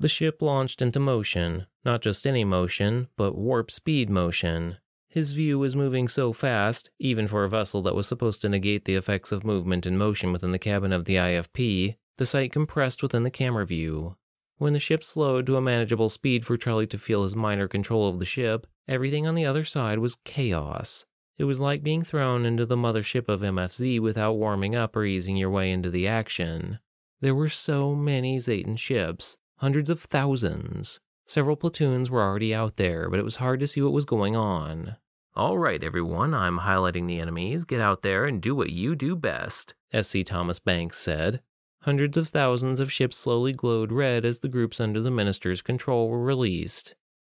The 0.00 0.08
ship 0.08 0.42
launched 0.42 0.82
into 0.82 0.98
motion, 0.98 1.66
not 1.84 2.02
just 2.02 2.26
any 2.26 2.42
motion, 2.42 3.06
but 3.16 3.38
warp 3.38 3.70
speed 3.70 4.10
motion. 4.10 4.78
His 5.10 5.32
view 5.32 5.58
was 5.58 5.74
moving 5.74 6.06
so 6.06 6.34
fast, 6.34 6.90
even 6.98 7.28
for 7.28 7.42
a 7.42 7.48
vessel 7.48 7.80
that 7.82 7.94
was 7.94 8.06
supposed 8.06 8.42
to 8.42 8.48
negate 8.48 8.84
the 8.84 8.94
effects 8.94 9.32
of 9.32 9.42
movement 9.42 9.86
and 9.86 9.98
motion 9.98 10.32
within 10.32 10.52
the 10.52 10.58
cabin 10.58 10.92
of 10.92 11.06
the 11.06 11.14
IFP, 11.14 11.96
the 12.18 12.26
sight 12.26 12.52
compressed 12.52 13.02
within 13.02 13.22
the 13.22 13.30
camera 13.30 13.64
view. 13.64 14.16
When 14.58 14.74
the 14.74 14.78
ship 14.78 15.02
slowed 15.02 15.46
to 15.46 15.56
a 15.56 15.62
manageable 15.62 16.10
speed 16.10 16.44
for 16.44 16.58
Charlie 16.58 16.86
to 16.88 16.98
feel 16.98 17.22
his 17.22 17.34
minor 17.34 17.68
control 17.68 18.06
of 18.08 18.18
the 18.18 18.26
ship, 18.26 18.66
everything 18.86 19.26
on 19.26 19.34
the 19.34 19.46
other 19.46 19.64
side 19.64 19.98
was 19.98 20.18
chaos. 20.24 21.06
It 21.38 21.44
was 21.44 21.58
like 21.58 21.82
being 21.82 22.02
thrown 22.02 22.44
into 22.44 22.66
the 22.66 22.76
mothership 22.76 23.28
of 23.28 23.40
MFZ 23.40 24.00
without 24.00 24.34
warming 24.34 24.74
up 24.74 24.94
or 24.94 25.04
easing 25.04 25.36
your 25.36 25.50
way 25.50 25.70
into 25.70 25.90
the 25.90 26.06
action. 26.06 26.80
There 27.20 27.34
were 27.34 27.48
so 27.48 27.94
many 27.94 28.36
Zetan 28.38 28.76
ships, 28.76 29.38
hundreds 29.56 29.88
of 29.88 30.02
thousands. 30.02 31.00
Several 31.28 31.56
platoons 31.56 32.08
were 32.08 32.22
already 32.22 32.54
out 32.54 32.78
there, 32.78 33.10
but 33.10 33.18
it 33.18 33.22
was 33.22 33.36
hard 33.36 33.60
to 33.60 33.66
see 33.66 33.82
what 33.82 33.92
was 33.92 34.06
going 34.06 34.34
on. 34.34 34.96
All 35.36 35.58
right, 35.58 35.84
everyone, 35.84 36.32
I'm 36.32 36.60
highlighting 36.60 37.06
the 37.06 37.20
enemies. 37.20 37.66
Get 37.66 37.82
out 37.82 38.00
there 38.00 38.24
and 38.24 38.40
do 38.40 38.54
what 38.54 38.70
you 38.70 38.96
do 38.96 39.14
best, 39.14 39.74
S.C. 39.92 40.24
Thomas 40.24 40.58
Banks 40.58 40.96
said. 40.96 41.42
Hundreds 41.82 42.16
of 42.16 42.28
thousands 42.28 42.80
of 42.80 42.90
ships 42.90 43.18
slowly 43.18 43.52
glowed 43.52 43.92
red 43.92 44.24
as 44.24 44.40
the 44.40 44.48
groups 44.48 44.80
under 44.80 45.02
the 45.02 45.10
minister's 45.10 45.60
control 45.60 46.08
were 46.08 46.24
released. 46.24 46.94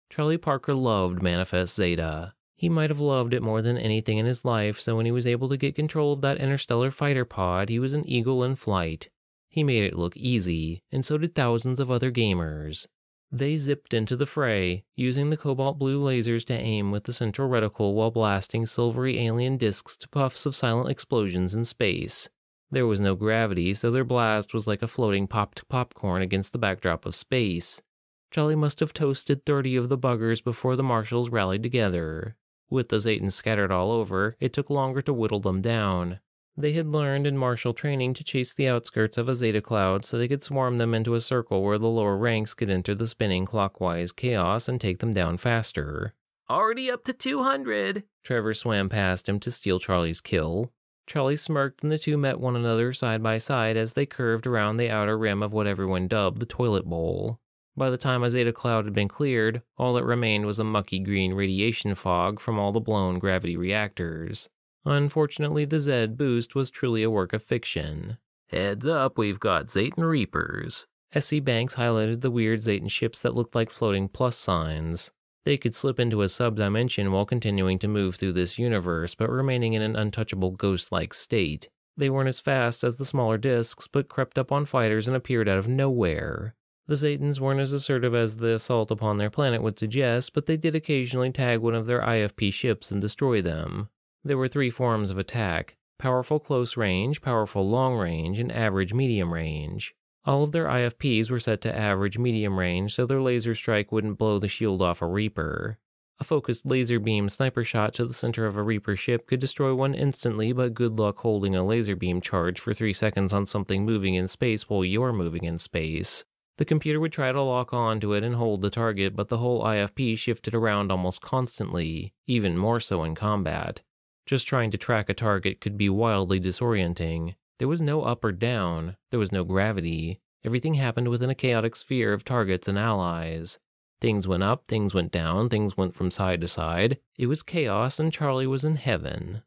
Charlie 0.10 0.40
Parker 0.40 0.74
loved 0.74 1.22
Manifest 1.22 1.76
Zeta. 1.76 2.34
He 2.56 2.70
might 2.70 2.90
have 2.90 3.00
loved 3.00 3.32
it 3.32 3.44
more 3.44 3.62
than 3.62 3.78
anything 3.78 4.18
in 4.18 4.26
his 4.26 4.44
life, 4.44 4.80
so 4.80 4.96
when 4.96 5.06
he 5.06 5.12
was 5.12 5.28
able 5.28 5.50
to 5.50 5.56
get 5.56 5.76
control 5.76 6.14
of 6.14 6.22
that 6.22 6.40
interstellar 6.40 6.90
fighter 6.90 7.26
pod, 7.26 7.70
he 7.70 7.78
was 7.78 7.94
an 7.94 8.10
eagle 8.10 8.44
in 8.44 8.56
flight. 8.56 9.12
He 9.50 9.64
made 9.64 9.84
it 9.84 9.96
look 9.96 10.18
easy, 10.18 10.82
and 10.92 11.06
so 11.06 11.20
did 11.20 11.36
thousands 11.36 11.80
of 11.80 11.92
other 11.92 12.12
gamers. 12.12 12.88
They 13.36 13.58
zipped 13.58 13.96
into 13.96 14.16
the 14.16 14.28
fray, 14.28 14.86
using 14.96 15.32
the 15.32 15.38
cobalt 15.38 15.80
blue 15.80 16.00
lasers 16.00 16.46
to 16.46 16.54
aim 16.54 16.92
with 16.92 17.06
the 17.06 17.14
central 17.14 17.50
reticle 17.50 17.96
while 17.96 18.12
blasting 18.12 18.68
silvery 18.68 19.18
alien 19.26 19.58
discs 19.58 19.98
to 19.98 20.10
puffs 20.10 20.46
of 20.46 20.56
silent 20.56 20.92
explosions 20.92 21.56
in 21.56 21.66
space. 21.66 22.30
There 22.70 22.86
was 22.86 23.00
no 23.00 23.16
gravity, 23.16 23.74
so 23.74 23.90
their 23.90 24.04
blast 24.04 24.54
was 24.54 24.68
like 24.68 24.84
a 24.84 24.88
floating 24.88 25.26
popped 25.26 25.68
popcorn 25.68 26.22
against 26.22 26.54
the 26.54 26.60
backdrop 26.60 27.08
of 27.08 27.16
space. 27.16 27.82
Charlie 28.30 28.54
must 28.54 28.80
have 28.82 28.94
toasted 28.94 29.48
30 29.48 29.78
of 29.78 29.90
the 29.90 29.98
buggers 29.98 30.44
before 30.44 30.76
the 30.76 30.84
marshals 30.84 31.32
rallied 31.32 31.64
together. 31.64 32.36
With 32.70 32.90
the 32.90 32.98
Zetans 32.98 33.34
scattered 33.34 33.72
all 33.72 33.90
over, 33.92 34.38
it 34.40 34.54
took 34.54 34.70
longer 34.70 35.02
to 35.02 35.12
whittle 35.12 35.40
them 35.40 35.60
down. 35.60 36.20
They 36.56 36.74
had 36.74 36.88
learned 36.88 37.26
in 37.26 37.36
martial 37.36 37.74
training 37.74 38.14
to 38.14 38.24
chase 38.24 38.54
the 38.54 38.68
outskirts 38.68 39.18
of 39.18 39.28
a 39.28 39.34
Zeta 39.34 39.60
cloud 39.60 40.06
so 40.06 40.18
they 40.18 40.28
could 40.28 40.44
swarm 40.44 40.78
them 40.78 40.94
into 40.94 41.16
a 41.16 41.22
circle 41.22 41.64
where 41.64 41.80
the 41.80 41.88
lower 41.88 42.16
ranks 42.16 42.54
could 42.54 42.70
enter 42.70 42.94
the 42.94 43.08
spinning 43.08 43.46
clockwise 43.46 44.12
chaos 44.12 44.70
and 44.70 44.80
take 44.80 45.00
them 45.00 45.14
down 45.14 45.38
faster. 45.38 46.14
Already 46.50 46.92
up 46.92 47.04
to 47.06 47.14
200. 47.14 48.04
Trevor 48.24 48.54
swam 48.54 48.88
past 48.88 49.28
him 49.28 49.40
to 49.40 49.50
steal 49.50 49.80
Charlie's 49.80 50.22
kill. 50.22 50.72
Charlie 51.08 51.38
smirked 51.38 51.82
and 51.82 51.92
the 51.92 51.98
two 51.98 52.18
met 52.18 52.40
one 52.40 52.56
another 52.56 52.94
side 52.94 53.24
by 53.24 53.40
side 53.40 53.76
as 53.76 53.94
they 53.94 54.06
curved 54.06 54.46
around 54.46 54.78
the 54.78 54.92
outer 54.92 55.18
rim 55.18 55.42
of 55.42 55.54
what 55.54 55.66
everyone 55.66 56.08
dubbed 56.08 56.40
the 56.40 56.46
toilet 56.46 56.86
bowl. 56.86 57.40
By 57.76 57.90
the 57.90 57.98
time 57.98 58.22
a 58.22 58.30
Zeta 58.30 58.54
cloud 58.54 58.86
had 58.86 58.94
been 58.94 59.08
cleared, 59.08 59.64
all 59.78 59.96
that 59.96 60.06
remained 60.06 60.46
was 60.46 60.60
a 60.60 60.64
mucky 60.64 61.00
green 61.00 61.34
radiation 61.34 61.96
fog 61.96 62.40
from 62.40 62.60
all 62.60 62.72
the 62.72 62.80
blown 62.80 63.18
gravity 63.18 63.58
reactors. 63.58 64.50
Unfortunately, 64.86 65.64
the 65.64 65.80
Zed 65.80 66.18
boost 66.18 66.56
was 66.56 66.70
truly 66.70 67.04
a 67.04 67.10
work 67.10 67.32
of 67.32 67.42
fiction. 67.42 68.18
Heads 68.50 68.86
up, 68.86 69.18
we've 69.18 69.40
got 69.40 69.68
Zetan 69.68 70.04
Reapers. 70.04 70.86
S.C. 71.14 71.40
Banks 71.40 71.76
highlighted 71.76 72.20
the 72.20 72.32
weird 72.32 72.62
Zetan 72.62 72.90
ships 72.90 73.22
that 73.22 73.34
looked 73.34 73.56
like 73.56 73.70
floating 73.70 74.10
plus 74.10 74.36
signs. 74.36 75.12
They 75.46 75.58
could 75.58 75.74
slip 75.74 76.00
into 76.00 76.22
a 76.22 76.28
subdimension 76.28 77.12
while 77.12 77.26
continuing 77.26 77.80
to 77.80 77.88
move 77.88 78.16
through 78.16 78.34
this 78.34 78.60
universe, 78.60 79.16
but 79.16 79.30
remaining 79.30 79.74
in 79.74 79.82
an 79.82 79.96
untouchable 79.96 80.52
ghost 80.52 80.92
like 80.92 81.14
state. 81.14 81.70
They 81.96 82.10
weren't 82.10 82.30
as 82.30 82.40
fast 82.40 82.84
as 82.84 82.98
the 82.98 83.06
smaller 83.06 83.38
discs, 83.38 83.88
but 83.88 84.10
crept 84.10 84.38
up 84.38 84.52
on 84.52 84.66
fighters 84.66 85.08
and 85.08 85.16
appeared 85.16 85.48
out 85.48 85.60
of 85.60 85.68
nowhere. 85.68 86.56
The 86.88 86.96
Zetans 86.96 87.40
weren't 87.40 87.62
as 87.62 87.72
assertive 87.72 88.16
as 88.16 88.36
the 88.36 88.56
assault 88.56 88.92
upon 88.92 89.18
their 89.18 89.30
planet 89.30 89.62
would 89.62 89.80
suggest, 89.80 90.34
but 90.34 90.46
they 90.46 90.58
did 90.58 90.76
occasionally 90.76 91.32
tag 91.32 91.60
one 91.60 91.76
of 91.76 91.86
their 91.86 92.02
IFP 92.02 92.52
ships 92.52 92.92
and 92.92 93.02
destroy 93.02 93.42
them. 93.42 93.88
There 94.26 94.38
were 94.38 94.48
three 94.48 94.70
forms 94.70 95.12
of 95.12 95.18
attack 95.18 95.76
powerful 96.00 96.40
close 96.40 96.78
range, 96.78 97.22
powerful 97.22 97.70
long 97.70 97.96
range, 97.96 98.40
and 98.40 98.52
average 98.54 98.94
medium 98.94 99.34
range. 99.34 99.94
All 100.24 100.44
of 100.44 100.54
their 100.54 100.68
IFPs 100.68 101.30
were 101.30 101.40
set 101.40 101.60
to 101.62 101.78
average 101.78 102.18
medium 102.18 102.58
range 102.58 102.96
so 102.96 103.06
their 103.06 103.22
laser 103.22 103.54
strike 103.54 103.92
wouldn't 103.92 104.18
blow 104.18 104.40
the 104.40 104.48
shield 104.48 104.82
off 104.82 105.02
a 105.02 105.06
Reaper. 105.06 105.78
A 106.22 106.24
focused 106.24 106.66
laser 106.66 107.00
beam 107.00 107.28
sniper 107.28 107.66
shot 107.66 107.94
to 107.96 108.06
the 108.06 108.14
center 108.14 108.46
of 108.46 108.56
a 108.56 108.64
Reaper 108.64 108.96
ship 108.96 109.28
could 109.28 109.42
destroy 109.42 109.76
one 109.76 109.94
instantly, 109.94 110.54
but 110.54 110.74
good 110.74 110.98
luck 110.98 111.18
holding 111.18 111.54
a 111.54 111.66
laser 111.66 111.98
beam 111.98 112.22
charge 112.22 112.62
for 112.62 112.74
three 112.74 112.94
seconds 112.94 113.34
on 113.34 113.46
something 113.46 113.84
moving 113.84 114.14
in 114.14 114.30
space 114.30 114.70
while 114.70 114.86
you're 114.86 115.12
moving 115.12 115.44
in 115.44 115.58
space. 115.58 116.24
The 116.58 116.64
computer 116.64 117.02
would 117.02 117.12
try 117.12 117.34
to 117.34 117.42
lock 117.42 117.74
onto 117.74 118.14
it 118.14 118.24
and 118.24 118.36
hold 118.36 118.62
the 118.62 118.70
target, 118.70 119.18
but 119.18 119.28
the 119.28 119.40
whole 119.40 119.64
IFP 119.64 120.18
shifted 120.18 120.56
around 120.56 120.94
almost 120.94 121.22
constantly, 121.22 122.14
even 122.26 122.58
more 122.58 122.80
so 122.80 123.04
in 123.04 123.16
combat. 123.16 123.82
Just 124.26 124.48
trying 124.48 124.72
to 124.72 124.78
track 124.78 125.10
a 125.10 125.14
target 125.14 125.60
could 125.60 125.78
be 125.78 125.90
wildly 125.90 126.40
disorienting. 126.40 127.36
There 127.60 127.68
was 127.68 127.82
no 127.82 128.04
up 128.04 128.24
or 128.24 128.32
down, 128.32 128.98
there 129.12 129.20
was 129.20 129.32
no 129.32 129.44
gravity. 129.44 130.22
Everything 130.46 130.76
happened 130.76 131.10
within 131.10 131.30
a 131.30 131.36
chaotic 131.36 131.76
sphere 131.76 132.14
of 132.14 132.24
targets 132.24 132.68
and 132.68 132.78
allies. 132.80 133.60
Things 134.02 134.28
went 134.28 134.44
up, 134.44 134.68
things 134.68 134.94
went 134.94 135.12
down, 135.12 135.50
things 135.50 135.78
went 135.78 135.96
from 135.96 136.12
side 136.12 136.42
to 136.42 136.48
side. 136.48 137.00
It 137.18 137.28
was 137.28 137.44
chaos, 137.44 138.00
and 138.00 138.12
Charlie 138.12 138.48
was 138.48 138.66
in 138.66 138.76
heaven. 138.76 139.44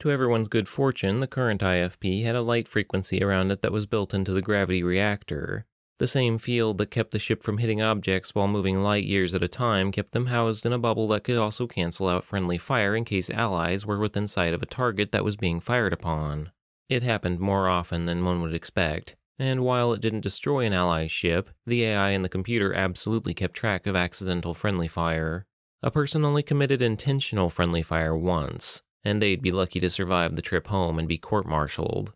To 0.00 0.10
everyone's 0.10 0.48
good 0.48 0.68
fortune, 0.68 1.20
the 1.20 1.26
current 1.26 1.60
IFP 1.60 2.22
had 2.22 2.36
a 2.36 2.42
light 2.42 2.68
frequency 2.68 3.22
around 3.22 3.50
it 3.50 3.62
that 3.62 3.72
was 3.72 3.86
built 3.86 4.12
into 4.12 4.32
the 4.32 4.42
gravity 4.42 4.82
reactor. 4.82 5.66
The 5.98 6.06
same 6.06 6.36
field 6.36 6.76
that 6.76 6.90
kept 6.90 7.12
the 7.12 7.18
ship 7.18 7.42
from 7.42 7.56
hitting 7.56 7.80
objects 7.80 8.34
while 8.34 8.48
moving 8.48 8.82
light 8.82 9.04
years 9.04 9.34
at 9.34 9.42
a 9.42 9.48
time 9.48 9.90
kept 9.90 10.12
them 10.12 10.26
housed 10.26 10.66
in 10.66 10.74
a 10.74 10.78
bubble 10.78 11.08
that 11.08 11.24
could 11.24 11.38
also 11.38 11.66
cancel 11.66 12.06
out 12.06 12.22
friendly 12.22 12.58
fire 12.58 12.94
in 12.94 13.06
case 13.06 13.30
allies 13.30 13.86
were 13.86 13.98
within 13.98 14.26
sight 14.26 14.52
of 14.52 14.62
a 14.62 14.66
target 14.66 15.10
that 15.12 15.24
was 15.24 15.36
being 15.36 15.58
fired 15.58 15.94
upon. 15.94 16.50
It 16.90 17.02
happened 17.02 17.40
more 17.40 17.66
often 17.66 18.04
than 18.04 18.26
one 18.26 18.42
would 18.42 18.52
expect, 18.52 19.16
and 19.38 19.64
while 19.64 19.94
it 19.94 20.02
didn't 20.02 20.20
destroy 20.20 20.66
an 20.66 20.74
ally's 20.74 21.10
ship, 21.10 21.48
the 21.64 21.84
AI 21.84 22.10
in 22.10 22.20
the 22.20 22.28
computer 22.28 22.74
absolutely 22.74 23.32
kept 23.32 23.54
track 23.54 23.86
of 23.86 23.96
accidental 23.96 24.52
friendly 24.52 24.88
fire. 24.88 25.46
A 25.82 25.90
person 25.90 26.26
only 26.26 26.42
committed 26.42 26.82
intentional 26.82 27.48
friendly 27.48 27.82
fire 27.82 28.14
once, 28.14 28.82
and 29.02 29.22
they'd 29.22 29.40
be 29.40 29.50
lucky 29.50 29.80
to 29.80 29.88
survive 29.88 30.36
the 30.36 30.42
trip 30.42 30.66
home 30.66 30.98
and 30.98 31.08
be 31.08 31.16
court 31.16 31.46
martialed. 31.46 32.12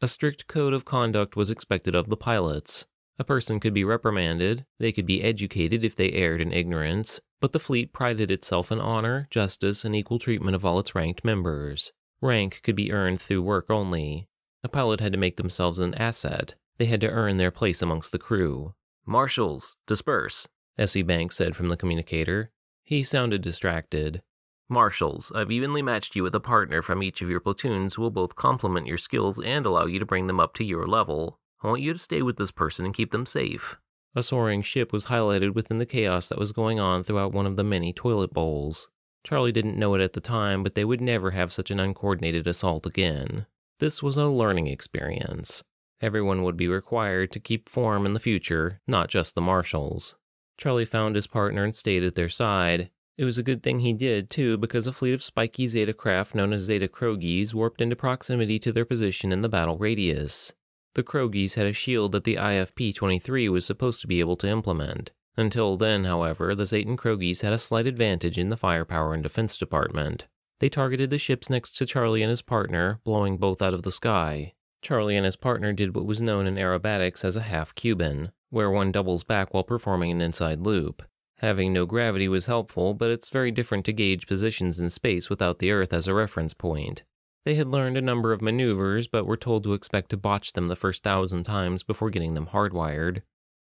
A 0.00 0.06
strict 0.06 0.46
code 0.46 0.72
of 0.72 0.84
conduct 0.84 1.34
was 1.34 1.50
expected 1.50 1.96
of 1.96 2.08
the 2.08 2.16
pilots. 2.16 2.86
A 3.16 3.22
person 3.24 3.60
could 3.60 3.74
be 3.74 3.84
reprimanded, 3.84 4.66
they 4.78 4.90
could 4.90 5.06
be 5.06 5.22
educated 5.22 5.84
if 5.84 5.94
they 5.94 6.10
erred 6.10 6.40
in 6.40 6.52
ignorance, 6.52 7.20
but 7.40 7.52
the 7.52 7.60
fleet 7.60 7.92
prided 7.92 8.30
itself 8.32 8.72
in 8.72 8.80
honor, 8.80 9.28
justice, 9.30 9.84
and 9.84 9.94
equal 9.94 10.18
treatment 10.18 10.56
of 10.56 10.64
all 10.64 10.80
its 10.80 10.96
ranked 10.96 11.24
members. 11.24 11.92
Rank 12.20 12.60
could 12.64 12.74
be 12.74 12.90
earned 12.90 13.20
through 13.20 13.42
work 13.42 13.70
only. 13.70 14.26
A 14.64 14.68
pilot 14.68 14.98
had 14.98 15.12
to 15.12 15.18
make 15.18 15.36
themselves 15.36 15.78
an 15.78 15.94
asset. 15.94 16.56
They 16.78 16.86
had 16.86 17.00
to 17.02 17.08
earn 17.08 17.36
their 17.36 17.52
place 17.52 17.82
amongst 17.82 18.10
the 18.10 18.18
crew. 18.18 18.74
Marshals, 19.06 19.76
disperse, 19.86 20.48
S.C. 20.76 21.02
Banks 21.02 21.36
said 21.36 21.54
from 21.54 21.68
the 21.68 21.76
communicator. 21.76 22.50
He 22.82 23.04
sounded 23.04 23.42
distracted. 23.42 24.22
Marshals, 24.68 25.30
I've 25.32 25.52
evenly 25.52 25.82
matched 25.82 26.16
you 26.16 26.24
with 26.24 26.34
a 26.34 26.40
partner 26.40 26.82
from 26.82 27.00
each 27.00 27.22
of 27.22 27.30
your 27.30 27.38
platoons 27.38 27.94
who 27.94 28.02
will 28.02 28.10
both 28.10 28.34
complement 28.34 28.88
your 28.88 28.98
skills 28.98 29.38
and 29.38 29.64
allow 29.66 29.86
you 29.86 30.00
to 30.00 30.06
bring 30.06 30.26
them 30.26 30.40
up 30.40 30.54
to 30.54 30.64
your 30.64 30.88
level. 30.88 31.38
I 31.64 31.68
want 31.68 31.80
you 31.80 31.94
to 31.94 31.98
stay 31.98 32.20
with 32.20 32.36
this 32.36 32.50
person 32.50 32.84
and 32.84 32.92
keep 32.92 33.10
them 33.10 33.24
safe. 33.24 33.74
A 34.14 34.22
soaring 34.22 34.60
ship 34.60 34.92
was 34.92 35.06
highlighted 35.06 35.54
within 35.54 35.78
the 35.78 35.86
chaos 35.86 36.28
that 36.28 36.38
was 36.38 36.52
going 36.52 36.78
on 36.78 37.02
throughout 37.02 37.32
one 37.32 37.46
of 37.46 37.56
the 37.56 37.64
many 37.64 37.90
toilet 37.90 38.34
bowls. 38.34 38.90
Charlie 39.24 39.50
didn't 39.50 39.78
know 39.78 39.94
it 39.94 40.02
at 40.02 40.12
the 40.12 40.20
time, 40.20 40.62
but 40.62 40.74
they 40.74 40.84
would 40.84 41.00
never 41.00 41.30
have 41.30 41.54
such 41.54 41.70
an 41.70 41.80
uncoordinated 41.80 42.46
assault 42.46 42.84
again. 42.84 43.46
This 43.80 44.02
was 44.02 44.18
a 44.18 44.26
learning 44.26 44.66
experience. 44.66 45.64
Everyone 46.02 46.42
would 46.42 46.58
be 46.58 46.68
required 46.68 47.32
to 47.32 47.40
keep 47.40 47.66
form 47.66 48.04
in 48.04 48.12
the 48.12 48.20
future, 48.20 48.82
not 48.86 49.08
just 49.08 49.34
the 49.34 49.40
marshals. 49.40 50.16
Charlie 50.58 50.84
found 50.84 51.16
his 51.16 51.26
partner 51.26 51.64
and 51.64 51.74
stayed 51.74 52.04
at 52.04 52.14
their 52.14 52.28
side. 52.28 52.90
It 53.16 53.24
was 53.24 53.38
a 53.38 53.42
good 53.42 53.62
thing 53.62 53.80
he 53.80 53.94
did, 53.94 54.28
too, 54.28 54.58
because 54.58 54.86
a 54.86 54.92
fleet 54.92 55.14
of 55.14 55.22
spiky 55.22 55.66
Zeta 55.66 55.94
craft 55.94 56.34
known 56.34 56.52
as 56.52 56.64
Zeta 56.64 56.88
Krogies 56.88 57.54
warped 57.54 57.80
into 57.80 57.96
proximity 57.96 58.58
to 58.58 58.70
their 58.70 58.84
position 58.84 59.32
in 59.32 59.40
the 59.40 59.48
battle 59.48 59.78
radius. 59.78 60.52
The 60.94 61.02
Krogies 61.02 61.54
had 61.54 61.66
a 61.66 61.72
shield 61.72 62.12
that 62.12 62.22
the 62.22 62.36
IFP 62.36 62.94
23 62.94 63.48
was 63.48 63.66
supposed 63.66 64.00
to 64.00 64.06
be 64.06 64.20
able 64.20 64.36
to 64.36 64.48
implement. 64.48 65.10
Until 65.36 65.76
then, 65.76 66.04
however, 66.04 66.54
the 66.54 66.62
Zetan 66.62 66.96
Krogies 66.96 67.42
had 67.42 67.52
a 67.52 67.58
slight 67.58 67.88
advantage 67.88 68.38
in 68.38 68.48
the 68.48 68.56
firepower 68.56 69.12
and 69.12 69.22
defense 69.22 69.58
department. 69.58 70.26
They 70.60 70.68
targeted 70.68 71.10
the 71.10 71.18
ships 71.18 71.50
next 71.50 71.72
to 71.78 71.86
Charlie 71.86 72.22
and 72.22 72.30
his 72.30 72.42
partner, 72.42 73.00
blowing 73.02 73.38
both 73.38 73.60
out 73.60 73.74
of 73.74 73.82
the 73.82 73.90
sky. 73.90 74.54
Charlie 74.82 75.16
and 75.16 75.26
his 75.26 75.34
partner 75.34 75.72
did 75.72 75.96
what 75.96 76.06
was 76.06 76.22
known 76.22 76.46
in 76.46 76.54
aerobatics 76.54 77.24
as 77.24 77.36
a 77.36 77.42
half 77.42 77.74
Cuban, 77.74 78.30
where 78.50 78.70
one 78.70 78.92
doubles 78.92 79.24
back 79.24 79.52
while 79.52 79.64
performing 79.64 80.12
an 80.12 80.20
inside 80.20 80.60
loop. 80.60 81.02
Having 81.38 81.72
no 81.72 81.86
gravity 81.86 82.28
was 82.28 82.46
helpful, 82.46 82.94
but 82.94 83.10
it's 83.10 83.30
very 83.30 83.50
different 83.50 83.84
to 83.86 83.92
gauge 83.92 84.28
positions 84.28 84.78
in 84.78 84.88
space 84.90 85.28
without 85.28 85.58
the 85.58 85.72
Earth 85.72 85.92
as 85.92 86.06
a 86.06 86.14
reference 86.14 86.54
point. 86.54 87.02
They 87.44 87.56
had 87.56 87.68
learned 87.68 87.98
a 87.98 88.02
number 88.02 88.32
of 88.32 88.40
maneuvers, 88.40 89.06
but 89.06 89.26
were 89.26 89.36
told 89.36 89.64
to 89.64 89.74
expect 89.74 90.10
to 90.10 90.16
botch 90.16 90.54
them 90.54 90.68
the 90.68 90.76
first 90.76 91.02
thousand 91.02 91.44
times 91.44 91.82
before 91.82 92.08
getting 92.08 92.34
them 92.34 92.46
hardwired. 92.46 93.22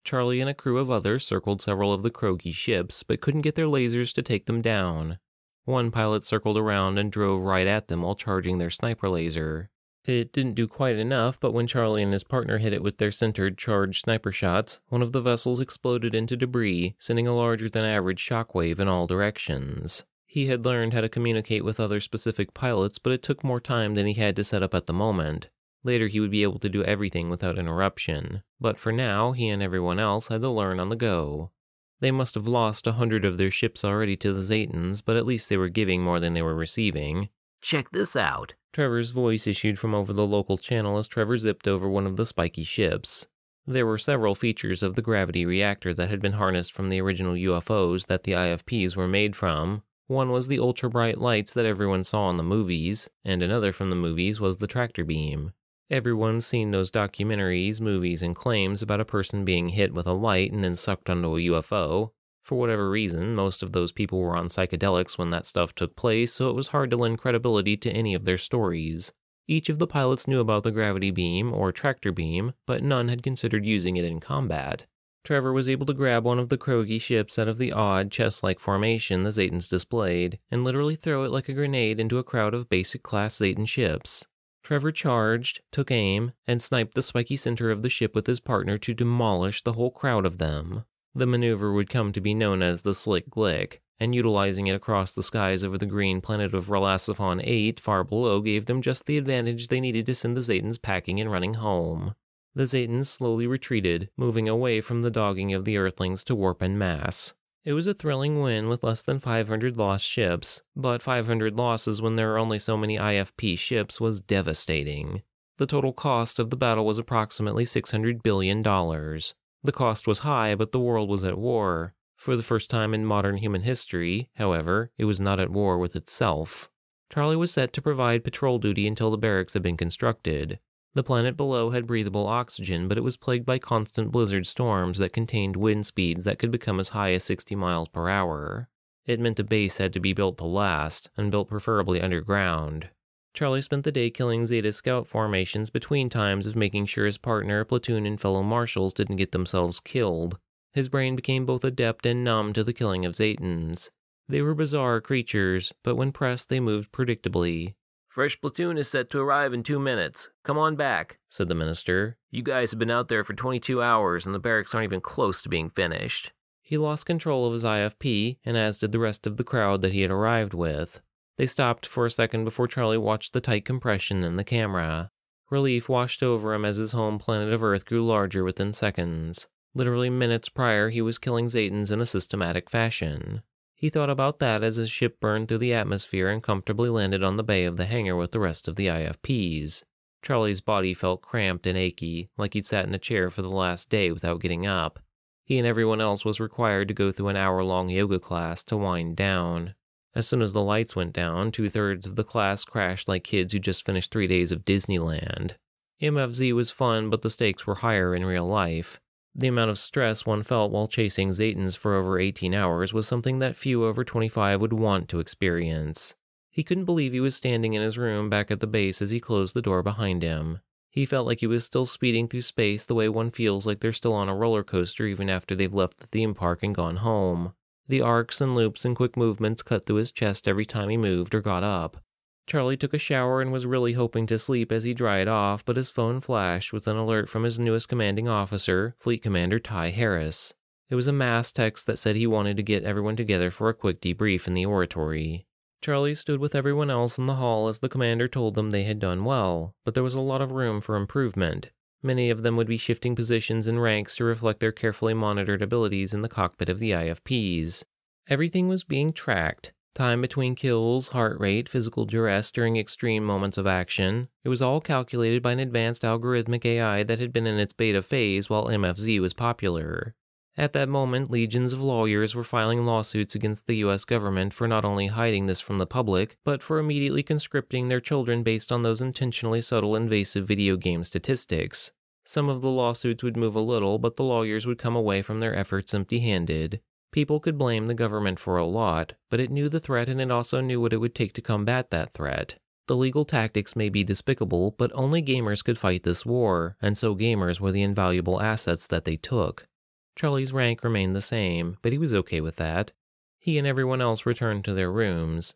Charlie 0.03 0.41
and 0.41 0.51
a 0.51 0.55
crew 0.55 0.79
of 0.79 0.91
others 0.91 1.25
circled 1.25 1.62
several 1.62 1.93
of 1.93 2.03
the 2.03 2.11
Krogi 2.11 2.53
ships, 2.53 3.03
but 3.03 3.21
couldn't 3.21 3.43
get 3.43 3.55
their 3.55 3.66
lasers 3.66 4.12
to 4.14 4.23
take 4.23 4.47
them 4.47 4.61
down. 4.61 5.18
One 5.66 5.91
pilot 5.91 6.25
circled 6.25 6.59
around 6.59 6.99
and 6.99 7.12
drove 7.12 7.43
right 7.43 7.66
at 7.66 7.89
them 7.89 8.03
while 8.03 8.16
charging 8.16 8.59
their 8.59 8.71
sniper 8.71 9.09
laser. 9.09 9.71
It 10.05 10.33
didn't 10.33 10.55
do 10.55 10.66
quite 10.66 10.97
enough, 10.97 11.39
but 11.39 11.53
when 11.53 11.66
Charlie 11.66 12.03
and 12.03 12.12
his 12.12 12.25
partner 12.25 12.59
hit 12.59 12.73
it 12.73 12.83
with 12.83 12.97
their 12.97 13.12
centered 13.12 13.59
charged 13.59 14.03
sniper 14.03 14.33
shots, 14.33 14.81
one 14.89 15.03
of 15.03 15.12
the 15.12 15.21
vessels 15.21 15.61
exploded 15.61 16.14
into 16.14 16.37
debris, 16.37 16.97
sending 16.99 17.29
a 17.29 17.35
larger 17.37 17.68
than 17.68 17.85
average 17.85 18.27
shockwave 18.27 18.81
in 18.81 18.89
all 18.89 19.07
directions. 19.07 20.05
He 20.33 20.47
had 20.47 20.64
learned 20.64 20.93
how 20.93 21.01
to 21.01 21.09
communicate 21.09 21.64
with 21.64 21.81
other 21.81 21.99
specific 21.99 22.55
pilots, 22.55 22.99
but 22.99 23.12
it 23.12 23.20
took 23.20 23.43
more 23.43 23.59
time 23.59 23.97
than 23.97 24.07
he 24.07 24.14
had 24.14 24.37
to 24.37 24.45
set 24.45 24.62
up 24.62 24.74
at 24.74 24.87
the 24.87 24.93
moment. 24.93 25.49
Later, 25.83 26.07
he 26.07 26.20
would 26.20 26.31
be 26.31 26.45
able 26.45 26.61
to 26.61 26.68
do 26.68 26.85
everything 26.85 27.31
without 27.31 27.59
interruption, 27.59 28.45
but 28.61 28.78
for 28.78 28.93
now, 28.93 29.33
he 29.33 29.49
and 29.49 29.61
everyone 29.61 29.99
else 29.99 30.28
had 30.28 30.43
to 30.43 30.49
learn 30.49 30.78
on 30.78 30.89
the 30.89 30.95
go. 30.95 31.51
They 31.99 32.12
must 32.12 32.37
have 32.37 32.47
lost 32.47 32.87
a 32.87 32.93
hundred 32.93 33.24
of 33.24 33.39
their 33.39 33.51
ships 33.51 33.85
already 33.85 34.16
to 34.18 34.33
the 34.33 34.43
Zetans, 34.43 35.03
but 35.05 35.16
at 35.16 35.26
least 35.26 35.49
they 35.49 35.57
were 35.57 35.68
giving 35.68 36.01
more 36.01 36.20
than 36.20 36.35
they 36.35 36.43
were 36.43 36.55
receiving. 36.55 37.28
Check 37.61 37.91
this 37.91 38.14
out. 38.14 38.55
Trevor's 38.72 39.11
voice 39.11 39.49
issued 39.49 39.81
from 39.81 39.97
over 39.97 40.12
the 40.12 40.24
local 40.24 40.59
channel 40.59 40.97
as 40.97 41.09
Trevor 41.09 41.39
zipped 41.39 41.66
over 41.66 41.89
one 41.89 42.07
of 42.07 42.16
the 42.16 42.24
spiky 42.24 42.62
ships. 42.62 43.26
There 43.66 43.85
were 43.85 43.99
several 43.99 44.37
features 44.37 44.85
of 44.85 44.95
the 44.95 45.03
gravity 45.03 45.45
reactor 45.45 45.93
that 45.95 46.09
had 46.09 46.22
been 46.22 46.35
harnessed 46.35 46.72
from 46.72 46.89
the 46.89 47.01
original 47.01 47.35
UFOs 47.35 48.07
that 48.07 48.22
the 48.22 48.33
IFPs 48.33 48.95
were 48.95 49.09
made 49.09 49.35
from. 49.35 49.83
One 50.11 50.32
was 50.32 50.48
the 50.48 50.58
ultra 50.58 50.90
bright 50.90 51.18
lights 51.18 51.54
that 51.54 51.66
everyone 51.66 52.02
saw 52.02 52.30
in 52.30 52.36
the 52.36 52.42
movies, 52.42 53.08
and 53.24 53.44
another 53.44 53.72
from 53.72 53.90
the 53.90 53.94
movies 53.94 54.40
was 54.40 54.56
the 54.56 54.66
tractor 54.66 55.04
beam. 55.04 55.52
Everyone's 55.88 56.44
seen 56.44 56.72
those 56.72 56.90
documentaries, 56.90 57.80
movies, 57.80 58.20
and 58.20 58.34
claims 58.34 58.82
about 58.82 58.98
a 58.98 59.04
person 59.04 59.44
being 59.44 59.68
hit 59.68 59.94
with 59.94 60.08
a 60.08 60.12
light 60.12 60.50
and 60.50 60.64
then 60.64 60.74
sucked 60.74 61.08
onto 61.08 61.36
a 61.36 61.40
UFO, 61.42 62.11
for 62.42 62.58
whatever 62.58 62.90
reason, 62.90 63.36
most 63.36 63.62
of 63.62 63.70
those 63.70 63.92
people 63.92 64.18
were 64.18 64.36
on 64.36 64.48
psychedelics 64.48 65.16
when 65.16 65.28
that 65.28 65.46
stuff 65.46 65.76
took 65.76 65.94
place, 65.94 66.32
so 66.32 66.50
it 66.50 66.56
was 66.56 66.66
hard 66.66 66.90
to 66.90 66.96
lend 66.96 67.20
credibility 67.20 67.76
to 67.76 67.92
any 67.92 68.12
of 68.12 68.24
their 68.24 68.36
stories. 68.36 69.12
Each 69.46 69.68
of 69.68 69.78
the 69.78 69.86
pilots 69.86 70.26
knew 70.26 70.40
about 70.40 70.64
the 70.64 70.72
gravity 70.72 71.12
beam 71.12 71.54
or 71.54 71.70
tractor 71.70 72.11
beam, 72.11 72.54
but 72.66 72.82
none 72.82 73.06
had 73.06 73.22
considered 73.22 73.64
using 73.64 73.96
it 73.96 74.04
in 74.04 74.18
combat. 74.18 74.86
Trevor 75.23 75.53
was 75.53 75.68
able 75.68 75.85
to 75.87 75.93
grab 75.93 76.25
one 76.25 76.39
of 76.39 76.49
the 76.49 76.57
Krogi 76.57 77.01
ships 77.01 77.39
out 77.39 77.47
of 77.47 77.59
the 77.59 77.73
odd, 77.73 78.11
chest 78.11 78.43
like 78.43 78.59
formation 78.59 79.23
the 79.23 79.31
Zetans 79.31 79.68
displayed, 79.68 80.39
and 80.51 80.64
literally 80.64 80.97
throw 80.97 81.25
it 81.25 81.31
like 81.31 81.49
a 81.49 81.53
grenade 81.53 82.01
into 82.01 82.18
a 82.18 82.25
crowd 82.25 82.55
of 82.55 82.71
basic 82.71 83.03
class 83.03 83.39
Zetan 83.39 83.68
ships. 83.68 84.27
Trevor 84.62 84.93
charged, 84.93 85.61
took 85.73 85.91
aim, 85.91 86.33
and 86.47 86.62
sniped 86.62 86.95
the 86.95 87.03
spiky 87.03 87.37
center 87.37 87.71
of 87.71 87.83
the 87.83 87.91
ship 87.91 88.14
with 88.14 88.27
his 88.27 88.41
partner 88.41 88.79
to 88.79 88.95
demolish 88.95 89.62
the 89.62 89.75
whole 89.75 89.91
crowd 89.91 90.25
of 90.25 90.39
them. 90.39 90.85
The 91.14 91.27
maneuver 91.27 91.73
would 91.73 91.91
come 91.91 92.12
to 92.12 92.21
be 92.21 92.35
known 92.35 92.62
as 92.62 92.83
the 92.83 92.95
Slick 92.95 93.29
Glick, 93.29 93.81
and 93.99 94.14
utilizing 94.14 94.68
it 94.68 94.75
across 94.75 95.12
the 95.12 95.23
skies 95.23 95.64
over 95.64 95.77
the 95.77 95.87
green 95.87 96.21
planet 96.21 96.55
of 96.55 96.68
Relasiphon 96.68 97.41
8 97.45 97.79
far 97.79 98.05
below 98.05 98.41
gave 98.41 98.66
them 98.66 98.81
just 98.81 99.07
the 99.07 99.18
advantage 99.18 99.68
they 99.68 99.81
needed 99.81 100.07
to 100.07 100.14
send 100.14 100.37
the 100.37 100.41
Zetans 100.41 100.81
packing 100.81 101.21
and 101.21 101.31
running 101.31 101.55
home. 101.55 102.14
The 102.53 102.64
Zetans 102.64 103.07
slowly 103.07 103.46
retreated, 103.46 104.11
moving 104.16 104.48
away 104.48 104.80
from 104.80 105.03
the 105.03 105.11
dogging 105.11 105.55
of 105.55 105.64
the 105.64 105.76
Earthlings 105.76 106.24
to 106.24 106.34
warp 106.34 106.62
en 106.64 106.76
masse. 106.76 107.32
It 107.64 107.74
was 107.74 107.86
a 107.86 107.94
thrilling 107.94 108.40
win 108.40 108.68
with 108.68 108.82
less 108.82 109.03
than 109.05 109.20
500 109.20 109.76
lost 109.76 110.05
ships, 110.05 110.61
but 110.74 111.01
500 111.01 111.57
losses 111.57 112.03
when 112.03 112.16
there 112.16 112.32
are 112.34 112.38
only 112.38 112.59
so 112.59 112.76
many 112.76 112.96
IFP 112.96 113.57
ships 113.57 114.01
was 114.01 114.20
devastating. 114.20 115.22
The 115.59 115.66
total 115.66 115.92
cost 115.92 116.38
of 116.38 116.51
the 116.51 116.57
battle 116.57 116.86
was 116.86 116.98
approximately 116.98 117.64
$600 117.64 118.22
billion. 118.22 118.62
The 118.62 119.72
cost 119.72 120.09
was 120.09 120.20
high, 120.20 120.55
but 120.55 120.72
the 120.72 120.80
world 120.80 121.09
was 121.09 121.24
at 121.24 121.38
war. 121.38 121.94
For 122.16 122.36
the 122.36 122.42
first 122.42 122.68
time 122.68 122.94
in 122.94 123.05
modern 123.05 123.36
human 123.36 123.62
history, 123.62 124.30
however, 124.34 124.90
it 124.98 125.05
was 125.05 125.20
not 125.20 125.38
at 125.38 125.51
war 125.51 125.78
with 125.78 125.94
itself. 125.94 126.68
Charlie 127.12 127.36
was 127.36 127.53
set 127.53 127.72
to 127.75 127.83
provide 127.83 128.25
patrol 128.25 128.58
duty 128.58 128.87
until 128.87 129.11
the 129.11 129.18
barracks 129.18 129.53
had 129.53 129.62
been 129.62 129.76
constructed. 129.76 130.58
The 130.95 131.04
planet 131.04 131.37
below 131.37 131.71
had 131.71 131.87
breathable 131.87 132.26
oxygen, 132.26 132.88
but 132.88 132.99
it 132.99 133.04
was 133.04 133.17
plagued 133.17 133.46
by 133.46 133.61
constant 133.61 134.11
blizzard 134.11 134.46
storms 134.46 134.99
that 134.99 135.12
contained 135.12 135.54
wind 135.54 135.87
speeds 135.87 136.25
that 136.25 136.41
could 136.41 136.50
become 136.50 136.80
as 136.80 136.88
high 136.88 137.12
as 137.12 137.22
60 137.22 137.54
miles 137.54 137.88
per 137.88 138.08
hour. 138.08 138.68
It 139.07 139.21
meant 139.21 139.38
a 139.38 139.45
base 139.45 139.79
had 139.79 139.92
to 139.92 140.00
be 140.00 140.12
built 140.12 140.38
to 140.38 140.46
last, 140.46 141.08
and 141.17 141.30
built 141.30 141.49
preferably 141.49 142.00
underground. 142.00 142.91
Charlie 143.34 143.62
spent 143.62 143.84
the 143.84 143.92
day 143.92 144.11
killing 144.11 144.45
Zeta 144.46 144.72
scout 144.72 145.07
formations 145.07 145.71
between 145.71 146.08
times 146.08 146.49
of 146.49 146.57
making 146.57 146.87
sure 146.87 147.07
his 147.07 147.18
partner, 147.18 147.64
platoon, 147.64 148.04
and 148.04 148.21
fellow 148.21 148.42
marshals 148.42 148.92
didn't 148.92 149.17
get 149.17 149.30
themselves 149.30 149.79
killed. 149.79 150.38
His 150.72 150.88
brain 150.88 151.14
became 151.14 151.46
both 151.46 151.64
adept 151.64 152.04
and 152.04 152.25
numb 152.25 152.53
to 152.54 152.64
the 152.64 152.72
killing 152.72 153.04
of 153.07 153.14
Zetans. 153.14 153.91
They 154.29 154.42
were 154.42 154.54
bizarre 154.54 155.00
creatures, 155.00 155.72
but 155.84 155.95
when 155.95 156.11
pressed, 156.11 156.49
they 156.49 156.58
moved 156.58 156.91
predictably. 156.91 157.75
Fresh 158.11 158.41
platoon 158.41 158.76
is 158.76 158.88
set 158.88 159.08
to 159.11 159.20
arrive 159.20 159.53
in 159.54 159.62
two 159.62 159.78
minutes. 159.78 160.30
Come 160.42 160.58
on 160.58 160.74
back, 160.74 161.20
said 161.28 161.49
the 161.49 161.54
minister. 161.54 162.18
You 162.32 162.42
guys 162.42 162.72
have 162.72 162.80
been 162.80 162.91
out 162.91 163.07
there 163.07 163.22
for 163.22 163.34
22 163.34 163.80
hours, 163.80 164.26
and 164.26 164.34
the 164.34 164.41
barracks 164.41 164.74
aren't 164.74 164.87
even 164.87 165.00
close 165.00 165.41
to 165.42 165.49
being 165.49 165.70
finished. 165.70 166.32
He 166.61 166.76
lost 166.76 167.07
control 167.07 167.46
of 167.46 167.53
his 167.53 167.62
IFP, 167.62 168.38
and 168.45 168.57
as 168.57 168.80
did 168.80 168.91
the 168.91 168.99
rest 168.99 169.28
of 169.28 169.37
the 169.37 169.45
crowd 169.45 169.80
that 169.82 169.92
he 169.92 170.00
had 170.00 170.11
arrived 170.11 170.54
with. 170.54 171.00
They 171.37 171.46
stopped 171.46 171.87
for 171.87 172.04
a 172.04 172.11
second 172.11 172.42
before 172.42 172.66
Charlie 172.66 172.99
watched 172.99 173.32
the 173.32 173.41
tight 173.41 173.64
compression 173.64 174.24
in 174.24 174.34
the 174.34 174.42
camera. 174.42 175.12
Relief 175.49 175.88
washed 175.88 176.20
over 176.20 176.53
him 176.53 176.64
as 176.64 176.78
his 176.78 176.91
home 176.91 177.20
planet 177.20 177.53
of 177.53 177.62
Earth 177.62 177.87
grew 177.87 178.04
larger 178.04 178.42
within 178.42 178.72
seconds. 178.72 179.46
Literally 179.72 180.11
minutes 180.11 180.49
prior, 180.49 180.91
he 180.91 181.00
was 181.00 181.18
killing 181.18 181.46
Zetans 181.46 181.92
in 181.92 182.00
a 182.00 182.07
systematic 182.07 182.70
fashion. 182.70 183.42
He 183.80 183.88
thought 183.88 184.11
about 184.11 184.40
that 184.40 184.62
as 184.62 184.76
his 184.76 184.90
ship 184.90 185.20
burned 185.20 185.48
through 185.48 185.57
the 185.57 185.72
atmosphere 185.72 186.28
and 186.28 186.42
comfortably 186.42 186.90
landed 186.90 187.22
on 187.22 187.38
the 187.38 187.42
bay 187.42 187.64
of 187.64 187.78
the 187.78 187.86
hangar 187.86 188.14
with 188.14 188.32
the 188.32 188.38
rest 188.38 188.68
of 188.68 188.76
the 188.76 188.88
IFPs. 188.88 189.84
Charlie's 190.20 190.61
body 190.61 190.92
felt 190.92 191.22
cramped 191.22 191.66
and 191.66 191.78
achy, 191.78 192.28
like 192.36 192.52
he'd 192.52 192.66
sat 192.66 192.84
in 192.84 192.94
a 192.94 192.98
chair 192.98 193.30
for 193.30 193.40
the 193.40 193.48
last 193.48 193.88
day 193.88 194.12
without 194.12 194.42
getting 194.42 194.66
up. 194.66 194.98
He 195.46 195.57
and 195.57 195.66
everyone 195.66 195.98
else 195.98 196.26
was 196.26 196.38
required 196.38 196.88
to 196.88 196.94
go 196.94 197.11
through 197.11 197.28
an 197.28 197.38
hour 197.38 197.64
long 197.64 197.88
yoga 197.88 198.18
class 198.18 198.62
to 198.64 198.76
wind 198.76 199.16
down. 199.16 199.74
As 200.14 200.28
soon 200.28 200.42
as 200.42 200.52
the 200.52 200.61
lights 200.61 200.94
went 200.94 201.14
down, 201.14 201.50
two 201.50 201.70
thirds 201.70 202.07
of 202.07 202.16
the 202.16 202.22
class 202.22 202.66
crashed 202.66 203.08
like 203.08 203.24
kids 203.24 203.54
who 203.54 203.58
just 203.58 203.86
finished 203.86 204.11
three 204.11 204.26
days 204.26 204.52
of 204.52 204.66
Disneyland. 204.66 205.54
MFZ 206.02 206.52
was 206.52 206.70
fun, 206.70 207.08
but 207.08 207.22
the 207.22 207.30
stakes 207.30 207.66
were 207.66 207.76
higher 207.76 208.14
in 208.14 208.26
real 208.26 208.46
life. 208.46 209.00
The 209.34 209.46
amount 209.46 209.70
of 209.70 209.78
stress 209.78 210.26
one 210.26 210.42
felt 210.42 210.72
while 210.72 210.88
chasing 210.88 211.28
Zetans 211.30 211.76
for 211.76 211.94
over 211.94 212.18
18 212.18 212.52
hours 212.52 212.92
was 212.92 213.07
something 213.07 213.38
that 213.38 213.57
few 213.57 213.84
over 213.84 214.02
25 214.02 214.61
would 214.61 214.72
want 214.72 215.08
to 215.08 215.20
experience. 215.20 216.16
He 216.50 216.64
couldn't 216.64 216.84
believe 216.84 217.12
he 217.12 217.20
was 217.20 217.36
standing 217.36 217.74
in 217.74 217.82
his 217.82 217.96
room 217.96 218.28
back 218.28 218.50
at 218.50 218.58
the 218.58 218.66
base 218.66 219.00
as 219.00 219.12
he 219.12 219.20
closed 219.20 219.54
the 219.54 219.62
door 219.62 219.84
behind 219.84 220.22
him. 220.22 220.58
He 220.90 221.07
felt 221.07 221.28
like 221.28 221.38
he 221.38 221.46
was 221.46 221.64
still 221.64 221.86
speeding 221.86 222.26
through 222.26 222.42
space 222.42 222.84
the 222.84 222.96
way 222.96 223.08
one 223.08 223.30
feels 223.30 223.64
like 223.64 223.78
they're 223.78 223.92
still 223.92 224.14
on 224.14 224.28
a 224.28 224.34
roller 224.34 224.64
coaster 224.64 225.07
even 225.07 225.30
after 225.30 225.54
they've 225.54 225.72
left 225.72 225.98
the 225.98 226.08
theme 226.08 226.34
park 226.34 226.64
and 226.64 226.74
gone 226.74 226.96
home. 226.96 227.52
The 227.86 228.00
arcs 228.00 228.40
and 228.40 228.57
loops 228.57 228.84
and 228.84 228.96
quick 228.96 229.16
movements 229.16 229.62
cut 229.62 229.84
through 229.84 229.96
his 229.96 230.11
chest 230.11 230.48
every 230.48 230.66
time 230.66 230.88
he 230.88 230.96
moved 230.96 231.36
or 231.36 231.40
got 231.40 231.62
up. 231.62 232.02
Charlie 232.51 232.77
took 232.77 232.93
a 232.93 232.99
shower 232.99 233.41
and 233.41 233.53
was 233.53 233.64
really 233.64 233.93
hoping 233.93 234.27
to 234.27 234.37
sleep 234.37 234.72
as 234.72 234.83
he 234.83 234.93
dried 234.93 235.29
off, 235.29 235.64
but 235.64 235.77
his 235.77 235.89
phone 235.89 236.18
flashed 236.18 236.72
with 236.72 236.89
an 236.89 236.97
alert 236.97 237.29
from 237.29 237.45
his 237.45 237.61
newest 237.61 237.89
commanding 237.89 238.27
officer, 238.27 238.97
Fleet 238.99 239.22
Commander 239.22 239.61
Ty 239.61 239.91
Harris. 239.91 240.53
It 240.89 240.97
was 240.97 241.07
a 241.07 241.13
mass 241.13 241.53
text 241.53 241.87
that 241.87 241.97
said 241.97 242.17
he 242.17 242.27
wanted 242.27 242.57
to 242.57 242.64
get 242.64 242.83
everyone 242.83 243.14
together 243.14 243.53
for 243.53 243.68
a 243.68 243.75
quick 243.75 244.01
debrief 244.01 244.49
in 244.49 244.55
the 244.55 244.67
oratory. 244.67 245.47
Charlie 245.81 246.17
stood 246.17 246.41
with 246.41 246.57
everyone 246.57 246.91
else 246.91 247.18
in 247.18 247.27
the 247.27 247.37
hall 247.37 247.68
as 247.68 247.79
the 247.79 247.89
commander 247.89 248.27
told 248.27 248.57
them 248.57 248.71
they 248.71 248.83
had 248.83 248.99
done 248.99 249.25
well, 249.25 249.77
but 249.85 249.95
there 249.95 250.03
was 250.03 250.14
a 250.14 250.21
lot 250.21 250.43
of 250.43 250.51
room 250.51 250.81
for 250.81 250.97
improvement. 250.97 251.71
Many 252.03 252.31
of 252.31 252.43
them 252.43 252.57
would 252.57 252.67
be 252.67 252.79
shifting 252.79 253.14
positions 253.14 253.68
and 253.68 253.81
ranks 253.81 254.17
to 254.17 254.25
reflect 254.25 254.59
their 254.59 254.72
carefully 254.72 255.14
monitored 255.14 255.63
abilities 255.63 256.13
in 256.13 256.22
the 256.22 256.29
cockpit 256.29 256.68
of 256.68 256.81
the 256.81 256.91
IFPs. 256.91 257.85
Everything 258.27 258.67
was 258.67 258.83
being 258.83 259.13
tracked, 259.13 259.72
Time 259.95 260.21
between 260.21 260.54
kills, 260.54 261.08
heart 261.08 261.41
rate, 261.41 261.68
physical 261.68 262.04
duress 262.04 262.53
during 262.53 262.76
extreme 262.76 263.25
moments 263.25 263.58
of 263.58 263.67
action. 263.67 264.29
It 264.45 264.49
was 264.49 264.62
all 264.62 264.80
calculated 264.80 265.42
by 265.42 265.53
an 265.53 265.58
advanced 265.58 266.03
algorithmic 266.03 266.64
AI 266.64 267.03
that 267.03 267.18
had 267.18 267.33
been 267.33 267.46
in 267.46 267.58
its 267.58 267.72
beta 267.72 268.00
phase 268.00 268.49
while 268.49 268.67
MFZ 268.67 269.18
was 269.21 269.34
popular. 269.34 270.14
At 270.57 270.72
that 270.75 270.88
moment, 270.88 271.30
legions 271.30 271.72
of 271.72 271.83
lawyers 271.83 272.34
were 272.34 272.45
filing 272.45 272.84
lawsuits 272.84 273.34
against 273.34 273.67
the 273.67 273.76
US 273.76 274.04
government 274.04 274.53
for 274.53 274.68
not 274.68 274.84
only 274.84 275.08
hiding 275.08 275.46
this 275.46 275.61
from 275.61 275.79
the 275.79 275.87
public, 275.87 276.37
but 276.45 276.62
for 276.62 276.79
immediately 276.79 277.22
conscripting 277.22 277.88
their 277.88 278.00
children 278.00 278.42
based 278.42 278.71
on 278.71 278.83
those 278.83 279.00
intentionally 279.00 279.61
subtle 279.61 279.96
invasive 279.96 280.46
video 280.46 280.76
game 280.76 281.03
statistics. 281.03 281.92
Some 282.25 282.49
of 282.49 282.62
the 282.62 282.71
lawsuits 282.71 283.22
would 283.22 283.37
move 283.37 283.54
a 283.57 283.61
little, 283.61 283.99
but 283.99 284.17
the 284.17 284.25
lawyers 284.25 284.67
would 284.67 284.79
come 284.79 284.95
away 284.95 285.22
from 285.22 285.41
their 285.41 285.54
efforts 285.54 285.95
empty 285.95 286.21
handed. 286.21 286.80
People 287.12 287.41
could 287.41 287.58
blame 287.58 287.88
the 287.88 287.95
government 287.95 288.38
for 288.38 288.57
a 288.57 288.64
lot, 288.64 289.14
but 289.30 289.41
it 289.41 289.50
knew 289.50 289.68
the 289.68 289.80
threat 289.80 290.08
and 290.08 290.20
it 290.20 290.30
also 290.30 290.61
knew 290.61 290.80
what 290.80 290.92
it 290.92 290.99
would 290.99 291.14
take 291.14 291.32
to 291.32 291.42
combat 291.42 291.91
that 291.91 292.12
threat. 292.12 292.57
The 292.87 292.96
legal 292.96 293.24
tactics 293.24 293.74
may 293.74 293.88
be 293.88 294.04
despicable, 294.04 294.76
but 294.78 294.92
only 294.95 295.20
gamers 295.20 295.64
could 295.64 295.76
fight 295.76 296.04
this 296.04 296.24
war, 296.24 296.76
and 296.80 296.96
so 296.96 297.16
gamers 297.16 297.58
were 297.58 297.72
the 297.72 297.82
invaluable 297.82 298.41
assets 298.41 298.87
that 298.87 299.04
they 299.04 299.16
took. 299.16 299.66
Charlie's 300.14 300.53
rank 300.53 300.84
remained 300.84 301.16
the 301.16 301.20
same, 301.20 301.78
but 301.82 301.91
he 301.91 301.99
was 301.99 302.14
okay 302.14 302.41
with 302.41 302.57
that. 302.57 302.92
He 303.41 303.58
and 303.58 303.66
everyone 303.66 304.00
else 304.00 304.24
returned 304.24 304.64
to 304.66 304.74
their 304.74 304.92
rooms. 304.92 305.54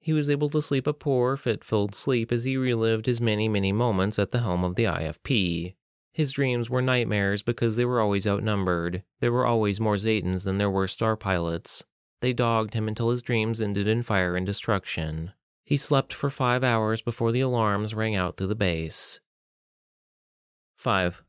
He 0.00 0.12
was 0.12 0.28
able 0.28 0.50
to 0.50 0.60
sleep 0.60 0.88
a 0.88 0.92
poor, 0.92 1.36
fit 1.36 1.62
filled 1.62 1.94
sleep 1.94 2.32
as 2.32 2.42
he 2.42 2.56
relived 2.56 3.06
his 3.06 3.20
many, 3.20 3.48
many 3.48 3.70
moments 3.70 4.18
at 4.18 4.32
the 4.32 4.40
helm 4.40 4.64
of 4.64 4.74
the 4.74 4.84
IFP. 4.84 5.75
His 6.16 6.32
dreams 6.32 6.70
were 6.70 6.80
nightmares 6.80 7.42
because 7.42 7.76
they 7.76 7.84
were 7.84 8.00
always 8.00 8.26
outnumbered. 8.26 9.02
There 9.20 9.32
were 9.32 9.44
always 9.44 9.78
more 9.78 9.96
Zetans 9.96 10.44
than 10.44 10.56
there 10.56 10.70
were 10.70 10.88
star 10.88 11.14
pilots. 11.14 11.84
They 12.22 12.32
dogged 12.32 12.72
him 12.72 12.88
until 12.88 13.10
his 13.10 13.20
dreams 13.20 13.60
ended 13.60 13.86
in 13.86 14.02
fire 14.02 14.34
and 14.34 14.46
destruction. 14.46 15.32
He 15.66 15.76
slept 15.76 16.14
for 16.14 16.30
five 16.30 16.64
hours 16.64 17.02
before 17.02 17.32
the 17.32 17.42
alarms 17.42 17.92
rang 17.92 18.16
out 18.16 18.38
through 18.38 18.46
the 18.46 18.54
base. 18.54 19.20
5. 20.76 21.22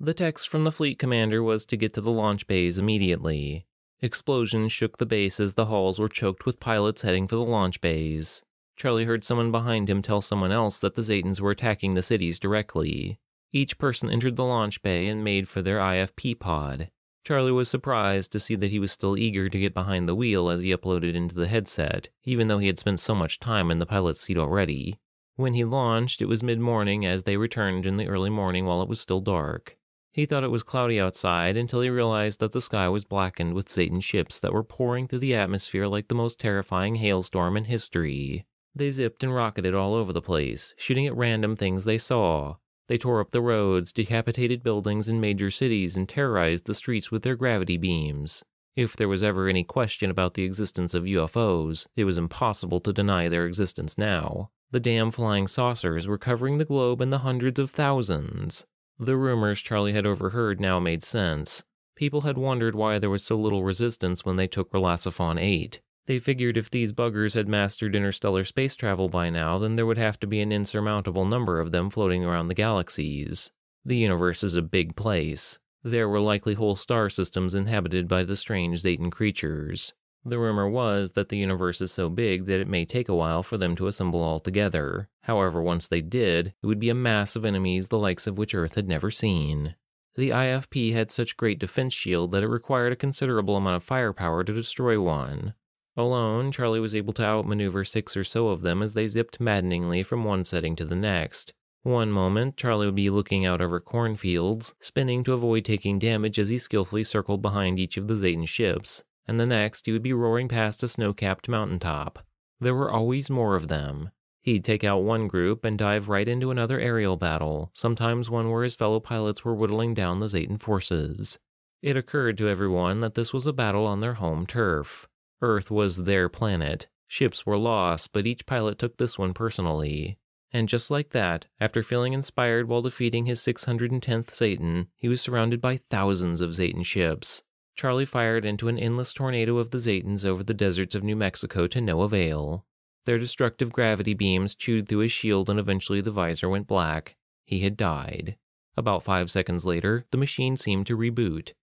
The 0.00 0.14
text 0.14 0.48
from 0.48 0.64
the 0.64 0.72
fleet 0.72 0.98
commander 0.98 1.40
was 1.40 1.64
to 1.66 1.76
get 1.76 1.92
to 1.92 2.00
the 2.00 2.10
launch 2.10 2.48
bays 2.48 2.76
immediately. 2.76 3.66
Explosions 4.02 4.72
shook 4.72 4.98
the 4.98 5.06
base 5.06 5.38
as 5.38 5.54
the 5.54 5.66
halls 5.66 6.00
were 6.00 6.08
choked 6.08 6.44
with 6.44 6.58
pilots 6.58 7.02
heading 7.02 7.28
for 7.28 7.36
the 7.36 7.44
launch 7.44 7.80
bays. 7.80 8.42
Charlie 8.74 9.04
heard 9.04 9.22
someone 9.22 9.52
behind 9.52 9.88
him 9.88 10.02
tell 10.02 10.20
someone 10.20 10.50
else 10.50 10.80
that 10.80 10.96
the 10.96 11.02
Zetans 11.02 11.38
were 11.38 11.52
attacking 11.52 11.94
the 11.94 12.02
cities 12.02 12.40
directly. 12.40 13.20
Each 13.52 13.76
person 13.78 14.10
entered 14.10 14.36
the 14.36 14.44
launch 14.44 14.80
bay 14.80 15.08
and 15.08 15.24
made 15.24 15.48
for 15.48 15.60
their 15.60 15.78
IFP 15.78 16.38
pod. 16.38 16.90
Charlie 17.24 17.50
was 17.50 17.68
surprised 17.68 18.30
to 18.32 18.38
see 18.38 18.54
that 18.54 18.70
he 18.70 18.78
was 18.78 18.92
still 18.92 19.16
eager 19.16 19.48
to 19.48 19.58
get 19.58 19.74
behind 19.74 20.08
the 20.08 20.14
wheel 20.14 20.50
as 20.50 20.62
he 20.62 20.70
uploaded 20.70 21.14
into 21.14 21.34
the 21.34 21.48
headset, 21.48 22.08
even 22.24 22.46
though 22.46 22.58
he 22.58 22.68
had 22.68 22.78
spent 22.78 23.00
so 23.00 23.14
much 23.14 23.40
time 23.40 23.70
in 23.70 23.80
the 23.80 23.86
pilot's 23.86 24.20
seat 24.20 24.38
already. 24.38 25.00
When 25.34 25.54
he 25.54 25.64
launched, 25.64 26.22
it 26.22 26.26
was 26.26 26.42
mid 26.42 26.60
morning 26.60 27.04
as 27.04 27.24
they 27.24 27.36
returned 27.36 27.86
in 27.86 27.96
the 27.96 28.06
early 28.06 28.30
morning 28.30 28.66
while 28.66 28.82
it 28.82 28.88
was 28.88 29.00
still 29.00 29.20
dark. 29.20 29.76
He 30.12 30.26
thought 30.26 30.44
it 30.44 30.50
was 30.50 30.62
cloudy 30.62 31.00
outside 31.00 31.56
until 31.56 31.80
he 31.80 31.90
realized 31.90 32.38
that 32.38 32.52
the 32.52 32.60
sky 32.60 32.88
was 32.88 33.04
blackened 33.04 33.54
with 33.54 33.68
Zetan 33.68 34.00
ships 34.00 34.38
that 34.38 34.52
were 34.52 34.62
pouring 34.62 35.08
through 35.08 35.18
the 35.18 35.34
atmosphere 35.34 35.88
like 35.88 36.06
the 36.06 36.14
most 36.14 36.38
terrifying 36.38 36.94
hailstorm 36.94 37.56
in 37.56 37.64
history. 37.64 38.46
They 38.76 38.92
zipped 38.92 39.24
and 39.24 39.34
rocketed 39.34 39.74
all 39.74 39.94
over 39.94 40.12
the 40.12 40.22
place, 40.22 40.72
shooting 40.76 41.08
at 41.08 41.16
random 41.16 41.56
things 41.56 41.84
they 41.84 41.98
saw. 41.98 42.54
They 42.90 42.98
tore 42.98 43.20
up 43.20 43.30
the 43.30 43.40
roads, 43.40 43.92
decapitated 43.92 44.64
buildings 44.64 45.06
in 45.06 45.20
major 45.20 45.48
cities, 45.48 45.96
and 45.96 46.08
terrorized 46.08 46.66
the 46.66 46.74
streets 46.74 47.08
with 47.08 47.22
their 47.22 47.36
gravity 47.36 47.76
beams. 47.76 48.42
If 48.74 48.96
there 48.96 49.06
was 49.06 49.22
ever 49.22 49.46
any 49.46 49.62
question 49.62 50.10
about 50.10 50.34
the 50.34 50.42
existence 50.42 50.92
of 50.92 51.04
UFOs, 51.04 51.86
it 51.94 52.02
was 52.02 52.18
impossible 52.18 52.80
to 52.80 52.92
deny 52.92 53.28
their 53.28 53.46
existence 53.46 53.96
now. 53.96 54.50
The 54.72 54.80
damn 54.80 55.10
flying 55.10 55.46
saucers 55.46 56.08
were 56.08 56.18
covering 56.18 56.58
the 56.58 56.64
globe 56.64 57.00
in 57.00 57.10
the 57.10 57.18
hundreds 57.18 57.60
of 57.60 57.70
thousands. 57.70 58.66
The 58.98 59.16
rumors 59.16 59.60
Charlie 59.60 59.92
had 59.92 60.04
overheard 60.04 60.60
now 60.60 60.80
made 60.80 61.04
sense. 61.04 61.62
People 61.94 62.22
had 62.22 62.38
wondered 62.38 62.74
why 62.74 62.98
there 62.98 63.08
was 63.08 63.22
so 63.22 63.36
little 63.38 63.62
resistance 63.62 64.24
when 64.24 64.34
they 64.34 64.48
took 64.48 64.72
Relacifon 64.72 65.38
8. 65.38 65.80
They 66.10 66.18
figured 66.18 66.56
if 66.56 66.68
these 66.68 66.92
buggers 66.92 67.34
had 67.34 67.46
mastered 67.46 67.94
interstellar 67.94 68.44
space 68.44 68.74
travel 68.74 69.08
by 69.08 69.30
now, 69.30 69.58
then 69.58 69.76
there 69.76 69.86
would 69.86 69.96
have 69.96 70.18
to 70.18 70.26
be 70.26 70.40
an 70.40 70.50
insurmountable 70.50 71.24
number 71.24 71.60
of 71.60 71.70
them 71.70 71.88
floating 71.88 72.24
around 72.24 72.48
the 72.48 72.54
galaxies. 72.54 73.52
The 73.84 73.96
universe 73.96 74.42
is 74.42 74.56
a 74.56 74.60
big 74.60 74.96
place. 74.96 75.60
There 75.84 76.08
were 76.08 76.18
likely 76.18 76.54
whole 76.54 76.74
star 76.74 77.10
systems 77.10 77.54
inhabited 77.54 78.08
by 78.08 78.24
the 78.24 78.34
strange 78.34 78.82
Zetan 78.82 79.12
creatures. 79.12 79.92
The 80.24 80.40
rumor 80.40 80.68
was 80.68 81.12
that 81.12 81.28
the 81.28 81.38
universe 81.38 81.80
is 81.80 81.92
so 81.92 82.08
big 82.08 82.46
that 82.46 82.58
it 82.58 82.66
may 82.66 82.84
take 82.84 83.08
a 83.08 83.14
while 83.14 83.44
for 83.44 83.56
them 83.56 83.76
to 83.76 83.86
assemble 83.86 84.20
all 84.20 84.40
together. 84.40 85.08
However, 85.22 85.62
once 85.62 85.86
they 85.86 86.00
did, 86.00 86.54
it 86.60 86.66
would 86.66 86.80
be 86.80 86.90
a 86.90 86.92
mass 86.92 87.36
of 87.36 87.44
enemies 87.44 87.86
the 87.86 87.98
likes 87.98 88.26
of 88.26 88.36
which 88.36 88.52
Earth 88.52 88.74
had 88.74 88.88
never 88.88 89.12
seen. 89.12 89.76
The 90.16 90.30
IFP 90.30 90.92
had 90.92 91.12
such 91.12 91.36
great 91.36 91.60
defense 91.60 91.94
shield 91.94 92.32
that 92.32 92.42
it 92.42 92.48
required 92.48 92.92
a 92.92 92.96
considerable 92.96 93.56
amount 93.56 93.76
of 93.76 93.84
firepower 93.84 94.42
to 94.42 94.52
destroy 94.52 95.00
one. 95.00 95.54
Alone, 96.00 96.50
Charlie 96.50 96.80
was 96.80 96.94
able 96.94 97.12
to 97.12 97.22
outmaneuver 97.22 97.84
six 97.84 98.16
or 98.16 98.24
so 98.24 98.48
of 98.48 98.62
them 98.62 98.82
as 98.82 98.94
they 98.94 99.06
zipped 99.06 99.38
maddeningly 99.38 100.02
from 100.02 100.24
one 100.24 100.44
setting 100.44 100.74
to 100.76 100.84
the 100.86 100.96
next. 100.96 101.52
One 101.82 102.10
moment, 102.10 102.56
Charlie 102.56 102.86
would 102.86 102.94
be 102.94 103.10
looking 103.10 103.44
out 103.44 103.60
over 103.60 103.80
cornfields, 103.80 104.74
spinning 104.80 105.24
to 105.24 105.34
avoid 105.34 105.64
taking 105.64 105.98
damage 105.98 106.38
as 106.38 106.48
he 106.48 106.58
skillfully 106.58 107.04
circled 107.04 107.42
behind 107.42 107.78
each 107.78 107.96
of 107.96 108.08
the 108.08 108.16
Zetan 108.16 108.46
ships, 108.46 109.04
and 109.26 109.38
the 109.38 109.46
next 109.46 109.84
he 109.84 109.92
would 109.92 110.02
be 110.02 110.12
roaring 110.12 110.48
past 110.48 110.82
a 110.82 110.88
snow 110.88 111.12
capped 111.12 111.48
mountaintop. 111.48 112.18
There 112.60 112.74
were 112.74 112.90
always 112.90 113.28
more 113.28 113.54
of 113.54 113.68
them. 113.68 114.10
He'd 114.42 114.64
take 114.64 114.84
out 114.84 115.02
one 115.02 115.28
group 115.28 115.66
and 115.66 115.78
dive 115.78 116.08
right 116.08 116.26
into 116.26 116.50
another 116.50 116.80
aerial 116.80 117.16
battle, 117.16 117.70
sometimes 117.74 118.30
one 118.30 118.50
where 118.50 118.64
his 118.64 118.74
fellow 118.74 119.00
pilots 119.00 119.44
were 119.44 119.54
whittling 119.54 119.92
down 119.92 120.20
the 120.20 120.28
Zetan 120.28 120.58
forces. 120.58 121.38
It 121.82 121.96
occurred 121.96 122.38
to 122.38 122.48
everyone 122.48 123.00
that 123.00 123.14
this 123.14 123.34
was 123.34 123.46
a 123.46 123.52
battle 123.52 123.86
on 123.86 124.00
their 124.00 124.14
home 124.14 124.46
turf. 124.46 125.06
Earth 125.42 125.70
was 125.70 126.04
their 126.04 126.28
planet. 126.28 126.86
Ships 127.06 127.46
were 127.46 127.58
lost, 127.58 128.12
but 128.12 128.26
each 128.26 128.46
pilot 128.46 128.78
took 128.78 128.96
this 128.96 129.18
one 129.18 129.34
personally. 129.34 130.18
And 130.52 130.68
just 130.68 130.90
like 130.90 131.10
that, 131.10 131.46
after 131.60 131.82
feeling 131.82 132.12
inspired 132.12 132.68
while 132.68 132.82
defeating 132.82 133.26
his 133.26 133.40
610th 133.40 134.30
Zetan, 134.30 134.88
he 134.96 135.08
was 135.08 135.20
surrounded 135.20 135.60
by 135.60 135.76
thousands 135.76 136.40
of 136.40 136.50
Zetan 136.50 136.84
ships. 136.84 137.42
Charlie 137.74 138.04
fired 138.04 138.44
into 138.44 138.68
an 138.68 138.78
endless 138.78 139.12
tornado 139.12 139.58
of 139.58 139.70
the 139.70 139.78
Zetans 139.78 140.26
over 140.26 140.42
the 140.42 140.52
deserts 140.52 140.94
of 140.94 141.04
New 141.04 141.16
Mexico 141.16 141.66
to 141.68 141.80
no 141.80 142.02
avail. 142.02 142.66
Their 143.06 143.18
destructive 143.18 143.72
gravity 143.72 144.12
beams 144.12 144.54
chewed 144.54 144.88
through 144.88 144.98
his 144.98 145.12
shield 145.12 145.48
and 145.48 145.58
eventually 145.58 146.00
the 146.00 146.10
visor 146.10 146.48
went 146.48 146.66
black. 146.66 147.16
He 147.44 147.60
had 147.60 147.76
died. 147.76 148.36
About 148.76 149.02
five 149.02 149.30
seconds 149.30 149.64
later, 149.64 150.04
the 150.10 150.18
machine 150.18 150.56
seemed 150.56 150.86
to 150.88 150.96
reboot. 150.96 151.54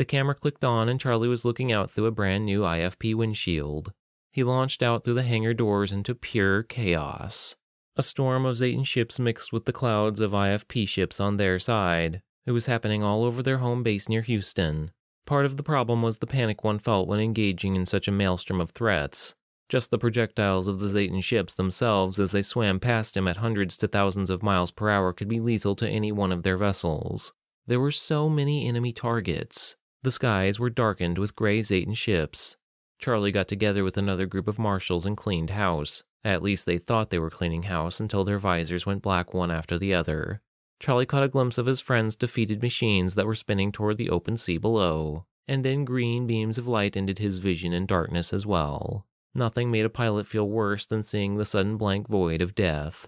The 0.00 0.06
camera 0.06 0.34
clicked 0.34 0.64
on 0.64 0.88
and 0.88 0.98
Charlie 0.98 1.28
was 1.28 1.44
looking 1.44 1.70
out 1.70 1.90
through 1.90 2.06
a 2.06 2.10
brand 2.10 2.46
new 2.46 2.62
IFP 2.62 3.14
windshield. 3.14 3.92
He 4.32 4.42
launched 4.42 4.82
out 4.82 5.04
through 5.04 5.12
the 5.12 5.24
hangar 5.24 5.52
doors 5.52 5.92
into 5.92 6.14
pure 6.14 6.62
chaos. 6.62 7.54
A 7.96 8.02
storm 8.02 8.46
of 8.46 8.56
Zetan 8.56 8.86
ships 8.86 9.18
mixed 9.18 9.52
with 9.52 9.66
the 9.66 9.74
clouds 9.74 10.20
of 10.20 10.30
IFP 10.30 10.88
ships 10.88 11.20
on 11.20 11.36
their 11.36 11.58
side. 11.58 12.22
It 12.46 12.52
was 12.52 12.64
happening 12.64 13.02
all 13.02 13.24
over 13.24 13.42
their 13.42 13.58
home 13.58 13.82
base 13.82 14.08
near 14.08 14.22
Houston. 14.22 14.90
Part 15.26 15.44
of 15.44 15.58
the 15.58 15.62
problem 15.62 16.00
was 16.00 16.20
the 16.20 16.26
panic 16.26 16.64
one 16.64 16.78
felt 16.78 17.06
when 17.06 17.20
engaging 17.20 17.76
in 17.76 17.84
such 17.84 18.08
a 18.08 18.10
maelstrom 18.10 18.58
of 18.58 18.70
threats. 18.70 19.34
Just 19.68 19.90
the 19.90 19.98
projectiles 19.98 20.66
of 20.66 20.80
the 20.80 20.88
Zetan 20.88 21.22
ships 21.22 21.56
themselves 21.56 22.18
as 22.18 22.32
they 22.32 22.40
swam 22.40 22.80
past 22.80 23.18
him 23.18 23.28
at 23.28 23.36
hundreds 23.36 23.76
to 23.76 23.86
thousands 23.86 24.30
of 24.30 24.42
miles 24.42 24.70
per 24.70 24.88
hour 24.88 25.12
could 25.12 25.28
be 25.28 25.40
lethal 25.40 25.76
to 25.76 25.86
any 25.86 26.10
one 26.10 26.32
of 26.32 26.42
their 26.42 26.56
vessels. 26.56 27.34
There 27.66 27.80
were 27.80 27.92
so 27.92 28.30
many 28.30 28.66
enemy 28.66 28.94
targets. 28.94 29.76
The 30.02 30.10
skies 30.10 30.58
were 30.58 30.70
darkened 30.70 31.18
with 31.18 31.36
gray 31.36 31.60
Zetan 31.60 31.94
ships. 31.94 32.56
Charlie 32.98 33.32
got 33.32 33.48
together 33.48 33.84
with 33.84 33.98
another 33.98 34.24
group 34.24 34.48
of 34.48 34.58
marshals 34.58 35.04
and 35.04 35.16
cleaned 35.16 35.50
house. 35.50 36.04
At 36.24 36.42
least 36.42 36.64
they 36.64 36.78
thought 36.78 37.10
they 37.10 37.18
were 37.18 37.28
cleaning 37.28 37.64
house 37.64 38.00
until 38.00 38.24
their 38.24 38.38
visors 38.38 38.86
went 38.86 39.02
black 39.02 39.34
one 39.34 39.50
after 39.50 39.78
the 39.78 39.92
other. 39.92 40.40
Charlie 40.80 41.04
caught 41.04 41.22
a 41.22 41.28
glimpse 41.28 41.58
of 41.58 41.66
his 41.66 41.82
friend's 41.82 42.16
defeated 42.16 42.62
machines 42.62 43.14
that 43.14 43.26
were 43.26 43.34
spinning 43.34 43.72
toward 43.72 43.98
the 43.98 44.08
open 44.08 44.38
sea 44.38 44.56
below, 44.56 45.26
and 45.46 45.64
then 45.64 45.84
green 45.84 46.26
beams 46.26 46.56
of 46.56 46.66
light 46.66 46.96
ended 46.96 47.18
his 47.18 47.36
vision 47.36 47.74
in 47.74 47.84
darkness 47.84 48.32
as 48.32 48.46
well. 48.46 49.06
Nothing 49.34 49.70
made 49.70 49.84
a 49.84 49.90
pilot 49.90 50.26
feel 50.26 50.48
worse 50.48 50.86
than 50.86 51.02
seeing 51.02 51.36
the 51.36 51.44
sudden 51.44 51.76
blank 51.76 52.08
void 52.08 52.40
of 52.40 52.54
death. 52.54 53.06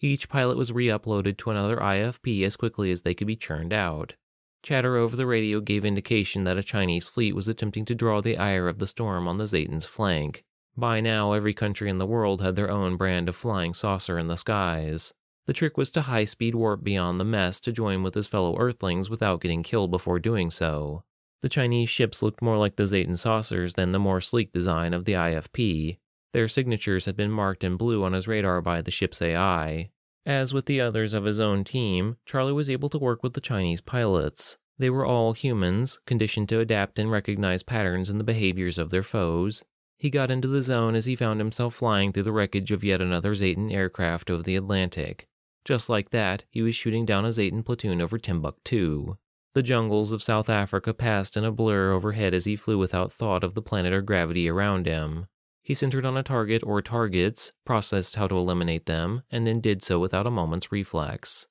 Each 0.00 0.28
pilot 0.28 0.56
was 0.56 0.72
re 0.72 0.86
uploaded 0.86 1.36
to 1.38 1.50
another 1.50 1.76
IFP 1.76 2.42
as 2.44 2.56
quickly 2.56 2.90
as 2.90 3.02
they 3.02 3.12
could 3.12 3.26
be 3.26 3.36
churned 3.36 3.74
out. 3.74 4.14
Chatter 4.62 4.96
over 4.96 5.16
the 5.16 5.26
radio 5.26 5.60
gave 5.60 5.84
indication 5.84 6.44
that 6.44 6.58
a 6.58 6.62
Chinese 6.62 7.08
fleet 7.08 7.34
was 7.34 7.48
attempting 7.48 7.84
to 7.86 7.94
draw 7.94 8.20
the 8.20 8.36
ire 8.36 8.68
of 8.68 8.78
the 8.78 8.86
storm 8.86 9.26
on 9.26 9.38
the 9.38 9.46
Zetan's 9.46 9.86
flank. 9.86 10.44
By 10.76 11.00
now, 11.00 11.32
every 11.32 11.54
country 11.54 11.88
in 11.88 11.98
the 11.98 12.06
world 12.06 12.42
had 12.42 12.56
their 12.56 12.70
own 12.70 12.96
brand 12.96 13.28
of 13.28 13.36
flying 13.36 13.74
saucer 13.74 14.18
in 14.18 14.28
the 14.28 14.36
skies. 14.36 15.12
The 15.46 15.54
trick 15.54 15.76
was 15.76 15.90
to 15.92 16.02
high 16.02 16.26
speed 16.26 16.54
warp 16.54 16.84
beyond 16.84 17.18
the 17.18 17.24
mess 17.24 17.58
to 17.60 17.72
join 17.72 18.02
with 18.02 18.14
his 18.14 18.26
fellow 18.26 18.56
Earthlings 18.56 19.08
without 19.08 19.40
getting 19.40 19.62
killed 19.62 19.90
before 19.90 20.18
doing 20.18 20.50
so. 20.50 21.04
The 21.42 21.48
Chinese 21.48 21.88
ships 21.88 22.22
looked 22.22 22.42
more 22.42 22.58
like 22.58 22.76
the 22.76 22.86
Zetan 22.86 23.18
saucers 23.18 23.74
than 23.74 23.92
the 23.92 23.98
more 23.98 24.20
sleek 24.20 24.52
design 24.52 24.92
of 24.92 25.06
the 25.06 25.14
IFP. 25.14 25.98
Their 26.32 26.48
signatures 26.48 27.06
had 27.06 27.16
been 27.16 27.30
marked 27.30 27.64
in 27.64 27.76
blue 27.76 28.04
on 28.04 28.12
his 28.12 28.28
radar 28.28 28.60
by 28.60 28.82
the 28.82 28.90
ship's 28.90 29.22
AI. 29.22 29.90
As 30.26 30.52
with 30.52 30.66
the 30.66 30.80
others 30.80 31.14
of 31.14 31.24
his 31.24 31.40
own 31.40 31.64
team, 31.64 32.16
Charlie 32.26 32.52
was 32.52 32.68
able 32.68 32.90
to 32.90 32.98
work 32.98 33.22
with 33.22 33.32
the 33.32 33.40
Chinese 33.40 33.80
pilots. 33.80 34.58
They 34.78 34.90
were 34.90 35.06
all 35.06 35.32
humans, 35.32 35.98
conditioned 36.04 36.48
to 36.50 36.60
adapt 36.60 36.98
and 36.98 37.10
recognize 37.10 37.62
patterns 37.62 38.10
in 38.10 38.18
the 38.18 38.24
behaviors 38.24 38.78
of 38.78 38.90
their 38.90 39.02
foes. 39.02 39.64
He 39.98 40.10
got 40.10 40.30
into 40.30 40.48
the 40.48 40.62
zone 40.62 40.94
as 40.94 41.06
he 41.06 41.16
found 41.16 41.40
himself 41.40 41.74
flying 41.74 42.12
through 42.12 42.24
the 42.24 42.32
wreckage 42.32 42.70
of 42.70 42.84
yet 42.84 43.00
another 43.00 43.34
Zetan 43.34 43.70
aircraft 43.70 44.30
over 44.30 44.42
the 44.42 44.56
Atlantic. 44.56 45.26
Just 45.64 45.88
like 45.88 46.10
that, 46.10 46.44
he 46.50 46.62
was 46.62 46.74
shooting 46.74 47.04
down 47.04 47.24
a 47.24 47.32
Zetan 47.32 47.62
platoon 47.62 48.00
over 48.00 48.18
Timbuktu. 48.18 49.16
The 49.52 49.62
jungles 49.62 50.12
of 50.12 50.22
South 50.22 50.48
Africa 50.48 50.94
passed 50.94 51.36
in 51.36 51.44
a 51.44 51.52
blur 51.52 51.92
overhead 51.92 52.34
as 52.34 52.44
he 52.44 52.56
flew 52.56 52.78
without 52.78 53.12
thought 53.12 53.42
of 53.42 53.54
the 53.54 53.62
planet 53.62 53.92
or 53.92 54.00
gravity 54.00 54.48
around 54.48 54.86
him. 54.86 55.26
He 55.70 55.74
centered 55.74 56.04
on 56.04 56.16
a 56.16 56.24
target 56.24 56.64
or 56.66 56.82
targets, 56.82 57.52
processed 57.64 58.16
how 58.16 58.26
to 58.26 58.34
eliminate 58.34 58.86
them, 58.86 59.22
and 59.30 59.46
then 59.46 59.60
did 59.60 59.84
so 59.84 60.00
without 60.00 60.26
a 60.26 60.30
moment's 60.30 60.72
reflex. 60.72 61.46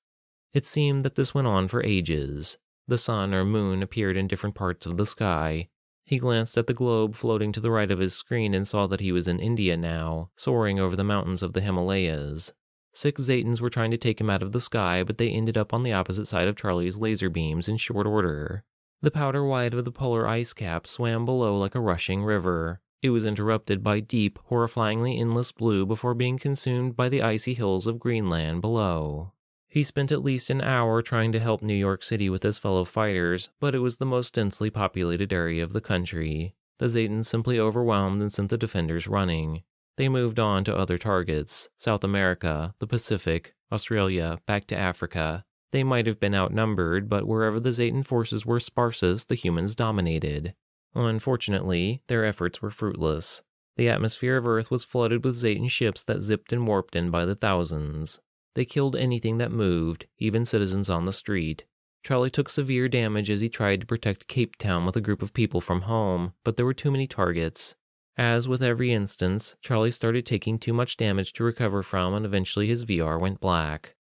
It 0.52 0.66
seemed 0.66 1.06
that 1.06 1.16
this 1.16 1.34
went 1.34 1.48
on 1.48 1.70
for 1.70 1.82
ages. 1.86 2.58
The 2.86 2.98
sun 2.98 3.34
or 3.34 3.46
moon 3.46 3.82
appeared 3.82 4.18
in 4.18 4.28
different 4.28 4.56
parts 4.56 4.86
of 4.86 4.98
the 4.98 5.06
sky. 5.06 5.70
He 6.04 6.18
glanced 6.18 6.58
at 6.58 6.68
the 6.68 6.74
globe 6.74 7.16
floating 7.16 7.54
to 7.54 7.62
the 7.62 7.72
right 7.72 7.90
of 7.90 8.00
his 8.00 8.14
screen 8.14 8.54
and 8.54 8.68
saw 8.68 8.88
that 8.88 9.00
he 9.00 9.14
was 9.14 9.26
in 9.26 9.40
India 9.40 9.78
now, 9.78 10.32
soaring 10.36 10.82
over 10.82 10.98
the 10.98 11.06
mountains 11.06 11.42
of 11.42 11.54
the 11.54 11.62
Himalayas. 11.62 12.52
Six 12.94 13.22
Zetans 13.22 13.62
were 13.62 13.70
trying 13.70 13.92
to 13.92 13.98
take 13.98 14.20
him 14.20 14.30
out 14.30 14.44
of 14.44 14.52
the 14.52 14.60
sky, 14.60 15.02
but 15.02 15.18
they 15.18 15.30
ended 15.30 15.58
up 15.58 15.74
on 15.74 15.84
the 15.84 15.94
opposite 15.94 16.28
side 16.28 16.50
of 16.50 16.58
Charlie's 16.58 16.98
laser 16.98 17.30
beams 17.30 17.70
in 17.70 17.78
short 17.78 18.06
order. 18.06 18.66
The 19.02 19.12
powder 19.12 19.46
white 19.46 19.74
of 19.74 19.86
the 19.86 19.94
polar 19.94 20.28
ice 20.28 20.52
cap 20.52 20.88
swam 20.88 21.24
below 21.24 21.58
like 21.58 21.74
a 21.74 21.80
rushing 21.80 22.22
river. 22.22 22.82
It 23.02 23.12
was 23.12 23.24
interrupted 23.24 23.82
by 23.82 24.02
deep, 24.02 24.40
horrifyingly 24.50 25.20
endless 25.20 25.54
blue 25.54 25.86
before 25.86 26.14
being 26.14 26.38
consumed 26.38 26.98
by 26.98 27.08
the 27.08 27.22
icy 27.22 27.54
hills 27.54 27.88
of 27.88 27.98
Greenland 27.98 28.60
below. 28.60 29.32
He 29.70 29.86
spent 29.86 30.12
at 30.12 30.24
least 30.24 30.50
an 30.50 30.62
hour 30.62 31.02
trying 31.02 31.32
to 31.32 31.40
help 31.40 31.62
New 31.62 31.76
York 31.76 32.04
City 32.04 32.30
with 32.30 32.44
his 32.44 32.60
fellow 32.60 32.84
fighters, 32.84 33.52
but 33.62 33.74
it 33.74 33.80
was 33.80 33.98
the 33.98 34.06
most 34.06 34.34
densely 34.34 34.70
populated 34.70 35.32
area 35.32 35.64
of 35.64 35.72
the 35.72 35.80
country. 35.80 36.56
The 36.80 36.88
Zetans 36.88 37.26
simply 37.26 37.58
overwhelmed 37.58 38.22
and 38.22 38.32
sent 38.32 38.50
the 38.50 38.58
defenders 38.58 39.08
running. 39.08 39.64
They 39.96 40.10
moved 40.10 40.40
on 40.40 40.64
to 40.66 40.76
other 40.76 40.98
targets 40.98 41.70
South 41.78 42.04
America, 42.04 42.74
the 42.80 42.88
Pacific, 42.88 43.54
Australia, 43.72 44.40
back 44.46 44.66
to 44.68 44.78
Africa. 44.78 45.46
They 45.72 45.84
might 45.84 46.08
have 46.08 46.20
been 46.20 46.36
outnumbered, 46.36 47.08
but 47.08 47.28
wherever 47.28 47.60
the 47.60 47.72
Zetan 47.72 48.04
forces 48.06 48.46
were 48.46 48.60
sparsest, 48.60 49.28
the 49.28 49.36
humans 49.36 49.76
dominated. 49.76 50.56
Unfortunately, 50.96 52.02
their 52.08 52.26
efforts 52.26 52.62
were 52.62 52.70
fruitless. 52.70 53.44
The 53.78 53.90
atmosphere 53.90 54.38
of 54.38 54.48
Earth 54.48 54.72
was 54.72 54.84
flooded 54.84 55.24
with 55.24 55.38
Zetan 55.38 55.70
ships 55.70 56.04
that 56.04 56.22
zipped 56.22 56.52
and 56.52 56.68
warped 56.68 56.96
in 56.96 57.12
by 57.12 57.26
the 57.26 57.36
thousands. 57.36 58.20
They 58.56 58.66
killed 58.66 58.96
anything 58.96 59.38
that 59.38 59.52
moved, 59.52 60.08
even 60.18 60.46
citizens 60.46 60.90
on 60.90 61.06
the 61.06 61.14
street. 61.14 61.64
Charlie 62.04 62.30
took 62.30 62.50
severe 62.50 62.90
damage 62.90 63.30
as 63.30 63.42
he 63.42 63.50
tried 63.50 63.82
to 63.82 63.86
protect 63.86 64.28
Cape 64.28 64.56
Town 64.56 64.86
with 64.86 64.96
a 64.96 65.02
group 65.02 65.22
of 65.22 65.34
people 65.34 65.62
from 65.62 65.82
home, 65.82 66.34
but 66.44 66.58
there 66.58 66.66
were 66.66 66.74
too 66.74 66.92
many 66.92 67.08
targets. 67.08 67.76
As 68.18 68.48
with 68.48 68.64
every 68.64 68.92
instance, 68.92 69.56
Charlie 69.62 69.92
started 69.92 70.26
taking 70.26 70.58
too 70.58 70.74
much 70.74 70.98
damage 70.98 71.34
to 71.34 71.44
recover 71.44 71.84
from, 71.84 72.14
and 72.14 72.26
eventually 72.26 72.68
his 72.68 72.84
VR 72.84 73.20
went 73.20 73.40
black. 73.40 73.96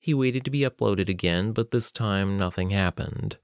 He 0.00 0.12
waited 0.12 0.44
to 0.44 0.50
be 0.50 0.60
uploaded 0.60 1.08
again, 1.08 1.52
but 1.52 1.70
this 1.70 1.92
time 1.92 2.36
nothing 2.36 2.70
happened. 2.70 3.38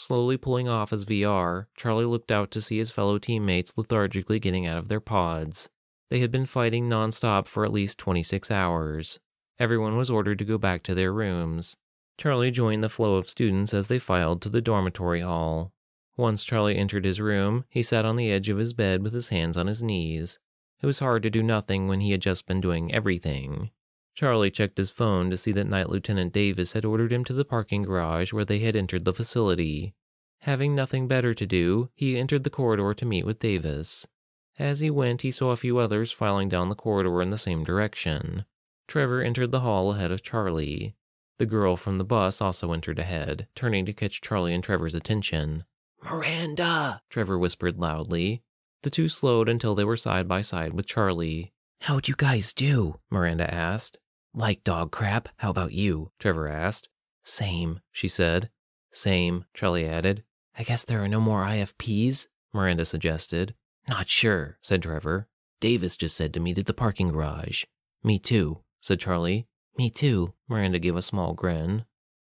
Slowly 0.00 0.36
pulling 0.36 0.68
off 0.68 0.90
his 0.90 1.04
VR, 1.04 1.66
Charlie 1.76 2.04
looked 2.04 2.30
out 2.30 2.52
to 2.52 2.60
see 2.60 2.78
his 2.78 2.92
fellow 2.92 3.18
teammates 3.18 3.76
lethargically 3.76 4.38
getting 4.38 4.64
out 4.64 4.78
of 4.78 4.86
their 4.86 5.00
pods. 5.00 5.70
They 6.08 6.20
had 6.20 6.30
been 6.30 6.46
fighting 6.46 6.88
nonstop 6.88 7.48
for 7.48 7.64
at 7.64 7.72
least 7.72 7.98
26 7.98 8.48
hours. 8.52 9.18
Everyone 9.58 9.96
was 9.96 10.08
ordered 10.08 10.38
to 10.38 10.44
go 10.44 10.56
back 10.56 10.84
to 10.84 10.94
their 10.94 11.12
rooms. 11.12 11.76
Charlie 12.16 12.52
joined 12.52 12.84
the 12.84 12.88
flow 12.88 13.16
of 13.16 13.28
students 13.28 13.74
as 13.74 13.88
they 13.88 13.98
filed 13.98 14.40
to 14.42 14.48
the 14.48 14.62
dormitory 14.62 15.22
hall. 15.22 15.72
Once 16.16 16.44
Charlie 16.44 16.76
entered 16.76 17.04
his 17.04 17.20
room, 17.20 17.64
he 17.68 17.82
sat 17.82 18.04
on 18.04 18.14
the 18.14 18.30
edge 18.30 18.48
of 18.48 18.58
his 18.58 18.74
bed 18.74 19.02
with 19.02 19.12
his 19.12 19.30
hands 19.30 19.56
on 19.56 19.66
his 19.66 19.82
knees. 19.82 20.38
It 20.80 20.86
was 20.86 21.00
hard 21.00 21.24
to 21.24 21.30
do 21.30 21.42
nothing 21.42 21.88
when 21.88 22.02
he 22.02 22.12
had 22.12 22.22
just 22.22 22.46
been 22.46 22.60
doing 22.60 22.94
everything. 22.94 23.72
Charlie 24.18 24.50
checked 24.50 24.78
his 24.78 24.90
phone 24.90 25.30
to 25.30 25.36
see 25.36 25.52
that 25.52 25.68
Night 25.68 25.88
Lieutenant 25.88 26.32
Davis 26.32 26.72
had 26.72 26.84
ordered 26.84 27.12
him 27.12 27.22
to 27.22 27.32
the 27.32 27.44
parking 27.44 27.84
garage 27.84 28.32
where 28.32 28.44
they 28.44 28.58
had 28.58 28.74
entered 28.74 29.04
the 29.04 29.12
facility. 29.12 29.94
Having 30.40 30.74
nothing 30.74 31.06
better 31.06 31.34
to 31.34 31.46
do, 31.46 31.90
he 31.94 32.18
entered 32.18 32.42
the 32.42 32.50
corridor 32.50 32.92
to 32.94 33.06
meet 33.06 33.24
with 33.24 33.38
Davis. 33.38 34.08
As 34.58 34.80
he 34.80 34.90
went, 34.90 35.22
he 35.22 35.30
saw 35.30 35.52
a 35.52 35.56
few 35.56 35.78
others 35.78 36.10
filing 36.10 36.48
down 36.48 36.68
the 36.68 36.74
corridor 36.74 37.22
in 37.22 37.30
the 37.30 37.38
same 37.38 37.62
direction. 37.62 38.44
Trevor 38.88 39.22
entered 39.22 39.52
the 39.52 39.60
hall 39.60 39.92
ahead 39.92 40.10
of 40.10 40.24
Charlie. 40.24 40.96
The 41.38 41.46
girl 41.46 41.76
from 41.76 41.96
the 41.96 42.04
bus 42.04 42.40
also 42.40 42.72
entered 42.72 42.98
ahead, 42.98 43.46
turning 43.54 43.86
to 43.86 43.92
catch 43.92 44.20
Charlie 44.20 44.52
and 44.52 44.64
Trevor's 44.64 44.96
attention. 44.96 45.62
Miranda, 46.02 47.02
Trevor 47.08 47.38
whispered 47.38 47.78
loudly. 47.78 48.42
The 48.82 48.90
two 48.90 49.08
slowed 49.08 49.48
until 49.48 49.76
they 49.76 49.84
were 49.84 49.96
side 49.96 50.26
by 50.26 50.42
side 50.42 50.72
with 50.72 50.86
Charlie. 50.86 51.52
How'd 51.82 52.08
you 52.08 52.16
guys 52.16 52.52
do? 52.52 52.98
Miranda 53.10 53.48
asked. 53.54 53.96
Like 54.38 54.62
dog 54.62 54.92
crap. 54.92 55.28
How 55.38 55.50
about 55.50 55.72
you? 55.72 56.12
Trevor 56.20 56.46
asked. 56.46 56.88
Same, 57.24 57.80
she 57.90 58.06
said. 58.06 58.50
Same, 58.92 59.46
Charlie 59.52 59.84
added. 59.84 60.22
I 60.56 60.62
guess 60.62 60.84
there 60.84 61.02
are 61.02 61.08
no 61.08 61.18
more 61.18 61.42
IFPs? 61.42 62.28
Miranda 62.54 62.84
suggested. 62.84 63.56
Not 63.88 64.08
sure, 64.08 64.56
said 64.62 64.82
Trevor. 64.82 65.26
Davis 65.58 65.96
just 65.96 66.16
said 66.16 66.32
to 66.34 66.40
meet 66.40 66.56
at 66.56 66.66
the 66.66 66.72
parking 66.72 67.08
garage. 67.08 67.64
Me 68.04 68.20
too, 68.20 68.62
said 68.80 69.00
Charlie. 69.00 69.48
Me 69.76 69.90
too. 69.90 70.34
Miranda 70.46 70.78
gave 70.78 70.94
a 70.94 71.02
small 71.02 71.34
grin. 71.34 71.84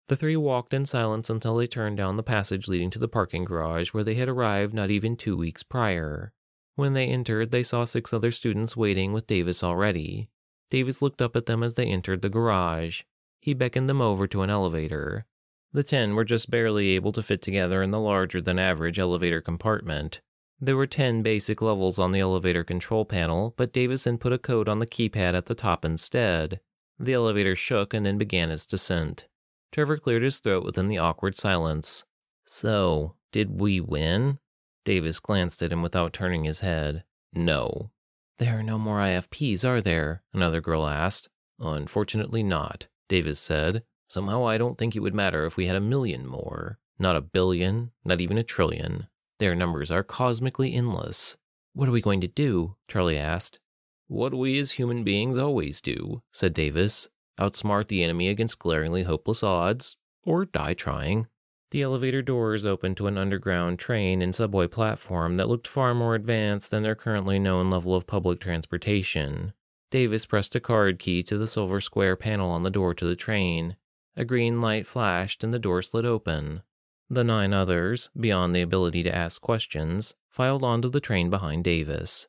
The 0.07 0.15
three 0.15 0.35
walked 0.35 0.73
in 0.73 0.87
silence 0.87 1.29
until 1.29 1.57
they 1.57 1.67
turned 1.67 1.97
down 1.97 2.17
the 2.17 2.23
passage 2.23 2.67
leading 2.67 2.89
to 2.89 2.99
the 2.99 3.07
parking 3.07 3.45
garage 3.45 3.89
where 3.89 4.03
they 4.03 4.15
had 4.15 4.29
arrived 4.29 4.73
not 4.73 4.89
even 4.89 5.15
two 5.15 5.37
weeks 5.37 5.61
prior. 5.61 6.33
When 6.73 6.93
they 6.93 7.05
entered, 7.05 7.51
they 7.51 7.61
saw 7.61 7.85
six 7.85 8.11
other 8.11 8.31
students 8.31 8.75
waiting 8.75 9.13
with 9.13 9.27
Davis 9.27 9.63
already. 9.63 10.31
Davis 10.69 11.01
looked 11.01 11.21
up 11.21 11.35
at 11.35 11.45
them 11.45 11.63
as 11.63 11.73
they 11.73 11.85
entered 11.85 12.21
the 12.21 12.29
garage. 12.29 13.01
He 13.39 13.53
beckoned 13.53 13.89
them 13.89 14.01
over 14.01 14.27
to 14.27 14.41
an 14.41 14.49
elevator. 14.49 15.25
The 15.71 15.83
ten 15.83 16.15
were 16.15 16.25
just 16.25 16.49
barely 16.49 16.89
able 16.89 17.11
to 17.13 17.23
fit 17.23 17.41
together 17.41 17.81
in 17.81 17.91
the 17.91 17.99
larger 17.99 18.41
than 18.41 18.59
average 18.59 18.99
elevator 18.99 19.41
compartment. 19.41 20.21
There 20.61 20.75
were 20.75 20.87
10 20.87 21.21
basic 21.23 21.61
levels 21.61 21.97
on 21.97 22.11
the 22.11 22.19
elevator 22.19 22.63
control 22.65 23.05
panel, 23.05 23.53
but 23.55 23.71
Davison 23.71 24.17
put 24.17 24.33
a 24.33 24.37
code 24.37 24.67
on 24.67 24.79
the 24.79 24.87
keypad 24.87 25.33
at 25.33 25.45
the 25.45 25.55
top 25.55 25.85
instead. 25.85 26.59
The 26.99 27.13
elevator 27.13 27.55
shook 27.55 27.93
and 27.93 28.05
then 28.05 28.17
began 28.17 28.51
its 28.51 28.65
descent. 28.65 29.27
Trevor 29.71 29.97
cleared 29.97 30.23
his 30.23 30.39
throat 30.39 30.65
within 30.65 30.87
the 30.89 30.97
awkward 30.97 31.35
silence. 31.35 32.03
So, 32.45 33.15
did 33.31 33.61
we 33.61 33.79
win? 33.79 34.39
Davis 34.83 35.19
glanced 35.19 35.63
at 35.63 35.71
him 35.71 35.81
without 35.81 36.11
turning 36.11 36.43
his 36.43 36.59
head. 36.59 37.05
No. 37.31 37.91
There 38.39 38.57
are 38.57 38.63
no 38.63 38.79
more 38.79 38.99
IFPs, 38.99 39.67
are 39.67 39.81
there? 39.81 40.23
Another 40.31 40.61
girl 40.61 40.87
asked. 40.87 41.27
Unfortunately 41.59 42.41
not, 42.41 42.87
Davis 43.09 43.37
said. 43.37 43.83
Somehow 44.07 44.47
I 44.47 44.57
don't 44.57 44.77
think 44.77 44.95
it 44.95 45.01
would 45.01 45.13
matter 45.13 45.45
if 45.45 45.57
we 45.57 45.67
had 45.67 45.75
a 45.75 45.81
million 45.81 46.25
more. 46.25 46.79
Not 46.97 47.17
a 47.17 47.21
billion, 47.21 47.91
not 48.05 48.21
even 48.21 48.37
a 48.37 48.43
trillion. 48.43 49.09
Their 49.39 49.55
numbers 49.55 49.91
are 49.91 50.03
cosmically 50.03 50.73
endless. 50.73 51.35
What 51.73 51.89
are 51.89 51.91
we 51.91 51.99
going 51.99 52.21
to 52.21 52.29
do? 52.29 52.77
Charlie 52.87 53.17
asked. 53.17 53.59
What 54.07 54.33
we 54.33 54.57
as 54.57 54.71
human 54.71 55.03
beings 55.03 55.35
always 55.35 55.81
do, 55.81 56.23
said 56.31 56.53
Davis. 56.53 57.09
Outsmart 57.37 57.89
the 57.89 58.05
enemy 58.05 58.29
against 58.29 58.59
glaringly 58.59 59.03
hopeless 59.03 59.43
odds, 59.43 59.97
or 60.23 60.45
die 60.45 60.75
trying. 60.75 61.27
The 61.71 61.83
elevator 61.83 62.23
doors 62.23 62.65
opened 62.65 62.97
to 62.97 63.05
an 63.05 63.17
underground 63.17 63.77
train 63.77 64.23
and 64.23 64.33
subway 64.33 64.67
platform 64.67 65.37
that 65.37 65.47
looked 65.47 65.67
far 65.67 65.93
more 65.93 66.15
advanced 66.15 66.71
than 66.71 66.81
their 66.81 66.95
currently 66.95 67.37
known 67.37 67.69
level 67.69 67.93
of 67.93 68.07
public 68.07 68.39
transportation. 68.39 69.53
Davis 69.91 70.25
pressed 70.25 70.55
a 70.55 70.59
card 70.59 70.97
key 70.97 71.21
to 71.21 71.37
the 71.37 71.45
silver 71.45 71.79
square 71.79 72.15
panel 72.15 72.49
on 72.49 72.63
the 72.63 72.71
door 72.71 72.95
to 72.95 73.05
the 73.05 73.15
train. 73.15 73.75
A 74.15 74.25
green 74.25 74.61
light 74.61 74.87
flashed 74.87 75.43
and 75.43 75.53
the 75.53 75.59
door 75.59 75.83
slid 75.83 76.05
open. 76.05 76.63
The 77.07 77.23
nine 77.23 77.53
others, 77.53 78.09
beyond 78.19 78.55
the 78.55 78.61
ability 78.61 79.03
to 79.03 79.15
ask 79.15 79.39
questions, 79.39 80.15
filed 80.27 80.63
onto 80.63 80.89
the 80.89 80.99
train 80.99 81.29
behind 81.29 81.63
Davis. 81.63 82.27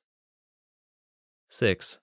6. 1.48 1.98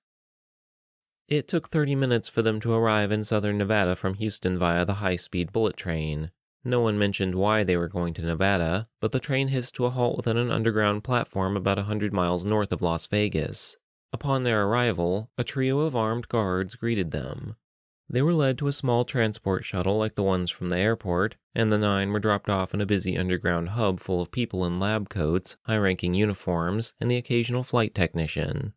It 1.28 1.48
took 1.48 1.70
30 1.70 1.94
minutes 1.96 2.30
for 2.30 2.42
them 2.42 2.60
to 2.62 2.74
arrive 2.74 3.12
in 3.12 3.24
southern 3.24 3.60
Nevada 3.60 3.96
from 3.96 4.16
Houston 4.16 4.58
via 4.58 4.86
the 4.86 4.96
high 4.96 5.16
speed 5.16 5.52
bullet 5.52 5.78
train. 5.78 6.32
No 6.68 6.82
one 6.82 7.00
mentioned 7.00 7.36
why 7.36 7.64
they 7.64 7.78
were 7.78 7.88
going 7.88 8.14
to 8.16 8.22
Nevada, 8.22 8.90
but 9.00 9.14
the 9.14 9.22
train 9.22 9.48
hissed 9.48 9.76
to 9.76 9.86
a 9.86 9.90
halt 9.90 10.18
within 10.18 10.36
an 10.36 10.52
underground 10.52 11.02
platform 11.02 11.56
about 11.56 11.80
a 11.80 11.84
hundred 11.84 12.12
miles 12.12 12.44
north 12.44 12.74
of 12.74 12.82
Las 12.82 13.08
Vegas. 13.08 13.78
Upon 14.12 14.44
their 14.44 14.66
arrival, 14.66 15.32
a 15.38 15.46
trio 15.46 15.80
of 15.80 15.96
armed 15.96 16.28
guards 16.28 16.76
greeted 16.76 17.12
them. 17.12 17.56
They 18.10 18.22
were 18.22 18.34
led 18.34 18.58
to 18.58 18.68
a 18.68 18.74
small 18.74 19.06
transport 19.06 19.64
shuttle 19.64 19.98
like 19.98 20.16
the 20.16 20.24
ones 20.24 20.52
from 20.52 20.68
the 20.68 20.78
airport, 20.78 21.38
and 21.56 21.72
the 21.72 21.78
nine 21.78 22.12
were 22.12 22.20
dropped 22.20 22.50
off 22.50 22.74
in 22.74 22.82
a 22.82 22.86
busy 22.86 23.18
underground 23.18 23.70
hub 23.70 24.02
full 24.02 24.22
of 24.22 24.30
people 24.30 24.66
in 24.66 24.78
lab 24.78 25.08
coats, 25.08 25.56
high 25.68 25.78
ranking 25.78 26.16
uniforms, 26.16 26.94
and 27.00 27.10
the 27.10 27.16
occasional 27.16 27.64
flight 27.64 27.96
technician. 27.96 28.74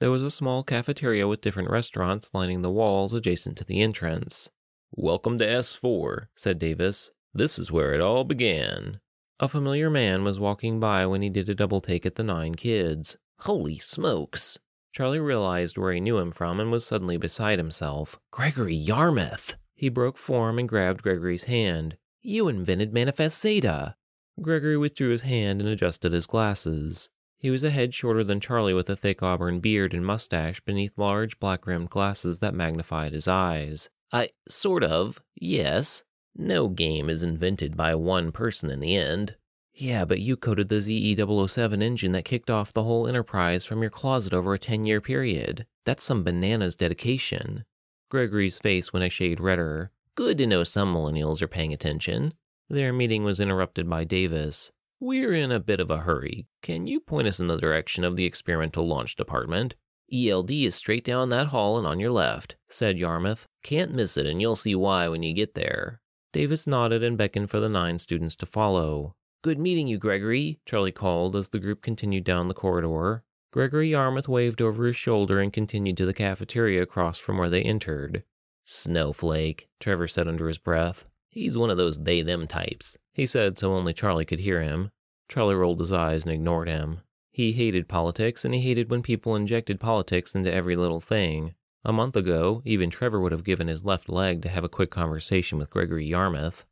There 0.00 0.10
was 0.10 0.24
a 0.24 0.30
small 0.30 0.64
cafeteria 0.64 1.28
with 1.28 1.42
different 1.42 1.70
restaurants 1.70 2.34
lining 2.34 2.62
the 2.62 2.70
walls 2.72 3.12
adjacent 3.12 3.56
to 3.58 3.64
the 3.64 3.80
entrance. 3.80 4.50
Welcome 4.90 5.38
to 5.38 5.46
S4, 5.46 6.26
said 6.34 6.58
Davis. 6.58 7.12
This 7.34 7.58
is 7.58 7.70
where 7.70 7.94
it 7.94 8.00
all 8.00 8.24
began. 8.24 9.00
A 9.40 9.48
familiar 9.48 9.90
man 9.90 10.24
was 10.24 10.40
walking 10.40 10.80
by 10.80 11.06
when 11.06 11.22
he 11.22 11.28
did 11.28 11.48
a 11.48 11.54
double 11.54 11.80
take 11.80 12.04
at 12.04 12.16
the 12.16 12.24
nine 12.24 12.54
kids. 12.54 13.16
Holy 13.40 13.78
smokes! 13.78 14.58
Charlie 14.92 15.20
realized 15.20 15.78
where 15.78 15.92
he 15.92 16.00
knew 16.00 16.18
him 16.18 16.32
from 16.32 16.58
and 16.58 16.72
was 16.72 16.84
suddenly 16.84 17.16
beside 17.16 17.58
himself. 17.58 18.18
Gregory 18.32 18.74
Yarmouth! 18.74 19.56
He 19.74 19.88
broke 19.88 20.18
form 20.18 20.58
and 20.58 20.68
grabbed 20.68 21.02
Gregory's 21.02 21.44
hand. 21.44 21.96
You 22.20 22.48
invented 22.48 22.92
Manifest 22.92 23.40
Zeta! 23.40 23.94
Gregory 24.42 24.76
withdrew 24.76 25.10
his 25.10 25.22
hand 25.22 25.60
and 25.60 25.70
adjusted 25.70 26.12
his 26.12 26.26
glasses. 26.26 27.08
He 27.38 27.50
was 27.50 27.62
a 27.62 27.70
head 27.70 27.94
shorter 27.94 28.24
than 28.24 28.40
Charlie 28.40 28.74
with 28.74 28.90
a 28.90 28.96
thick 28.96 29.22
auburn 29.22 29.60
beard 29.60 29.94
and 29.94 30.04
mustache 30.04 30.60
beneath 30.60 30.98
large 30.98 31.38
black 31.38 31.66
rimmed 31.66 31.90
glasses 31.90 32.40
that 32.40 32.54
magnified 32.54 33.12
his 33.12 33.28
eyes. 33.28 33.88
I 34.12 34.30
sort 34.48 34.82
of, 34.82 35.22
yes. 35.36 36.02
No 36.40 36.68
game 36.68 37.10
is 37.10 37.24
invented 37.24 37.76
by 37.76 37.96
one 37.96 38.30
person 38.30 38.70
in 38.70 38.78
the 38.78 38.94
end. 38.94 39.34
Yeah, 39.74 40.04
but 40.04 40.20
you 40.20 40.36
coded 40.36 40.68
the 40.68 40.76
ZE007 40.76 41.82
engine 41.82 42.12
that 42.12 42.24
kicked 42.24 42.48
off 42.48 42.72
the 42.72 42.84
whole 42.84 43.08
enterprise 43.08 43.64
from 43.64 43.82
your 43.82 43.90
closet 43.90 44.32
over 44.32 44.54
a 44.54 44.58
10 44.58 44.86
year 44.86 45.00
period. 45.00 45.66
That's 45.84 46.04
some 46.04 46.22
bananas 46.22 46.76
dedication. 46.76 47.64
Gregory's 48.08 48.60
face 48.60 48.92
went 48.92 49.04
a 49.04 49.10
shade 49.10 49.40
redder. 49.40 49.90
Good 50.14 50.38
to 50.38 50.46
know 50.46 50.62
some 50.62 50.94
millennials 50.94 51.42
are 51.42 51.48
paying 51.48 51.72
attention. 51.72 52.34
Their 52.68 52.92
meeting 52.92 53.24
was 53.24 53.40
interrupted 53.40 53.90
by 53.90 54.04
Davis. 54.04 54.70
We're 55.00 55.34
in 55.34 55.50
a 55.50 55.60
bit 55.60 55.80
of 55.80 55.90
a 55.90 55.98
hurry. 55.98 56.46
Can 56.62 56.86
you 56.86 57.00
point 57.00 57.26
us 57.26 57.40
in 57.40 57.48
the 57.48 57.56
direction 57.56 58.04
of 58.04 58.14
the 58.14 58.24
experimental 58.24 58.86
launch 58.86 59.16
department? 59.16 59.74
ELD 60.12 60.50
is 60.50 60.74
straight 60.74 61.04
down 61.04 61.28
that 61.30 61.48
hall 61.48 61.78
and 61.78 61.86
on 61.86 62.00
your 62.00 62.10
left, 62.12 62.56
said 62.68 62.96
Yarmouth. 62.96 63.46
Can't 63.62 63.94
miss 63.94 64.16
it, 64.16 64.26
and 64.26 64.40
you'll 64.40 64.56
see 64.56 64.74
why 64.74 65.08
when 65.08 65.22
you 65.22 65.32
get 65.34 65.54
there. 65.54 66.00
Davis 66.32 66.66
nodded 66.66 67.02
and 67.02 67.16
beckoned 67.16 67.50
for 67.50 67.60
the 67.60 67.68
nine 67.68 67.98
students 67.98 68.36
to 68.36 68.46
follow. 68.46 69.14
Good 69.42 69.58
meeting 69.58 69.86
you, 69.86 69.98
Gregory, 69.98 70.60
Charlie 70.66 70.92
called 70.92 71.36
as 71.36 71.48
the 71.48 71.58
group 71.58 71.80
continued 71.82 72.24
down 72.24 72.48
the 72.48 72.54
corridor. 72.54 73.24
Gregory 73.50 73.90
Yarmouth 73.90 74.28
waved 74.28 74.60
over 74.60 74.86
his 74.86 74.96
shoulder 74.96 75.40
and 75.40 75.52
continued 75.52 75.96
to 75.96 76.06
the 76.06 76.12
cafeteria 76.12 76.82
across 76.82 77.18
from 77.18 77.38
where 77.38 77.48
they 77.48 77.62
entered. 77.62 78.24
Snowflake, 78.64 79.68
Trevor 79.80 80.08
said 80.08 80.28
under 80.28 80.48
his 80.48 80.58
breath. 80.58 81.06
He's 81.30 81.56
one 81.56 81.70
of 81.70 81.78
those 81.78 82.00
they 82.02 82.20
them 82.20 82.46
types. 82.46 82.98
He 83.12 83.24
said 83.24 83.56
so 83.56 83.72
only 83.72 83.94
Charlie 83.94 84.24
could 84.24 84.40
hear 84.40 84.62
him. 84.62 84.90
Charlie 85.28 85.54
rolled 85.54 85.80
his 85.80 85.92
eyes 85.92 86.24
and 86.24 86.32
ignored 86.32 86.68
him. 86.68 87.00
He 87.30 87.52
hated 87.52 87.88
politics, 87.88 88.44
and 88.44 88.52
he 88.52 88.60
hated 88.60 88.90
when 88.90 89.02
people 89.02 89.36
injected 89.36 89.78
politics 89.78 90.34
into 90.34 90.52
every 90.52 90.74
little 90.74 91.00
thing. 91.00 91.54
A 91.84 91.92
month 91.92 92.16
ago, 92.16 92.62
even 92.64 92.90
Trevor 92.90 93.20
would 93.20 93.32
have 93.32 93.44
given 93.44 93.68
his 93.68 93.84
left 93.84 94.08
leg 94.08 94.42
to 94.42 94.48
have 94.48 94.64
a 94.64 94.68
quick 94.68 94.90
conversation 94.90 95.58
with 95.58 95.70
Gregory 95.70 96.06
Yarmouth. 96.06 96.64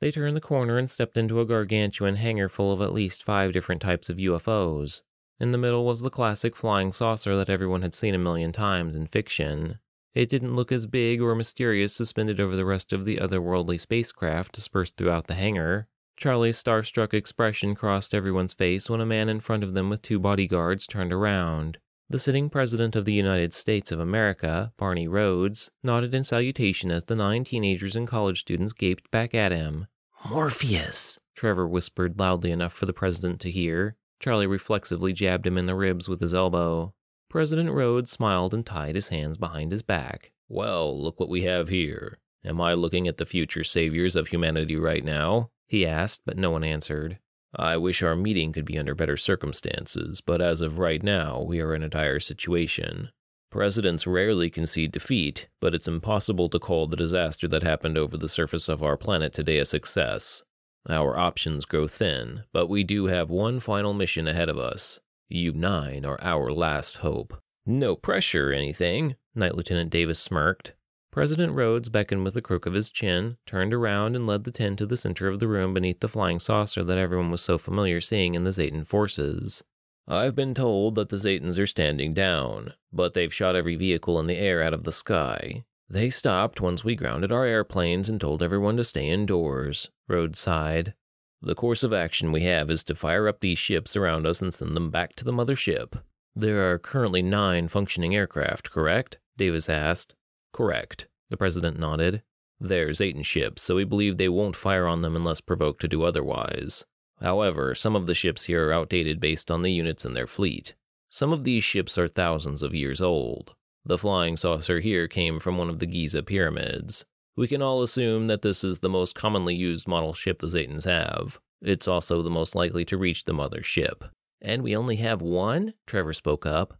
They 0.00 0.10
turned 0.10 0.36
the 0.36 0.40
corner 0.40 0.78
and 0.78 0.88
stepped 0.88 1.16
into 1.16 1.40
a 1.40 1.46
gargantuan 1.46 2.16
hangar 2.16 2.48
full 2.48 2.72
of 2.72 2.80
at 2.80 2.92
least 2.92 3.22
five 3.22 3.52
different 3.52 3.82
types 3.82 4.08
of 4.08 4.16
UFOs. 4.16 5.02
In 5.38 5.52
the 5.52 5.58
middle 5.58 5.84
was 5.84 6.02
the 6.02 6.10
classic 6.10 6.54
flying 6.54 6.92
saucer 6.92 7.36
that 7.36 7.48
everyone 7.48 7.82
had 7.82 7.94
seen 7.94 8.14
a 8.14 8.18
million 8.18 8.52
times 8.52 8.94
in 8.94 9.06
fiction. 9.06 9.78
It 10.14 10.28
didn't 10.28 10.56
look 10.56 10.72
as 10.72 10.86
big 10.86 11.20
or 11.20 11.34
mysterious 11.34 11.94
suspended 11.94 12.40
over 12.40 12.56
the 12.56 12.64
rest 12.64 12.92
of 12.92 13.04
the 13.04 13.16
otherworldly 13.16 13.80
spacecraft 13.80 14.52
dispersed 14.52 14.96
throughout 14.96 15.26
the 15.26 15.34
hangar. 15.34 15.88
Charlie's 16.16 16.62
starstruck 16.62 17.14
expression 17.14 17.74
crossed 17.74 18.12
everyone's 18.12 18.52
face 18.52 18.90
when 18.90 19.00
a 19.00 19.06
man 19.06 19.28
in 19.28 19.40
front 19.40 19.64
of 19.64 19.72
them 19.72 19.88
with 19.88 20.02
two 20.02 20.18
bodyguards 20.18 20.86
turned 20.86 21.12
around. 21.12 21.78
The 22.10 22.18
sitting 22.18 22.50
president 22.50 22.96
of 22.96 23.04
the 23.04 23.12
United 23.12 23.54
States 23.54 23.92
of 23.92 24.00
America, 24.00 24.72
Barney 24.76 25.06
Rhodes, 25.06 25.70
nodded 25.84 26.12
in 26.12 26.24
salutation 26.24 26.90
as 26.90 27.04
the 27.04 27.14
nine 27.14 27.44
teenagers 27.44 27.94
and 27.94 28.08
college 28.08 28.40
students 28.40 28.72
gaped 28.72 29.08
back 29.12 29.32
at 29.32 29.52
him. 29.52 29.86
Morpheus, 30.28 31.20
Trevor 31.36 31.68
whispered 31.68 32.18
loudly 32.18 32.50
enough 32.50 32.72
for 32.72 32.86
the 32.86 32.92
president 32.92 33.40
to 33.42 33.50
hear. 33.52 33.94
Charlie 34.18 34.48
reflexively 34.48 35.12
jabbed 35.12 35.46
him 35.46 35.56
in 35.56 35.66
the 35.66 35.76
ribs 35.76 36.08
with 36.08 36.20
his 36.20 36.34
elbow. 36.34 36.92
President 37.28 37.70
Rhodes 37.70 38.10
smiled 38.10 38.54
and 38.54 38.66
tied 38.66 38.96
his 38.96 39.10
hands 39.10 39.36
behind 39.36 39.70
his 39.70 39.84
back. 39.84 40.32
Well, 40.48 41.00
look 41.00 41.20
what 41.20 41.28
we 41.28 41.42
have 41.42 41.68
here. 41.68 42.18
Am 42.44 42.60
I 42.60 42.74
looking 42.74 43.06
at 43.06 43.18
the 43.18 43.24
future 43.24 43.62
saviors 43.62 44.16
of 44.16 44.26
humanity 44.26 44.74
right 44.74 45.04
now? 45.04 45.50
He 45.68 45.86
asked, 45.86 46.22
but 46.26 46.36
no 46.36 46.50
one 46.50 46.64
answered. 46.64 47.20
I 47.54 47.76
wish 47.76 48.02
our 48.02 48.16
meeting 48.16 48.52
could 48.52 48.64
be 48.64 48.78
under 48.78 48.94
better 48.94 49.16
circumstances, 49.16 50.20
but 50.20 50.40
as 50.40 50.60
of 50.60 50.78
right 50.78 51.02
now, 51.02 51.40
we 51.42 51.60
are 51.60 51.74
in 51.74 51.82
a 51.82 51.88
dire 51.88 52.20
situation. 52.20 53.10
Presidents 53.50 54.06
rarely 54.06 54.48
concede 54.48 54.92
defeat, 54.92 55.48
but 55.60 55.74
it's 55.74 55.88
impossible 55.88 56.48
to 56.50 56.58
call 56.58 56.86
the 56.86 56.96
disaster 56.96 57.48
that 57.48 57.64
happened 57.64 57.98
over 57.98 58.16
the 58.16 58.28
surface 58.28 58.68
of 58.68 58.82
our 58.82 58.96
planet 58.96 59.32
today 59.32 59.58
a 59.58 59.64
success. 59.64 60.42
Our 60.88 61.18
options 61.18 61.64
grow 61.64 61.88
thin, 61.88 62.44
but 62.52 62.68
we 62.68 62.84
do 62.84 63.06
have 63.06 63.28
one 63.28 63.58
final 63.60 63.92
mission 63.92 64.28
ahead 64.28 64.48
of 64.48 64.58
us 64.58 65.00
you 65.30 65.52
nine 65.52 66.04
are 66.04 66.18
our 66.20 66.52
last 66.52 66.98
hope. 66.98 67.40
No 67.64 67.94
pressure 67.94 68.50
or 68.50 68.52
anything, 68.52 69.14
Night 69.34 69.54
Lieutenant 69.54 69.90
Davis 69.90 70.18
smirked. 70.18 70.74
President 71.12 71.52
Rhodes 71.54 71.88
beckoned 71.88 72.24
with 72.24 72.34
the 72.34 72.42
crook 72.42 72.66
of 72.66 72.74
his 72.74 72.88
chin, 72.88 73.36
turned 73.44 73.74
around, 73.74 74.14
and 74.14 74.26
led 74.26 74.44
the 74.44 74.52
ten 74.52 74.76
to 74.76 74.86
the 74.86 74.96
center 74.96 75.26
of 75.26 75.40
the 75.40 75.48
room 75.48 75.74
beneath 75.74 76.00
the 76.00 76.08
flying 76.08 76.38
saucer 76.38 76.84
that 76.84 76.98
everyone 76.98 77.32
was 77.32 77.40
so 77.40 77.58
familiar 77.58 78.00
seeing 78.00 78.34
in 78.34 78.44
the 78.44 78.50
Zetan 78.50 78.86
forces. 78.86 79.64
I've 80.06 80.36
been 80.36 80.54
told 80.54 80.94
that 80.94 81.08
the 81.08 81.16
Zetans 81.16 81.58
are 81.58 81.66
standing 81.66 82.14
down, 82.14 82.74
but 82.92 83.14
they've 83.14 83.34
shot 83.34 83.56
every 83.56 83.76
vehicle 83.76 84.20
in 84.20 84.28
the 84.28 84.36
air 84.36 84.62
out 84.62 84.74
of 84.74 84.84
the 84.84 84.92
sky. 84.92 85.64
They 85.88 86.10
stopped 86.10 86.60
once 86.60 86.84
we 86.84 86.94
grounded 86.94 87.32
our 87.32 87.44
airplanes 87.44 88.08
and 88.08 88.20
told 88.20 88.42
everyone 88.42 88.76
to 88.76 88.84
stay 88.84 89.08
indoors, 89.08 89.88
Rhodes 90.06 90.38
sighed. 90.38 90.94
The 91.42 91.56
course 91.56 91.82
of 91.82 91.92
action 91.92 92.30
we 92.30 92.42
have 92.42 92.70
is 92.70 92.84
to 92.84 92.94
fire 92.94 93.26
up 93.26 93.40
these 93.40 93.58
ships 93.58 93.96
around 93.96 94.26
us 94.26 94.40
and 94.40 94.54
send 94.54 94.76
them 94.76 94.90
back 94.90 95.16
to 95.16 95.24
the 95.24 95.32
mothership. 95.32 96.00
There 96.36 96.70
are 96.70 96.78
currently 96.78 97.22
nine 97.22 97.66
functioning 97.66 98.14
aircraft, 98.14 98.70
correct? 98.70 99.18
Davis 99.36 99.68
asked. 99.68 100.14
Correct. 100.52 101.08
The 101.30 101.36
president 101.36 101.78
nodded. 101.78 102.22
They're 102.60 102.92
ships, 102.92 103.62
so 103.62 103.76
we 103.76 103.84
believe 103.84 104.16
they 104.16 104.28
won't 104.28 104.56
fire 104.56 104.86
on 104.86 105.02
them 105.02 105.16
unless 105.16 105.40
provoked 105.40 105.80
to 105.80 105.88
do 105.88 106.02
otherwise. 106.02 106.84
However, 107.20 107.74
some 107.74 107.96
of 107.96 108.06
the 108.06 108.14
ships 108.14 108.44
here 108.44 108.68
are 108.68 108.72
outdated 108.72 109.20
based 109.20 109.50
on 109.50 109.62
the 109.62 109.72
units 109.72 110.04
in 110.04 110.14
their 110.14 110.26
fleet. 110.26 110.74
Some 111.10 111.32
of 111.32 111.44
these 111.44 111.64
ships 111.64 111.98
are 111.98 112.08
thousands 112.08 112.62
of 112.62 112.74
years 112.74 113.00
old. 113.00 113.54
The 113.84 113.98
flying 113.98 114.36
saucer 114.36 114.80
here 114.80 115.08
came 115.08 115.40
from 115.40 115.56
one 115.56 115.70
of 115.70 115.78
the 115.78 115.86
Giza 115.86 116.22
pyramids. 116.22 117.04
We 117.36 117.48
can 117.48 117.62
all 117.62 117.82
assume 117.82 118.26
that 118.26 118.42
this 118.42 118.62
is 118.62 118.80
the 118.80 118.88
most 118.88 119.14
commonly 119.14 119.54
used 119.54 119.88
model 119.88 120.12
ship 120.12 120.40
the 120.40 120.46
Zetans 120.46 120.84
have. 120.84 121.40
It's 121.62 121.88
also 121.88 122.22
the 122.22 122.30
most 122.30 122.54
likely 122.54 122.84
to 122.86 122.98
reach 122.98 123.24
the 123.24 123.32
mother 123.32 123.62
ship. 123.62 124.04
And 124.42 124.62
we 124.62 124.76
only 124.76 124.96
have 124.96 125.22
one? 125.22 125.74
Trevor 125.86 126.12
spoke 126.12 126.46
up. 126.46 126.79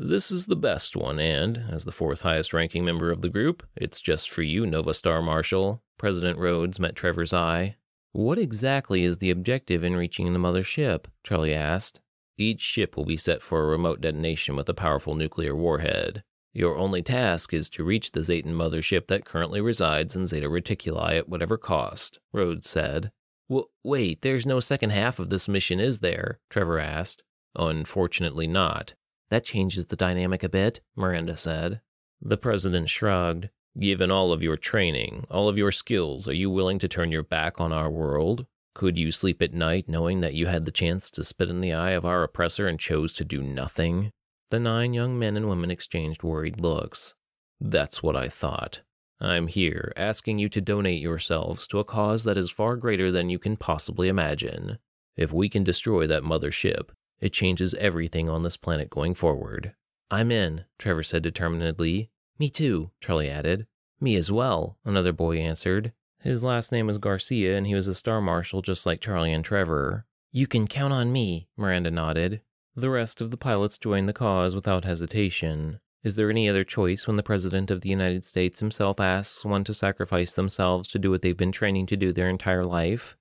This 0.00 0.30
is 0.30 0.46
the 0.46 0.54
best 0.54 0.94
one, 0.94 1.18
and, 1.18 1.64
as 1.68 1.84
the 1.84 1.90
fourth 1.90 2.22
highest 2.22 2.52
ranking 2.52 2.84
member 2.84 3.10
of 3.10 3.20
the 3.20 3.28
group, 3.28 3.66
it's 3.74 4.00
just 4.00 4.30
for 4.30 4.42
you, 4.42 4.64
Nova 4.64 4.94
Star 4.94 5.20
Marshal. 5.20 5.82
President 5.98 6.38
Rhodes 6.38 6.78
met 6.78 6.94
Trevor's 6.94 7.34
eye. 7.34 7.74
What 8.12 8.38
exactly 8.38 9.02
is 9.02 9.18
the 9.18 9.32
objective 9.32 9.82
in 9.82 9.96
reaching 9.96 10.32
the 10.32 10.38
mother 10.38 10.62
ship? 10.62 11.08
Charlie 11.24 11.52
asked. 11.52 12.00
Each 12.36 12.60
ship 12.60 12.96
will 12.96 13.06
be 13.06 13.16
set 13.16 13.42
for 13.42 13.60
a 13.60 13.66
remote 13.66 14.00
detonation 14.00 14.54
with 14.54 14.68
a 14.68 14.72
powerful 14.72 15.16
nuclear 15.16 15.56
warhead. 15.56 16.22
Your 16.52 16.76
only 16.76 17.02
task 17.02 17.52
is 17.52 17.68
to 17.70 17.82
reach 17.82 18.12
the 18.12 18.20
Zetan 18.20 18.52
mothership 18.52 19.08
that 19.08 19.24
currently 19.24 19.60
resides 19.60 20.14
in 20.14 20.28
Zeta 20.28 20.48
Reticuli 20.48 21.18
at 21.18 21.28
whatever 21.28 21.58
cost, 21.58 22.20
Rhodes 22.32 22.70
said. 22.70 23.10
W- 23.50 23.66
wait, 23.82 24.22
there's 24.22 24.46
no 24.46 24.60
second 24.60 24.90
half 24.90 25.18
of 25.18 25.28
this 25.28 25.48
mission, 25.48 25.80
is 25.80 25.98
there? 25.98 26.38
Trevor 26.50 26.78
asked. 26.78 27.24
Unfortunately 27.56 28.46
not. 28.46 28.94
That 29.30 29.44
changes 29.44 29.86
the 29.86 29.96
dynamic 29.96 30.42
a 30.42 30.48
bit, 30.48 30.80
Miranda 30.96 31.36
said. 31.36 31.80
The 32.20 32.36
president 32.36 32.88
shrugged. 32.88 33.50
Given 33.78 34.10
all 34.10 34.32
of 34.32 34.42
your 34.42 34.56
training, 34.56 35.26
all 35.30 35.48
of 35.48 35.58
your 35.58 35.70
skills, 35.70 36.26
are 36.26 36.32
you 36.32 36.50
willing 36.50 36.78
to 36.80 36.88
turn 36.88 37.12
your 37.12 37.22
back 37.22 37.60
on 37.60 37.72
our 37.72 37.90
world? 37.90 38.46
Could 38.74 38.98
you 38.98 39.12
sleep 39.12 39.40
at 39.42 39.52
night 39.52 39.88
knowing 39.88 40.20
that 40.20 40.34
you 40.34 40.46
had 40.46 40.64
the 40.64 40.72
chance 40.72 41.10
to 41.12 41.24
spit 41.24 41.48
in 41.48 41.60
the 41.60 41.72
eye 41.72 41.90
of 41.90 42.04
our 42.04 42.22
oppressor 42.22 42.66
and 42.66 42.80
chose 42.80 43.12
to 43.14 43.24
do 43.24 43.42
nothing? 43.42 44.12
The 44.50 44.58
nine 44.58 44.94
young 44.94 45.18
men 45.18 45.36
and 45.36 45.48
women 45.48 45.70
exchanged 45.70 46.22
worried 46.22 46.60
looks. 46.60 47.14
That's 47.60 48.02
what 48.02 48.16
I 48.16 48.28
thought. 48.28 48.80
I'm 49.20 49.48
here 49.48 49.92
asking 49.96 50.38
you 50.38 50.48
to 50.48 50.60
donate 50.60 51.02
yourselves 51.02 51.66
to 51.68 51.80
a 51.80 51.84
cause 51.84 52.24
that 52.24 52.38
is 52.38 52.50
far 52.50 52.76
greater 52.76 53.10
than 53.10 53.30
you 53.30 53.38
can 53.38 53.56
possibly 53.56 54.08
imagine. 54.08 54.78
If 55.16 55.32
we 55.32 55.48
can 55.48 55.64
destroy 55.64 56.06
that 56.06 56.22
mother 56.22 56.52
ship, 56.52 56.92
it 57.20 57.32
changes 57.32 57.74
everything 57.74 58.28
on 58.28 58.42
this 58.42 58.56
planet 58.56 58.90
going 58.90 59.14
forward. 59.14 59.74
I'm 60.10 60.30
in, 60.30 60.64
Trevor 60.78 61.02
said 61.02 61.22
determinedly. 61.22 62.10
Me 62.38 62.48
too, 62.48 62.90
Charlie 63.00 63.28
added. 63.30 63.66
Me 64.00 64.16
as 64.16 64.30
well, 64.30 64.78
another 64.84 65.12
boy 65.12 65.38
answered. 65.38 65.92
His 66.20 66.44
last 66.44 66.72
name 66.72 66.86
was 66.86 66.98
Garcia, 66.98 67.56
and 67.56 67.66
he 67.66 67.74
was 67.74 67.88
a 67.88 67.94
star 67.94 68.20
marshal 68.20 68.62
just 68.62 68.86
like 68.86 69.00
Charlie 69.00 69.32
and 69.32 69.44
Trevor. 69.44 70.06
You 70.32 70.46
can 70.46 70.66
count 70.66 70.92
on 70.92 71.12
me, 71.12 71.48
Miranda 71.56 71.90
nodded. 71.90 72.40
The 72.76 72.90
rest 72.90 73.20
of 73.20 73.30
the 73.30 73.36
pilots 73.36 73.78
joined 73.78 74.08
the 74.08 74.12
cause 74.12 74.54
without 74.54 74.84
hesitation. 74.84 75.80
Is 76.04 76.16
there 76.16 76.30
any 76.30 76.48
other 76.48 76.64
choice 76.64 77.06
when 77.06 77.16
the 77.16 77.22
President 77.22 77.70
of 77.70 77.80
the 77.80 77.88
United 77.88 78.24
States 78.24 78.60
himself 78.60 79.00
asks 79.00 79.44
one 79.44 79.64
to 79.64 79.74
sacrifice 79.74 80.34
themselves 80.34 80.88
to 80.90 80.98
do 80.98 81.10
what 81.10 81.22
they've 81.22 81.36
been 81.36 81.50
training 81.50 81.86
to 81.86 81.96
do 81.96 82.12
their 82.12 82.28
entire 82.28 82.64
life? 82.64 83.16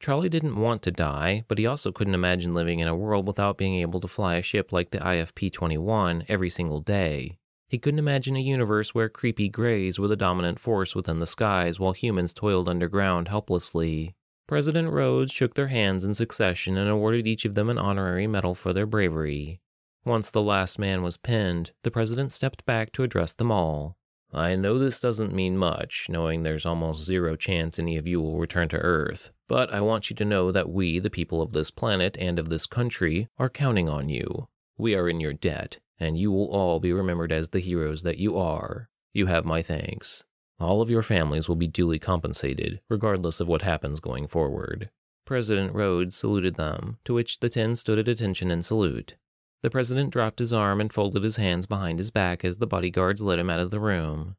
Charlie 0.00 0.30
didn't 0.30 0.56
want 0.56 0.80
to 0.82 0.90
die, 0.90 1.44
but 1.46 1.58
he 1.58 1.66
also 1.66 1.92
couldn't 1.92 2.14
imagine 2.14 2.54
living 2.54 2.80
in 2.80 2.88
a 2.88 2.96
world 2.96 3.26
without 3.26 3.58
being 3.58 3.74
able 3.74 4.00
to 4.00 4.08
fly 4.08 4.36
a 4.36 4.42
ship 4.42 4.72
like 4.72 4.90
the 4.90 4.98
IFP 4.98 5.52
21 5.52 6.24
every 6.26 6.48
single 6.48 6.80
day. 6.80 7.36
He 7.68 7.78
couldn't 7.78 7.98
imagine 7.98 8.34
a 8.34 8.40
universe 8.40 8.94
where 8.94 9.10
creepy 9.10 9.50
grays 9.50 9.98
were 9.98 10.08
the 10.08 10.16
dominant 10.16 10.58
force 10.58 10.96
within 10.96 11.20
the 11.20 11.26
skies 11.26 11.78
while 11.78 11.92
humans 11.92 12.32
toiled 12.32 12.68
underground 12.68 13.28
helplessly. 13.28 14.14
President 14.48 14.90
Rhodes 14.90 15.32
shook 15.32 15.54
their 15.54 15.68
hands 15.68 16.04
in 16.04 16.14
succession 16.14 16.78
and 16.78 16.88
awarded 16.88 17.28
each 17.28 17.44
of 17.44 17.54
them 17.54 17.68
an 17.68 17.78
honorary 17.78 18.26
medal 18.26 18.54
for 18.54 18.72
their 18.72 18.86
bravery. 18.86 19.60
Once 20.04 20.30
the 20.30 20.42
last 20.42 20.78
man 20.78 21.02
was 21.02 21.18
pinned, 21.18 21.72
the 21.84 21.90
president 21.90 22.32
stepped 22.32 22.64
back 22.64 22.90
to 22.92 23.02
address 23.02 23.34
them 23.34 23.52
all. 23.52 23.98
I 24.32 24.54
know 24.54 24.78
this 24.78 25.00
doesn't 25.00 25.34
mean 25.34 25.56
much, 25.56 26.06
knowing 26.08 26.42
there's 26.42 26.64
almost 26.64 27.02
zero 27.02 27.34
chance 27.34 27.78
any 27.78 27.96
of 27.96 28.06
you 28.06 28.20
will 28.20 28.38
return 28.38 28.68
to 28.68 28.78
Earth, 28.78 29.32
but 29.48 29.72
I 29.72 29.80
want 29.80 30.08
you 30.08 30.16
to 30.16 30.24
know 30.24 30.52
that 30.52 30.70
we, 30.70 31.00
the 31.00 31.10
people 31.10 31.42
of 31.42 31.52
this 31.52 31.70
planet 31.72 32.16
and 32.20 32.38
of 32.38 32.48
this 32.48 32.66
country, 32.66 33.28
are 33.38 33.48
counting 33.48 33.88
on 33.88 34.08
you. 34.08 34.46
We 34.78 34.94
are 34.94 35.08
in 35.08 35.18
your 35.18 35.32
debt, 35.32 35.78
and 35.98 36.16
you 36.16 36.30
will 36.30 36.46
all 36.46 36.78
be 36.78 36.92
remembered 36.92 37.32
as 37.32 37.48
the 37.48 37.58
heroes 37.58 38.02
that 38.04 38.18
you 38.18 38.38
are. 38.38 38.88
You 39.12 39.26
have 39.26 39.44
my 39.44 39.62
thanks. 39.62 40.22
All 40.60 40.80
of 40.80 40.90
your 40.90 41.02
families 41.02 41.48
will 41.48 41.56
be 41.56 41.66
duly 41.66 41.98
compensated, 41.98 42.80
regardless 42.88 43.40
of 43.40 43.48
what 43.48 43.62
happens 43.62 43.98
going 43.98 44.28
forward. 44.28 44.90
President 45.24 45.74
Rhodes 45.74 46.14
saluted 46.16 46.54
them, 46.54 46.98
to 47.04 47.14
which 47.14 47.40
the 47.40 47.48
ten 47.48 47.74
stood 47.74 47.98
at 47.98 48.08
attention 48.08 48.50
and 48.50 48.64
salute. 48.64 49.16
The 49.62 49.70
president 49.70 50.10
dropped 50.10 50.38
his 50.38 50.52
arm 50.52 50.80
and 50.80 50.92
folded 50.92 51.22
his 51.22 51.36
hands 51.36 51.66
behind 51.66 51.98
his 51.98 52.10
back 52.10 52.44
as 52.44 52.58
the 52.58 52.66
bodyguards 52.66 53.20
led 53.20 53.38
him 53.38 53.50
out 53.50 53.60
of 53.60 53.70
the 53.70 53.80
room. 53.80 54.36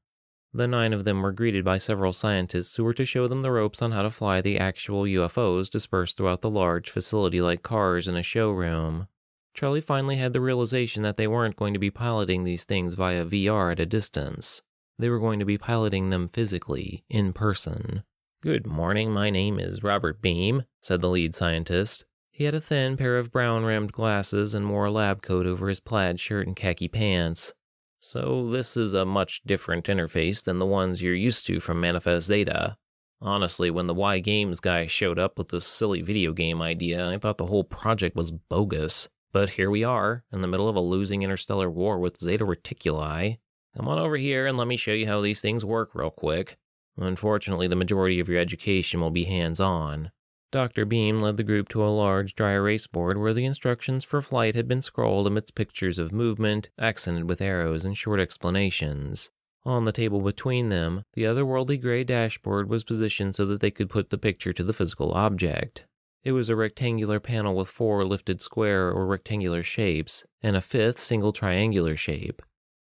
The 0.53 0.67
nine 0.67 0.91
of 0.91 1.05
them 1.05 1.21
were 1.21 1.31
greeted 1.31 1.63
by 1.63 1.77
several 1.77 2.11
scientists 2.11 2.75
who 2.75 2.83
were 2.83 2.93
to 2.95 3.05
show 3.05 3.27
them 3.27 3.41
the 3.41 3.51
ropes 3.51 3.81
on 3.81 3.91
how 3.91 4.01
to 4.01 4.09
fly 4.09 4.41
the 4.41 4.57
actual 4.57 5.03
UFOs 5.03 5.69
dispersed 5.69 6.17
throughout 6.17 6.41
the 6.41 6.49
large 6.49 6.89
facility 6.89 7.39
like 7.39 7.63
cars 7.63 8.07
in 8.07 8.17
a 8.17 8.23
showroom. 8.23 9.07
Charlie 9.53 9.79
finally 9.81 10.17
had 10.17 10.33
the 10.33 10.41
realization 10.41 11.03
that 11.03 11.17
they 11.17 11.27
weren't 11.27 11.55
going 11.55 11.73
to 11.73 11.79
be 11.79 11.91
piloting 11.91 12.43
these 12.43 12.65
things 12.65 12.95
via 12.95 13.25
VR 13.25 13.71
at 13.71 13.79
a 13.79 13.85
distance. 13.85 14.61
They 14.97 15.09
were 15.09 15.19
going 15.19 15.39
to 15.39 15.45
be 15.45 15.57
piloting 15.57 16.09
them 16.09 16.27
physically, 16.27 17.03
in 17.09 17.31
person. 17.31 18.03
Good 18.41 18.65
morning, 18.65 19.11
my 19.11 19.29
name 19.29 19.59
is 19.59 19.83
Robert 19.83 20.21
Beam, 20.21 20.63
said 20.81 21.01
the 21.01 21.09
lead 21.09 21.35
scientist. 21.35 22.05
He 22.31 22.45
had 22.45 22.55
a 22.55 22.61
thin 22.61 22.97
pair 22.97 23.17
of 23.17 23.31
brown 23.31 23.65
rimmed 23.65 23.91
glasses 23.91 24.53
and 24.53 24.69
wore 24.69 24.85
a 24.85 24.91
lab 24.91 25.21
coat 25.21 25.45
over 25.45 25.69
his 25.69 25.79
plaid 25.79 26.19
shirt 26.19 26.47
and 26.47 26.55
khaki 26.55 26.87
pants. 26.87 27.53
So, 27.99 28.49
this 28.49 28.75
is 28.75 28.93
a 28.93 29.05
much 29.05 29.41
different 29.45 29.85
interface 29.85 30.43
than 30.43 30.57
the 30.57 30.65
ones 30.65 31.01
you're 31.01 31.13
used 31.13 31.45
to 31.47 31.59
from 31.59 31.79
Manifest 31.79 32.27
Zeta. 32.27 32.77
Honestly, 33.21 33.69
when 33.69 33.85
the 33.85 33.93
Y 33.93 34.19
Games 34.19 34.59
guy 34.59 34.87
showed 34.87 35.19
up 35.19 35.37
with 35.37 35.49
this 35.49 35.67
silly 35.67 36.01
video 36.01 36.33
game 36.33 36.61
idea, 36.61 37.07
I 37.07 37.19
thought 37.19 37.37
the 37.37 37.45
whole 37.45 37.63
project 37.63 38.15
was 38.15 38.31
bogus. 38.31 39.07
But 39.31 39.51
here 39.51 39.69
we 39.69 39.83
are, 39.83 40.23
in 40.31 40.41
the 40.41 40.47
middle 40.47 40.67
of 40.67 40.75
a 40.75 40.81
losing 40.81 41.21
interstellar 41.21 41.69
war 41.69 41.99
with 41.99 42.19
Zeta 42.19 42.45
Reticuli. 42.45 43.37
Come 43.77 43.87
on 43.87 43.99
over 43.99 44.17
here 44.17 44.47
and 44.47 44.57
let 44.57 44.67
me 44.67 44.75
show 44.75 44.91
you 44.91 45.05
how 45.05 45.21
these 45.21 45.41
things 45.41 45.63
work 45.63 45.91
real 45.93 46.09
quick. 46.09 46.57
Unfortunately, 46.97 47.67
the 47.67 47.75
majority 47.75 48.19
of 48.19 48.27
your 48.27 48.39
education 48.39 48.99
will 48.99 49.11
be 49.11 49.23
hands 49.25 49.59
on. 49.59 50.11
Dr. 50.51 50.83
Beam 50.85 51.21
led 51.21 51.37
the 51.37 51.43
group 51.43 51.69
to 51.69 51.83
a 51.83 51.87
large 51.87 52.35
dry 52.35 52.51
erase 52.51 52.85
board 52.85 53.17
where 53.17 53.33
the 53.33 53.45
instructions 53.45 54.03
for 54.03 54.21
flight 54.21 54.53
had 54.53 54.67
been 54.67 54.81
scrawled 54.81 55.25
amidst 55.25 55.55
pictures 55.55 55.97
of 55.97 56.11
movement, 56.11 56.69
accented 56.77 57.29
with 57.29 57.41
arrows 57.41 57.85
and 57.85 57.97
short 57.97 58.19
explanations. 58.19 59.29
On 59.63 59.85
the 59.85 59.93
table 59.93 60.19
between 60.19 60.69
them, 60.69 61.03
the 61.13 61.23
otherworldly 61.23 61.79
gray 61.79 62.03
dashboard 62.03 62.67
was 62.67 62.83
positioned 62.83 63.33
so 63.35 63.45
that 63.45 63.61
they 63.61 63.71
could 63.71 63.89
put 63.89 64.09
the 64.09 64.17
picture 64.17 64.51
to 64.51 64.63
the 64.63 64.73
physical 64.73 65.13
object. 65.13 65.85
It 66.23 66.33
was 66.33 66.49
a 66.49 66.55
rectangular 66.55 67.19
panel 67.19 67.55
with 67.55 67.69
four 67.69 68.03
lifted 68.05 68.41
square 68.41 68.91
or 68.91 69.05
rectangular 69.05 69.63
shapes, 69.63 70.23
and 70.41 70.55
a 70.55 70.61
fifth 70.61 70.99
single 70.99 71.31
triangular 71.31 71.95
shape. 71.95 72.41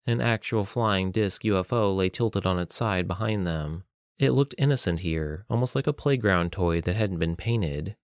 An 0.07 0.20
actual 0.20 0.65
flying 0.65 1.12
disc 1.12 1.43
UFO 1.43 1.95
lay 1.95 2.09
tilted 2.09 2.47
on 2.47 2.59
its 2.59 2.74
side 2.74 3.07
behind 3.07 3.47
them. 3.47 3.85
It 4.21 4.33
looked 4.33 4.55
innocent 4.59 5.01
here, 5.01 5.47
almost 5.49 5.75
like 5.75 5.87
a 5.87 5.95
playground 5.95 6.53
toy 6.53 6.83
that 6.83 6.95
hadn't 6.95 7.21
been 7.21 7.37
painted. 7.37 7.97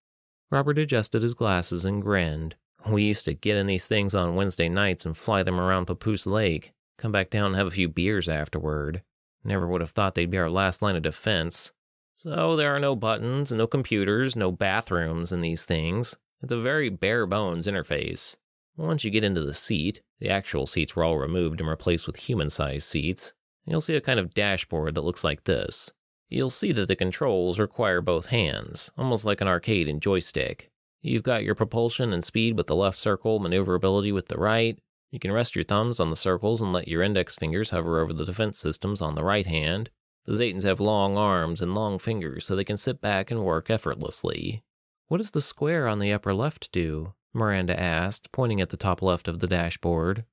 Robert 0.49 0.79
adjusted 0.79 1.21
his 1.21 1.35
glasses 1.35 1.85
and 1.85 2.01
grinned. 2.01 2.55
We 2.89 3.03
used 3.03 3.25
to 3.25 3.35
get 3.35 3.55
in 3.55 3.67
these 3.67 3.87
things 3.87 4.15
on 4.15 4.33
Wednesday 4.33 4.67
nights 4.67 5.05
and 5.05 5.15
fly 5.15 5.43
them 5.43 5.59
around 5.59 5.85
Papoose 5.85 6.25
Lake, 6.25 6.73
come 6.97 7.11
back 7.11 7.29
down 7.29 7.47
and 7.51 7.55
have 7.55 7.67
a 7.67 7.71
few 7.71 7.87
beers 7.87 8.27
afterward. 8.27 9.03
Never 9.43 9.67
would 9.67 9.81
have 9.81 9.91
thought 9.91 10.15
they'd 10.15 10.31
be 10.31 10.39
our 10.39 10.49
last 10.49 10.81
line 10.81 10.95
of 10.95 11.03
defense. 11.03 11.71
So 12.15 12.55
there 12.55 12.75
are 12.75 12.79
no 12.79 12.95
buttons, 12.95 13.51
no 13.51 13.67
computers, 13.67 14.35
no 14.35 14.51
bathrooms 14.51 15.31
in 15.31 15.41
these 15.41 15.65
things. 15.65 16.17
It's 16.41 16.51
a 16.51 16.59
very 16.59 16.89
bare 16.89 17.27
bones 17.27 17.67
interface. 17.67 18.35
Once 18.75 19.03
you 19.03 19.11
get 19.11 19.23
into 19.23 19.41
the 19.41 19.53
seat, 19.53 20.01
the 20.19 20.31
actual 20.31 20.65
seats 20.65 20.95
were 20.95 21.03
all 21.03 21.19
removed 21.19 21.59
and 21.59 21.69
replaced 21.69 22.07
with 22.07 22.15
human 22.15 22.49
sized 22.49 22.87
seats. 22.87 23.33
You'll 23.67 23.81
see 23.81 23.95
a 23.95 24.01
kind 24.01 24.19
of 24.19 24.33
dashboard 24.33 24.95
that 24.95 25.03
looks 25.03 25.23
like 25.23 25.43
this. 25.43 25.91
You'll 26.29 26.49
see 26.49 26.71
that 26.73 26.87
the 26.87 26.95
controls 26.95 27.59
require 27.59 28.01
both 28.01 28.27
hands, 28.27 28.91
almost 28.97 29.25
like 29.25 29.39
an 29.41 29.47
arcade 29.47 29.87
and 29.87 30.01
joystick. 30.01 30.69
You've 31.01 31.23
got 31.23 31.43
your 31.43 31.55
propulsion 31.55 32.11
and 32.11 32.23
speed 32.23 32.57
with 32.57 32.67
the 32.67 32.75
left 32.75 32.97
circle, 32.97 33.39
maneuverability 33.39 34.11
with 34.11 34.27
the 34.27 34.37
right. 34.37 34.77
You 35.11 35.19
can 35.19 35.31
rest 35.31 35.55
your 35.55 35.63
thumbs 35.63 35.99
on 35.99 36.09
the 36.09 36.15
circles 36.17 36.61
and 36.61 36.73
let 36.73 36.87
your 36.87 37.01
index 37.01 37.35
fingers 37.35 37.69
hover 37.69 38.01
over 38.01 38.11
the 38.11 38.25
defense 38.25 38.59
systems 38.59 39.01
on 39.01 39.15
the 39.15 39.23
right 39.23 39.45
hand. 39.45 39.89
The 40.25 40.33
Zetans 40.33 40.63
have 40.63 40.81
long 40.81 41.17
arms 41.17 41.61
and 41.61 41.73
long 41.73 41.97
fingers 41.97 42.45
so 42.45 42.55
they 42.55 42.65
can 42.65 42.75
sit 42.75 42.99
back 42.99 43.31
and 43.31 43.45
work 43.45 43.69
effortlessly. 43.69 44.63
What 45.07 45.19
does 45.19 45.31
the 45.31 45.39
square 45.39 45.87
on 45.87 45.99
the 45.99 46.11
upper 46.11 46.33
left 46.33 46.69
do? 46.73 47.13
Miranda 47.33 47.79
asked, 47.79 48.33
pointing 48.33 48.59
at 48.59 48.69
the 48.69 48.75
top 48.75 49.01
left 49.01 49.29
of 49.29 49.39
the 49.39 49.47
dashboard. 49.47 50.25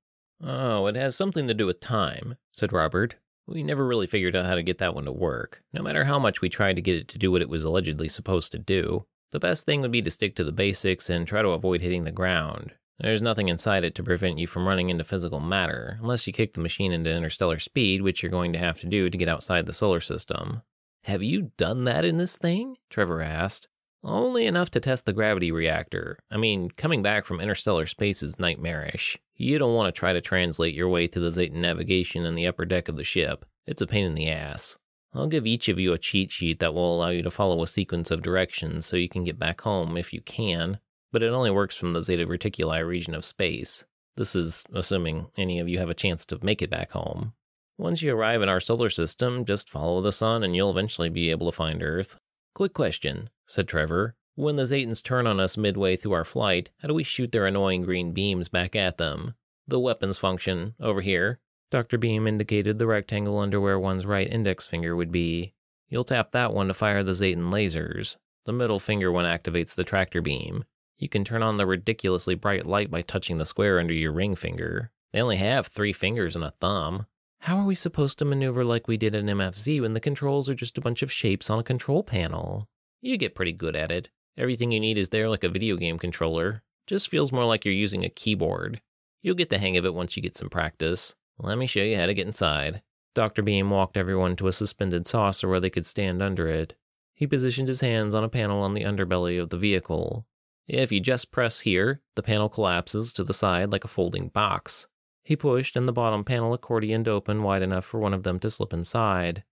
Oh, 0.43 0.87
it 0.87 0.97
has 0.97 1.15
something 1.15 1.47
to 1.47 1.55
do 1.55 1.67
with 1.67 1.79
time, 1.79 2.35
said 2.51 2.73
Robert. 2.73 3.17
We 3.47 3.63
never 3.63 3.87
really 3.87 4.07
figured 4.07 4.35
out 4.35 4.47
how 4.47 4.55
to 4.55 4.63
get 4.63 4.79
that 4.79 4.95
one 4.95 5.05
to 5.05 5.13
work, 5.13 5.63
no 5.73 5.83
matter 5.83 6.05
how 6.05 6.19
much 6.19 6.41
we 6.41 6.49
tried 6.49 6.77
to 6.77 6.83
get 6.83 6.97
it 6.97 7.09
to 7.09 7.19
do 7.19 7.31
what 7.31 7.43
it 7.43 7.49
was 7.49 7.65
allegedly 7.65 8.09
supposed 8.09 8.53
to 8.53 8.59
do. 8.59 9.07
The 9.33 9.41
best 9.41 9.67
thing 9.67 9.81
would 9.83 9.91
be 9.91 10.01
to 10.03 10.11
stick 10.11 10.37
to 10.37 10.45
the 10.45 10.53
basics 10.53 11.11
and 11.11 11.27
try 11.27 11.43
to 11.43 11.49
avoid 11.49 11.81
hitting 11.81 12.05
the 12.05 12.13
ground. 12.13 12.73
There's 12.99 13.23
nothing 13.23 13.49
inside 13.49 13.85
it 13.85 13.95
to 13.97 14.05
prevent 14.05 14.39
you 14.39 14.47
from 14.47 14.69
running 14.69 14.89
into 14.89 15.05
physical 15.05 15.41
matter, 15.41 15.99
unless 16.01 16.27
you 16.27 16.33
kick 16.33 16.55
the 16.55 16.61
machine 16.61 16.93
into 16.93 17.11
interstellar 17.13 17.59
speed, 17.59 18.03
which 18.03 18.23
you're 18.23 18.31
going 18.31 18.53
to 18.53 18.59
have 18.59 18.79
to 18.81 18.87
do 18.87 19.11
to 19.11 19.19
get 19.19 19.29
outside 19.29 19.67
the 19.67 19.73
solar 19.73 20.01
system. 20.01 20.63
Have 21.03 21.23
you 21.23 21.51
done 21.57 21.85
that 21.85 22.05
in 22.05 22.19
this 22.19 22.37
thing? 22.37 22.77
Trevor 22.89 23.21
asked. 23.21 23.69
Only 24.05 24.47
enough 24.47 24.71
to 24.71 24.81
test 24.81 25.07
the 25.07 25.13
gravity 25.13 25.51
reactor. 25.51 26.19
I 26.31 26.37
mean, 26.37 26.71
coming 26.71 27.03
back 27.03 27.25
from 27.25 27.41
interstellar 27.41 27.87
space 27.87 28.23
is 28.23 28.39
nightmarish. 28.39 29.19
You 29.37 29.59
don't 29.59 29.75
want 29.75 29.93
to 29.93 29.99
try 29.99 30.13
to 30.13 30.21
translate 30.21 30.75
your 30.75 30.89
way 30.89 31.07
through 31.07 31.29
the 31.29 31.41
Zetan 31.41 31.61
navigation 31.61 32.25
in 32.25 32.35
the 32.35 32.47
upper 32.47 32.65
deck 32.65 32.89
of 32.89 32.97
the 32.97 33.05
ship. 33.05 33.45
It's 33.67 33.83
a 33.83 33.87
pain 33.87 34.05
in 34.05 34.15
the 34.15 34.29
ass. 34.29 34.79
I'll 35.13 35.27
give 35.27 35.47
each 35.47 35.69
of 35.69 35.79
you 35.79 35.93
a 35.93 35.99
cheat 35.99 36.31
sheet 36.31 36.59
that 36.61 36.75
will 36.75 36.95
allow 36.95 37.11
you 37.11 37.23
to 37.23 37.31
follow 37.31 37.63
a 37.63 37.67
sequence 37.67 38.11
of 38.11 38.23
directions 38.23 38.87
so 38.87 38.97
you 38.97 39.09
can 39.09 39.25
get 39.25 39.39
back 39.39 39.61
home 39.61 39.97
if 39.97 40.13
you 40.13 40.21
can, 40.21 40.79
but 41.13 41.23
it 41.23 41.33
only 41.33 41.51
works 41.51 41.77
from 41.77 41.93
the 41.93 42.03
Zeta 42.03 42.27
Reticuli 42.27 42.87
region 42.87 43.15
of 43.15 43.25
space. 43.25 43.85
This 44.17 44.37
is 44.37 44.65
assuming 44.73 45.27
any 45.37 45.59
of 45.59 45.69
you 45.69 45.79
have 45.79 45.91
a 45.91 45.95
chance 45.95 46.25
to 46.27 46.39
make 46.43 46.63
it 46.63 46.71
back 46.71 46.93
home. 46.93 47.33
Once 47.77 48.03
you 48.03 48.15
arrive 48.15 48.43
in 48.43 48.49
our 48.49 48.61
solar 48.61 48.91
system, 48.91 49.45
just 49.45 49.71
follow 49.71 50.01
the 50.01 50.13
sun 50.13 50.45
and 50.45 50.55
you'll 50.55 50.71
eventually 50.71 51.09
be 51.09 51.31
able 51.31 51.51
to 51.51 51.57
find 51.57 51.83
Earth. 51.83 52.19
Quick 52.55 52.73
question, 52.73 53.31
said 53.47 53.67
Trevor. 53.67 54.15
When 54.37 54.57
the 54.57 54.65
Zetans 54.65 55.01
turn 55.01 55.29
on 55.29 55.39
us 55.39 55.57
midway 55.57 55.95
through 55.95 56.15
our 56.15 56.25
flight, 56.25 56.71
how 56.81 56.89
do 56.89 56.95
we 56.95 57.05
shoot 57.05 57.31
their 57.31 57.47
annoying 57.47 57.83
green 57.83 58.13
beams 58.13 58.49
back 58.49 58.75
at 58.75 58.99
them? 58.99 59.35
The 59.69 59.79
weapons 59.79 60.19
function, 60.19 60.75
over 60.81 61.03
here. 61.03 61.39
Dr. 61.71 61.99
Beam 61.99 62.27
indicated 62.27 62.81
the 62.81 62.89
rectangle 62.89 63.39
under 63.39 63.61
where 63.61 63.79
one's 63.79 64.05
right 64.05 64.29
index 64.29 64.67
finger 64.67 64.97
would 64.97 65.13
be. 65.13 65.55
You'll 65.89 66.03
tap 66.03 66.33
that 66.33 66.53
one 66.53 66.67
to 66.67 66.75
fire 66.75 67.05
the 67.05 67.13
Zetan 67.13 67.53
lasers. 67.53 68.17
The 68.45 68.53
middle 68.53 68.81
finger 68.81 69.13
one 69.13 69.25
activates 69.25 69.77
the 69.77 69.85
tractor 69.85 70.21
beam. 70.21 70.65
You 70.99 71.09
can 71.09 71.25
turn 71.25 71.45
on 71.45 71.57
the 71.57 71.67
ridiculously 71.67 72.35
bright 72.35 72.67
light 72.67 72.91
by 72.91 73.03
touching 73.03 73.39
the 73.39 73.47
square 73.47 73.79
under 73.79 73.95
your 73.95 74.13
ring 74.13 74.35
finger. 74.35 74.91
They 75.13 75.23
only 75.23 75.37
have 75.37 75.69
three 75.69 75.93
fingers 75.93 76.35
and 76.35 76.45
a 76.45 76.51
thumb. 76.61 77.07
How 77.43 77.59
are 77.59 77.67
we 77.67 77.77
supposed 77.77 78.19
to 78.19 78.25
maneuver 78.25 78.65
like 78.65 78.89
we 78.89 78.97
did 78.97 79.15
in 79.15 79.27
MFZ 79.27 79.81
when 79.81 79.95
the 79.95 80.01
controls 80.01 80.49
are 80.49 80.55
just 80.55 80.77
a 80.77 80.81
bunch 80.81 81.03
of 81.03 81.13
shapes 81.13 81.51
on 81.51 81.61
a 81.61 81.65
control 81.65 82.03
panel? 82.03 82.69
You 83.01 83.17
get 83.17 83.37
pretty 83.37 83.53
good 83.53 83.77
at 83.77 83.93
it. 83.93 84.09
Everything 84.37 84.73
you 84.73 84.81
need 84.81 84.99
is 84.99 85.11
there 85.11 85.29
like 85.29 85.45
a 85.45 85.49
video 85.49 85.77
game 85.77 85.99
controller. 85.99 86.63
Just 86.87 87.09
feels 87.09 87.33
more 87.33 87.45
like 87.45 87.65
you're 87.65 87.75
using 87.75 88.05
a 88.05 88.09
keyboard. 88.09 88.81
You'll 89.23 89.37
get 89.37 89.49
the 89.49 89.59
hang 89.59 89.77
of 89.77 89.85
it 89.85 89.95
once 89.95 90.17
you 90.17 90.23
get 90.23 90.37
some 90.37 90.51
practice. 90.51 91.15
Let 91.39 91.57
me 91.57 91.67
show 91.67 91.81
you 91.81 91.97
how 91.97 92.07
to 92.07 92.15
get 92.15 92.27
inside. 92.27 92.83
Dr. 93.15 93.43
Beam 93.43 93.71
walked 93.71 93.97
everyone 93.97 94.37
to 94.37 94.49
a 94.49 94.53
suspended 94.53 95.07
saucer 95.07 95.49
where 95.49 95.61
they 95.61 95.71
could 95.71 95.87
stand 95.87 96.21
under 96.21 96.49
it. 96.49 96.75
He 97.15 97.27
positioned 97.27 97.69
his 97.69 97.81
hands 97.81 98.15
on 98.15 98.25
a 98.25 98.29
panel 98.29 98.61
on 98.61 98.75
the 98.75 98.83
underbelly 98.83 99.41
of 99.41 99.51
the 99.51 99.57
vehicle. 99.57 100.27
If 100.67 100.91
you 100.91 100.99
just 100.99 101.31
press 101.31 101.61
here, 101.61 102.01
the 102.17 102.23
panel 102.23 102.49
collapses 102.49 103.13
to 103.13 103.25
the 103.25 103.33
side 103.33 103.71
like 103.71 103.85
a 103.85 103.89
folding 103.89 104.29
box. 104.29 104.89
He 105.23 105.37
pushed, 105.37 105.77
and 105.77 105.87
the 105.87 105.93
bottom 105.93 106.25
panel 106.25 106.57
accordioned 106.57 107.07
open 107.07 107.43
wide 107.43 107.63
enough 107.63 107.85
for 107.85 108.01
one 108.01 108.13
of 108.15 108.25
them 108.25 108.39
to 108.41 108.51
slip 108.51 108.73
inside. 108.73 109.45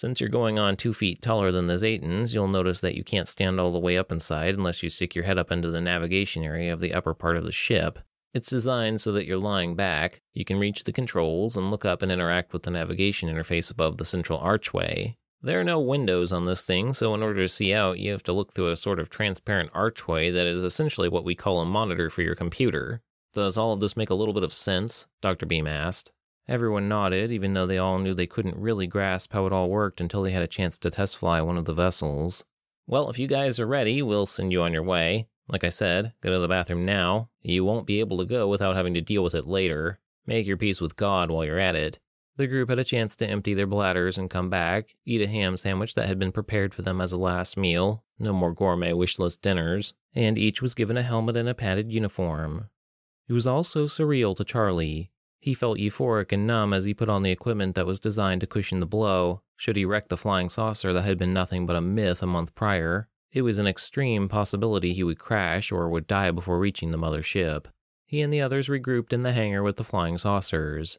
Since 0.00 0.18
you're 0.18 0.30
going 0.30 0.58
on 0.58 0.78
two 0.78 0.94
feet 0.94 1.20
taller 1.20 1.52
than 1.52 1.66
the 1.66 1.74
Zetans, 1.74 2.32
you'll 2.32 2.48
notice 2.48 2.80
that 2.80 2.94
you 2.94 3.04
can't 3.04 3.28
stand 3.28 3.60
all 3.60 3.70
the 3.70 3.78
way 3.78 3.98
up 3.98 4.10
inside 4.10 4.54
unless 4.54 4.82
you 4.82 4.88
stick 4.88 5.14
your 5.14 5.24
head 5.24 5.36
up 5.36 5.52
into 5.52 5.70
the 5.70 5.82
navigation 5.82 6.42
area 6.42 6.72
of 6.72 6.80
the 6.80 6.94
upper 6.94 7.12
part 7.12 7.36
of 7.36 7.44
the 7.44 7.52
ship. 7.52 7.98
It's 8.32 8.48
designed 8.48 9.02
so 9.02 9.12
that 9.12 9.26
you're 9.26 9.36
lying 9.36 9.76
back, 9.76 10.22
you 10.32 10.46
can 10.46 10.58
reach 10.58 10.84
the 10.84 10.92
controls 10.94 11.54
and 11.54 11.70
look 11.70 11.84
up 11.84 12.00
and 12.00 12.10
interact 12.10 12.54
with 12.54 12.62
the 12.62 12.70
navigation 12.70 13.28
interface 13.28 13.70
above 13.70 13.98
the 13.98 14.06
central 14.06 14.38
archway. 14.38 15.18
There 15.42 15.60
are 15.60 15.64
no 15.64 15.78
windows 15.78 16.32
on 16.32 16.46
this 16.46 16.62
thing, 16.62 16.94
so 16.94 17.12
in 17.12 17.22
order 17.22 17.42
to 17.42 17.48
see 17.48 17.74
out, 17.74 17.98
you 17.98 18.10
have 18.12 18.22
to 18.22 18.32
look 18.32 18.54
through 18.54 18.72
a 18.72 18.78
sort 18.78 19.00
of 19.00 19.10
transparent 19.10 19.68
archway 19.74 20.30
that 20.30 20.46
is 20.46 20.62
essentially 20.62 21.10
what 21.10 21.24
we 21.24 21.34
call 21.34 21.60
a 21.60 21.66
monitor 21.66 22.08
for 22.08 22.22
your 22.22 22.34
computer. 22.34 23.02
Does 23.34 23.58
all 23.58 23.74
of 23.74 23.80
this 23.80 23.98
make 23.98 24.08
a 24.08 24.14
little 24.14 24.32
bit 24.32 24.44
of 24.44 24.54
sense? 24.54 25.04
Dr. 25.20 25.44
Beam 25.44 25.66
asked. 25.66 26.10
Everyone 26.50 26.88
nodded, 26.88 27.30
even 27.30 27.54
though 27.54 27.66
they 27.66 27.78
all 27.78 28.00
knew 28.00 28.12
they 28.12 28.26
couldn't 28.26 28.56
really 28.56 28.88
grasp 28.88 29.32
how 29.32 29.46
it 29.46 29.52
all 29.52 29.70
worked 29.70 30.00
until 30.00 30.22
they 30.22 30.32
had 30.32 30.42
a 30.42 30.48
chance 30.48 30.76
to 30.78 30.90
test 30.90 31.16
fly 31.16 31.40
one 31.40 31.56
of 31.56 31.64
the 31.64 31.72
vessels. 31.72 32.42
Well, 32.88 33.08
if 33.08 33.20
you 33.20 33.28
guys 33.28 33.60
are 33.60 33.68
ready, 33.68 34.02
we'll 34.02 34.26
send 34.26 34.50
you 34.50 34.60
on 34.62 34.72
your 34.72 34.82
way. 34.82 35.28
Like 35.46 35.62
I 35.62 35.68
said, 35.68 36.12
go 36.20 36.32
to 36.32 36.40
the 36.40 36.48
bathroom 36.48 36.84
now. 36.84 37.28
You 37.40 37.64
won't 37.64 37.86
be 37.86 38.00
able 38.00 38.18
to 38.18 38.24
go 38.24 38.48
without 38.48 38.74
having 38.74 38.94
to 38.94 39.00
deal 39.00 39.22
with 39.22 39.36
it 39.36 39.46
later. 39.46 40.00
Make 40.26 40.44
your 40.44 40.56
peace 40.56 40.80
with 40.80 40.96
God 40.96 41.30
while 41.30 41.44
you're 41.44 41.60
at 41.60 41.76
it. 41.76 42.00
The 42.36 42.48
group 42.48 42.68
had 42.68 42.80
a 42.80 42.84
chance 42.84 43.14
to 43.16 43.28
empty 43.28 43.54
their 43.54 43.68
bladders 43.68 44.18
and 44.18 44.28
come 44.28 44.50
back, 44.50 44.96
eat 45.06 45.22
a 45.22 45.28
ham 45.28 45.56
sandwich 45.56 45.94
that 45.94 46.08
had 46.08 46.18
been 46.18 46.32
prepared 46.32 46.74
for 46.74 46.82
them 46.82 47.00
as 47.00 47.12
a 47.12 47.16
last 47.16 47.56
meal, 47.56 48.02
no 48.18 48.32
more 48.32 48.52
gourmet 48.52 48.92
wish 48.92 49.20
list 49.20 49.40
dinners, 49.40 49.94
and 50.16 50.36
each 50.36 50.60
was 50.60 50.74
given 50.74 50.96
a 50.96 51.04
helmet 51.04 51.36
and 51.36 51.48
a 51.48 51.54
padded 51.54 51.92
uniform. 51.92 52.70
It 53.28 53.34
was 53.34 53.46
all 53.46 53.62
so 53.62 53.84
surreal 53.84 54.36
to 54.36 54.42
Charlie. 54.42 55.12
He 55.40 55.54
felt 55.54 55.78
euphoric 55.78 56.32
and 56.32 56.46
numb 56.46 56.74
as 56.74 56.84
he 56.84 56.92
put 56.92 57.08
on 57.08 57.22
the 57.22 57.30
equipment 57.30 57.74
that 57.74 57.86
was 57.86 57.98
designed 57.98 58.42
to 58.42 58.46
cushion 58.46 58.80
the 58.80 58.86
blow, 58.86 59.40
should 59.56 59.76
he 59.76 59.86
wreck 59.86 60.08
the 60.08 60.18
flying 60.18 60.50
saucer 60.50 60.92
that 60.92 61.02
had 61.02 61.18
been 61.18 61.32
nothing 61.32 61.64
but 61.64 61.76
a 61.76 61.80
myth 61.80 62.22
a 62.22 62.26
month 62.26 62.54
prior. 62.54 63.08
It 63.32 63.42
was 63.42 63.58
an 63.58 63.66
extreme 63.66 64.28
possibility 64.28 64.92
he 64.92 65.02
would 65.02 65.18
crash 65.18 65.72
or 65.72 65.88
would 65.88 66.06
die 66.06 66.30
before 66.30 66.58
reaching 66.58 66.90
the 66.90 66.98
mother 66.98 67.22
ship. 67.22 67.68
He 68.04 68.20
and 68.20 68.32
the 68.32 68.40
others 68.40 68.68
regrouped 68.68 69.12
in 69.12 69.22
the 69.22 69.32
hangar 69.32 69.62
with 69.62 69.76
the 69.76 69.84
flying 69.84 70.18
saucers. 70.18 70.98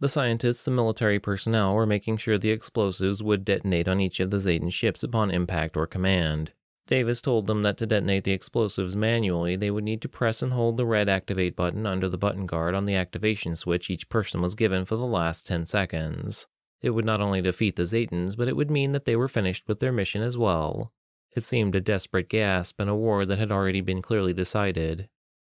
The 0.00 0.08
scientists 0.08 0.66
and 0.66 0.74
military 0.74 1.18
personnel 1.18 1.74
were 1.74 1.86
making 1.86 2.16
sure 2.16 2.38
the 2.38 2.50
explosives 2.50 3.22
would 3.22 3.44
detonate 3.44 3.88
on 3.88 4.00
each 4.00 4.20
of 4.20 4.30
the 4.30 4.38
Zetan 4.38 4.72
ships 4.72 5.02
upon 5.02 5.30
impact 5.30 5.76
or 5.76 5.86
command. 5.86 6.52
Davis 6.92 7.22
told 7.22 7.46
them 7.46 7.62
that 7.62 7.78
to 7.78 7.86
detonate 7.86 8.24
the 8.24 8.32
explosives 8.32 8.94
manually, 8.94 9.56
they 9.56 9.70
would 9.70 9.82
need 9.82 10.02
to 10.02 10.10
press 10.10 10.42
and 10.42 10.52
hold 10.52 10.76
the 10.76 10.84
red 10.84 11.08
activate 11.08 11.56
button 11.56 11.86
under 11.86 12.06
the 12.06 12.18
button 12.18 12.44
guard 12.44 12.74
on 12.74 12.84
the 12.84 12.96
activation 12.96 13.56
switch 13.56 13.88
each 13.88 14.10
person 14.10 14.42
was 14.42 14.54
given 14.54 14.84
for 14.84 14.96
the 14.96 15.06
last 15.06 15.46
10 15.46 15.64
seconds. 15.64 16.48
It 16.82 16.90
would 16.90 17.06
not 17.06 17.22
only 17.22 17.40
defeat 17.40 17.76
the 17.76 17.84
Zetans, 17.84 18.36
but 18.36 18.46
it 18.46 18.56
would 18.56 18.70
mean 18.70 18.92
that 18.92 19.06
they 19.06 19.16
were 19.16 19.26
finished 19.26 19.64
with 19.66 19.80
their 19.80 19.90
mission 19.90 20.20
as 20.20 20.36
well. 20.36 20.92
It 21.34 21.44
seemed 21.44 21.74
a 21.74 21.80
desperate 21.80 22.28
gasp 22.28 22.78
in 22.78 22.90
a 22.90 22.94
war 22.94 23.24
that 23.24 23.38
had 23.38 23.50
already 23.50 23.80
been 23.80 24.02
clearly 24.02 24.34
decided. 24.34 25.08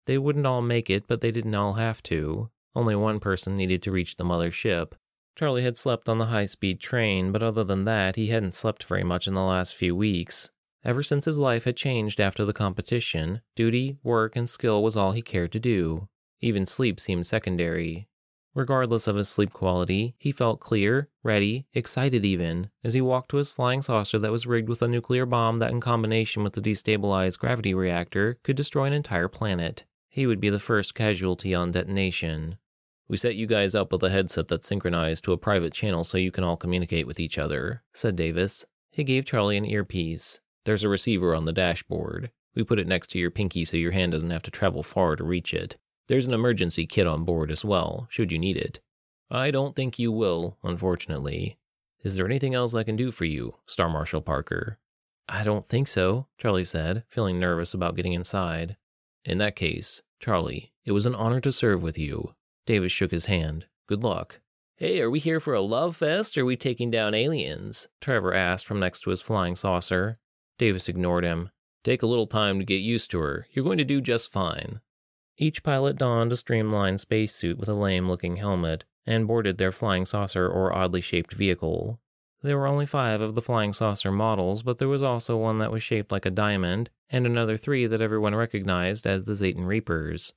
They 0.07 0.17
wouldn't 0.17 0.47
all 0.47 0.63
make 0.63 0.89
it, 0.89 1.07
but 1.07 1.21
they 1.21 1.29
didn't 1.29 1.53
all 1.53 1.73
have 1.73 2.01
to. 2.09 2.49
Only 2.73 2.95
one 2.95 3.19
person 3.19 3.55
needed 3.55 3.83
to 3.83 3.91
reach 3.91 4.15
the 4.15 4.23
mother 4.23 4.49
ship. 4.49 4.95
Charlie 5.35 5.61
had 5.61 5.77
slept 5.77 6.09
on 6.09 6.17
the 6.17 6.25
high 6.33 6.47
speed 6.47 6.79
train, 6.79 7.31
but 7.31 7.43
other 7.43 7.63
than 7.63 7.85
that, 7.85 8.15
he 8.15 8.29
hadn't 8.29 8.55
slept 8.55 8.85
very 8.85 9.03
much 9.03 9.27
in 9.27 9.35
the 9.35 9.43
last 9.43 9.75
few 9.75 9.95
weeks. 9.95 10.49
Ever 10.87 11.03
since 11.03 11.25
his 11.25 11.37
life 11.37 11.65
had 11.65 11.75
changed 11.75 12.21
after 12.21 12.45
the 12.45 12.53
competition, 12.53 13.41
duty, 13.57 13.97
work, 14.03 14.37
and 14.37 14.49
skill 14.49 14.81
was 14.81 14.95
all 14.95 15.11
he 15.11 15.21
cared 15.21 15.51
to 15.51 15.59
do. 15.59 16.07
Even 16.39 16.65
sleep 16.65 16.97
seemed 16.97 17.25
secondary. 17.25 18.07
Regardless 18.55 19.05
of 19.05 19.17
his 19.17 19.27
sleep 19.27 19.51
quality, 19.51 20.15
he 20.17 20.31
felt 20.31 20.61
clear, 20.61 21.09
ready, 21.23 21.65
excited 21.73 22.23
even, 22.23 22.69
as 22.85 22.93
he 22.93 23.01
walked 23.01 23.27
to 23.31 23.37
his 23.37 23.51
flying 23.51 23.81
saucer 23.81 24.17
that 24.17 24.31
was 24.31 24.47
rigged 24.47 24.69
with 24.69 24.81
a 24.81 24.87
nuclear 24.87 25.25
bomb 25.25 25.59
that, 25.59 25.71
in 25.71 25.81
combination 25.81 26.41
with 26.41 26.53
the 26.53 26.61
destabilized 26.61 27.37
gravity 27.37 27.73
reactor, 27.73 28.37
could 28.43 28.55
destroy 28.55 28.85
an 28.85 28.93
entire 28.93 29.27
planet. 29.27 29.83
He 30.07 30.25
would 30.25 30.39
be 30.39 30.49
the 30.49 30.57
first 30.57 30.95
casualty 30.95 31.53
on 31.53 31.71
detonation. 31.71 32.59
We 33.09 33.17
set 33.17 33.35
you 33.35 33.45
guys 33.45 33.75
up 33.75 33.91
with 33.91 34.03
a 34.03 34.09
headset 34.09 34.47
that's 34.47 34.67
synchronized 34.67 35.25
to 35.25 35.33
a 35.33 35.37
private 35.37 35.73
channel 35.73 36.05
so 36.05 36.17
you 36.17 36.31
can 36.31 36.45
all 36.45 36.55
communicate 36.55 37.05
with 37.07 37.19
each 37.19 37.37
other, 37.37 37.83
said 37.93 38.15
Davis. 38.15 38.63
He 38.89 39.03
gave 39.03 39.25
Charlie 39.25 39.57
an 39.57 39.65
earpiece. 39.65 40.39
There's 40.67 40.83
a 40.83 40.89
receiver 40.89 41.33
on 41.33 41.45
the 41.45 41.53
dashboard. 41.53 42.29
We 42.53 42.65
put 42.65 42.77
it 42.77 42.87
next 42.87 43.07
to 43.11 43.17
your 43.17 43.31
pinky 43.31 43.63
so 43.63 43.77
your 43.77 43.93
hand 43.93 44.11
doesn't 44.11 44.31
have 44.31 44.43
to 44.43 44.51
travel 44.51 44.83
far 44.83 45.15
to 45.15 45.23
reach 45.23 45.53
it. 45.53 45.77
There's 46.09 46.27
an 46.27 46.33
emergency 46.33 46.85
kit 46.85 47.07
on 47.07 47.23
board 47.23 47.51
as 47.51 47.63
well, 47.63 48.05
should 48.09 48.33
you 48.33 48.37
need 48.37 48.57
it. 48.57 48.81
I 49.31 49.49
don't 49.49 49.77
think 49.77 49.97
you 49.97 50.11
will, 50.11 50.57
unfortunately. 50.63 51.57
Is 52.03 52.17
there 52.17 52.25
anything 52.25 52.53
else 52.53 52.73
I 52.73 52.83
can 52.83 52.97
do 52.97 53.11
for 53.11 53.23
you, 53.23 53.55
Star 53.65 53.87
Marshal 53.87 54.19
Parker? 54.19 54.77
I 55.29 55.45
don't 55.45 55.65
think 55.65 55.87
so, 55.87 56.27
Charlie 56.37 56.65
said, 56.65 57.05
feeling 57.07 57.39
nervous 57.39 57.73
about 57.73 57.95
getting 57.95 58.11
inside. 58.11 58.75
In 59.23 59.37
that 59.37 59.55
case, 59.55 60.01
Charlie, 60.19 60.73
it 60.83 60.91
was 60.91 61.05
an 61.05 61.15
honor 61.15 61.39
to 61.39 61.51
serve 61.53 61.81
with 61.81 61.97
you. 61.97 62.33
Davis 62.65 62.91
shook 62.91 63.11
his 63.11 63.27
hand. 63.27 63.67
Good 63.87 64.03
luck. 64.03 64.41
Hey, 64.75 64.99
are 64.99 65.09
we 65.09 65.19
here 65.19 65.39
for 65.39 65.53
a 65.53 65.61
love 65.61 65.95
fest 65.95 66.37
or 66.37 66.41
are 66.41 66.45
we 66.45 66.57
taking 66.57 66.91
down 66.91 67.13
aliens? 67.13 67.87
Trevor 68.01 68.33
asked 68.33 68.65
from 68.65 68.81
next 68.81 68.99
to 69.03 69.11
his 69.11 69.21
flying 69.21 69.55
saucer. 69.55 70.19
Davis 70.57 70.89
ignored 70.89 71.23
him. 71.23 71.49
Take 71.83 72.01
a 72.01 72.07
little 72.07 72.27
time 72.27 72.59
to 72.59 72.65
get 72.65 72.81
used 72.81 73.11
to 73.11 73.19
her. 73.19 73.47
You're 73.51 73.65
going 73.65 73.77
to 73.77 73.83
do 73.83 74.01
just 74.01 74.31
fine. 74.31 74.81
Each 75.37 75.61
pilot 75.61 75.97
donned 75.97 76.31
a 76.31 76.35
streamlined 76.35 76.99
spacesuit 76.99 77.57
with 77.57 77.69
a 77.69 77.73
lame 77.73 78.09
looking 78.09 78.37
helmet 78.37 78.83
and 79.05 79.27
boarded 79.27 79.57
their 79.57 79.71
flying 79.71 80.05
saucer 80.05 80.47
or 80.47 80.73
oddly 80.73 81.01
shaped 81.01 81.33
vehicle. 81.33 81.99
There 82.43 82.57
were 82.57 82.67
only 82.67 82.85
five 82.85 83.21
of 83.21 83.35
the 83.35 83.41
flying 83.41 83.73
saucer 83.73 84.11
models, 84.11 84.63
but 84.63 84.77
there 84.77 84.87
was 84.87 85.03
also 85.03 85.37
one 85.37 85.59
that 85.59 85.71
was 85.71 85.81
shaped 85.81 86.11
like 86.11 86.25
a 86.25 86.31
diamond, 86.31 86.89
and 87.09 87.25
another 87.25 87.57
three 87.57 87.87
that 87.87 88.01
everyone 88.01 88.35
recognized 88.35 89.07
as 89.07 89.23
the 89.23 89.33
Zetan 89.33 89.65
Reapers. 89.65 90.33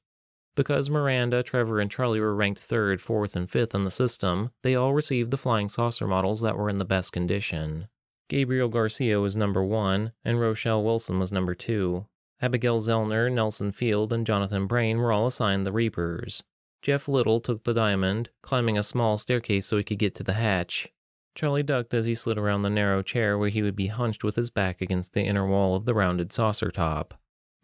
Because 0.55 0.91
Miranda, 0.91 1.43
Trevor, 1.43 1.81
and 1.81 1.91
Charlie 1.91 2.21
were 2.21 2.35
ranked 2.35 2.61
third, 2.61 3.01
fourth, 3.01 3.37
and 3.37 3.49
fifth 3.49 3.75
in 3.75 3.85
the 3.85 3.91
system, 3.91 4.51
they 4.63 4.75
all 4.75 4.95
received 4.95 5.31
the 5.31 5.39
flying 5.39 5.69
saucer 5.69 6.07
models 6.07 6.41
that 6.41 6.57
were 6.57 6.71
in 6.71 6.79
the 6.79 6.85
best 6.85 7.13
condition. 7.13 7.89
Gabriel 8.31 8.69
Garcia 8.69 9.19
was 9.19 9.37
number 9.37 9.61
one, 9.61 10.13
and 10.25 10.41
Rochelle 10.41 10.85
Wilson 10.85 11.19
was 11.19 11.33
number 11.33 11.53
two. 11.53 12.07
Abigail 12.41 12.81
Zellner, 12.81 13.29
Nelson 13.29 13.73
Field, 13.73 14.13
and 14.13 14.25
Jonathan 14.25 14.69
Brain 14.69 14.99
were 14.99 15.11
all 15.11 15.27
assigned 15.27 15.67
the 15.67 15.73
Reapers. 15.73 16.45
Jeff 16.81 17.09
Little 17.09 17.41
took 17.41 17.65
the 17.65 17.75
diamond, 17.75 18.31
climbing 18.41 18.79
a 18.79 18.85
small 18.85 19.19
staircase 19.19 19.67
so 19.67 19.79
he 19.79 19.83
could 19.83 19.99
get 19.99 20.15
to 20.15 20.23
the 20.23 20.35
hatch. 20.35 20.87
Charlie 21.35 21.65
ducked 21.65 21.93
as 21.93 22.07
he 22.07 22.15
slid 22.15 22.39
around 22.39 22.63
the 22.63 22.71
narrow 22.71 23.03
chair 23.03 23.37
where 23.37 23.49
he 23.49 23.63
would 23.63 23.75
be 23.75 23.89
hunched 23.89 24.23
with 24.23 24.37
his 24.37 24.49
back 24.49 24.81
against 24.81 25.13
the 25.13 25.25
inner 25.25 25.45
wall 25.45 25.75
of 25.75 25.85
the 25.85 25.93
rounded 25.93 26.33
saucer 26.33 26.71
top. 26.71 27.15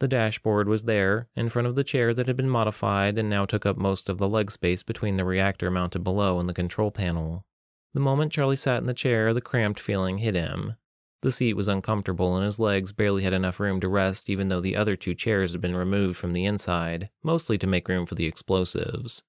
The 0.01 0.09
dashboard 0.09 0.69
was 0.69 0.83
there, 0.83 1.29
in 1.37 1.49
front 1.49 1.69
of 1.69 1.77
the 1.77 1.85
chair 1.85 2.13
that 2.13 2.27
had 2.27 2.37
been 2.37 2.51
modified 2.51 3.19
and 3.19 3.31
now 3.31 3.45
took 3.45 3.67
up 3.67 3.77
most 3.77 4.09
of 4.09 4.19
the 4.19 4.29
leg 4.29 4.51
space 4.51 4.83
between 4.83 5.17
the 5.17 5.25
reactor 5.25 5.71
mounted 5.71 6.03
below 6.03 6.41
and 6.41 6.49
the 6.49 6.53
control 6.53 6.91
panel. 6.91 7.45
The 7.97 8.01
moment 8.01 8.31
Charlie 8.31 8.57
sat 8.57 8.83
in 8.83 8.87
the 8.87 8.93
chair, 8.93 9.33
the 9.33 9.41
cramped 9.41 9.81
feeling 9.81 10.19
hit 10.19 10.35
him. 10.35 10.75
The 11.23 11.31
seat 11.31 11.55
was 11.55 11.67
uncomfortable 11.67 12.37
and 12.37 12.45
his 12.45 12.61
legs 12.61 12.93
barely 12.93 13.23
had 13.23 13.33
enough 13.33 13.59
room 13.59 13.81
to 13.81 13.89
rest, 13.89 14.29
even 14.29 14.51
though 14.51 14.61
the 14.61 14.77
other 14.77 14.97
two 14.97 15.15
chairs 15.15 15.53
had 15.53 15.63
been 15.63 15.75
removed 15.75 16.19
from 16.19 16.35
the 16.35 16.45
inside, 16.45 17.09
mostly 17.23 17.57
to 17.57 17.67
make 17.67 17.89
room 17.89 18.05
for 18.05 18.15
the 18.15 18.27
explosives. 18.27 19.23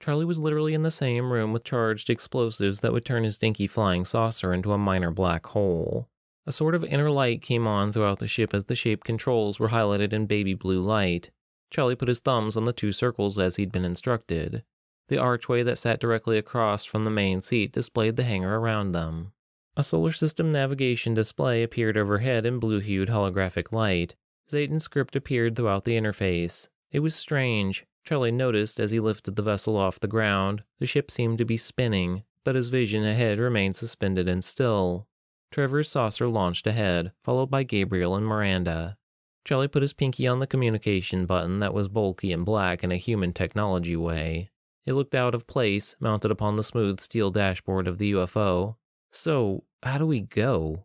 Charlie 0.00 0.24
was 0.24 0.38
literally 0.38 0.72
in 0.72 0.84
the 0.84 0.90
same 0.90 1.34
room 1.34 1.52
with 1.52 1.64
charged 1.64 2.08
explosives 2.08 2.80
that 2.80 2.94
would 2.94 3.04
turn 3.04 3.24
his 3.24 3.36
dinky 3.36 3.66
flying 3.66 4.06
saucer 4.06 4.54
into 4.54 4.72
a 4.72 4.78
minor 4.78 5.10
black 5.10 5.44
hole. 5.48 6.08
A 6.46 6.52
sort 6.52 6.74
of 6.74 6.82
inner 6.82 7.10
light 7.10 7.42
came 7.42 7.66
on 7.66 7.92
throughout 7.92 8.20
the 8.20 8.26
ship 8.26 8.54
as 8.54 8.64
the 8.64 8.74
shape 8.74 9.04
controls 9.04 9.60
were 9.60 9.68
highlighted 9.68 10.14
in 10.14 10.24
baby 10.24 10.54
blue 10.54 10.80
light. 10.80 11.30
Charlie 11.70 11.94
put 11.94 12.08
his 12.08 12.20
thumbs 12.20 12.56
on 12.56 12.64
the 12.64 12.72
two 12.72 12.90
circles 12.90 13.38
as 13.38 13.56
he'd 13.56 13.70
been 13.70 13.84
instructed. 13.84 14.62
The 15.08 15.18
archway 15.18 15.62
that 15.62 15.78
sat 15.78 16.00
directly 16.00 16.38
across 16.38 16.84
from 16.84 17.04
the 17.04 17.10
main 17.10 17.40
seat 17.40 17.72
displayed 17.72 18.16
the 18.16 18.24
hangar 18.24 18.58
around 18.58 18.92
them. 18.92 19.32
A 19.76 19.82
solar 19.82 20.12
system 20.12 20.52
navigation 20.52 21.14
display 21.14 21.62
appeared 21.62 21.96
overhead 21.96 22.46
in 22.46 22.58
blue 22.58 22.80
hued 22.80 23.08
holographic 23.08 23.72
light. 23.72 24.14
Zetan's 24.50 24.84
script 24.84 25.16
appeared 25.16 25.56
throughout 25.56 25.84
the 25.84 25.98
interface. 25.98 26.68
It 26.92 27.00
was 27.00 27.14
strange. 27.14 27.84
Charlie 28.04 28.30
noticed 28.30 28.78
as 28.78 28.92
he 28.92 29.00
lifted 29.00 29.36
the 29.36 29.42
vessel 29.42 29.76
off 29.76 29.98
the 29.98 30.06
ground. 30.06 30.62
The 30.78 30.86
ship 30.86 31.10
seemed 31.10 31.38
to 31.38 31.44
be 31.44 31.56
spinning, 31.56 32.22
but 32.44 32.54
his 32.54 32.68
vision 32.68 33.04
ahead 33.04 33.38
remained 33.38 33.76
suspended 33.76 34.28
and 34.28 34.44
still. 34.44 35.08
Trevor's 35.50 35.88
saucer 35.88 36.28
launched 36.28 36.66
ahead, 36.66 37.12
followed 37.22 37.50
by 37.50 37.62
Gabriel 37.62 38.14
and 38.14 38.26
Miranda. 38.26 38.96
Charlie 39.44 39.68
put 39.68 39.82
his 39.82 39.92
pinky 39.92 40.26
on 40.26 40.38
the 40.38 40.46
communication 40.46 41.26
button 41.26 41.60
that 41.60 41.74
was 41.74 41.88
bulky 41.88 42.32
and 42.32 42.44
black 42.44 42.82
in 42.82 42.92
a 42.92 42.96
human 42.96 43.32
technology 43.32 43.96
way. 43.96 44.50
It 44.86 44.92
looked 44.92 45.14
out 45.14 45.34
of 45.34 45.46
place, 45.46 45.96
mounted 45.98 46.30
upon 46.30 46.56
the 46.56 46.62
smooth 46.62 47.00
steel 47.00 47.30
dashboard 47.30 47.88
of 47.88 47.98
the 47.98 48.12
UFO. 48.12 48.76
So, 49.12 49.64
how 49.82 49.98
do 49.98 50.06
we 50.06 50.20
go? 50.20 50.84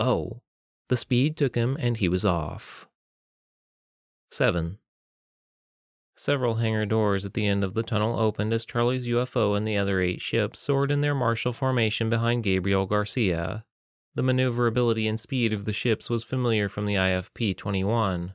Oh, 0.00 0.40
the 0.88 0.96
speed 0.96 1.36
took 1.36 1.54
him 1.54 1.76
and 1.78 1.96
he 1.96 2.08
was 2.08 2.24
off. 2.24 2.88
7. 4.30 4.78
Several 6.16 6.56
hangar 6.56 6.86
doors 6.86 7.24
at 7.24 7.34
the 7.34 7.46
end 7.46 7.64
of 7.64 7.74
the 7.74 7.82
tunnel 7.82 8.18
opened 8.18 8.52
as 8.52 8.64
Charlie's 8.64 9.06
UFO 9.06 9.56
and 9.56 9.66
the 9.66 9.76
other 9.76 10.00
eight 10.00 10.20
ships 10.20 10.60
soared 10.60 10.90
in 10.90 11.00
their 11.00 11.14
martial 11.14 11.52
formation 11.52 12.08
behind 12.08 12.44
Gabriel 12.44 12.86
Garcia. 12.86 13.64
The 14.14 14.22
maneuverability 14.22 15.08
and 15.08 15.18
speed 15.18 15.52
of 15.52 15.64
the 15.64 15.72
ships 15.72 16.08
was 16.08 16.22
familiar 16.22 16.68
from 16.68 16.86
the 16.86 16.94
IFP 16.94 17.56
21. 17.56 18.34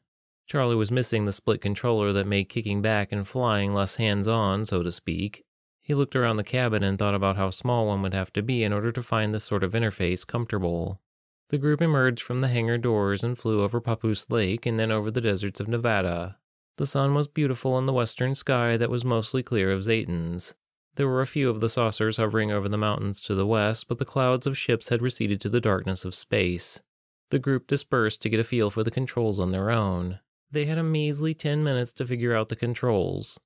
Charlie 0.50 0.76
was 0.76 0.92
missing 0.92 1.26
the 1.26 1.32
split 1.32 1.62
controller 1.62 2.12
that 2.12 2.26
made 2.26 2.50
kicking 2.50 2.82
back 2.82 3.12
and 3.12 3.28
flying 3.28 3.72
less 3.72 3.98
hands 3.98 4.28
on, 4.28 4.66
so 4.66 4.82
to 4.82 4.92
speak. 4.92 5.44
He 5.80 5.94
looked 5.94 6.16
around 6.16 6.38
the 6.38 6.44
cabin 6.44 6.82
and 6.82 6.98
thought 6.98 7.14
about 7.14 7.38
how 7.38 7.52
small 7.52 7.86
one 7.86 8.02
would 8.02 8.16
have 8.16 8.34
to 8.34 8.42
be 8.42 8.64
in 8.64 8.74
order 8.74 8.92
to 8.92 9.04
find 9.04 9.32
this 9.32 9.44
sort 9.44 9.64
of 9.64 9.74
interface 9.74 10.26
comfortable. 10.26 11.02
The 11.50 11.60
group 11.60 11.84
emerged 11.84 12.24
from 12.24 12.42
the 12.42 12.48
hangar 12.48 12.80
doors 12.80 13.24
and 13.24 13.38
flew 13.38 13.62
over 13.62 13.80
Papoose 13.80 14.32
Lake 14.32 14.66
and 14.66 14.80
then 14.80 14.92
over 14.92 15.12
the 15.12 15.22
deserts 15.22 15.60
of 15.60 15.68
Nevada. 15.68 16.40
The 16.78 16.88
sun 16.88 17.14
was 17.14 17.28
beautiful 17.28 17.78
in 17.78 17.86
the 17.86 17.94
western 17.94 18.34
sky 18.34 18.76
that 18.76 18.90
was 18.90 19.06
mostly 19.06 19.44
clear 19.44 19.72
of 19.72 19.84
Zetans. 19.84 20.56
There 20.96 21.08
were 21.08 21.22
a 21.22 21.28
few 21.28 21.52
of 21.52 21.62
the 21.62 21.70
saucers 21.70 22.18
hovering 22.18 22.52
over 22.52 22.68
the 22.68 22.76
mountains 22.76 23.22
to 23.22 23.36
the 23.36 23.46
west, 23.46 23.88
but 23.88 24.00
the 24.00 24.04
clouds 24.04 24.48
of 24.48 24.58
ships 24.58 24.90
had 24.90 25.04
receded 25.04 25.42
to 25.42 25.50
the 25.50 25.62
darkness 25.62 26.06
of 26.06 26.16
space. 26.16 26.82
The 27.30 27.38
group 27.38 27.68
dispersed 27.68 28.24
to 28.24 28.30
get 28.30 28.40
a 28.40 28.44
feel 28.44 28.72
for 28.72 28.84
the 28.84 28.90
controls 28.90 29.40
on 29.40 29.52
their 29.52 29.70
own. 29.70 30.20
They 30.52 30.66
had 30.66 30.78
a 30.78 30.84
measly 30.84 31.34
10 31.34 31.64
minutes 31.64 31.92
to 31.94 32.06
figure 32.06 32.36
out 32.36 32.50
the 32.50 32.56
controls. 32.56 33.40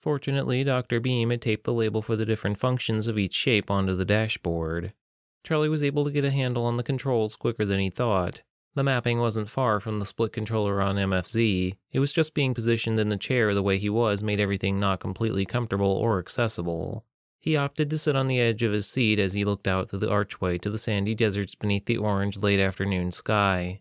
Fortunately, 0.00 0.64
Dr. 0.64 1.00
Beam 1.00 1.30
had 1.30 1.42
taped 1.42 1.64
the 1.64 1.72
label 1.72 2.02
for 2.02 2.16
the 2.16 2.26
different 2.26 2.58
functions 2.58 3.06
of 3.06 3.18
each 3.18 3.34
shape 3.34 3.70
onto 3.70 3.94
the 3.94 4.04
dashboard. 4.04 4.92
Charlie 5.42 5.68
was 5.68 5.82
able 5.82 6.04
to 6.04 6.10
get 6.10 6.24
a 6.24 6.30
handle 6.30 6.64
on 6.64 6.76
the 6.76 6.82
controls 6.82 7.36
quicker 7.36 7.64
than 7.64 7.80
he 7.80 7.90
thought. 7.90 8.42
The 8.74 8.84
mapping 8.84 9.18
wasn't 9.18 9.48
far 9.48 9.80
from 9.80 9.98
the 9.98 10.06
split 10.06 10.32
controller 10.32 10.80
on 10.80 10.96
MFZ. 10.96 11.76
It 11.92 11.98
was 11.98 12.12
just 12.12 12.34
being 12.34 12.54
positioned 12.54 12.98
in 12.98 13.08
the 13.08 13.16
chair 13.16 13.52
the 13.52 13.62
way 13.62 13.78
he 13.78 13.90
was 13.90 14.22
made 14.22 14.38
everything 14.38 14.78
not 14.78 15.00
completely 15.00 15.44
comfortable 15.44 15.90
or 15.90 16.18
accessible. 16.18 17.04
He 17.40 17.56
opted 17.56 17.90
to 17.90 17.98
sit 17.98 18.14
on 18.14 18.28
the 18.28 18.38
edge 18.38 18.62
of 18.62 18.72
his 18.72 18.86
seat 18.86 19.18
as 19.18 19.32
he 19.32 19.44
looked 19.44 19.66
out 19.66 19.88
through 19.88 20.00
the 20.00 20.10
archway 20.10 20.58
to 20.58 20.70
the 20.70 20.78
sandy 20.78 21.14
deserts 21.14 21.54
beneath 21.54 21.86
the 21.86 21.96
orange 21.96 22.36
late 22.36 22.60
afternoon 22.60 23.10
sky. 23.12 23.80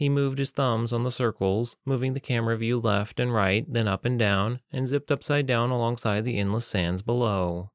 He 0.00 0.08
moved 0.08 0.38
his 0.38 0.50
thumbs 0.50 0.94
on 0.94 1.04
the 1.04 1.10
circles, 1.10 1.76
moving 1.84 2.14
the 2.14 2.20
camera 2.20 2.56
view 2.56 2.80
left 2.80 3.20
and 3.20 3.34
right, 3.34 3.70
then 3.70 3.86
up 3.86 4.06
and 4.06 4.18
down, 4.18 4.60
and 4.72 4.88
zipped 4.88 5.12
upside 5.12 5.46
down 5.46 5.68
alongside 5.68 6.24
the 6.24 6.38
endless 6.38 6.66
sands 6.66 7.02
below. 7.02 7.70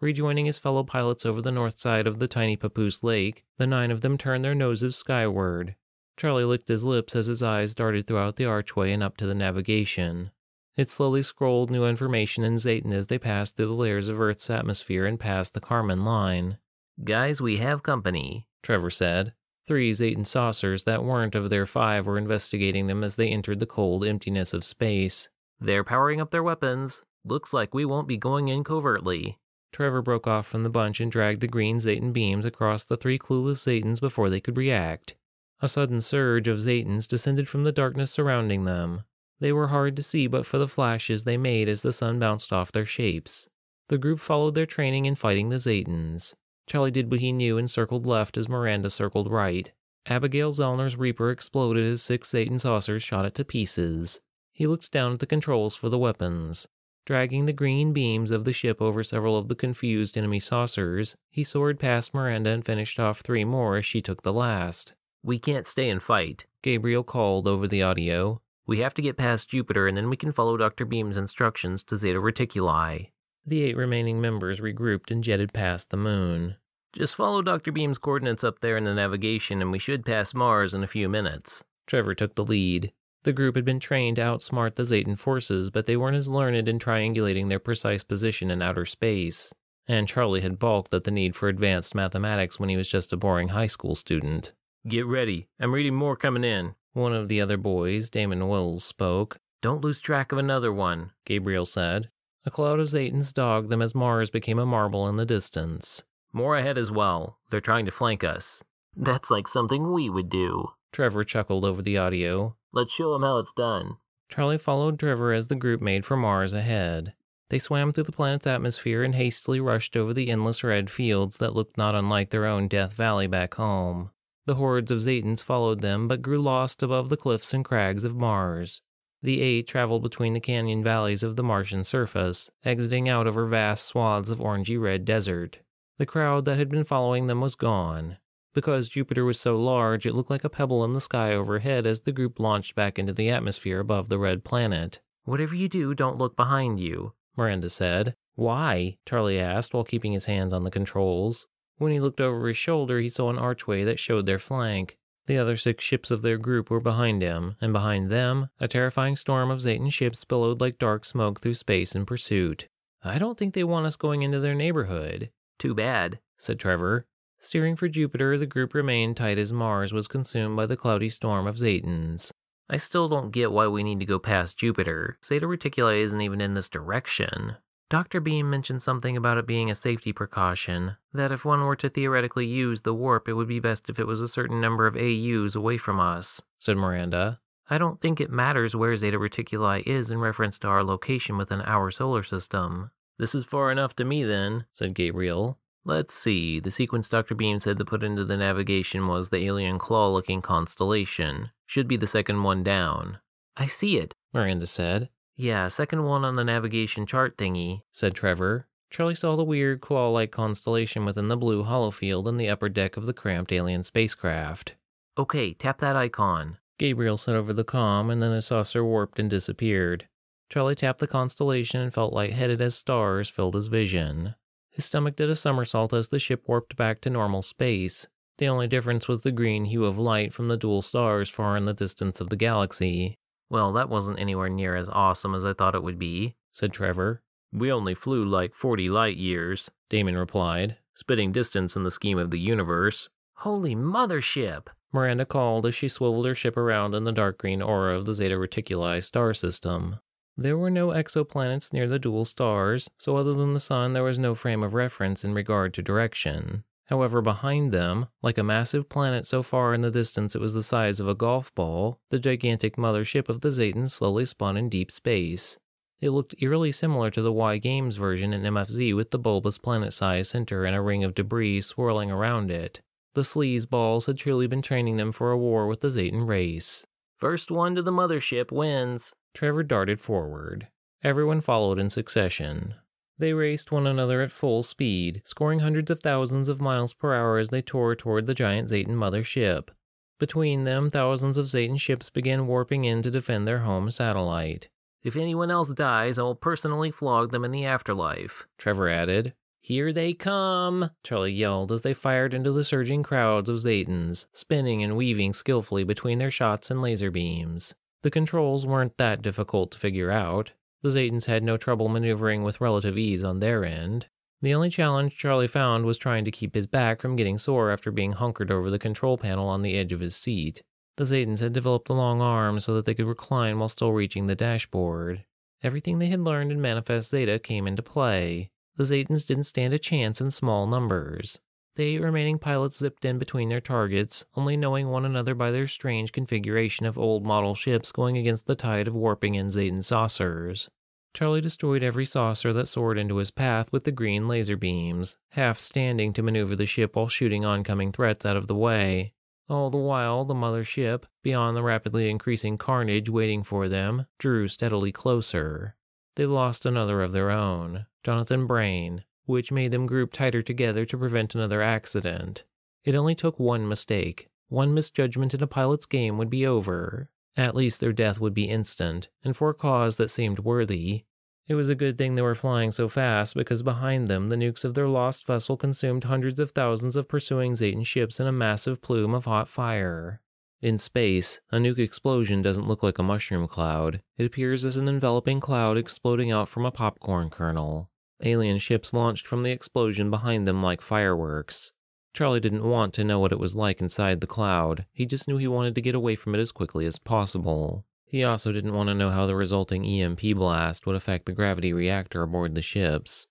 Rejoining 0.00 0.46
his 0.46 0.56
fellow 0.56 0.84
pilots 0.84 1.26
over 1.26 1.42
the 1.42 1.50
north 1.50 1.76
side 1.80 2.06
of 2.06 2.20
the 2.20 2.28
tiny 2.28 2.54
Papoose 2.54 3.02
Lake, 3.02 3.44
the 3.58 3.66
nine 3.66 3.90
of 3.90 4.02
them 4.02 4.16
turned 4.16 4.44
their 4.44 4.54
noses 4.54 4.94
skyward. 4.94 5.74
Charlie 6.16 6.44
licked 6.44 6.68
his 6.68 6.84
lips 6.84 7.16
as 7.16 7.26
his 7.26 7.42
eyes 7.42 7.74
darted 7.74 8.06
throughout 8.06 8.36
the 8.36 8.44
archway 8.44 8.92
and 8.92 9.02
up 9.02 9.16
to 9.16 9.26
the 9.26 9.34
navigation. 9.34 10.30
It 10.76 10.88
slowly 10.88 11.24
scrolled 11.24 11.72
new 11.72 11.86
information 11.86 12.44
in 12.44 12.54
Zetan 12.54 12.92
as 12.92 13.08
they 13.08 13.18
passed 13.18 13.56
through 13.56 13.66
the 13.66 13.72
layers 13.72 14.08
of 14.08 14.20
Earth's 14.20 14.48
atmosphere 14.48 15.06
and 15.06 15.18
passed 15.18 15.54
the 15.54 15.60
Kármán 15.60 16.04
line. 16.04 16.58
Guys, 17.02 17.40
we 17.40 17.56
have 17.56 17.82
company, 17.82 18.46
Trevor 18.62 18.90
said. 18.90 19.32
Three 19.66 19.92
Zetan 19.92 20.26
saucers 20.26 20.84
that 20.84 21.04
weren't 21.04 21.34
of 21.34 21.48
their 21.48 21.64
five 21.64 22.06
were 22.06 22.18
investigating 22.18 22.86
them 22.86 23.02
as 23.02 23.16
they 23.16 23.28
entered 23.28 23.60
the 23.60 23.66
cold 23.66 24.04
emptiness 24.04 24.52
of 24.52 24.62
space. 24.64 25.30
They're 25.58 25.84
powering 25.84 26.20
up 26.20 26.30
their 26.30 26.42
weapons. 26.42 27.02
Looks 27.24 27.54
like 27.54 27.72
we 27.72 27.86
won't 27.86 28.06
be 28.06 28.18
going 28.18 28.48
in 28.48 28.62
covertly. 28.62 29.38
Trevor 29.72 30.02
broke 30.02 30.26
off 30.26 30.46
from 30.46 30.62
the 30.62 30.68
bunch 30.70 31.00
and 31.00 31.10
dragged 31.10 31.40
the 31.40 31.48
green 31.48 31.78
Zetan 31.78 32.12
beams 32.12 32.44
across 32.44 32.84
the 32.84 32.98
three 32.98 33.18
clueless 33.18 33.64
Zetans 33.64 34.00
before 34.00 34.28
they 34.28 34.40
could 34.40 34.58
react. 34.58 35.14
A 35.60 35.68
sudden 35.68 36.02
surge 36.02 36.46
of 36.46 36.58
Zetans 36.58 37.08
descended 37.08 37.48
from 37.48 37.64
the 37.64 37.72
darkness 37.72 38.10
surrounding 38.10 38.64
them. 38.64 39.04
They 39.40 39.52
were 39.52 39.68
hard 39.68 39.96
to 39.96 40.02
see 40.02 40.26
but 40.26 40.44
for 40.44 40.58
the 40.58 40.68
flashes 40.68 41.24
they 41.24 41.38
made 41.38 41.68
as 41.68 41.80
the 41.80 41.92
sun 41.92 42.18
bounced 42.18 42.52
off 42.52 42.70
their 42.70 42.84
shapes. 42.84 43.48
The 43.88 43.98
group 43.98 44.20
followed 44.20 44.54
their 44.54 44.66
training 44.66 45.06
in 45.06 45.14
fighting 45.14 45.48
the 45.48 45.56
Zetans. 45.56 46.34
Charlie 46.66 46.90
did 46.90 47.10
what 47.10 47.20
he 47.20 47.32
knew 47.32 47.58
and 47.58 47.70
circled 47.70 48.06
left 48.06 48.36
as 48.36 48.48
Miranda 48.48 48.90
circled 48.90 49.30
right. 49.30 49.70
Abigail 50.06 50.52
Zellner's 50.52 50.96
Reaper 50.96 51.30
exploded 51.30 51.84
as 51.90 52.02
six 52.02 52.30
Zetan 52.30 52.60
saucers 52.60 53.02
shot 53.02 53.24
it 53.24 53.34
to 53.36 53.44
pieces. 53.44 54.20
He 54.52 54.66
looked 54.66 54.92
down 54.92 55.12
at 55.12 55.18
the 55.18 55.26
controls 55.26 55.76
for 55.76 55.88
the 55.88 55.98
weapons. 55.98 56.68
Dragging 57.06 57.44
the 57.44 57.52
green 57.52 57.92
beams 57.92 58.30
of 58.30 58.44
the 58.44 58.52
ship 58.52 58.80
over 58.80 59.04
several 59.04 59.36
of 59.36 59.48
the 59.48 59.54
confused 59.54 60.16
enemy 60.16 60.40
saucers, 60.40 61.16
he 61.30 61.44
soared 61.44 61.78
past 61.78 62.14
Miranda 62.14 62.50
and 62.50 62.64
finished 62.64 62.98
off 62.98 63.20
three 63.20 63.44
more 63.44 63.76
as 63.76 63.84
she 63.84 64.00
took 64.00 64.22
the 64.22 64.32
last. 64.32 64.94
We 65.22 65.38
can't 65.38 65.66
stay 65.66 65.90
and 65.90 66.02
fight, 66.02 66.46
Gabriel 66.62 67.02
called 67.02 67.46
over 67.46 67.66
the 67.66 67.82
audio. 67.82 68.40
We 68.66 68.78
have 68.78 68.94
to 68.94 69.02
get 69.02 69.18
past 69.18 69.50
Jupiter 69.50 69.86
and 69.86 69.96
then 69.96 70.08
we 70.08 70.16
can 70.16 70.32
follow 70.32 70.56
Dr. 70.56 70.86
Beam's 70.86 71.18
instructions 71.18 71.84
to 71.84 71.98
Zeta 71.98 72.18
Reticuli. 72.18 73.10
The 73.46 73.62
eight 73.62 73.76
remaining 73.76 74.22
members 74.22 74.60
regrouped 74.60 75.10
and 75.10 75.22
jetted 75.22 75.52
past 75.52 75.90
the 75.90 75.98
moon. 75.98 76.56
Just 76.94 77.14
follow 77.14 77.42
Dr. 77.42 77.72
Beam's 77.72 77.98
coordinates 77.98 78.42
up 78.42 78.60
there 78.60 78.78
in 78.78 78.84
the 78.84 78.94
navigation 78.94 79.60
and 79.60 79.70
we 79.70 79.78
should 79.78 80.06
pass 80.06 80.32
Mars 80.32 80.72
in 80.72 80.82
a 80.82 80.88
few 80.88 81.10
minutes. 81.10 81.62
Trevor 81.86 82.14
took 82.14 82.36
the 82.36 82.44
lead. 82.44 82.92
The 83.24 83.34
group 83.34 83.56
had 83.56 83.64
been 83.64 83.80
trained 83.80 84.16
to 84.16 84.22
outsmart 84.22 84.76
the 84.76 84.84
Zetan 84.84 85.18
forces, 85.18 85.70
but 85.70 85.84
they 85.84 85.96
weren't 85.96 86.16
as 86.16 86.28
learned 86.28 86.68
in 86.68 86.78
triangulating 86.78 87.50
their 87.50 87.58
precise 87.58 88.02
position 88.02 88.50
in 88.50 88.62
outer 88.62 88.86
space. 88.86 89.52
And 89.86 90.08
Charlie 90.08 90.40
had 90.40 90.58
balked 90.58 90.94
at 90.94 91.04
the 91.04 91.10
need 91.10 91.36
for 91.36 91.48
advanced 91.48 91.94
mathematics 91.94 92.58
when 92.58 92.70
he 92.70 92.76
was 92.78 92.88
just 92.88 93.12
a 93.12 93.16
boring 93.18 93.48
high 93.48 93.66
school 93.66 93.94
student. 93.94 94.52
Get 94.88 95.04
ready. 95.04 95.48
I'm 95.60 95.74
reading 95.74 95.94
more 95.94 96.16
coming 96.16 96.44
in. 96.44 96.74
One 96.94 97.12
of 97.12 97.28
the 97.28 97.42
other 97.42 97.58
boys, 97.58 98.08
Damon 98.08 98.48
Wills, 98.48 98.84
spoke. 98.84 99.38
Don't 99.60 99.82
lose 99.82 99.98
track 99.98 100.32
of 100.32 100.38
another 100.38 100.72
one, 100.72 101.12
Gabriel 101.26 101.66
said. 101.66 102.08
A 102.46 102.50
cloud 102.50 102.78
of 102.78 102.88
Zetans 102.88 103.32
dogged 103.32 103.70
them 103.70 103.80
as 103.80 103.94
Mars 103.94 104.28
became 104.28 104.58
a 104.58 104.66
marble 104.66 105.08
in 105.08 105.16
the 105.16 105.24
distance. 105.24 106.04
More 106.32 106.56
ahead 106.56 106.76
as 106.76 106.90
well. 106.90 107.38
They're 107.50 107.60
trying 107.60 107.86
to 107.86 107.90
flank 107.90 108.22
us. 108.22 108.62
That's 108.94 109.30
like 109.30 109.48
something 109.48 109.92
we 109.92 110.10
would 110.10 110.28
do. 110.28 110.68
Trevor 110.92 111.24
chuckled 111.24 111.64
over 111.64 111.80
the 111.80 111.96
audio. 111.96 112.54
Let's 112.72 112.92
show 112.92 113.12
them 113.12 113.22
how 113.22 113.38
it's 113.38 113.52
done. 113.52 113.96
Charlie 114.28 114.58
followed 114.58 114.98
Trevor 114.98 115.32
as 115.32 115.48
the 115.48 115.54
group 115.54 115.80
made 115.80 116.04
for 116.04 116.16
Mars 116.16 116.52
ahead. 116.52 117.14
They 117.48 117.58
swam 117.58 117.92
through 117.92 118.04
the 118.04 118.12
planet's 118.12 118.46
atmosphere 118.46 119.02
and 119.02 119.14
hastily 119.14 119.60
rushed 119.60 119.96
over 119.96 120.12
the 120.12 120.28
endless 120.28 120.62
red 120.62 120.90
fields 120.90 121.38
that 121.38 121.54
looked 121.54 121.78
not 121.78 121.94
unlike 121.94 122.30
their 122.30 122.46
own 122.46 122.68
Death 122.68 122.94
Valley 122.94 123.26
back 123.26 123.54
home. 123.54 124.10
The 124.46 124.56
hordes 124.56 124.90
of 124.90 124.98
Zetans 124.98 125.42
followed 125.42 125.80
them, 125.80 126.08
but 126.08 126.20
grew 126.20 126.42
lost 126.42 126.82
above 126.82 127.08
the 127.08 127.16
cliffs 127.16 127.54
and 127.54 127.64
crags 127.64 128.04
of 128.04 128.16
Mars. 128.16 128.82
The 129.24 129.40
eight 129.40 129.66
traveled 129.66 130.02
between 130.02 130.34
the 130.34 130.38
canyon 130.38 130.84
valleys 130.84 131.22
of 131.22 131.36
the 131.36 131.42
Martian 131.42 131.82
surface, 131.82 132.50
exiting 132.62 133.08
out 133.08 133.26
over 133.26 133.46
vast 133.46 133.86
swaths 133.86 134.28
of 134.28 134.38
orangey 134.38 134.78
red 134.78 135.06
desert. 135.06 135.60
The 135.96 136.04
crowd 136.04 136.44
that 136.44 136.58
had 136.58 136.68
been 136.68 136.84
following 136.84 137.26
them 137.26 137.40
was 137.40 137.54
gone. 137.54 138.18
Because 138.52 138.90
Jupiter 138.90 139.24
was 139.24 139.40
so 139.40 139.56
large, 139.56 140.04
it 140.04 140.14
looked 140.14 140.28
like 140.28 140.44
a 140.44 140.50
pebble 140.50 140.84
in 140.84 140.92
the 140.92 141.00
sky 141.00 141.32
overhead 141.32 141.86
as 141.86 142.02
the 142.02 142.12
group 142.12 142.38
launched 142.38 142.74
back 142.74 142.98
into 142.98 143.14
the 143.14 143.30
atmosphere 143.30 143.80
above 143.80 144.10
the 144.10 144.18
red 144.18 144.44
planet. 144.44 145.00
Whatever 145.24 145.54
you 145.54 145.70
do, 145.70 145.94
don't 145.94 146.18
look 146.18 146.36
behind 146.36 146.78
you, 146.78 147.14
Miranda 147.34 147.70
said. 147.70 148.14
Why? 148.34 148.98
Charlie 149.06 149.40
asked 149.40 149.72
while 149.72 149.84
keeping 149.84 150.12
his 150.12 150.26
hands 150.26 150.52
on 150.52 150.64
the 150.64 150.70
controls. 150.70 151.46
When 151.78 151.92
he 151.92 151.98
looked 151.98 152.20
over 152.20 152.46
his 152.46 152.58
shoulder, 152.58 153.00
he 153.00 153.08
saw 153.08 153.30
an 153.30 153.38
archway 153.38 153.84
that 153.84 153.98
showed 153.98 154.26
their 154.26 154.38
flank. 154.38 154.98
The 155.26 155.38
other 155.38 155.56
six 155.56 155.82
ships 155.82 156.10
of 156.10 156.22
their 156.22 156.36
group 156.36 156.68
were 156.68 156.80
behind 156.80 157.22
him, 157.22 157.56
and 157.60 157.72
behind 157.72 158.10
them, 158.10 158.50
a 158.60 158.68
terrifying 158.68 159.16
storm 159.16 159.50
of 159.50 159.60
Zetan 159.60 159.90
ships 159.90 160.24
billowed 160.24 160.60
like 160.60 160.78
dark 160.78 161.06
smoke 161.06 161.40
through 161.40 161.54
space 161.54 161.94
in 161.94 162.04
pursuit. 162.04 162.68
I 163.02 163.18
don't 163.18 163.38
think 163.38 163.54
they 163.54 163.64
want 163.64 163.86
us 163.86 163.96
going 163.96 164.22
into 164.22 164.40
their 164.40 164.54
neighborhood. 164.54 165.30
Too 165.58 165.74
bad, 165.74 166.20
said 166.36 166.58
Trevor. 166.58 167.06
Steering 167.38 167.76
for 167.76 167.88
Jupiter, 167.88 168.38
the 168.38 168.46
group 168.46 168.74
remained 168.74 169.16
tight 169.16 169.38
as 169.38 169.52
Mars 169.52 169.92
was 169.92 170.08
consumed 170.08 170.56
by 170.56 170.66
the 170.66 170.76
cloudy 170.76 171.08
storm 171.08 171.46
of 171.46 171.56
Zetans. 171.56 172.32
I 172.68 172.78
still 172.78 173.08
don't 173.08 173.30
get 173.30 173.52
why 173.52 173.66
we 173.66 173.82
need 173.82 174.00
to 174.00 174.06
go 174.06 174.18
past 174.18 174.56
Jupiter. 174.56 175.18
Zeta 175.24 175.46
Reticuli 175.46 176.02
isn't 176.02 176.20
even 176.20 176.40
in 176.40 176.54
this 176.54 176.68
direction. 176.68 177.56
Dr. 177.90 178.20
Beam 178.20 178.48
mentioned 178.48 178.80
something 178.82 179.16
about 179.16 179.36
it 179.36 179.46
being 179.46 179.70
a 179.70 179.74
safety 179.74 180.12
precaution, 180.12 180.96
that 181.12 181.30
if 181.30 181.44
one 181.44 181.64
were 181.64 181.76
to 181.76 181.90
theoretically 181.90 182.46
use 182.46 182.80
the 182.80 182.94
warp, 182.94 183.28
it 183.28 183.34
would 183.34 183.48
be 183.48 183.60
best 183.60 183.90
if 183.90 183.98
it 183.98 184.06
was 184.06 184.22
a 184.22 184.28
certain 184.28 184.60
number 184.60 184.86
of 184.86 184.96
AUs 184.96 185.54
away 185.54 185.76
from 185.76 186.00
us, 186.00 186.40
said 186.58 186.76
Miranda. 186.76 187.38
I 187.68 187.78
don't 187.78 188.00
think 188.00 188.20
it 188.20 188.30
matters 188.30 188.74
where 188.74 188.96
Zeta 188.96 189.18
Reticuli 189.18 189.86
is 189.86 190.10
in 190.10 190.18
reference 190.18 190.58
to 190.58 190.68
our 190.68 190.82
location 190.82 191.36
within 191.36 191.60
our 191.62 191.90
solar 191.90 192.22
system. 192.22 192.90
This 193.18 193.34
is 193.34 193.44
far 193.44 193.70
enough 193.70 193.94
to 193.96 194.04
me, 194.04 194.24
then, 194.24 194.64
said 194.72 194.94
Gabriel. 194.94 195.58
Let's 195.84 196.14
see, 196.14 196.60
the 196.60 196.70
sequence 196.70 197.08
Dr. 197.08 197.34
Beam 197.34 197.58
said 197.58 197.78
to 197.78 197.84
put 197.84 198.02
into 198.02 198.24
the 198.24 198.36
navigation 198.36 199.06
was 199.06 199.28
the 199.28 199.44
alien 199.44 199.78
claw 199.78 200.10
looking 200.10 200.40
constellation. 200.40 201.50
Should 201.66 201.88
be 201.88 201.98
the 201.98 202.06
second 202.06 202.42
one 202.42 202.62
down. 202.62 203.18
I 203.56 203.66
see 203.66 203.98
it, 203.98 204.14
Miranda 204.32 204.66
said. 204.66 205.10
Yeah, 205.36 205.68
second 205.68 206.04
one 206.04 206.24
on 206.24 206.36
the 206.36 206.44
navigation 206.44 207.06
chart 207.06 207.36
thingy, 207.36 207.82
said 207.92 208.14
Trevor. 208.14 208.66
Charlie 208.90 209.16
saw 209.16 209.34
the 209.34 209.42
weird 209.42 209.80
claw 209.80 210.10
like 210.10 210.30
constellation 210.30 211.04
within 211.04 211.26
the 211.28 211.36
blue 211.36 211.64
hollow 211.64 211.90
field 211.90 212.28
in 212.28 212.36
the 212.36 212.48
upper 212.48 212.68
deck 212.68 212.96
of 212.96 213.06
the 213.06 213.12
cramped 213.12 213.50
alien 213.50 213.82
spacecraft. 213.82 214.74
Okay, 215.18 215.52
tap 215.52 215.78
that 215.78 215.96
icon. 215.96 216.58
Gabriel 216.78 217.18
said 217.18 217.34
over 217.34 217.52
the 217.52 217.64
com, 217.64 218.10
and 218.10 218.22
then 218.22 218.30
the 218.30 218.42
saucer 218.42 218.84
warped 218.84 219.18
and 219.18 219.28
disappeared. 219.28 220.06
Charlie 220.48 220.74
tapped 220.76 221.00
the 221.00 221.06
constellation 221.06 221.80
and 221.80 221.92
felt 221.92 222.12
lightheaded 222.12 222.60
as 222.60 222.76
stars 222.76 223.28
filled 223.28 223.54
his 223.54 223.66
vision. 223.66 224.36
His 224.70 224.84
stomach 224.84 225.16
did 225.16 225.30
a 225.30 225.36
somersault 225.36 225.92
as 225.92 226.08
the 226.08 226.18
ship 226.18 226.44
warped 226.46 226.76
back 226.76 227.00
to 227.00 227.10
normal 227.10 227.42
space. 227.42 228.06
The 228.38 228.46
only 228.46 228.66
difference 228.66 229.08
was 229.08 229.22
the 229.22 229.32
green 229.32 229.64
hue 229.64 229.84
of 229.84 229.98
light 229.98 230.32
from 230.32 230.48
the 230.48 230.56
dual 230.56 230.82
stars 230.82 231.28
far 231.28 231.56
in 231.56 231.64
the 231.64 231.72
distance 231.72 232.20
of 232.20 232.28
the 232.28 232.36
galaxy. 232.36 233.18
Well, 233.50 233.72
that 233.72 233.88
wasn't 233.88 234.18
anywhere 234.18 234.48
near 234.48 234.74
as 234.76 234.88
awesome 234.88 235.34
as 235.34 235.44
I 235.44 235.52
thought 235.52 235.74
it 235.74 235.82
would 235.82 235.98
be, 235.98 236.36
said 236.52 236.72
Trevor. 236.72 237.22
We 237.52 237.70
only 237.70 237.94
flew 237.94 238.24
like 238.24 238.54
40 238.54 238.88
light 238.90 239.16
years, 239.16 239.70
Damon 239.88 240.16
replied, 240.16 240.76
spitting 240.94 241.30
distance 241.30 241.76
in 241.76 241.84
the 241.84 241.90
scheme 241.90 242.18
of 242.18 242.30
the 242.30 242.40
universe. 242.40 243.08
Holy 243.34 243.76
mothership! 243.76 244.68
Miranda 244.92 245.26
called 245.26 245.66
as 245.66 245.74
she 245.74 245.88
swiveled 245.88 246.26
her 246.26 246.34
ship 246.34 246.56
around 246.56 246.94
in 246.94 247.04
the 247.04 247.12
dark 247.12 247.38
green 247.38 247.60
aura 247.60 247.96
of 247.96 248.06
the 248.06 248.14
Zeta 248.14 248.36
Reticuli 248.36 249.02
star 249.02 249.34
system. 249.34 250.00
There 250.36 250.58
were 250.58 250.70
no 250.70 250.88
exoplanets 250.88 251.72
near 251.72 251.86
the 251.86 251.98
dual 251.98 252.24
stars, 252.24 252.88
so 252.98 253.16
other 253.16 253.34
than 253.34 253.54
the 253.54 253.60
sun, 253.60 253.92
there 253.92 254.02
was 254.02 254.18
no 254.18 254.34
frame 254.34 254.62
of 254.62 254.74
reference 254.74 255.24
in 255.24 255.34
regard 255.34 255.74
to 255.74 255.82
direction. 255.82 256.64
However, 256.86 257.22
behind 257.22 257.72
them, 257.72 258.08
like 258.22 258.36
a 258.36 258.42
massive 258.42 258.88
planet 258.88 259.26
so 259.26 259.42
far 259.42 259.72
in 259.72 259.80
the 259.80 259.90
distance 259.90 260.34
it 260.34 260.40
was 260.40 260.52
the 260.52 260.62
size 260.62 261.00
of 261.00 261.08
a 261.08 261.14
golf 261.14 261.54
ball, 261.54 261.98
the 262.10 262.18
gigantic 262.18 262.76
mothership 262.76 263.28
of 263.28 263.40
the 263.40 263.50
Zetans 263.50 263.90
slowly 263.90 264.26
spun 264.26 264.56
in 264.56 264.68
deep 264.68 264.90
space. 264.90 265.58
It 266.00 266.10
looked 266.10 266.34
eerily 266.42 266.72
similar 266.72 267.10
to 267.10 267.22
the 267.22 267.32
Y 267.32 267.56
Games 267.56 267.96
version 267.96 268.34
in 268.34 268.42
MFZ 268.42 268.94
with 268.94 269.10
the 269.10 269.18
bulbous 269.18 269.56
planet 269.56 269.94
sized 269.94 270.30
center 270.30 270.66
and 270.66 270.76
a 270.76 270.82
ring 270.82 271.02
of 271.02 271.14
debris 271.14 271.62
swirling 271.62 272.10
around 272.10 272.50
it. 272.50 272.80
The 273.14 273.22
sleaze 273.22 273.68
balls 273.68 274.04
had 274.06 274.18
truly 274.18 274.46
been 274.46 274.60
training 274.60 274.98
them 274.98 275.12
for 275.12 275.30
a 275.30 275.38
war 275.38 275.66
with 275.66 275.80
the 275.80 275.88
Zetan 275.88 276.26
race. 276.26 276.84
First 277.16 277.50
one 277.50 277.74
to 277.76 277.82
the 277.82 277.92
mothership 277.92 278.52
wins, 278.52 279.14
Trevor 279.32 279.62
darted 279.62 280.00
forward. 280.00 280.68
Everyone 281.02 281.40
followed 281.40 281.78
in 281.78 281.88
succession. 281.88 282.74
They 283.18 283.32
raced 283.32 283.70
one 283.70 283.86
another 283.86 284.22
at 284.22 284.32
full 284.32 284.62
speed, 284.62 285.22
scoring 285.24 285.60
hundreds 285.60 285.90
of 285.90 286.02
thousands 286.02 286.48
of 286.48 286.60
miles 286.60 286.92
per 286.92 287.14
hour 287.14 287.38
as 287.38 287.50
they 287.50 287.62
tore 287.62 287.94
toward 287.94 288.26
the 288.26 288.34
giant 288.34 288.68
Zetan 288.68 288.96
mother 288.96 289.22
ship. 289.22 289.70
Between 290.18 290.64
them, 290.64 290.90
thousands 290.90 291.36
of 291.36 291.46
Zetan 291.46 291.78
ships 291.78 292.10
began 292.10 292.46
warping 292.46 292.84
in 292.84 293.02
to 293.02 293.10
defend 293.10 293.46
their 293.46 293.60
home 293.60 293.90
satellite. 293.90 294.68
If 295.02 295.16
anyone 295.16 295.50
else 295.50 295.68
dies, 295.68 296.18
I 296.18 296.22
will 296.22 296.34
personally 296.34 296.90
flog 296.90 297.30
them 297.30 297.44
in 297.44 297.50
the 297.50 297.66
afterlife, 297.66 298.46
Trevor 298.58 298.88
added. 298.88 299.34
Here 299.60 299.92
they 299.92 300.12
come, 300.12 300.90
Charlie 301.02 301.32
yelled 301.32 301.72
as 301.72 301.82
they 301.82 301.94
fired 301.94 302.34
into 302.34 302.52
the 302.52 302.64
surging 302.64 303.02
crowds 303.02 303.48
of 303.48 303.60
Zetans, 303.60 304.26
spinning 304.32 304.82
and 304.82 304.96
weaving 304.96 305.32
skillfully 305.32 305.84
between 305.84 306.18
their 306.18 306.30
shots 306.30 306.70
and 306.70 306.82
laser 306.82 307.10
beams. 307.10 307.74
The 308.02 308.10
controls 308.10 308.66
weren't 308.66 308.96
that 308.98 309.22
difficult 309.22 309.70
to 309.70 309.78
figure 309.78 310.10
out. 310.10 310.52
The 310.84 310.90
Zetans 310.90 311.24
had 311.24 311.42
no 311.42 311.56
trouble 311.56 311.88
maneuvering 311.88 312.42
with 312.42 312.60
relative 312.60 312.98
ease 312.98 313.24
on 313.24 313.40
their 313.40 313.64
end. 313.64 314.04
The 314.42 314.52
only 314.52 314.68
challenge 314.68 315.16
Charlie 315.16 315.48
found 315.48 315.86
was 315.86 315.96
trying 315.96 316.26
to 316.26 316.30
keep 316.30 316.54
his 316.54 316.66
back 316.66 317.00
from 317.00 317.16
getting 317.16 317.38
sore 317.38 317.70
after 317.70 317.90
being 317.90 318.12
hunkered 318.12 318.50
over 318.50 318.68
the 318.68 318.78
control 318.78 319.16
panel 319.16 319.48
on 319.48 319.62
the 319.62 319.78
edge 319.78 319.94
of 319.94 320.00
his 320.00 320.14
seat. 320.14 320.62
The 320.98 321.04
Zetans 321.04 321.40
had 321.40 321.54
developed 321.54 321.88
a 321.88 321.94
long 321.94 322.20
arms 322.20 322.66
so 322.66 322.74
that 322.74 322.84
they 322.84 322.92
could 322.92 323.06
recline 323.06 323.58
while 323.58 323.70
still 323.70 323.92
reaching 323.92 324.26
the 324.26 324.34
dashboard. 324.34 325.24
Everything 325.62 326.00
they 326.00 326.08
had 326.08 326.20
learned 326.20 326.52
in 326.52 326.60
Manifest 326.60 327.08
Zeta 327.08 327.38
came 327.38 327.66
into 327.66 327.82
play. 327.82 328.50
The 328.76 328.84
Zetans 328.84 329.26
didn't 329.26 329.44
stand 329.44 329.72
a 329.72 329.78
chance 329.78 330.20
in 330.20 330.30
small 330.30 330.66
numbers. 330.66 331.38
The 331.76 331.82
eight 331.84 332.00
remaining 332.00 332.38
pilots 332.38 332.76
zipped 332.76 333.04
in 333.04 333.18
between 333.18 333.48
their 333.48 333.60
targets, 333.60 334.24
only 334.36 334.56
knowing 334.56 334.88
one 334.88 335.04
another 335.04 335.34
by 335.34 335.50
their 335.50 335.66
strange 335.66 336.12
configuration 336.12 336.86
of 336.86 336.96
old 336.96 337.24
model 337.24 337.56
ships 337.56 337.90
going 337.90 338.16
against 338.16 338.46
the 338.46 338.54
tide 338.54 338.86
of 338.86 338.94
warping 338.94 339.34
in 339.34 339.48
Zetan 339.48 339.82
saucers. 339.82 340.70
Charlie 341.14 341.40
destroyed 341.40 341.82
every 341.82 342.06
saucer 342.06 342.52
that 342.52 342.68
soared 342.68 342.96
into 342.96 343.16
his 343.16 343.30
path 343.32 343.72
with 343.72 343.84
the 343.84 343.92
green 343.92 344.28
laser 344.28 344.56
beams, 344.56 345.16
half 345.30 345.58
standing 345.58 346.12
to 346.12 346.22
maneuver 346.22 346.54
the 346.54 346.66
ship 346.66 346.94
while 346.94 347.08
shooting 347.08 347.44
oncoming 347.44 347.90
threats 347.90 348.24
out 348.24 348.36
of 348.36 348.46
the 348.46 348.54
way. 348.54 349.12
All 349.48 349.68
the 349.68 349.76
while, 349.76 350.24
the 350.24 350.34
mother 350.34 350.64
ship, 350.64 351.06
beyond 351.22 351.56
the 351.56 351.62
rapidly 351.62 352.08
increasing 352.08 352.56
carnage 352.56 353.08
waiting 353.08 353.42
for 353.42 353.68
them, 353.68 354.06
drew 354.18 354.46
steadily 354.46 354.92
closer. 354.92 355.76
They 356.16 356.26
lost 356.26 356.64
another 356.64 357.02
of 357.02 357.12
their 357.12 357.30
own, 357.30 357.86
Jonathan 358.04 358.46
Brain, 358.46 359.04
which 359.26 359.52
made 359.52 359.70
them 359.70 359.86
group 359.86 360.12
tighter 360.12 360.42
together 360.42 360.84
to 360.86 360.98
prevent 360.98 361.34
another 361.34 361.62
accident. 361.62 362.44
It 362.84 362.94
only 362.94 363.14
took 363.14 363.38
one 363.38 363.68
mistake. 363.68 364.28
One 364.48 364.74
misjudgment 364.74 365.34
in 365.34 365.42
a 365.42 365.46
pilot's 365.46 365.86
game 365.86 366.18
would 366.18 366.30
be 366.30 366.46
over. 366.46 367.08
At 367.36 367.56
least 367.56 367.80
their 367.80 367.92
death 367.92 368.20
would 368.20 368.34
be 368.34 368.44
instant, 368.44 369.08
and 369.24 369.36
for 369.36 369.50
a 369.50 369.54
cause 369.54 369.96
that 369.96 370.10
seemed 370.10 370.40
worthy. 370.40 371.04
It 371.46 371.54
was 371.54 371.68
a 371.68 371.74
good 371.74 371.98
thing 371.98 372.14
they 372.14 372.22
were 372.22 372.34
flying 372.34 372.70
so 372.70 372.88
fast 372.88 373.34
because 373.34 373.62
behind 373.62 374.08
them 374.08 374.28
the 374.28 374.36
nukes 374.36 374.64
of 374.64 374.74
their 374.74 374.88
lost 374.88 375.26
vessel 375.26 375.56
consumed 375.56 376.04
hundreds 376.04 376.40
of 376.40 376.52
thousands 376.52 376.96
of 376.96 377.08
pursuing 377.08 377.52
Zetan 377.54 377.84
ships 377.84 378.18
in 378.18 378.26
a 378.26 378.32
massive 378.32 378.80
plume 378.80 379.14
of 379.14 379.26
hot 379.26 379.48
fire. 379.48 380.20
In 380.62 380.78
space, 380.78 381.40
a 381.52 381.58
nuke 381.58 381.78
explosion 381.78 382.40
doesn't 382.40 382.66
look 382.66 382.82
like 382.82 382.98
a 382.98 383.02
mushroom 383.02 383.46
cloud. 383.46 384.00
It 384.16 384.24
appears 384.24 384.64
as 384.64 384.78
an 384.78 384.88
enveloping 384.88 385.38
cloud 385.38 385.76
exploding 385.76 386.32
out 386.32 386.48
from 386.48 386.64
a 386.64 386.70
popcorn 386.70 387.28
kernel. 387.28 387.90
Alien 388.24 388.58
ships 388.58 388.94
launched 388.94 389.26
from 389.26 389.42
the 389.42 389.50
explosion 389.50 390.10
behind 390.10 390.46
them 390.46 390.62
like 390.62 390.80
fireworks. 390.80 391.72
Charlie 392.14 392.40
didn't 392.40 392.64
want 392.64 392.94
to 392.94 393.04
know 393.04 393.18
what 393.18 393.32
it 393.32 393.38
was 393.38 393.54
like 393.54 393.80
inside 393.80 394.20
the 394.20 394.26
cloud. 394.26 394.86
He 394.92 395.04
just 395.04 395.28
knew 395.28 395.36
he 395.36 395.48
wanted 395.48 395.74
to 395.74 395.82
get 395.82 395.94
away 395.94 396.14
from 396.14 396.34
it 396.34 396.40
as 396.40 396.52
quickly 396.52 396.86
as 396.86 396.98
possible. 396.98 397.84
He 398.06 398.24
also 398.24 398.52
didn't 398.52 398.72
want 398.72 398.88
to 398.88 398.94
know 398.94 399.10
how 399.10 399.26
the 399.26 399.34
resulting 399.34 399.84
EMP 399.84 400.20
blast 400.36 400.86
would 400.86 400.96
affect 400.96 401.26
the 401.26 401.32
gravity 401.32 401.72
reactor 401.72 402.22
aboard 402.22 402.54
the 402.54 402.62
ships. 402.62 403.26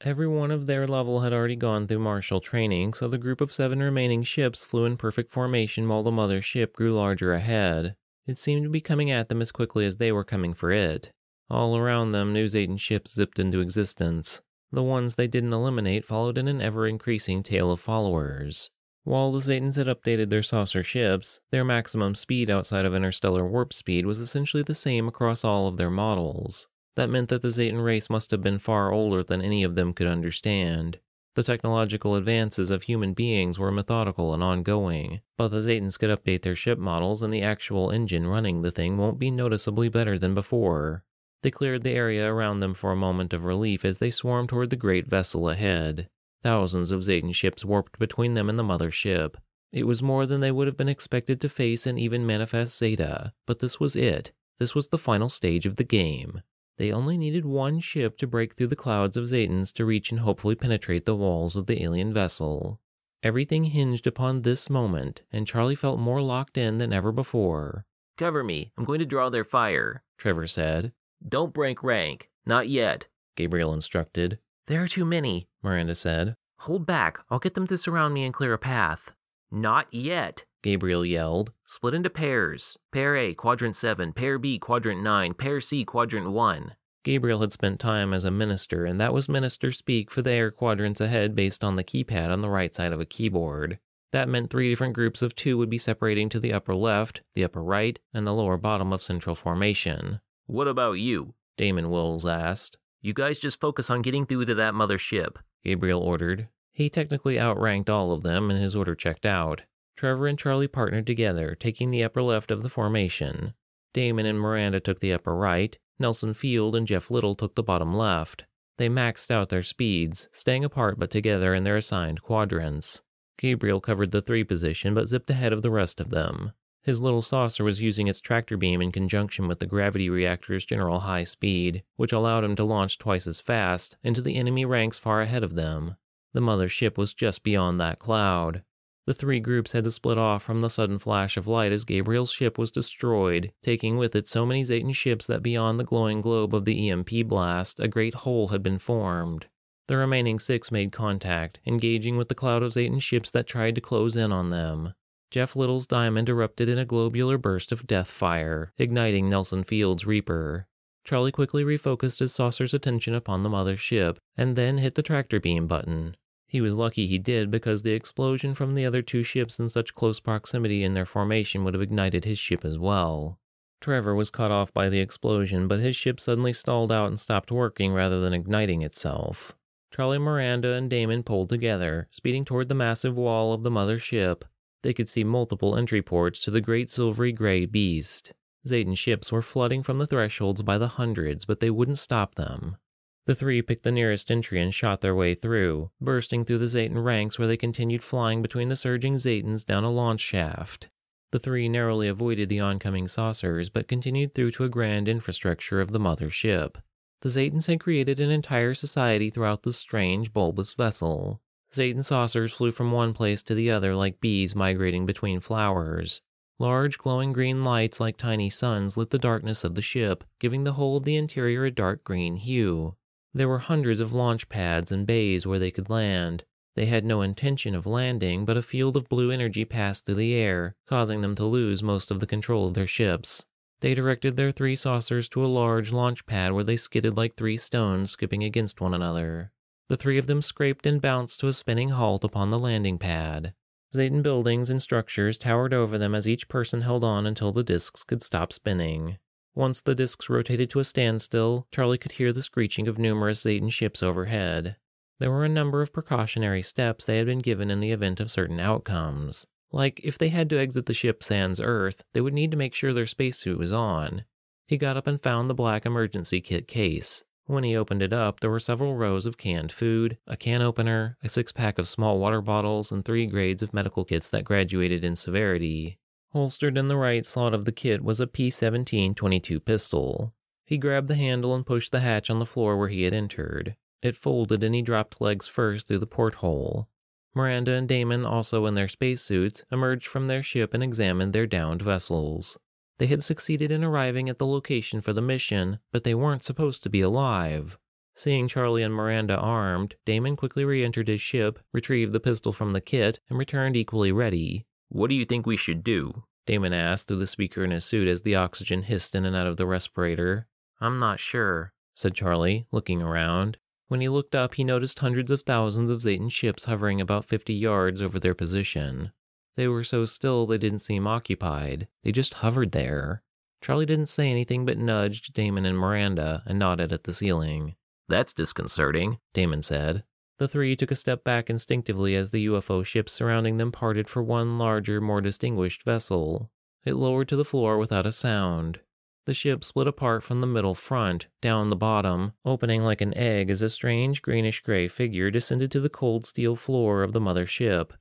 Every 0.00 0.26
one 0.26 0.50
of 0.50 0.66
their 0.66 0.86
level 0.86 1.20
had 1.20 1.32
already 1.32 1.56
gone 1.56 1.86
through 1.86 2.00
martial 2.00 2.40
training, 2.40 2.94
so 2.94 3.08
the 3.08 3.16
group 3.16 3.40
of 3.40 3.52
seven 3.52 3.80
remaining 3.80 4.24
ships 4.24 4.64
flew 4.64 4.84
in 4.84 4.96
perfect 4.96 5.32
formation 5.32 5.88
while 5.88 6.02
the 6.02 6.10
mother 6.10 6.42
ship 6.42 6.74
grew 6.74 6.92
larger 6.92 7.32
ahead. 7.32 7.94
It 8.26 8.36
seemed 8.36 8.64
to 8.64 8.70
be 8.70 8.80
coming 8.80 9.10
at 9.10 9.28
them 9.28 9.40
as 9.40 9.52
quickly 9.52 9.86
as 9.86 9.96
they 9.96 10.10
were 10.10 10.24
coming 10.24 10.52
for 10.52 10.72
it. 10.72 11.10
All 11.50 11.76
around 11.76 12.12
them, 12.12 12.32
new 12.32 12.46
Zetan 12.46 12.78
ships 12.78 13.14
zipped 13.14 13.38
into 13.38 13.60
existence. 13.60 14.40
The 14.72 14.82
ones 14.82 15.14
they 15.14 15.26
didn't 15.26 15.52
eliminate 15.52 16.04
followed 16.04 16.38
in 16.38 16.48
an 16.48 16.60
ever 16.60 16.86
increasing 16.86 17.42
tail 17.42 17.70
of 17.70 17.80
followers. 17.80 18.70
While 19.04 19.32
the 19.32 19.40
Zetans 19.40 19.76
had 19.76 19.86
updated 19.86 20.30
their 20.30 20.42
saucer 20.42 20.82
ships, 20.82 21.40
their 21.50 21.64
maximum 21.64 22.14
speed 22.14 22.48
outside 22.48 22.86
of 22.86 22.94
interstellar 22.94 23.46
warp 23.46 23.74
speed 23.74 24.06
was 24.06 24.18
essentially 24.18 24.62
the 24.62 24.74
same 24.74 25.06
across 25.06 25.44
all 25.44 25.68
of 25.68 25.76
their 25.76 25.90
models. 25.90 26.66
That 26.96 27.10
meant 27.10 27.28
that 27.28 27.42
the 27.42 27.50
Zetan 27.50 27.84
race 27.84 28.08
must 28.08 28.30
have 28.30 28.42
been 28.42 28.58
far 28.58 28.92
older 28.92 29.22
than 29.22 29.42
any 29.42 29.62
of 29.62 29.74
them 29.74 29.92
could 29.92 30.06
understand. 30.06 30.98
The 31.34 31.42
technological 31.42 32.14
advances 32.14 32.70
of 32.70 32.84
human 32.84 33.12
beings 33.12 33.58
were 33.58 33.70
methodical 33.70 34.32
and 34.32 34.42
ongoing, 34.42 35.20
but 35.36 35.48
the 35.48 35.60
Zetans 35.60 35.98
could 35.98 36.10
update 36.10 36.42
their 36.42 36.56
ship 36.56 36.78
models 36.78 37.20
and 37.22 37.34
the 37.34 37.42
actual 37.42 37.90
engine 37.90 38.26
running 38.26 38.62
the 38.62 38.70
thing 38.70 38.96
won't 38.96 39.18
be 39.18 39.30
noticeably 39.30 39.88
better 39.88 40.18
than 40.18 40.34
before. 40.34 41.04
They 41.44 41.50
cleared 41.50 41.82
the 41.82 41.90
area 41.90 42.26
around 42.26 42.60
them 42.60 42.72
for 42.72 42.90
a 42.90 42.96
moment 42.96 43.34
of 43.34 43.44
relief 43.44 43.84
as 43.84 43.98
they 43.98 44.08
swarmed 44.08 44.48
toward 44.48 44.70
the 44.70 44.76
great 44.76 45.06
vessel 45.06 45.50
ahead. 45.50 46.08
Thousands 46.42 46.90
of 46.90 47.02
Zetan 47.02 47.34
ships 47.34 47.66
warped 47.66 47.98
between 47.98 48.32
them 48.32 48.48
and 48.48 48.58
the 48.58 48.62
mother 48.62 48.90
ship. 48.90 49.36
It 49.70 49.86
was 49.86 50.02
more 50.02 50.24
than 50.24 50.40
they 50.40 50.50
would 50.50 50.66
have 50.66 50.78
been 50.78 50.88
expected 50.88 51.42
to 51.42 51.50
face 51.50 51.86
in 51.86 51.98
even 51.98 52.24
Manifest 52.24 52.78
Zeta, 52.78 53.34
but 53.46 53.58
this 53.58 53.78
was 53.78 53.94
it. 53.94 54.32
This 54.58 54.74
was 54.74 54.88
the 54.88 54.96
final 54.96 55.28
stage 55.28 55.66
of 55.66 55.76
the 55.76 55.84
game. 55.84 56.40
They 56.78 56.90
only 56.90 57.18
needed 57.18 57.44
one 57.44 57.78
ship 57.78 58.16
to 58.18 58.26
break 58.26 58.54
through 58.54 58.68
the 58.68 58.74
clouds 58.74 59.18
of 59.18 59.28
Zetans 59.28 59.74
to 59.74 59.84
reach 59.84 60.10
and 60.10 60.20
hopefully 60.20 60.54
penetrate 60.54 61.04
the 61.04 61.14
walls 61.14 61.56
of 61.56 61.66
the 61.66 61.82
alien 61.82 62.14
vessel. 62.14 62.80
Everything 63.22 63.64
hinged 63.64 64.06
upon 64.06 64.40
this 64.40 64.70
moment, 64.70 65.20
and 65.30 65.46
Charlie 65.46 65.74
felt 65.74 66.00
more 66.00 66.22
locked 66.22 66.56
in 66.56 66.78
than 66.78 66.94
ever 66.94 67.12
before. 67.12 67.84
Cover 68.16 68.42
me. 68.42 68.72
I'm 68.78 68.86
going 68.86 69.00
to 69.00 69.04
draw 69.04 69.28
their 69.28 69.44
fire, 69.44 70.02
Trevor 70.16 70.46
said. 70.46 70.94
Don't 71.26 71.54
break 71.54 71.82
rank. 71.82 72.28
Not 72.44 72.68
yet, 72.68 73.06
Gabriel 73.36 73.72
instructed. 73.72 74.38
There 74.66 74.82
are 74.82 74.88
too 74.88 75.04
many, 75.04 75.48
Miranda 75.62 75.94
said. 75.94 76.36
Hold 76.58 76.86
back. 76.86 77.18
I'll 77.30 77.38
get 77.38 77.54
them 77.54 77.66
to 77.68 77.78
surround 77.78 78.14
me 78.14 78.24
and 78.24 78.34
clear 78.34 78.52
a 78.52 78.58
path. 78.58 79.12
Not 79.50 79.86
yet, 79.92 80.44
Gabriel 80.62 81.04
yelled. 81.04 81.52
Split 81.66 81.94
into 81.94 82.10
pairs. 82.10 82.76
Pair 82.92 83.16
A, 83.16 83.34
quadrant 83.34 83.76
7. 83.76 84.12
Pair 84.12 84.38
B, 84.38 84.58
quadrant 84.58 85.02
9. 85.02 85.34
Pair 85.34 85.60
C, 85.60 85.84
quadrant 85.84 86.30
1. 86.30 86.74
Gabriel 87.04 87.40
had 87.40 87.52
spent 87.52 87.80
time 87.80 88.14
as 88.14 88.24
a 88.24 88.30
minister, 88.30 88.86
and 88.86 88.98
that 89.00 89.12
was 89.12 89.28
minister 89.28 89.72
speak 89.72 90.10
for 90.10 90.22
the 90.22 90.32
air 90.32 90.50
quadrants 90.50 91.00
ahead 91.00 91.34
based 91.34 91.62
on 91.62 91.74
the 91.74 91.84
keypad 91.84 92.30
on 92.30 92.40
the 92.40 92.48
right 92.48 92.74
side 92.74 92.92
of 92.92 93.00
a 93.00 93.06
keyboard. 93.06 93.78
That 94.12 94.28
meant 94.28 94.50
three 94.50 94.70
different 94.70 94.94
groups 94.94 95.20
of 95.20 95.34
two 95.34 95.58
would 95.58 95.68
be 95.68 95.78
separating 95.78 96.28
to 96.30 96.40
the 96.40 96.52
upper 96.52 96.74
left, 96.74 97.22
the 97.34 97.44
upper 97.44 97.62
right, 97.62 97.98
and 98.14 98.26
the 98.26 98.32
lower 98.32 98.56
bottom 98.56 98.92
of 98.92 99.02
central 99.02 99.34
formation. 99.34 100.20
What 100.46 100.68
about 100.68 100.94
you? 100.94 101.34
Damon 101.56 101.90
Wills 101.90 102.26
asked. 102.26 102.76
You 103.00 103.12
guys 103.12 103.38
just 103.38 103.60
focus 103.60 103.90
on 103.90 104.02
getting 104.02 104.26
through 104.26 104.44
to 104.46 104.54
that 104.56 104.74
mother 104.74 104.98
ship, 104.98 105.38
Gabriel 105.64 106.02
ordered. 106.02 106.48
He 106.72 106.90
technically 106.90 107.38
outranked 107.38 107.88
all 107.88 108.12
of 108.12 108.22
them, 108.22 108.50
and 108.50 108.60
his 108.60 108.74
order 108.74 108.94
checked 108.94 109.24
out. 109.24 109.62
Trevor 109.96 110.26
and 110.26 110.38
Charlie 110.38 110.68
partnered 110.68 111.06
together, 111.06 111.54
taking 111.54 111.90
the 111.90 112.02
upper 112.02 112.22
left 112.22 112.50
of 112.50 112.62
the 112.62 112.68
formation. 112.68 113.54
Damon 113.92 114.26
and 114.26 114.40
Miranda 114.40 114.80
took 114.80 115.00
the 115.00 115.12
upper 115.12 115.34
right. 115.34 115.78
Nelson 115.98 116.34
Field 116.34 116.74
and 116.74 116.86
Jeff 116.86 117.10
Little 117.10 117.34
took 117.34 117.54
the 117.54 117.62
bottom 117.62 117.94
left. 117.94 118.44
They 118.76 118.88
maxed 118.88 119.30
out 119.30 119.50
their 119.50 119.62
speeds, 119.62 120.28
staying 120.32 120.64
apart 120.64 120.98
but 120.98 121.10
together 121.10 121.54
in 121.54 121.62
their 121.62 121.76
assigned 121.76 122.22
quadrants. 122.22 123.02
Gabriel 123.38 123.80
covered 123.80 124.10
the 124.10 124.22
three 124.22 124.44
position 124.44 124.94
but 124.94 125.08
zipped 125.08 125.30
ahead 125.30 125.52
of 125.52 125.62
the 125.62 125.70
rest 125.70 126.00
of 126.00 126.10
them. 126.10 126.52
His 126.84 127.00
little 127.00 127.22
saucer 127.22 127.64
was 127.64 127.80
using 127.80 128.08
its 128.08 128.20
tractor 128.20 128.58
beam 128.58 128.82
in 128.82 128.92
conjunction 128.92 129.48
with 129.48 129.58
the 129.58 129.66
gravity 129.66 130.10
reactor's 130.10 130.66
general 130.66 131.00
high 131.00 131.24
speed, 131.24 131.82
which 131.96 132.12
allowed 132.12 132.44
him 132.44 132.54
to 132.56 132.64
launch 132.64 132.98
twice 132.98 133.26
as 133.26 133.40
fast 133.40 133.96
into 134.04 134.20
the 134.20 134.36
enemy 134.36 134.66
ranks 134.66 134.98
far 134.98 135.22
ahead 135.22 135.42
of 135.42 135.54
them. 135.54 135.96
The 136.34 136.42
mother 136.42 136.68
ship 136.68 136.98
was 136.98 137.14
just 137.14 137.42
beyond 137.42 137.80
that 137.80 137.98
cloud. 137.98 138.64
The 139.06 139.14
three 139.14 139.40
groups 139.40 139.72
had 139.72 139.84
to 139.84 139.90
split 139.90 140.18
off 140.18 140.42
from 140.42 140.60
the 140.60 140.68
sudden 140.68 140.98
flash 140.98 141.38
of 141.38 141.46
light 141.46 141.72
as 141.72 141.84
Gabriel's 141.84 142.32
ship 142.32 142.58
was 142.58 142.70
destroyed, 142.70 143.52
taking 143.62 143.96
with 143.96 144.14
it 144.14 144.26
so 144.26 144.44
many 144.44 144.62
Zetan 144.62 144.94
ships 144.94 145.26
that 145.26 145.42
beyond 145.42 145.80
the 145.80 145.84
glowing 145.84 146.20
globe 146.20 146.54
of 146.54 146.66
the 146.66 146.90
EMP 146.90 147.26
blast, 147.26 147.80
a 147.80 147.88
great 147.88 148.14
hole 148.14 148.48
had 148.48 148.62
been 148.62 148.78
formed. 148.78 149.46
The 149.88 149.96
remaining 149.96 150.38
six 150.38 150.70
made 150.70 150.92
contact, 150.92 151.60
engaging 151.66 152.18
with 152.18 152.28
the 152.28 152.34
cloud 152.34 152.62
of 152.62 152.72
Zetan 152.72 153.00
ships 153.00 153.30
that 153.30 153.46
tried 153.46 153.74
to 153.74 153.80
close 153.80 154.16
in 154.16 154.32
on 154.32 154.50
them. 154.50 154.92
Jeff 155.34 155.56
Little's 155.56 155.88
diamond 155.88 156.28
erupted 156.28 156.68
in 156.68 156.78
a 156.78 156.84
globular 156.84 157.36
burst 157.36 157.72
of 157.72 157.88
death 157.88 158.06
fire, 158.06 158.72
igniting 158.78 159.28
Nelson 159.28 159.64
Field's 159.64 160.06
Reaper. 160.06 160.68
Charlie 161.02 161.32
quickly 161.32 161.64
refocused 161.64 162.20
his 162.20 162.32
saucer's 162.32 162.72
attention 162.72 163.16
upon 163.16 163.42
the 163.42 163.48
mother 163.48 163.76
ship, 163.76 164.20
and 164.36 164.54
then 164.54 164.78
hit 164.78 164.94
the 164.94 165.02
tractor 165.02 165.40
beam 165.40 165.66
button. 165.66 166.16
He 166.46 166.60
was 166.60 166.76
lucky 166.76 167.08
he 167.08 167.18
did 167.18 167.50
because 167.50 167.82
the 167.82 167.94
explosion 167.94 168.54
from 168.54 168.76
the 168.76 168.86
other 168.86 169.02
two 169.02 169.24
ships 169.24 169.58
in 169.58 169.68
such 169.68 169.92
close 169.96 170.20
proximity 170.20 170.84
in 170.84 170.94
their 170.94 171.04
formation 171.04 171.64
would 171.64 171.74
have 171.74 171.82
ignited 171.82 172.24
his 172.24 172.38
ship 172.38 172.64
as 172.64 172.78
well. 172.78 173.40
Trevor 173.80 174.14
was 174.14 174.30
cut 174.30 174.52
off 174.52 174.72
by 174.72 174.88
the 174.88 175.00
explosion, 175.00 175.66
but 175.66 175.80
his 175.80 175.96
ship 175.96 176.20
suddenly 176.20 176.52
stalled 176.52 176.92
out 176.92 177.08
and 177.08 177.18
stopped 177.18 177.50
working 177.50 177.92
rather 177.92 178.20
than 178.20 178.34
igniting 178.34 178.82
itself. 178.82 179.56
Charlie 179.92 180.18
Miranda 180.18 180.74
and 180.74 180.88
Damon 180.88 181.24
pulled 181.24 181.48
together, 181.48 182.06
speeding 182.12 182.44
toward 182.44 182.68
the 182.68 182.74
massive 182.76 183.16
wall 183.16 183.52
of 183.52 183.64
the 183.64 183.70
mother 183.72 183.98
ship. 183.98 184.44
They 184.84 184.92
could 184.92 185.08
see 185.08 185.24
multiple 185.24 185.76
entry 185.76 186.02
ports 186.02 186.44
to 186.44 186.50
the 186.50 186.60
great 186.60 186.90
silvery 186.90 187.32
gray 187.32 187.64
beast. 187.64 188.34
Zetan 188.68 188.94
ships 188.98 189.32
were 189.32 189.40
flooding 189.40 189.82
from 189.82 189.96
the 189.96 190.06
thresholds 190.06 190.60
by 190.60 190.76
the 190.76 190.88
hundreds, 190.88 191.46
but 191.46 191.60
they 191.60 191.70
wouldn't 191.70 191.98
stop 191.98 192.34
them. 192.34 192.76
The 193.24 193.34
three 193.34 193.62
picked 193.62 193.84
the 193.84 193.90
nearest 193.90 194.30
entry 194.30 194.60
and 194.60 194.74
shot 194.74 195.00
their 195.00 195.14
way 195.14 195.34
through, 195.34 195.90
bursting 196.02 196.44
through 196.44 196.58
the 196.58 196.68
Zetan 196.68 197.02
ranks 197.02 197.38
where 197.38 197.48
they 197.48 197.56
continued 197.56 198.04
flying 198.04 198.42
between 198.42 198.68
the 198.68 198.76
surging 198.76 199.14
Zetans 199.14 199.64
down 199.64 199.84
a 199.84 199.90
launch 199.90 200.20
shaft. 200.20 200.90
The 201.32 201.38
three 201.38 201.66
narrowly 201.66 202.06
avoided 202.06 202.50
the 202.50 202.60
oncoming 202.60 203.08
saucers, 203.08 203.70
but 203.70 203.88
continued 203.88 204.34
through 204.34 204.50
to 204.52 204.64
a 204.64 204.68
grand 204.68 205.08
infrastructure 205.08 205.80
of 205.80 205.92
the 205.92 205.98
mother 205.98 206.28
ship. 206.28 206.76
The 207.22 207.30
Zetans 207.30 207.68
had 207.68 207.80
created 207.80 208.20
an 208.20 208.30
entire 208.30 208.74
society 208.74 209.30
throughout 209.30 209.62
this 209.62 209.78
strange, 209.78 210.34
bulbous 210.34 210.74
vessel. 210.74 211.40
Zetan 211.74 212.04
saucers 212.04 212.52
flew 212.52 212.72
from 212.72 212.92
one 212.92 213.12
place 213.12 213.42
to 213.42 213.54
the 213.54 213.70
other 213.70 213.94
like 213.94 214.20
bees 214.20 214.54
migrating 214.54 215.06
between 215.06 215.40
flowers. 215.40 216.22
Large 216.58 216.98
glowing 216.98 217.32
green 217.32 217.64
lights 217.64 217.98
like 217.98 218.16
tiny 218.16 218.48
suns 218.48 218.96
lit 218.96 219.10
the 219.10 219.18
darkness 219.18 219.64
of 219.64 219.74
the 219.74 219.82
ship, 219.82 220.22
giving 220.38 220.62
the 220.62 220.74
whole 220.74 220.96
of 220.96 221.04
the 221.04 221.16
interior 221.16 221.64
a 221.64 221.70
dark 221.70 222.04
green 222.04 222.36
hue. 222.36 222.94
There 223.32 223.48
were 223.48 223.58
hundreds 223.58 223.98
of 223.98 224.12
launch 224.12 224.48
pads 224.48 224.92
and 224.92 225.04
bays 225.04 225.46
where 225.46 225.58
they 225.58 225.72
could 225.72 225.90
land. 225.90 226.44
They 226.76 226.86
had 226.86 227.04
no 227.04 227.22
intention 227.22 227.74
of 227.74 227.86
landing, 227.86 228.44
but 228.44 228.56
a 228.56 228.62
field 228.62 228.96
of 228.96 229.08
blue 229.08 229.32
energy 229.32 229.64
passed 229.64 230.06
through 230.06 230.14
the 230.16 230.34
air, 230.34 230.76
causing 230.86 231.20
them 231.20 231.34
to 231.34 231.44
lose 231.44 231.82
most 231.82 232.12
of 232.12 232.20
the 232.20 232.26
control 232.26 232.68
of 232.68 232.74
their 232.74 232.86
ships. 232.86 233.46
They 233.80 233.94
directed 233.94 234.36
their 234.36 234.52
three 234.52 234.76
saucers 234.76 235.28
to 235.30 235.44
a 235.44 235.46
large 235.46 235.92
launch 235.92 236.24
pad 236.24 236.52
where 236.52 236.64
they 236.64 236.76
skidded 236.76 237.16
like 237.16 237.34
three 237.36 237.56
stones 237.56 238.12
skipping 238.12 238.44
against 238.44 238.80
one 238.80 238.94
another. 238.94 239.52
The 239.88 239.96
three 239.96 240.18
of 240.18 240.26
them 240.26 240.42
scraped 240.42 240.86
and 240.86 241.00
bounced 241.00 241.40
to 241.40 241.48
a 241.48 241.52
spinning 241.52 241.90
halt 241.90 242.24
upon 242.24 242.50
the 242.50 242.58
landing 242.58 242.98
pad. 242.98 243.54
Zetan 243.94 244.22
buildings 244.22 244.70
and 244.70 244.80
structures 244.82 245.38
towered 245.38 245.72
over 245.72 245.98
them 245.98 246.14
as 246.14 246.26
each 246.26 246.48
person 246.48 246.80
held 246.80 247.04
on 247.04 247.26
until 247.26 247.52
the 247.52 247.62
discs 247.62 248.02
could 248.02 248.22
stop 248.22 248.52
spinning. 248.52 249.18
Once 249.54 249.80
the 249.80 249.94
discs 249.94 250.28
rotated 250.28 250.68
to 250.70 250.80
a 250.80 250.84
standstill, 250.84 251.68
Charlie 251.70 251.98
could 251.98 252.12
hear 252.12 252.32
the 252.32 252.42
screeching 252.42 252.88
of 252.88 252.98
numerous 252.98 253.44
Zetan 253.44 253.70
ships 253.70 254.02
overhead. 254.02 254.76
There 255.20 255.30
were 255.30 255.44
a 255.44 255.48
number 255.48 255.80
of 255.80 255.92
precautionary 255.92 256.62
steps 256.62 257.04
they 257.04 257.18
had 257.18 257.26
been 257.26 257.38
given 257.38 257.70
in 257.70 257.78
the 257.78 257.92
event 257.92 258.18
of 258.18 258.32
certain 258.32 258.58
outcomes. 258.58 259.46
Like, 259.70 260.00
if 260.02 260.18
they 260.18 260.30
had 260.30 260.50
to 260.50 260.58
exit 260.58 260.86
the 260.86 260.94
ship 260.94 261.22
sans 261.22 261.60
Earth, 261.60 262.02
they 262.14 262.20
would 262.20 262.34
need 262.34 262.50
to 262.50 262.56
make 262.56 262.74
sure 262.74 262.92
their 262.92 263.06
spacesuit 263.06 263.58
was 263.58 263.72
on. 263.72 264.24
He 264.66 264.76
got 264.76 264.96
up 264.96 265.06
and 265.06 265.22
found 265.22 265.48
the 265.48 265.54
black 265.54 265.86
emergency 265.86 266.40
kit 266.40 266.66
case. 266.66 267.22
When 267.46 267.64
he 267.64 267.76
opened 267.76 268.02
it 268.02 268.12
up, 268.12 268.40
there 268.40 268.50
were 268.50 268.60
several 268.60 268.96
rows 268.96 269.26
of 269.26 269.36
canned 269.36 269.70
food, 269.70 270.16
a 270.26 270.36
can 270.36 270.62
opener, 270.62 271.18
a 271.22 271.28
six 271.28 271.52
pack 271.52 271.78
of 271.78 271.86
small 271.86 272.18
water 272.18 272.40
bottles, 272.40 272.90
and 272.90 273.04
three 273.04 273.26
grades 273.26 273.62
of 273.62 273.74
medical 273.74 274.04
kits 274.04 274.30
that 274.30 274.44
graduated 274.44 275.04
in 275.04 275.14
severity. 275.14 275.98
Holstered 276.32 276.78
in 276.78 276.88
the 276.88 276.96
right 276.96 277.24
slot 277.24 277.52
of 277.52 277.66
the 277.66 277.72
kit 277.72 278.02
was 278.02 278.18
a 278.18 278.26
P17 278.26 279.14
22 279.14 279.60
pistol. 279.60 280.32
He 280.64 280.78
grabbed 280.78 281.08
the 281.08 281.16
handle 281.16 281.54
and 281.54 281.66
pushed 281.66 281.92
the 281.92 282.00
hatch 282.00 282.30
on 282.30 282.38
the 282.38 282.46
floor 282.46 282.78
where 282.78 282.88
he 282.88 283.02
had 283.02 283.12
entered. 283.12 283.76
It 284.02 284.16
folded 284.16 284.62
and 284.62 284.74
he 284.74 284.82
dropped 284.82 285.20
legs 285.20 285.46
first 285.46 285.86
through 285.86 285.98
the 285.98 286.06
porthole. 286.06 286.88
Miranda 287.34 287.72
and 287.72 287.88
Damon, 287.88 288.24
also 288.24 288.64
in 288.64 288.74
their 288.74 288.88
spacesuits, 288.88 289.64
emerged 289.70 290.06
from 290.06 290.28
their 290.28 290.42
ship 290.42 290.72
and 290.72 290.82
examined 290.82 291.32
their 291.32 291.46
downed 291.46 291.82
vessels. 291.82 292.58
They 292.98 293.06
had 293.06 293.22
succeeded 293.22 293.72
in 293.72 293.82
arriving 293.82 294.28
at 294.28 294.38
the 294.38 294.46
location 294.46 295.00
for 295.00 295.12
the 295.12 295.20
mission, 295.20 295.80
but 295.90 296.04
they 296.04 296.14
weren't 296.14 296.44
supposed 296.44 296.82
to 296.82 296.90
be 296.90 297.00
alive. 297.00 297.76
Seeing 298.14 298.46
Charlie 298.46 298.84
and 298.84 298.94
Miranda 298.94 299.36
armed, 299.36 299.96
Damon 300.04 300.36
quickly 300.36 300.64
re 300.64 300.84
entered 300.84 301.08
his 301.08 301.20
ship, 301.20 301.58
retrieved 301.72 302.12
the 302.12 302.20
pistol 302.20 302.52
from 302.52 302.72
the 302.72 302.80
kit, 302.80 303.18
and 303.28 303.38
returned 303.38 303.76
equally 303.76 304.12
ready. 304.12 304.66
What 304.88 305.08
do 305.08 305.16
you 305.16 305.24
think 305.24 305.46
we 305.46 305.56
should 305.56 305.82
do? 305.82 306.22
Damon 306.46 306.72
asked 306.72 307.08
through 307.08 307.18
the 307.18 307.26
speaker 307.26 307.64
in 307.64 307.72
his 307.72 307.84
suit 307.84 308.06
as 308.06 308.22
the 308.22 308.36
oxygen 308.36 308.82
hissed 308.82 309.16
in 309.16 309.24
and 309.24 309.34
out 309.34 309.48
of 309.48 309.56
the 309.56 309.66
respirator. 309.66 310.46
I'm 310.80 311.00
not 311.00 311.18
sure, 311.18 311.72
said 311.94 312.14
Charlie, 312.14 312.66
looking 312.70 313.02
around. 313.02 313.56
When 313.88 314.00
he 314.00 314.08
looked 314.08 314.34
up, 314.34 314.54
he 314.54 314.64
noticed 314.64 315.00
hundreds 315.00 315.30
of 315.30 315.42
thousands 315.42 315.90
of 315.90 316.02
Zetan 316.02 316.30
ships 316.30 316.64
hovering 316.64 317.00
about 317.00 317.24
50 317.24 317.52
yards 317.52 318.00
over 318.00 318.20
their 318.20 318.34
position. 318.34 319.12
They 319.56 319.68
were 319.68 319.84
so 319.84 320.04
still 320.04 320.46
they 320.46 320.58
didn't 320.58 320.80
seem 320.80 321.06
occupied. 321.06 321.88
They 322.02 322.12
just 322.12 322.34
hovered 322.34 322.72
there. 322.72 323.22
Charlie 323.60 323.86
didn't 323.86 324.06
say 324.06 324.30
anything 324.30 324.66
but 324.66 324.78
nudged 324.78 325.32
Damon 325.32 325.64
and 325.64 325.78
Miranda 325.78 326.42
and 326.44 326.58
nodded 326.58 326.92
at 326.92 327.04
the 327.04 327.14
ceiling. 327.14 327.76
That's 328.08 328.34
disconcerting, 328.34 329.18
Damon 329.32 329.62
said. 329.62 330.04
The 330.38 330.48
three 330.48 330.74
took 330.74 330.90
a 330.90 330.96
step 330.96 331.22
back 331.22 331.48
instinctively 331.48 332.16
as 332.16 332.30
the 332.30 332.46
UFO 332.46 332.84
ships 332.84 333.12
surrounding 333.12 333.56
them 333.56 333.70
parted 333.70 334.08
for 334.08 334.22
one 334.22 334.58
larger, 334.58 335.00
more 335.00 335.20
distinguished 335.20 335.84
vessel. 335.84 336.50
It 336.84 336.94
lowered 336.94 337.28
to 337.28 337.36
the 337.36 337.44
floor 337.44 337.78
without 337.78 338.04
a 338.04 338.12
sound. 338.12 338.80
The 339.26 339.32
ship 339.32 339.64
split 339.64 339.86
apart 339.86 340.22
from 340.22 340.42
the 340.42 340.46
middle 340.46 340.74
front, 340.74 341.28
down 341.40 341.70
the 341.70 341.76
bottom, 341.76 342.34
opening 342.44 342.82
like 342.82 343.00
an 343.00 343.16
egg 343.16 343.48
as 343.48 343.62
a 343.62 343.70
strange 343.70 344.20
greenish 344.20 344.60
gray 344.60 344.88
figure 344.88 345.30
descended 345.30 345.70
to 345.70 345.80
the 345.80 345.88
cold 345.88 346.26
steel 346.26 346.56
floor 346.56 347.02
of 347.02 347.12
the 347.12 347.20
mother 347.20 347.46
ship. 347.46 347.94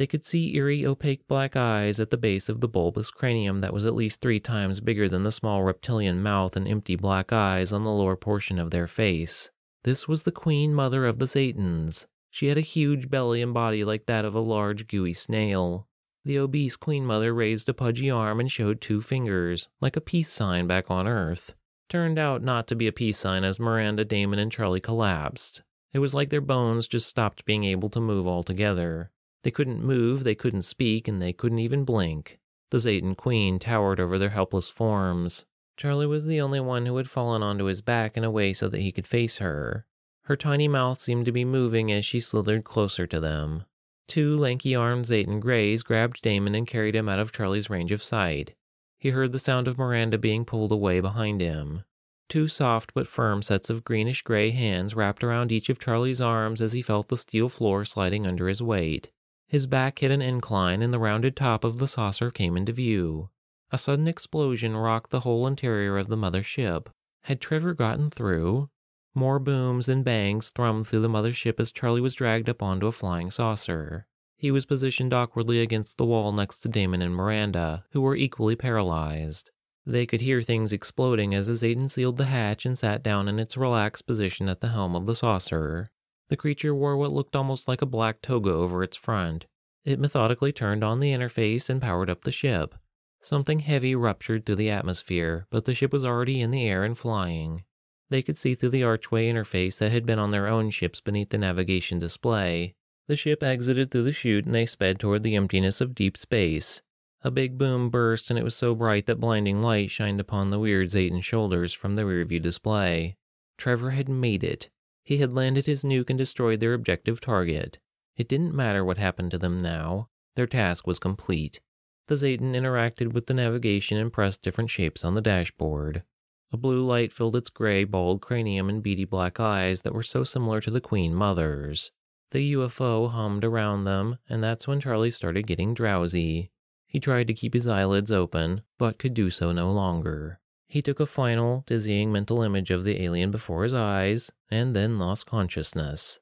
They 0.00 0.06
could 0.06 0.24
see 0.24 0.56
eerie, 0.56 0.86
opaque 0.86 1.28
black 1.28 1.56
eyes 1.56 2.00
at 2.00 2.08
the 2.08 2.16
base 2.16 2.48
of 2.48 2.62
the 2.62 2.68
bulbous 2.68 3.10
cranium 3.10 3.60
that 3.60 3.74
was 3.74 3.84
at 3.84 3.94
least 3.94 4.22
three 4.22 4.40
times 4.40 4.80
bigger 4.80 5.10
than 5.10 5.24
the 5.24 5.30
small 5.30 5.62
reptilian 5.62 6.22
mouth 6.22 6.56
and 6.56 6.66
empty 6.66 6.96
black 6.96 7.34
eyes 7.34 7.70
on 7.70 7.84
the 7.84 7.90
lower 7.90 8.16
portion 8.16 8.58
of 8.58 8.70
their 8.70 8.86
face. 8.86 9.50
This 9.82 10.08
was 10.08 10.22
the 10.22 10.32
queen 10.32 10.72
mother 10.72 11.04
of 11.04 11.18
the 11.18 11.26
Zetans. 11.26 12.06
She 12.30 12.46
had 12.46 12.56
a 12.56 12.62
huge 12.62 13.10
belly 13.10 13.42
and 13.42 13.52
body 13.52 13.84
like 13.84 14.06
that 14.06 14.24
of 14.24 14.34
a 14.34 14.40
large, 14.40 14.88
gooey 14.88 15.12
snail. 15.12 15.86
The 16.24 16.38
obese 16.38 16.78
queen 16.78 17.04
mother 17.04 17.34
raised 17.34 17.68
a 17.68 17.74
pudgy 17.74 18.08
arm 18.08 18.40
and 18.40 18.50
showed 18.50 18.80
two 18.80 19.02
fingers, 19.02 19.68
like 19.82 19.96
a 19.96 20.00
peace 20.00 20.30
sign 20.30 20.66
back 20.66 20.90
on 20.90 21.06
Earth. 21.06 21.54
Turned 21.90 22.18
out 22.18 22.42
not 22.42 22.66
to 22.68 22.74
be 22.74 22.86
a 22.86 22.92
peace 22.92 23.18
sign 23.18 23.44
as 23.44 23.60
Miranda, 23.60 24.06
Damon, 24.06 24.38
and 24.38 24.50
Charlie 24.50 24.80
collapsed. 24.80 25.60
It 25.92 25.98
was 25.98 26.14
like 26.14 26.30
their 26.30 26.40
bones 26.40 26.88
just 26.88 27.06
stopped 27.06 27.44
being 27.44 27.64
able 27.64 27.90
to 27.90 28.00
move 28.00 28.26
altogether. 28.26 29.10
They 29.42 29.50
couldn't 29.50 29.82
move, 29.82 30.24
they 30.24 30.34
couldn't 30.34 30.62
speak, 30.62 31.08
and 31.08 31.20
they 31.20 31.32
couldn't 31.32 31.60
even 31.60 31.84
blink. 31.84 32.38
The 32.70 32.78
Zetan 32.78 33.16
queen 33.16 33.58
towered 33.58 33.98
over 33.98 34.18
their 34.18 34.30
helpless 34.30 34.68
forms. 34.68 35.46
Charlie 35.76 36.06
was 36.06 36.26
the 36.26 36.40
only 36.40 36.60
one 36.60 36.84
who 36.84 36.96
had 36.98 37.08
fallen 37.08 37.42
onto 37.42 37.64
his 37.64 37.80
back 37.80 38.18
in 38.18 38.24
a 38.24 38.30
way 38.30 38.52
so 38.52 38.68
that 38.68 38.80
he 38.80 38.92
could 38.92 39.06
face 39.06 39.38
her. 39.38 39.86
Her 40.24 40.36
tiny 40.36 40.68
mouth 40.68 41.00
seemed 41.00 41.24
to 41.24 41.32
be 41.32 41.44
moving 41.44 41.90
as 41.90 42.04
she 42.04 42.20
slithered 42.20 42.64
closer 42.64 43.06
to 43.06 43.18
them. 43.18 43.64
Two 44.06 44.36
lanky 44.36 44.74
armed 44.74 45.06
Zetan 45.06 45.40
Greys 45.40 45.82
grabbed 45.82 46.20
Damon 46.20 46.54
and 46.54 46.66
carried 46.66 46.94
him 46.94 47.08
out 47.08 47.18
of 47.18 47.32
Charlie's 47.32 47.70
range 47.70 47.92
of 47.92 48.02
sight. 48.02 48.54
He 48.98 49.10
heard 49.10 49.32
the 49.32 49.38
sound 49.38 49.66
of 49.66 49.78
Miranda 49.78 50.18
being 50.18 50.44
pulled 50.44 50.72
away 50.72 51.00
behind 51.00 51.40
him. 51.40 51.84
Two 52.28 52.46
soft 52.46 52.92
but 52.92 53.08
firm 53.08 53.42
sets 53.42 53.70
of 53.70 53.84
greenish 53.84 54.22
gray 54.22 54.50
hands 54.50 54.94
wrapped 54.94 55.24
around 55.24 55.50
each 55.50 55.70
of 55.70 55.78
Charlie's 55.78 56.20
arms 56.20 56.60
as 56.60 56.74
he 56.74 56.82
felt 56.82 57.08
the 57.08 57.16
steel 57.16 57.48
floor 57.48 57.86
sliding 57.86 58.26
under 58.26 58.46
his 58.46 58.60
weight. 58.60 59.10
His 59.50 59.66
back 59.66 59.98
hit 59.98 60.12
an 60.12 60.22
incline 60.22 60.80
and 60.80 60.94
the 60.94 61.00
rounded 61.00 61.34
top 61.34 61.64
of 61.64 61.78
the 61.78 61.88
saucer 61.88 62.30
came 62.30 62.56
into 62.56 62.70
view. 62.70 63.30
A 63.72 63.78
sudden 63.78 64.06
explosion 64.06 64.76
rocked 64.76 65.10
the 65.10 65.20
whole 65.20 65.44
interior 65.44 65.98
of 65.98 66.06
the 66.06 66.16
mother 66.16 66.44
ship. 66.44 66.88
Had 67.22 67.40
Trevor 67.40 67.74
gotten 67.74 68.10
through? 68.10 68.70
More 69.12 69.40
booms 69.40 69.88
and 69.88 70.04
bangs 70.04 70.52
thrummed 70.52 70.86
through 70.86 71.00
the 71.00 71.08
mother 71.08 71.32
ship 71.32 71.58
as 71.58 71.72
Charlie 71.72 72.00
was 72.00 72.14
dragged 72.14 72.48
up 72.48 72.62
onto 72.62 72.86
a 72.86 72.92
flying 72.92 73.32
saucer. 73.32 74.06
He 74.36 74.52
was 74.52 74.66
positioned 74.66 75.12
awkwardly 75.12 75.60
against 75.60 75.98
the 75.98 76.06
wall 76.06 76.30
next 76.30 76.60
to 76.60 76.68
Damon 76.68 77.02
and 77.02 77.12
Miranda, 77.12 77.86
who 77.90 78.02
were 78.02 78.14
equally 78.14 78.54
paralyzed. 78.54 79.50
They 79.84 80.06
could 80.06 80.20
hear 80.20 80.42
things 80.42 80.72
exploding 80.72 81.34
as 81.34 81.48
the 81.48 81.88
sealed 81.88 82.18
the 82.18 82.26
hatch 82.26 82.64
and 82.64 82.78
sat 82.78 83.02
down 83.02 83.26
in 83.26 83.40
its 83.40 83.56
relaxed 83.56 84.06
position 84.06 84.48
at 84.48 84.60
the 84.60 84.68
helm 84.68 84.94
of 84.94 85.06
the 85.06 85.16
saucer. 85.16 85.90
The 86.30 86.36
creature 86.36 86.74
wore 86.74 86.96
what 86.96 87.10
looked 87.12 87.34
almost 87.34 87.66
like 87.66 87.82
a 87.82 87.86
black 87.86 88.22
toga 88.22 88.50
over 88.50 88.84
its 88.84 88.96
front. 88.96 89.46
It 89.84 89.98
methodically 89.98 90.52
turned 90.52 90.84
on 90.84 91.00
the 91.00 91.10
interface 91.10 91.68
and 91.68 91.82
powered 91.82 92.08
up 92.08 92.22
the 92.22 92.30
ship. 92.30 92.76
Something 93.20 93.60
heavy 93.60 93.96
ruptured 93.96 94.46
through 94.46 94.56
the 94.56 94.70
atmosphere, 94.70 95.48
but 95.50 95.64
the 95.64 95.74
ship 95.74 95.92
was 95.92 96.04
already 96.04 96.40
in 96.40 96.52
the 96.52 96.68
air 96.68 96.84
and 96.84 96.96
flying. 96.96 97.64
They 98.10 98.22
could 98.22 98.36
see 98.36 98.54
through 98.54 98.70
the 98.70 98.84
archway 98.84 99.28
interface 99.28 99.78
that 99.78 99.90
had 99.90 100.06
been 100.06 100.20
on 100.20 100.30
their 100.30 100.46
own 100.46 100.70
ships 100.70 101.00
beneath 101.00 101.30
the 101.30 101.38
navigation 101.38 101.98
display. 101.98 102.74
The 103.08 103.16
ship 103.16 103.42
exited 103.42 103.90
through 103.90 104.04
the 104.04 104.12
chute 104.12 104.46
and 104.46 104.54
they 104.54 104.66
sped 104.66 105.00
toward 105.00 105.24
the 105.24 105.34
emptiness 105.34 105.80
of 105.80 105.96
deep 105.96 106.16
space. 106.16 106.80
A 107.22 107.32
big 107.32 107.58
boom 107.58 107.90
burst 107.90 108.30
and 108.30 108.38
it 108.38 108.44
was 108.44 108.54
so 108.54 108.76
bright 108.76 109.06
that 109.06 109.18
blinding 109.18 109.62
light 109.62 109.90
shined 109.90 110.20
upon 110.20 110.50
the 110.50 110.60
weird 110.60 110.90
Zetan 110.90 111.22
shoulders 111.22 111.72
from 111.72 111.96
the 111.96 112.02
rearview 112.02 112.40
display. 112.40 113.16
Trevor 113.58 113.90
had 113.90 114.08
made 114.08 114.44
it. 114.44 114.70
He 115.10 115.16
had 115.16 115.34
landed 115.34 115.66
his 115.66 115.82
nuke 115.82 116.08
and 116.08 116.16
destroyed 116.16 116.60
their 116.60 116.72
objective 116.72 117.20
target. 117.20 117.80
It 118.16 118.28
didn't 118.28 118.54
matter 118.54 118.84
what 118.84 118.96
happened 118.96 119.32
to 119.32 119.38
them 119.38 119.60
now. 119.60 120.08
Their 120.36 120.46
task 120.46 120.86
was 120.86 121.00
complete. 121.00 121.58
The 122.06 122.14
Zetan 122.14 122.54
interacted 122.54 123.12
with 123.12 123.26
the 123.26 123.34
navigation 123.34 123.98
and 123.98 124.12
pressed 124.12 124.42
different 124.44 124.70
shapes 124.70 125.04
on 125.04 125.16
the 125.16 125.20
dashboard. 125.20 126.04
A 126.52 126.56
blue 126.56 126.84
light 126.86 127.12
filled 127.12 127.34
its 127.34 127.48
gray, 127.48 127.82
bald 127.82 128.20
cranium 128.20 128.68
and 128.68 128.84
beady 128.84 129.04
black 129.04 129.40
eyes 129.40 129.82
that 129.82 129.94
were 129.94 130.04
so 130.04 130.22
similar 130.22 130.60
to 130.60 130.70
the 130.70 130.80
Queen 130.80 131.12
Mother's. 131.12 131.90
The 132.30 132.52
UFO 132.52 133.10
hummed 133.10 133.44
around 133.44 133.82
them, 133.82 134.18
and 134.28 134.44
that's 134.44 134.68
when 134.68 134.80
Charlie 134.80 135.10
started 135.10 135.48
getting 135.48 135.74
drowsy. 135.74 136.52
He 136.86 137.00
tried 137.00 137.26
to 137.26 137.34
keep 137.34 137.54
his 137.54 137.66
eyelids 137.66 138.12
open, 138.12 138.62
but 138.78 139.00
could 139.00 139.14
do 139.14 139.28
so 139.28 139.50
no 139.50 139.72
longer. 139.72 140.38
He 140.70 140.82
took 140.82 141.00
a 141.00 141.06
final, 141.06 141.64
dizzying 141.66 142.12
mental 142.12 142.42
image 142.42 142.70
of 142.70 142.84
the 142.84 143.02
alien 143.02 143.32
before 143.32 143.64
his 143.64 143.74
eyes, 143.74 144.30
and 144.52 144.74
then 144.76 145.00
lost 145.00 145.26
consciousness. 145.26 146.20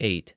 8. 0.00 0.34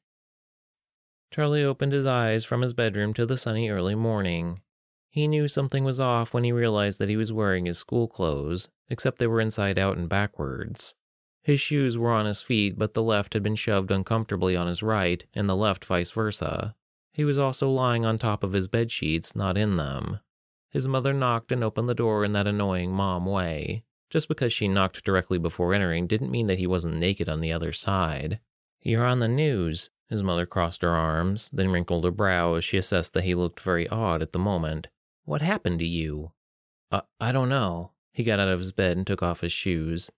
Charlie 1.32 1.64
opened 1.64 1.94
his 1.94 2.06
eyes 2.06 2.46
from 2.46 2.62
his 2.62 2.76
bedroom 2.76 3.16
to 3.16 3.26
the 3.26 3.38
sunny 3.38 3.72
early 3.72 3.96
morning. 3.96 4.62
He 5.10 5.28
knew 5.28 5.48
something 5.48 5.84
was 5.84 6.00
off 6.00 6.32
when 6.32 6.44
he 6.44 6.52
realized 6.52 7.00
that 7.00 7.10
he 7.10 7.18
was 7.18 7.34
wearing 7.34 7.66
his 7.66 7.80
school 7.80 8.08
clothes, 8.08 8.70
except 8.88 9.18
they 9.18 9.26
were 9.26 9.42
inside 9.42 9.80
out 9.80 9.98
and 9.98 10.08
backwards. 10.08 10.94
His 11.42 11.60
shoes 11.60 11.98
were 11.98 12.12
on 12.12 12.28
his 12.28 12.44
feet, 12.44 12.78
but 12.78 12.94
the 12.94 13.02
left 13.02 13.34
had 13.34 13.42
been 13.42 13.56
shoved 13.56 13.90
uncomfortably 13.90 14.56
on 14.56 14.68
his 14.68 14.84
right, 14.84 15.24
and 15.34 15.50
the 15.50 15.56
left 15.56 15.84
vice 15.86 16.12
versa. 16.12 16.76
He 17.14 17.26
was 17.26 17.40
also 17.40 17.68
lying 17.68 18.06
on 18.06 18.20
top 18.20 18.44
of 18.44 18.54
his 18.54 18.68
bed 18.68 18.92
sheets, 18.92 19.36
not 19.36 19.58
in 19.58 19.78
them. 19.78 20.20
His 20.72 20.88
mother 20.88 21.14
knocked 21.14 21.52
and 21.52 21.64
opened 21.64 21.88
the 21.88 21.94
door 21.94 22.26
in 22.26 22.34
that 22.34 22.48
annoying 22.48 22.92
mom 22.92 23.26
way. 23.26 23.84
Just 24.10 24.28
because 24.28 24.52
she 24.52 24.68
knocked 24.68 25.04
directly 25.04 25.38
before 25.38 25.74
entering 25.74 26.08
didn't 26.08 26.32
mean 26.32 26.48
that 26.48 26.60
he 26.60 26.68
wasn't 26.68 26.98
naked 26.98 27.30
on 27.30 27.42
the 27.42 27.52
other 27.54 27.72
side. 27.72 28.40
You're 28.82 29.06
on 29.06 29.20
the 29.20 29.28
news, 29.28 29.90
his 30.10 30.24
mother 30.24 30.46
crossed 30.46 30.82
her 30.82 30.90
arms, 30.90 31.50
then 31.54 31.72
wrinkled 31.72 32.04
her 32.04 32.12
brow 32.12 32.56
as 32.56 32.66
she 32.66 32.78
assessed 32.78 33.14
that 33.14 33.24
he 33.24 33.36
looked 33.36 33.60
very 33.60 33.88
odd 33.88 34.22
at 34.22 34.34
the 34.34 34.40
moment. 34.40 34.88
What 35.24 35.42
happened 35.42 35.80
to 35.80 35.88
you? 35.88 36.32
Uh, 36.92 37.02
I 37.20 37.32
don't 37.32 37.50
know. 37.50 37.92
He 38.12 38.24
got 38.24 38.40
out 38.40 38.50
of 38.50 38.60
his 38.60 38.74
bed 38.74 38.98
and 38.98 39.08
took 39.08 39.24
off 39.24 39.42
his 39.42 39.54
shoes. 39.54 40.10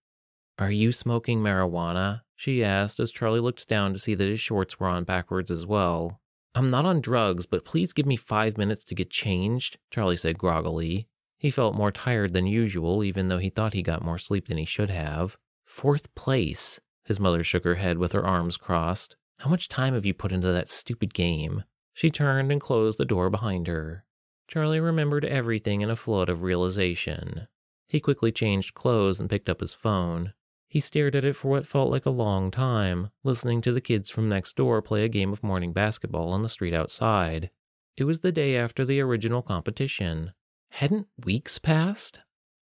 Are 0.58 0.72
you 0.72 0.92
smoking 0.92 1.40
marijuana? 1.42 2.22
She 2.36 2.64
asked 2.64 3.00
as 3.00 3.12
Charlie 3.12 3.40
looked 3.40 3.68
down 3.68 3.94
to 3.94 4.00
see 4.00 4.16
that 4.16 4.28
his 4.28 4.40
shorts 4.40 4.80
were 4.80 4.88
on 4.88 5.04
backwards 5.04 5.52
as 5.52 5.66
well. 5.66 6.20
I'm 6.56 6.70
not 6.70 6.86
on 6.86 7.02
drugs, 7.02 7.46
but 7.46 7.66
please 7.66 7.94
give 7.94 8.06
me 8.06 8.16
five 8.16 8.58
minutes 8.58 8.84
to 8.86 8.96
get 8.96 9.10
changed, 9.10 9.78
Charlie 9.90 10.18
said 10.18 10.38
groggily. 10.38 11.08
He 11.38 11.50
felt 11.50 11.76
more 11.76 11.92
tired 11.92 12.34
than 12.34 12.46
usual, 12.46 13.04
even 13.04 13.28
though 13.28 13.40
he 13.40 13.50
thought 13.50 13.74
he 13.74 13.82
got 13.82 14.06
more 14.06 14.20
sleep 14.20 14.48
than 14.48 14.58
he 14.58 14.66
should 14.66 14.90
have. 14.90 15.36
Fourth 15.66 16.14
place. 16.16 16.80
His 17.06 17.20
mother 17.20 17.44
shook 17.44 17.64
her 17.64 17.76
head 17.76 17.98
with 17.98 18.12
her 18.14 18.26
arms 18.26 18.56
crossed. 18.56 19.16
How 19.40 19.50
much 19.50 19.68
time 19.68 19.94
have 19.94 20.06
you 20.06 20.14
put 20.14 20.32
into 20.32 20.52
that 20.52 20.70
stupid 20.70 21.14
game? 21.14 21.64
She 21.94 22.10
turned 22.10 22.52
and 22.52 22.62
closed 22.62 22.98
the 22.98 23.06
door 23.06 23.30
behind 23.30 23.68
her. 23.68 24.06
Charlie 24.48 24.80
remembered 24.80 25.26
everything 25.26 25.82
in 25.82 25.90
a 25.90 25.96
flood 25.96 26.30
of 26.30 26.44
realization. 26.44 27.48
He 27.88 28.00
quickly 28.00 28.32
changed 28.32 28.74
clothes 28.74 29.20
and 29.20 29.30
picked 29.30 29.50
up 29.50 29.60
his 29.60 29.74
phone. 29.74 30.34
He 30.74 30.80
stared 30.80 31.16
at 31.16 31.24
it 31.24 31.36
for 31.36 31.50
what 31.50 31.68
felt 31.68 31.92
like 31.92 32.08
a 32.08 32.10
long 32.10 32.50
time, 32.50 33.12
listening 33.24 33.62
to 33.62 33.72
the 33.72 33.80
kids 33.80 34.10
from 34.10 34.28
next 34.28 34.56
door 34.56 34.82
play 34.82 35.06
a 35.06 35.08
game 35.08 35.32
of 35.32 35.44
morning 35.44 35.72
basketball 35.72 36.30
on 36.30 36.42
the 36.42 36.50
street 36.50 36.74
outside. 36.74 37.52
It 37.96 38.06
was 38.06 38.22
the 38.22 38.32
day 38.32 38.58
after 38.58 38.84
the 38.84 39.00
original 39.00 39.44
competition. 39.44 40.34
Hadn't 40.72 41.10
weeks 41.24 41.60
passed? 41.60 42.22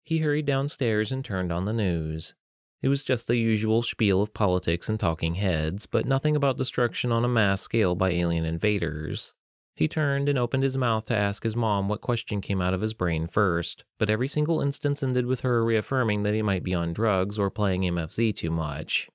He 0.05 0.19
hurried 0.19 0.47
downstairs 0.47 1.11
and 1.11 1.25
turned 1.25 1.51
on 1.51 1.65
the 1.65 1.73
news. 1.73 2.37
It 2.81 2.87
was 2.87 3.03
just 3.03 3.27
the 3.27 3.39
usual 3.39 3.83
spiel 3.83 4.23
of 4.23 4.33
politics 4.33 4.89
and 4.89 5.01
talking 5.01 5.35
heads, 5.35 5.87
but 5.87 6.07
nothing 6.07 6.37
about 6.37 6.59
destruction 6.59 7.11
on 7.11 7.25
a 7.25 7.29
mass 7.29 7.61
scale 7.63 7.97
by 7.97 8.11
alien 8.11 8.45
invaders. 8.45 9.33
He 9.77 9.89
turned 9.89 10.31
and 10.31 10.39
opened 10.39 10.63
his 10.63 10.79
mouth 10.79 11.05
to 11.07 11.15
ask 11.15 11.43
his 11.43 11.55
mom 11.55 11.87
what 11.87 12.01
question 12.01 12.41
came 12.41 12.63
out 12.63 12.73
of 12.73 12.81
his 12.81 12.95
brain 12.95 13.27
first, 13.27 13.85
but 13.99 14.09
every 14.09 14.27
single 14.27 14.63
instance 14.63 15.03
ended 15.03 15.27
with 15.27 15.43
her 15.43 15.63
reaffirming 15.63 16.23
that 16.23 16.33
he 16.33 16.41
might 16.41 16.65
be 16.65 16.73
on 16.73 16.95
drugs 16.95 17.39
or 17.39 17.51
playing 17.51 17.83
MFZ 17.83 18.35
too 18.35 18.51
much. 18.51 19.11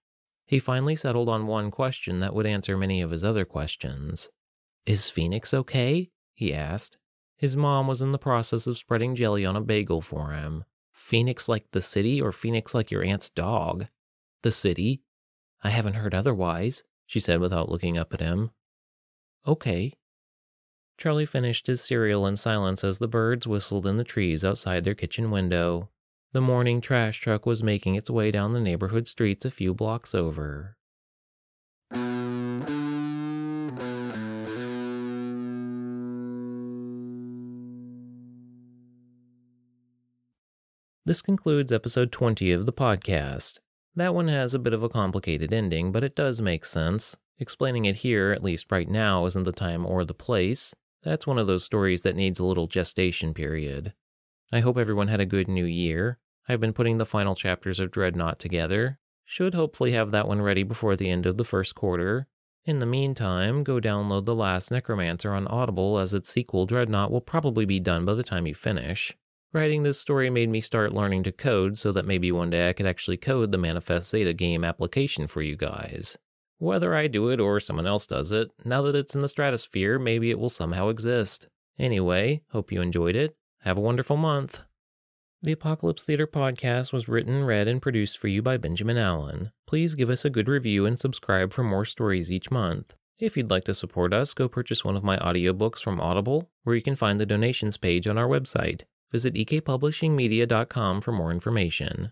He 0.45 0.59
finally 0.59 0.95
settled 0.95 1.29
on 1.29 1.47
one 1.47 1.71
question 1.71 2.19
that 2.19 2.35
would 2.35 2.45
answer 2.45 2.77
many 2.77 3.01
of 3.01 3.09
his 3.09 3.23
other 3.23 3.43
questions. 3.43 4.29
Is 4.85 5.09
Phoenix 5.09 5.51
okay? 5.51 6.11
he 6.35 6.53
asked. 6.53 6.99
His 7.38 7.57
mom 7.57 7.88
was 7.88 8.03
in 8.03 8.11
the 8.11 8.19
process 8.19 8.67
of 8.67 8.77
spreading 8.77 9.15
jelly 9.15 9.43
on 9.43 9.55
a 9.55 9.61
bagel 9.61 9.99
for 9.99 10.31
him. 10.31 10.63
Phoenix 10.93 11.49
like 11.49 11.65
the 11.71 11.81
city 11.81 12.21
or 12.21 12.31
Phoenix 12.31 12.75
like 12.75 12.91
your 12.91 13.03
aunt's 13.03 13.31
dog? 13.31 13.88
The 14.43 14.51
city? 14.51 15.01
I 15.63 15.69
haven't 15.69 15.95
heard 15.95 16.13
otherwise, 16.13 16.83
she 17.07 17.19
said 17.19 17.39
without 17.39 17.69
looking 17.69 17.97
up 17.97 18.13
at 18.13 18.19
him. 18.19 18.51
Okay. 19.47 19.93
Charlie 21.02 21.26
finished 21.26 21.65
his 21.65 21.82
cereal 21.82 22.28
in 22.28 22.38
silence 22.38 22.84
as 22.84 22.99
the 22.99 23.07
birds 23.07 23.48
whistled 23.48 23.88
in 23.88 23.98
the 23.98 24.03
trees 24.03 24.45
outside 24.45 24.84
their 24.84 24.94
kitchen 24.94 25.32
window. 25.32 25.90
The 26.32 26.41
morning 26.41 26.80
trash 26.80 27.19
truck 27.19 27.44
was 27.48 27.64
making 27.64 27.95
its 27.95 28.11
way 28.11 28.30
down 28.30 28.53
the 28.53 28.60
neighborhood 28.60 29.07
streets 29.07 29.44
a 29.44 29.49
few 29.49 29.73
blocks 29.73 30.14
over. 30.14 30.78
This 41.03 41.23
concludes 41.23 41.72
episode 41.72 42.11
20 42.11 42.52
of 42.52 42.68
the 42.68 42.73
podcast. 42.73 43.57
That 43.95 44.14
one 44.14 44.28
has 44.28 44.53
a 44.53 44.60
bit 44.60 44.73
of 44.73 44.84
a 44.84 44.90
complicated 44.90 45.52
ending, 45.52 45.91
but 45.91 46.03
it 46.03 46.15
does 46.15 46.44
make 46.44 46.64
sense. 46.64 47.18
Explaining 47.40 47.86
it 47.86 47.95
here, 47.95 48.32
at 48.32 48.44
least 48.44 48.72
right 48.72 48.88
now, 48.88 49.26
isn't 49.26 49.45
the 49.45 49.52
time 49.52 49.84
or 49.84 50.06
the 50.06 50.14
place. 50.14 50.76
That's 51.03 51.26
one 51.26 51.40
of 51.40 51.48
those 51.48 51.64
stories 51.64 52.03
that 52.03 52.15
needs 52.15 52.40
a 52.40 52.45
little 52.45 52.68
gestation 52.68 53.34
period. 53.34 53.94
I 54.52 54.60
hope 54.60 54.78
everyone 54.78 55.07
had 55.07 55.19
a 55.19 55.26
good 55.26 55.48
new 55.48 55.65
year. 55.65 56.19
I've 56.48 56.60
been 56.60 56.73
putting 56.73 56.98
the 56.98 57.06
final 57.06 57.36
chapters 57.36 57.80
of 57.80 57.91
Dreadnought 57.91 58.38
together. 58.40 58.99
Should 59.26 59.53
hopefully 59.56 59.94
have 59.94 60.11
that 60.11 60.28
one 60.28 60.41
ready 60.41 60.64
before 60.64 60.95
the 60.95 61.10
end 61.10 61.26
of 61.26 61.38
the 61.38 61.45
first 61.45 61.73
quarter. 61.73 62.28
In 62.65 62.80
the 62.80 62.86
meantime, 62.86 63.64
go 63.64 63.80
download 63.80 64.26
The 64.26 64.36
Last 64.36 64.69
Necromancer 64.69 65.34
on 65.34 65.48
Audible 65.48 65.98
as 65.98 66.14
its 66.14 66.30
sequel 66.30 66.68
Dreadnought 66.68 67.11
will 67.11 67.22
probably 67.22 67.65
be 67.65 67.80
done 67.80 68.06
by 68.06 68.14
the 68.14 68.23
time 68.23 68.45
you 68.45 68.53
finish. 68.53 69.18
Writing 69.53 69.84
this 69.84 69.99
story 69.99 70.30
made 70.30 70.49
me 70.49 70.61
start 70.61 70.94
learning 70.94 71.23
to 71.23 71.32
code 71.32 71.78
so 71.78 71.91
that 71.91 72.06
maybe 72.06 72.32
one 72.32 72.49
day 72.52 72.69
I 72.69 72.73
could 72.73 72.86
actually 72.86 73.18
code 73.18 73.52
the 73.52 73.57
Manifest 73.57 74.11
Zeta 74.11 74.34
game 74.34 74.64
application 74.64 75.28
for 75.28 75.41
you 75.41 75.56
guys. 75.56 76.18
Whether 76.61 76.93
I 76.93 77.07
do 77.07 77.29
it 77.29 77.39
or 77.39 77.59
someone 77.59 77.88
else 77.88 78.05
does 78.05 78.31
it, 78.31 78.51
now 78.63 78.83
that 78.83 78.95
it's 78.95 79.15
in 79.15 79.23
the 79.23 79.27
stratosphere, 79.27 79.97
maybe 79.97 80.29
it 80.29 80.38
will 80.38 80.47
somehow 80.47 80.89
exist. 80.89 81.47
Anyway, 81.79 82.43
hope 82.51 82.71
you 82.71 82.81
enjoyed 82.81 83.15
it. 83.15 83.35
Have 83.61 83.79
a 83.79 83.81
wonderful 83.81 84.15
month. 84.15 84.59
The 85.41 85.53
Apocalypse 85.53 86.03
Theater 86.03 86.27
podcast 86.27 86.93
was 86.93 87.07
written, 87.07 87.45
read, 87.45 87.67
and 87.67 87.81
produced 87.81 88.19
for 88.19 88.27
you 88.27 88.43
by 88.43 88.57
Benjamin 88.57 88.99
Allen. 88.99 89.51
Please 89.65 89.95
give 89.95 90.11
us 90.11 90.23
a 90.23 90.29
good 90.29 90.47
review 90.47 90.85
and 90.85 90.99
subscribe 90.99 91.51
for 91.51 91.63
more 91.63 91.83
stories 91.83 92.31
each 92.31 92.51
month. 92.51 92.93
If 93.17 93.35
you'd 93.35 93.49
like 93.49 93.63
to 93.63 93.73
support 93.73 94.13
us, 94.13 94.35
go 94.35 94.47
purchase 94.47 94.85
one 94.85 94.95
of 94.95 95.03
my 95.03 95.17
audiobooks 95.17 95.79
from 95.81 95.99
Audible, 95.99 96.51
where 96.63 96.75
you 96.75 96.83
can 96.83 96.95
find 96.95 97.19
the 97.19 97.25
donations 97.25 97.77
page 97.77 98.05
on 98.05 98.19
our 98.19 98.27
website. 98.27 98.83
Visit 99.11 99.33
ekpublishingmedia.com 99.33 101.01
for 101.01 101.11
more 101.11 101.31
information. 101.31 102.11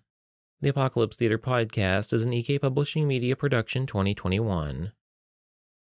The 0.61 0.67
Apocalypse 0.67 1.15
Theater 1.15 1.37
podcast 1.37 2.11
is 2.11 2.25
an 2.25 2.33
EK 2.33 2.59
Publishing 2.59 3.07
Media 3.07 3.37
production 3.37 3.85
2021. 3.85 4.91